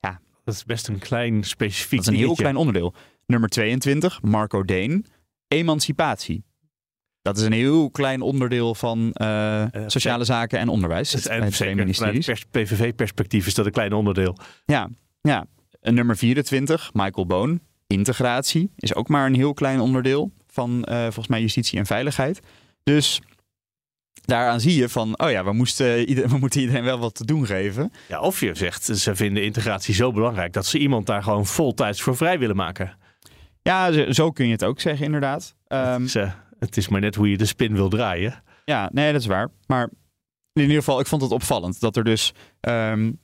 Ja, 0.00 0.20
dat 0.44 0.54
is 0.54 0.64
best 0.64 0.88
een 0.88 0.98
klein 0.98 1.44
specifiek. 1.44 1.98
Dat 1.98 2.06
is 2.06 2.12
een 2.12 2.26
heel 2.26 2.34
klein 2.34 2.56
onderdeel. 2.56 2.94
Nummer 3.26 3.48
22, 3.48 4.22
Marco 4.22 4.62
Deen, 4.62 5.06
emancipatie. 5.48 6.44
Dat 7.22 7.36
is 7.36 7.42
een 7.42 7.52
heel 7.52 7.90
klein 7.90 8.20
onderdeel 8.20 8.74
van 8.74 9.14
uh, 9.22 9.64
sociale 9.86 10.24
zaken 10.24 10.58
en 10.58 10.68
onderwijs. 10.68 11.12
Het, 11.12 11.28
het, 11.28 11.58
het 12.26 12.46
PVV-perspectief 12.50 13.46
is 13.46 13.54
dat 13.54 13.66
een 13.66 13.72
klein 13.72 13.92
onderdeel. 13.92 14.36
Ja, 14.64 14.90
ja, 15.28 15.46
nummer 15.80 16.16
24, 16.16 16.90
Michael 16.92 17.26
Boon. 17.26 17.60
Integratie 17.86 18.70
is 18.76 18.94
ook 18.94 19.08
maar 19.08 19.26
een 19.26 19.34
heel 19.34 19.54
klein 19.54 19.80
onderdeel 19.80 20.32
van 20.46 20.86
uh, 20.88 21.02
volgens 21.02 21.26
mij 21.26 21.40
justitie 21.40 21.78
en 21.78 21.86
veiligheid. 21.86 22.40
Dus 22.82 23.20
daaraan 24.24 24.60
zie 24.60 24.76
je 24.76 24.88
van, 24.88 25.18
oh 25.20 25.30
ja, 25.30 25.44
we, 25.44 25.52
moesten, 25.52 25.86
we 26.30 26.38
moeten 26.38 26.60
iedereen 26.60 26.84
wel 26.84 26.98
wat 26.98 27.14
te 27.14 27.24
doen 27.24 27.46
geven. 27.46 27.92
Ja, 28.08 28.20
of 28.20 28.40
je 28.40 28.54
zegt, 28.54 28.84
ze 28.84 29.16
vinden 29.16 29.44
integratie 29.44 29.94
zo 29.94 30.12
belangrijk 30.12 30.52
dat 30.52 30.66
ze 30.66 30.78
iemand 30.78 31.06
daar 31.06 31.22
gewoon 31.22 31.46
voltijds 31.46 32.02
voor 32.02 32.16
vrij 32.16 32.38
willen 32.38 32.56
maken. 32.56 32.96
Ja, 33.62 34.12
zo 34.12 34.30
kun 34.30 34.46
je 34.46 34.52
het 34.52 34.64
ook 34.64 34.80
zeggen, 34.80 35.04
inderdaad. 35.04 35.54
Um, 35.68 35.78
het, 35.78 36.00
is, 36.00 36.16
uh, 36.16 36.32
het 36.58 36.76
is 36.76 36.88
maar 36.88 37.00
net 37.00 37.14
hoe 37.14 37.30
je 37.30 37.36
de 37.36 37.46
spin 37.46 37.74
wil 37.74 37.88
draaien. 37.88 38.42
Ja, 38.64 38.90
nee, 38.92 39.12
dat 39.12 39.20
is 39.20 39.26
waar. 39.26 39.50
Maar 39.66 39.90
in 40.52 40.62
ieder 40.62 40.76
geval, 40.76 41.00
ik 41.00 41.06
vond 41.06 41.22
het 41.22 41.30
opvallend 41.30 41.80
dat 41.80 41.96
er 41.96 42.04
dus 42.04 42.32
um, 42.60 43.18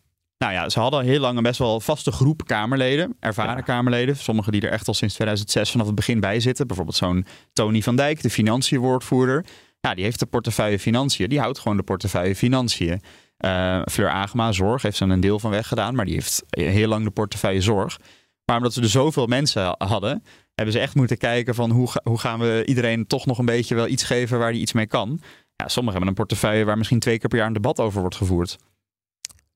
nou 0.44 0.52
ja, 0.52 0.68
ze 0.68 0.80
hadden 0.80 1.04
heel 1.04 1.20
lang 1.20 1.36
een 1.36 1.42
best 1.42 1.58
wel 1.58 1.80
vaste 1.80 2.12
groep 2.12 2.46
Kamerleden, 2.46 3.16
ervaren 3.18 3.56
ja. 3.56 3.60
Kamerleden. 3.62 4.16
Sommigen 4.16 4.52
die 4.52 4.60
er 4.60 4.70
echt 4.70 4.88
al 4.88 4.94
sinds 4.94 5.14
2006 5.14 5.70
vanaf 5.70 5.86
het 5.86 5.94
begin 5.94 6.20
bij 6.20 6.40
zitten. 6.40 6.66
Bijvoorbeeld 6.66 6.96
zo'n 6.96 7.26
Tony 7.52 7.82
van 7.82 7.96
Dijk, 7.96 8.22
de 8.22 8.30
financiënwoordvoerder. 8.30 9.44
Ja, 9.80 9.94
die 9.94 10.04
heeft 10.04 10.18
de 10.18 10.26
portefeuille 10.26 10.78
financiën. 10.78 11.28
Die 11.28 11.40
houdt 11.40 11.58
gewoon 11.58 11.76
de 11.76 11.82
portefeuille 11.82 12.36
financiën. 12.36 13.02
Uh, 13.44 13.82
Fleur 13.90 14.10
Agema, 14.10 14.52
zorg, 14.52 14.82
heeft 14.82 14.96
ze 14.96 15.04
een 15.04 15.20
deel 15.20 15.38
van 15.38 15.50
weggedaan. 15.50 15.94
Maar 15.94 16.04
die 16.04 16.14
heeft 16.14 16.42
heel 16.50 16.88
lang 16.88 17.04
de 17.04 17.10
portefeuille 17.10 17.60
zorg. 17.60 17.98
Maar 18.44 18.56
omdat 18.56 18.72
ze 18.72 18.80
er 18.80 18.88
zoveel 18.88 19.26
mensen 19.26 19.74
hadden, 19.78 20.24
hebben 20.54 20.74
ze 20.74 20.80
echt 20.80 20.94
moeten 20.94 21.18
kijken 21.18 21.54
van 21.54 21.70
hoe, 21.70 21.88
hoe 22.02 22.18
gaan 22.18 22.38
we 22.38 22.62
iedereen 22.66 23.06
toch 23.06 23.26
nog 23.26 23.38
een 23.38 23.44
beetje 23.44 23.74
wel 23.74 23.88
iets 23.88 24.02
geven 24.02 24.38
waar 24.38 24.50
hij 24.50 24.60
iets 24.60 24.72
mee 24.72 24.86
kan. 24.86 25.20
Ja, 25.56 25.68
sommigen 25.68 25.90
hebben 25.90 26.08
een 26.08 26.26
portefeuille 26.26 26.64
waar 26.64 26.78
misschien 26.78 26.98
twee 26.98 27.18
keer 27.18 27.28
per 27.28 27.38
jaar 27.38 27.46
een 27.46 27.52
debat 27.52 27.80
over 27.80 28.00
wordt 28.00 28.16
gevoerd. 28.16 28.58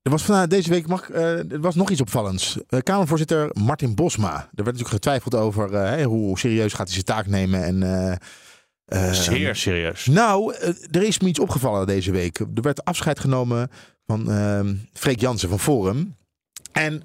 Er 0.05 0.11
was 0.11 0.23
vandaag 0.23 0.47
deze 0.47 0.69
week 0.69 0.87
mag, 0.87 1.09
uh, 1.09 1.51
er 1.51 1.59
was 1.59 1.75
nog 1.75 1.89
iets 1.89 2.01
opvallends. 2.01 2.57
Uh, 2.69 2.79
Kamervoorzitter 2.79 3.49
Martin 3.53 3.95
Bosma. 3.95 4.33
Er 4.35 4.63
werd 4.63 4.65
natuurlijk 4.65 4.89
getwijfeld 4.89 5.35
over 5.35 5.97
uh, 5.99 6.05
hoe 6.05 6.39
serieus 6.39 6.73
gaat 6.73 6.85
hij 6.85 6.93
zijn 6.93 7.05
taak 7.05 7.27
nemen. 7.27 7.63
En, 7.63 8.19
Zeer 9.13 9.55
serieus. 9.55 10.05
Nou, 10.05 10.55
er 10.91 11.03
is 11.03 11.19
me 11.19 11.27
iets 11.27 11.39
opgevallen 11.39 11.87
deze 11.87 12.11
week. 12.11 12.39
Er 12.39 12.61
werd 12.61 12.83
afscheid 12.83 13.19
genomen 13.19 13.69
van 14.05 14.31
ehm, 14.31 14.75
Freek 14.93 15.19
Jansen 15.19 15.49
van 15.49 15.59
Forum. 15.59 16.15
En 16.71 17.03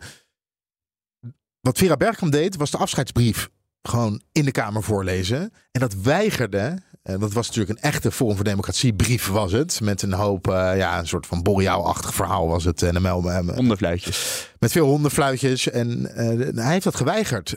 wat 1.61 1.79
Vera 1.79 1.97
Bergkamp 1.97 2.33
deed, 2.33 2.57
was 2.57 2.71
de 2.71 2.79
afscheidsbrief 2.79 3.51
gewoon 3.83 4.23
in 4.33 4.45
de 4.45 4.51
Kamer 4.51 4.83
voorlezen. 4.83 5.53
En 5.71 5.81
dat 5.81 5.95
weigerde 5.95 6.79
dat 7.19 7.33
was 7.33 7.47
natuurlijk 7.47 7.79
een 7.79 7.91
echte 7.91 8.13
Forum 8.13 8.37
voor 8.37 8.45
Democratie 8.45 8.93
brief 8.93 9.29
was 9.29 9.53
het. 9.53 9.81
Met 9.81 10.03
een 10.03 10.13
hoop, 10.13 10.49
eh, 10.49 10.77
ja, 10.77 10.99
een 10.99 11.09
soort 11.09 11.27
van 11.27 11.43
Boreaal-achtig 11.43 12.15
verhaal 12.15 12.49
was 12.49 12.65
het. 12.65 12.83
En 12.83 12.97
een 12.97 13.51
hondenfluitjes. 13.55 14.49
Met 14.59 14.73
veel 14.73 14.87
hondenfluitjes. 14.87 15.71
En 15.71 16.15
eh, 16.15 16.55
hij 16.65 16.73
heeft 16.73 16.85
dat 16.85 16.97
geweigerd. 16.97 17.55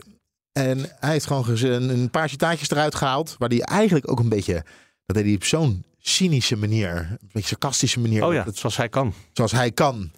En 0.52 0.78
hij 1.00 1.10
heeft 1.10 1.26
gewoon 1.26 1.44
een, 1.62 2.10
paar 2.10 2.28
citaatjes 2.28 2.70
eruit 2.70 2.94
gehaald. 2.94 3.34
Waar 3.38 3.48
hij 3.48 3.60
eigenlijk 3.60 4.10
ook 4.10 4.18
een 4.18 4.28
beetje, 4.28 4.64
dat 5.06 5.16
deed 5.16 5.24
hij 5.24 5.34
op 5.34 5.44
zo'n 5.44 5.84
cynische 5.98 6.56
manier. 6.56 6.96
Een 6.96 7.28
beetje 7.32 7.48
sarcastische 7.48 8.00
manier. 8.00 8.24
Oh 8.24 8.32
ja, 8.32 8.44
Dat- 8.44 8.56
zoals 8.56 8.76
hij 8.76 8.88
kan. 8.88 9.14
zoals 9.32 9.52
hij 9.52 9.70
kan. 9.70 10.10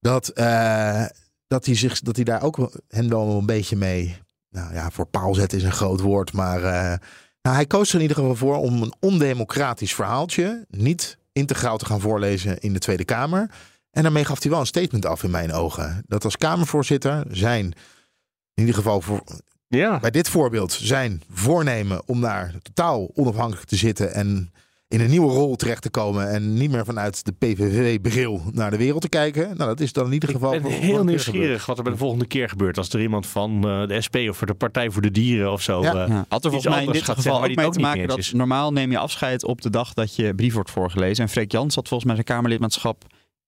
Dat, 0.00 0.28
eh, 0.28 1.04
dat, 1.46 1.66
hij 1.66 1.74
zich, 1.74 2.00
dat 2.00 2.16
hij 2.16 2.24
daar 2.24 2.42
ook 2.42 2.70
hen 2.88 3.08
wel 3.08 3.38
een 3.38 3.46
beetje 3.46 3.76
mee. 3.76 4.16
Nou 4.50 4.74
ja, 4.74 4.90
voor 4.90 5.06
paal 5.06 5.34
zetten 5.34 5.58
is 5.58 5.64
een 5.64 5.72
groot 5.72 6.00
woord. 6.00 6.32
Maar 6.32 6.62
eh, 6.62 6.98
nou, 7.46 7.58
hij 7.58 7.66
koos 7.66 7.88
er 7.88 7.94
in 7.94 8.00
ieder 8.00 8.16
geval 8.16 8.36
voor 8.36 8.56
om 8.56 8.82
een 8.82 8.94
ondemocratisch 9.00 9.94
verhaaltje. 9.94 10.66
niet 10.68 11.18
integraal 11.32 11.78
te 11.78 11.84
gaan 11.84 12.00
voorlezen 12.00 12.58
in 12.58 12.72
de 12.72 12.78
Tweede 12.78 13.04
Kamer. 13.04 13.50
En 13.90 14.02
daarmee 14.02 14.24
gaf 14.24 14.42
hij 14.42 14.50
wel 14.50 14.60
een 14.60 14.66
statement 14.66 15.06
af 15.06 15.22
in 15.22 15.30
mijn 15.30 15.52
ogen. 15.52 16.02
Dat 16.06 16.24
als 16.24 16.36
Kamervoorzitter 16.36 17.24
zijn, 17.30 17.64
in 17.64 17.74
ieder 18.54 18.74
geval 18.74 19.00
voor, 19.00 19.22
ja. 19.68 20.00
bij 20.00 20.10
dit 20.10 20.28
voorbeeld, 20.28 20.72
zijn 20.72 21.22
voornemen 21.30 22.02
om 22.06 22.20
daar 22.20 22.54
totaal 22.62 23.10
onafhankelijk 23.14 23.66
te 23.66 23.76
zitten. 23.76 24.14
en 24.14 24.52
in 24.88 25.00
een 25.00 25.10
nieuwe 25.10 25.32
rol 25.32 25.56
terecht 25.56 25.82
te 25.82 25.90
komen. 25.90 26.30
en 26.30 26.54
niet 26.54 26.70
meer 26.70 26.84
vanuit 26.84 27.24
de 27.24 27.32
PVV-bril 27.38 28.42
naar 28.52 28.70
de 28.70 28.76
wereld 28.76 29.02
te 29.02 29.08
kijken. 29.08 29.42
Nou, 29.46 29.56
dat 29.56 29.80
is 29.80 29.92
dan 29.92 30.06
in 30.06 30.12
ieder 30.12 30.28
geval. 30.28 30.54
Ik 30.54 30.62
ben 30.62 30.72
voor- 30.72 30.80
heel 30.80 31.04
nieuwsgierig 31.04 31.66
wat 31.66 31.76
er 31.76 31.82
bij 31.82 31.92
de 31.92 31.98
volgende 31.98 32.26
keer 32.26 32.48
gebeurt. 32.48 32.78
Als 32.78 32.88
er 32.88 33.00
iemand 33.00 33.26
van 33.26 33.54
eh, 33.68 33.86
de 33.86 34.00
SP 34.06 34.16
of 34.28 34.36
voor 34.36 34.46
de 34.46 34.54
Partij 34.54 34.90
voor 34.90 35.02
de 35.02 35.10
Dieren 35.10 35.52
of 35.52 35.62
zo. 35.62 35.82
Ja. 35.82 35.92
eh, 36.04 36.08
Ja, 36.08 36.24
had 36.28 36.44
er 36.44 36.50
volgens 36.50 36.74
mij 36.74 36.84
in 36.84 36.92
dit 36.92 37.02
geval 37.02 37.22
zeggen, 37.22 37.40
ook 37.42 37.46
die 37.46 37.56
mee 37.56 37.70
te 37.70 37.80
maken 37.80 38.08
dat 38.08 38.32
normaal 38.32 38.72
neem 38.72 38.90
je 38.90 38.98
afscheid 38.98 39.44
op 39.44 39.62
de 39.62 39.70
dag 39.70 39.94
dat 39.94 40.16
je 40.16 40.34
brief 40.34 40.54
wordt 40.54 40.70
voorgelezen. 40.70 41.24
En 41.24 41.30
Freek 41.30 41.52
Jans 41.52 41.74
had 41.74 41.88
volgens 41.88 42.04
mij 42.04 42.14
zijn 42.14 42.26
Kamerlidmaatschap 42.36 43.04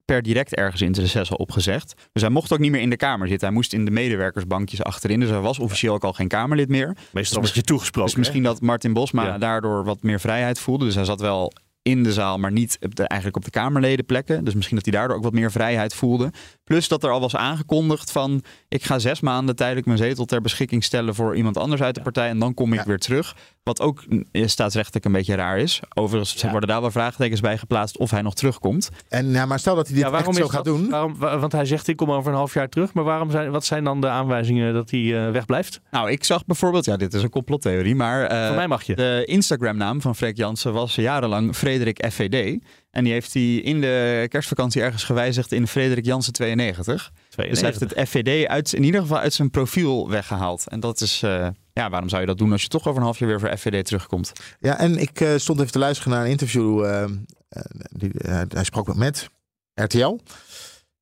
per 0.09 0.23
direct 0.23 0.55
ergens 0.55 0.83
in 0.83 0.93
de 0.93 1.01
reces 1.01 1.31
al 1.31 1.37
opgezegd. 1.37 1.95
Dus 2.13 2.23
hij 2.23 2.31
mocht 2.31 2.53
ook 2.53 2.59
niet 2.59 2.71
meer 2.71 2.81
in 2.81 2.91
de 2.91 2.97
Kamer 2.97 3.29
zitten. 3.29 3.47
Hij 3.47 3.57
moest 3.57 3.73
in 3.73 3.85
de 3.85 3.91
medewerkersbankjes 3.91 4.83
achterin. 4.83 5.21
Dus 5.21 5.29
hij 5.31 5.41
was 5.41 5.59
officieel 5.59 5.95
ook 5.95 6.05
al 6.05 6.13
geen 6.13 6.29
Kamerlid 6.29 6.69
meer. 6.69 6.87
Meestal 6.87 7.41
dus 7.41 7.51
word 7.51 7.55
je 7.55 7.63
toegesproken. 7.63 8.11
Dus 8.11 8.19
misschien 8.19 8.43
dat 8.43 8.61
Martin 8.61 8.93
Bosma 8.93 9.25
Ja. 9.25 9.39
daardoor 9.39 9.85
wat 9.85 10.03
meer 10.03 10.21
vrijheid 10.21 10.61
voelde. 10.61 10.85
Dus 10.85 10.95
hij 10.95 11.05
zat 11.05 11.21
wel 11.21 11.53
in 11.83 12.03
de 12.03 12.13
zaal, 12.13 12.39
maar 12.39 12.53
niet 12.53 12.79
op 12.81 12.95
de, 12.95 13.03
eigenlijk 13.03 13.37
op 13.37 13.45
de 13.45 13.59
Kamerledenplekken. 13.59 14.45
Dus 14.45 14.55
misschien 14.55 14.77
dat 14.77 14.85
hij 14.85 14.95
daardoor 14.95 15.17
ook 15.17 15.23
wat 15.23 15.33
meer 15.33 15.51
vrijheid 15.51 15.95
voelde. 15.95 16.31
Plus 16.69 16.89
dat 16.89 17.03
er 17.05 17.11
al 17.11 17.21
was 17.21 17.37
aangekondigd 17.37 18.13
van... 18.13 18.43
ik 18.69 18.85
ga 18.85 18.99
zes 18.99 19.21
maanden 19.21 19.57
tijdelijk 19.57 19.87
mijn 19.87 19.99
zetel 19.99 20.25
ter 20.25 20.41
beschikking 20.41 20.85
stellen... 20.85 21.15
voor 21.15 21.37
iemand 21.37 21.57
anders 21.57 21.81
uit 21.83 21.95
de 21.95 22.03
partij 22.03 22.29
en 22.29 22.39
dan 22.39 22.55
kom 22.55 22.73
ik 22.73 22.81
weer 22.81 22.99
terug. 22.99 23.37
Wat 23.63 23.81
ook 23.81 24.05
staatsrechtelijk 24.33 25.05
een 25.05 25.13
beetje 25.13 25.35
raar 25.35 25.59
is. 25.59 25.81
Overigens 25.95 26.43
worden 26.43 26.69
daar 26.69 26.81
wel 26.81 26.91
vraagtekens 26.91 27.41
bij 27.41 27.59
geplaatst 27.59 27.99
of 27.99 28.11
hij 28.11 28.23
nog 28.23 28.35
terugkomt. 28.35 28.89
En 29.09 29.31
ja, 29.31 29.47
maar 29.47 29.59
stel 29.59 29.75
dat 29.75 29.87
hij 29.87 29.95
dit 29.95 30.05
Ja, 30.05 30.11
waarom 30.11 30.29
echt 30.37 30.39
zo 30.43 30.49
gaat 30.49 30.65
dat? 30.65 30.77
doen. 30.77 30.91
Waarom, 30.91 31.17
wa- 31.19 31.39
want 31.39 31.53
hij 31.53 31.65
zegt 31.65 31.89
ik 31.89 31.97
kom 31.97 32.11
over 32.11 32.31
een 32.31 32.37
half 32.39 32.55
jaar 32.55 32.69
terug. 32.69 32.93
Maar 32.93 33.05
waarom 33.05 33.31
zijn, 33.31 33.51
wat 33.51 33.65
zijn 33.65 33.85
dan 33.85 34.01
de 34.01 34.09
aanwijzingen 34.09 34.75
dat 34.75 34.91
hij 34.91 35.27
eh, 35.27 35.31
wegblijft? 35.33 35.81
Nou, 35.91 36.11
ik 36.11 36.25
zag 36.25 36.45
bijvoorbeeld, 36.45 36.85
ja, 36.85 36.97
dit 36.97 37.15
is 37.15 37.23
een 37.23 37.31
complottheorie, 37.31 37.95
maar 37.95 38.25
eh, 38.25 38.47
Voor 38.47 38.57
mij 38.57 38.69
mag 38.69 38.83
je. 38.83 38.95
de 38.95 39.23
Instagram-naam 39.27 40.01
van 40.01 40.17
Freek 40.17 40.37
Jansen 40.37 40.73
was 40.73 40.95
jarenlang 40.95 41.57
Frederik 41.57 42.05
FVD. 42.11 42.59
En 42.91 43.05
die 43.05 43.13
heeft 43.13 43.33
hij 43.35 43.55
in 43.55 43.81
de 43.81 44.27
kerstvakantie 44.29 44.83
ergens 44.83 45.05
gewijzigd 45.05 45.53
in 45.53 45.67
Frederik 45.67 46.05
Jansen 46.05 46.33
92. 46.33 47.13
Dus 47.37 47.61
hij 47.61 47.71
heeft 47.71 47.81
het 47.81 48.09
FVD 48.09 48.47
uit, 48.47 48.73
in 48.73 48.83
ieder 48.83 49.01
geval 49.01 49.19
uit 49.19 49.33
zijn 49.33 49.51
profiel 49.51 50.09
weggehaald. 50.09 50.69
En 50.69 50.81
dat 50.81 51.01
is, 51.01 51.23
eh, 51.23 51.49
ja, 51.73 51.91
waarom 51.91 52.09
zou 52.09 52.21
je 52.21 52.27
dat 52.27 52.39
doen 52.39 52.53
als 52.53 52.63
je 52.63 52.69
toch 52.69 52.87
over 52.87 52.97
een 52.97 53.03
half 53.03 53.19
jaar 53.19 53.29
weer 53.29 53.41
voor 53.41 53.57
FVD 53.57 53.87
terugkomt? 53.87 54.33
Ja, 54.61 54.79
en 54.79 54.99
ik 54.99 55.21
eh, 55.21 55.37
stond 55.37 55.61
even 55.61 55.73
te 55.73 55.79
luisteren 55.79 56.13
naar 56.13 56.25
een 56.25 56.31
interview. 56.31 56.85
eh, 56.85 57.05
die, 57.91 58.11
hij 58.49 58.65
sprak 58.65 58.95
met 58.95 59.29
RTL. 59.75 60.19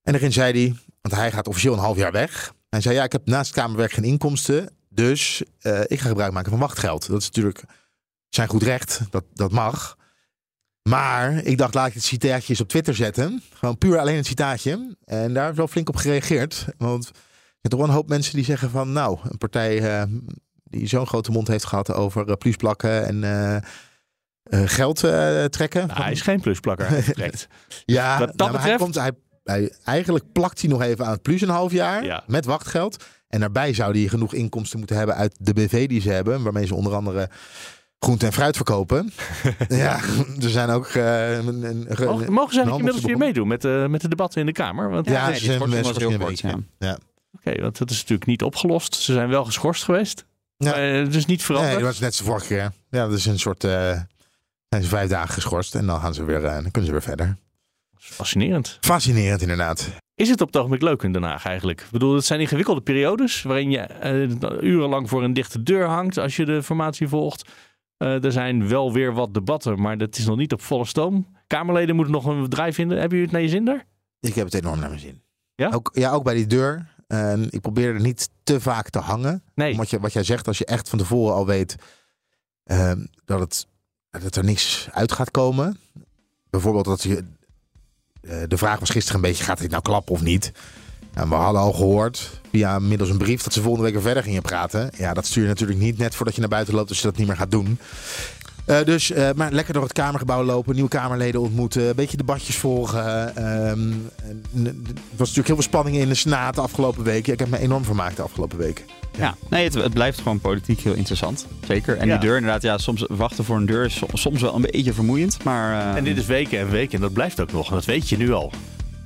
En 0.02 0.12
daarin 0.12 0.32
zei 0.32 0.52
hij, 0.52 0.76
want 1.00 1.14
hij 1.14 1.32
gaat 1.32 1.48
officieel 1.48 1.72
een 1.72 1.78
half 1.78 1.96
jaar 1.96 2.12
weg. 2.12 2.54
Hij 2.68 2.80
zei, 2.80 2.94
ja, 2.94 3.04
ik 3.04 3.12
heb 3.12 3.26
naast 3.26 3.52
Kamerwerk 3.52 3.92
geen 3.92 4.04
inkomsten. 4.04 4.76
Dus 4.88 5.42
ik 5.86 6.00
ga 6.00 6.08
gebruik 6.08 6.32
maken 6.32 6.50
van 6.50 6.60
wachtgeld. 6.60 7.06
Dat 7.08 7.20
is 7.20 7.26
natuurlijk 7.26 7.62
zijn 8.28 8.48
goed 8.48 8.62
recht. 8.62 9.00
Dat, 9.10 9.24
dat 9.34 9.52
mag. 9.52 9.96
Maar 10.88 11.44
ik 11.44 11.58
dacht, 11.58 11.74
laat 11.74 11.86
ik 11.86 11.94
het 11.94 12.04
citaatje 12.04 12.48
eens 12.48 12.60
op 12.60 12.68
Twitter 12.68 12.94
zetten. 12.94 13.42
Gewoon 13.54 13.78
puur 13.78 13.98
alleen 13.98 14.16
het 14.16 14.26
citaatje. 14.26 14.96
En 15.04 15.34
daar 15.34 15.50
is 15.50 15.56
wel 15.56 15.68
flink 15.68 15.88
op 15.88 15.96
gereageerd. 15.96 16.66
Want 16.78 17.04
er 17.06 17.12
zijn 17.14 17.60
toch 17.60 17.78
wel 17.78 17.88
een 17.88 17.94
hoop 17.94 18.08
mensen 18.08 18.34
die 18.34 18.44
zeggen 18.44 18.70
van... 18.70 18.92
nou, 18.92 19.18
een 19.22 19.38
partij 19.38 19.80
eh, 20.00 20.02
die 20.64 20.86
zo'n 20.86 21.06
grote 21.06 21.30
mond 21.30 21.48
heeft 21.48 21.64
gehad 21.64 21.92
over 21.92 22.28
uh, 22.28 22.34
plusplakken 22.34 23.06
en... 23.06 23.24
eh, 23.24 23.56
uh, 24.60 24.68
geld 24.68 24.98
trekken. 25.52 25.86
Nou, 25.86 26.02
hij 26.02 26.12
is 26.12 26.20
geen 26.20 26.40
plusplakker. 26.40 26.88
Hij 26.88 27.32
ja, 27.84 28.18
Wat 28.18 28.32
dat 28.34 28.52
nou, 28.52 28.60
hij 28.62 28.76
komt, 28.76 28.94
hij, 28.94 29.12
hij, 29.44 29.72
eigenlijk 29.84 30.32
plakt 30.32 30.60
hij 30.60 30.70
nog 30.70 30.82
even 30.82 31.04
aan 31.04 31.12
het 31.12 31.22
plus 31.22 31.40
een 31.40 31.48
half 31.48 31.72
jaar 31.72 32.04
Ja. 32.04 32.24
met 32.26 32.44
wachtgeld. 32.44 33.04
En 33.28 33.40
daarbij 33.40 33.74
zou 33.74 33.98
hij 33.98 34.08
genoeg 34.08 34.34
inkomsten 34.34 34.78
moeten 34.78 34.96
hebben 34.96 35.14
uit 35.14 35.36
de 35.40 35.52
BV 35.52 35.88
die 35.88 36.00
ze 36.00 36.10
hebben, 36.10 36.42
waarmee 36.42 36.66
ze 36.66 36.74
onder 36.74 36.94
andere 36.94 37.28
groente 37.98 38.26
en 38.26 38.32
fruit 38.32 38.56
verkopen. 38.56 39.12
ja, 39.68 40.00
er 40.42 40.50
zijn 40.50 40.70
ook. 40.70 40.86
eh, 40.86 41.36
een, 41.36 41.46
een, 41.46 41.86
Mogen, 41.88 42.24
ze 42.26 42.30
eigenlijk 42.30 42.66
inmiddels 42.76 43.04
weer 43.04 43.18
meedoen 43.18 43.48
met, 43.48 43.62
de 43.62 43.86
met 43.90 44.00
de 44.00 44.08
debatten 44.08 44.40
in 44.40 44.46
de 44.46 44.52
Kamer? 44.52 44.90
Want, 44.90 45.06
Ja, 45.08 45.28
nee, 45.28 45.38
ze 45.38 45.44
zijn 45.44 45.58
was 45.82 45.96
heel 45.96 46.18
kort, 46.18 46.40
ja. 46.40 46.54
Ja. 46.78 46.98
Oké, 47.32 47.60
want 47.60 47.78
dat 47.78 47.90
is 47.90 47.96
natuurlijk 47.96 48.26
niet 48.28 48.42
opgelost. 48.42 48.94
Ze 48.94 49.12
zijn 49.12 49.28
wel 49.28 49.44
geschorst 49.44 49.84
geweest. 49.84 50.24
Ja. 50.56 50.70
Maar, 50.70 51.00
eh, 51.02 51.10
dus 51.10 51.26
niet 51.26 51.42
veranderd. 51.42 51.74
Nee, 51.74 51.82
dat 51.82 51.92
was 51.92 52.00
net 52.00 52.14
zoals 52.14 52.30
vorige 52.30 52.54
keer. 52.54 52.72
Ja, 52.90 53.06
dat 53.08 53.18
is 53.18 53.26
een 53.26 53.38
soort. 53.38 53.64
eh 53.64 54.00
zijn 54.68 54.82
ze 54.82 54.88
vijf 54.88 55.08
dagen 55.10 55.34
geschorst 55.34 55.74
en 55.74 55.86
dan 55.86 56.00
gaan 56.00 56.14
ze 56.14 56.24
weer, 56.24 56.44
eh, 56.44 56.52
dan 56.52 56.70
kunnen 56.70 56.84
ze 56.84 56.90
weer 56.90 57.02
verder. 57.02 57.36
Fascinerend. 57.98 58.78
Fascinerend 58.80 59.42
inderdaad. 59.42 59.88
Is 60.14 60.28
het 60.28 60.40
op 60.40 60.46
het 60.46 60.56
ogenblik 60.56 60.82
leuk 60.82 61.02
in 61.02 61.12
Den 61.12 61.22
Haag 61.22 61.44
eigenlijk? 61.46 61.80
Ik 61.80 61.90
bedoel, 61.90 62.14
het 62.14 62.24
zijn 62.24 62.40
ingewikkelde 62.40 62.80
periodes 62.80 63.42
waarin 63.42 63.70
je 63.70 63.78
eh, 63.78 64.62
urenlang 64.62 65.08
voor 65.08 65.24
een 65.24 65.32
dichte 65.32 65.62
deur 65.62 65.86
hangt 65.86 66.18
als 66.18 66.36
je 66.36 66.44
de 66.44 66.62
formatie 66.62 67.08
volgt. 67.08 67.48
Eh, 67.96 68.24
er 68.24 68.32
zijn 68.32 68.68
wel 68.68 68.92
weer 68.92 69.12
wat 69.12 69.34
debatten, 69.34 69.80
maar 69.80 69.98
dat 69.98 70.16
is 70.18 70.26
nog 70.26 70.36
niet 70.36 70.52
op 70.52 70.62
volle 70.62 70.84
stoom. 70.84 71.26
Kamerleden 71.46 71.94
moeten 71.96 72.14
nog 72.14 72.24
een 72.24 72.48
draai 72.48 72.72
vinden. 72.72 72.98
Hebben 72.98 73.18
jullie 73.18 73.32
het 73.32 73.40
naar 73.42 73.50
je 73.50 73.54
zin 73.56 73.64
daar? 73.64 73.86
Ik 74.20 74.34
heb 74.34 74.44
het 74.44 74.54
enorm 74.54 74.78
naar 74.78 74.88
mijn 74.88 75.00
zin. 75.00 75.22
Ja? 75.54 75.70
Ook, 75.70 75.90
ja, 75.92 76.10
ook 76.10 76.24
bij 76.24 76.34
die 76.34 76.46
deur. 76.46 76.94
Ik 77.50 77.60
probeer 77.60 77.94
er 77.94 78.00
niet 78.00 78.28
te 78.42 78.60
vaak 78.60 78.90
te 78.90 78.98
hangen. 78.98 79.42
Nee. 79.54 79.76
Wat, 79.76 79.90
je, 79.90 80.00
wat 80.00 80.12
jij 80.12 80.22
zegt, 80.24 80.46
als 80.46 80.58
je 80.58 80.64
echt 80.64 80.88
van 80.88 80.98
tevoren 80.98 81.34
al 81.34 81.46
weet 81.46 81.76
ehm, 82.64 83.04
dat, 83.24 83.40
het, 83.40 83.66
dat 84.10 84.36
er 84.36 84.44
niks 84.44 84.88
uit 84.92 85.12
gaat 85.12 85.30
komen. 85.30 85.78
Bijvoorbeeld 86.50 86.84
dat 86.84 87.02
je. 87.02 87.24
eh, 88.20 88.42
de 88.48 88.56
vraag 88.56 88.78
was 88.78 88.90
gisteren 88.90 89.16
een 89.22 89.28
beetje: 89.28 89.44
gaat 89.44 89.58
dit 89.58 89.70
nou 89.70 89.82
klappen 89.82 90.12
of 90.14 90.22
niet? 90.22 90.52
En 91.16 91.28
we 91.28 91.34
hadden 91.34 91.60
al 91.62 91.72
gehoord 91.72 92.30
via 92.50 92.78
middels 92.78 93.10
een 93.10 93.18
brief 93.18 93.42
dat 93.42 93.52
ze 93.52 93.60
volgende 93.60 93.84
week 93.84 93.94
weer 93.94 94.02
verder 94.02 94.22
gingen 94.22 94.42
praten. 94.42 94.90
Ja, 94.98 95.14
dat 95.14 95.26
stuur 95.26 95.42
je 95.42 95.48
natuurlijk 95.48 95.78
niet 95.78 95.98
net 95.98 96.14
voordat 96.14 96.34
je 96.34 96.40
naar 96.40 96.50
buiten 96.50 96.74
loopt, 96.74 96.88
als 96.88 96.98
je 97.00 97.04
dat 97.06 97.16
niet 97.16 97.26
meer 97.26 97.36
gaat 97.36 97.50
doen. 97.50 97.78
Eh, 98.64 98.84
dus, 98.84 99.10
eh, 99.10 99.28
maar 99.36 99.52
lekker 99.52 99.74
door 99.74 99.82
het 99.82 99.92
Kamergebouw 99.92 100.44
lopen, 100.44 100.74
nieuwe 100.74 100.88
Kamerleden 100.90 101.40
ontmoeten, 101.40 101.88
een 101.88 101.94
beetje 101.94 102.16
debatjes 102.16 102.56
volgen. 102.56 103.36
Ehm, 103.36 103.44
en, 104.22 104.42
eh, 104.54 104.66
er 104.66 104.74
was 105.16 105.28
natuurlijk 105.28 105.46
heel 105.46 105.54
veel 105.54 105.62
spanning 105.62 105.96
in 105.96 106.08
de 106.08 106.14
Senaat 106.14 106.54
de 106.54 106.60
afgelopen 106.60 107.04
weken. 107.04 107.32
Ik 107.32 107.38
heb 107.38 107.48
me 107.48 107.58
enorm 107.58 107.84
vermaakt 107.84 108.16
de 108.16 108.22
afgelopen 108.22 108.58
weken. 108.58 108.84
Ja, 109.18 109.34
nee, 109.50 109.64
het, 109.64 109.74
het 109.74 109.92
blijft 109.94 110.18
gewoon 110.18 110.40
politiek 110.40 110.80
heel 110.80 110.94
interessant. 110.94 111.46
Zeker. 111.66 111.96
En 111.96 112.06
Ja. 112.06 112.12
die 112.18 112.28
deur 112.28 112.36
inderdaad, 112.36 112.62
ja, 112.62 112.78
soms 112.78 113.04
wachten 113.08 113.44
voor 113.44 113.56
een 113.56 113.66
deur 113.66 113.84
is 113.84 113.96
so- 113.96 114.06
soms 114.12 114.40
wel 114.40 114.54
een 114.54 114.66
beetje 114.70 114.92
vermoeiend. 114.92 115.44
Maar, 115.44 115.90
eh, 115.90 115.96
En 115.96 116.04
dit 116.04 116.16
is 116.16 116.26
weken 116.26 116.58
en 116.58 116.70
weken 116.70 116.94
en 116.94 117.00
dat 117.00 117.12
blijft 117.12 117.40
ook 117.40 117.52
nog. 117.52 117.68
En 117.68 117.74
dat 117.74 117.84
weet 117.84 118.08
je 118.08 118.16
nu 118.16 118.32
al. 118.32 118.52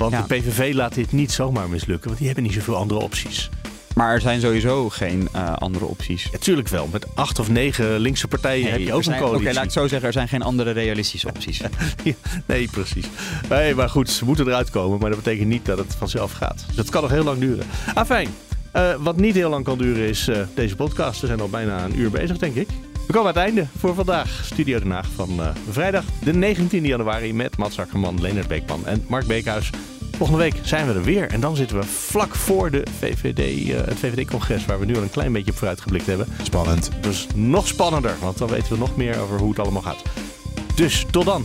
Want 0.01 0.13
Ja. 0.13 0.23
de 0.29 0.35
PVV 0.35 0.75
laat 0.75 0.95
dit 0.95 1.13
niet 1.13 1.33
zomaar 1.33 1.69
mislukken, 1.69 2.07
want 2.07 2.17
die 2.19 2.27
hebben 2.27 2.45
niet 2.45 2.55
zoveel 2.55 2.77
andere 2.77 3.01
opties. 3.01 3.49
maar 3.95 4.13
er 4.15 4.21
zijn 4.21 4.41
sowieso 4.41 4.89
geen 4.89 5.29
eh, 5.33 5.53
andere 5.57 5.85
opties. 5.85 6.29
Natuurlijk 6.33 6.69
wel. 6.69 6.89
Met 6.93 7.07
acht 7.15 7.39
of 7.39 7.49
negen 7.49 7.99
linkse 7.99 8.29
partijen 8.29 8.71
heb 8.71 8.81
je 8.81 8.93
ook 8.93 9.03
zijn- 9.03 9.17
een 9.17 9.23
coalitie. 9.23 9.47
Oké, 9.49 9.57
laat 9.57 9.65
ik 9.65 9.71
zo 9.71 9.87
zeggen, 9.89 10.07
er 10.07 10.13
zijn 10.13 10.29
geen 10.29 10.43
andere 10.43 10.71
realistische 10.71 11.29
opties. 11.29 11.61
Nee, 12.47 12.69
precies. 12.71 13.07
Nee, 13.49 13.75
maar 13.75 13.89
goed, 13.89 14.11
ze 14.11 14.25
moeten 14.25 14.47
eruit 14.47 14.71
komen. 14.71 14.99
Maar 15.01 15.11
dat 15.11 15.19
betekent 15.23 15.49
niet 15.49 15.65
dat 15.67 15.79
het 15.79 15.95
vanzelf 15.99 16.33
gaat. 16.33 16.65
Dus 16.67 16.77
dat 16.77 16.91
kan 16.91 17.03
nog 17.03 17.11
heel 17.11 17.25
lang 17.25 17.39
duren. 17.39 17.67
Ah, 17.95 18.07
fijn. 18.07 18.29
Wat 19.01 19.17
niet 19.17 19.35
heel 19.35 19.51
lang 19.51 19.65
kan 19.65 19.79
duren 19.79 20.09
is 20.09 20.29
eh, 20.29 20.39
deze 20.55 20.77
podcast. 20.77 21.21
We 21.21 21.27
zijn 21.27 21.41
al 21.41 21.49
bijna 21.49 21.85
een 21.85 21.99
uur 21.99 22.11
bezig, 22.11 22.39
denk 22.39 22.55
ik. 22.55 22.69
We 23.07 23.13
komen 23.17 23.29
aan 23.35 23.35
het 23.43 23.45
einde 23.45 23.67
voor 23.79 23.95
vandaag. 23.95 24.41
Studio 24.45 24.79
Den 24.79 24.91
Haag 24.91 25.09
van 25.15 25.41
vrijdag 25.71 26.05
de 26.25 26.33
19e 26.57 26.81
januari 26.83 27.35
met 27.35 27.57
Mats 27.57 27.79
Akkerman, 27.79 28.21
Leonard 28.21 28.49
Beekman 28.49 28.87
en 28.87 29.05
Mark 29.09 29.27
Beekhuis. 29.27 29.71
Volgende 30.21 30.45
week 30.45 30.61
zijn 30.62 30.87
we 30.87 30.93
er 30.93 31.03
weer. 31.03 31.31
En 31.31 31.41
dan 31.41 31.57
zitten 31.57 31.77
we 31.77 31.87
vlak 31.87 32.35
voor 32.35 32.71
de 32.71 32.83
VVD, 32.99 33.68
eh, 33.71 33.77
het 33.87 33.99
VVD-congres, 33.99 34.66
waar 34.66 34.79
we 34.79 34.87
nu 34.87 34.97
al 34.97 35.03
een 35.03 35.11
klein 35.11 35.33
beetje 35.33 35.51
op 35.51 35.57
vooruitgeblikt 35.57 36.07
hebben. 36.07 36.27
Spannend. 36.43 36.91
Dus 37.01 37.27
nog 37.35 37.66
spannender, 37.66 38.16
want 38.21 38.39
dan 38.39 38.49
weten 38.49 38.73
we 38.73 38.79
nog 38.79 38.97
meer 38.97 39.21
over 39.21 39.39
hoe 39.39 39.49
het 39.49 39.59
allemaal 39.59 39.83
gaat. 39.83 40.03
Dus 40.75 41.07
tot 41.11 41.25
dan. 41.25 41.45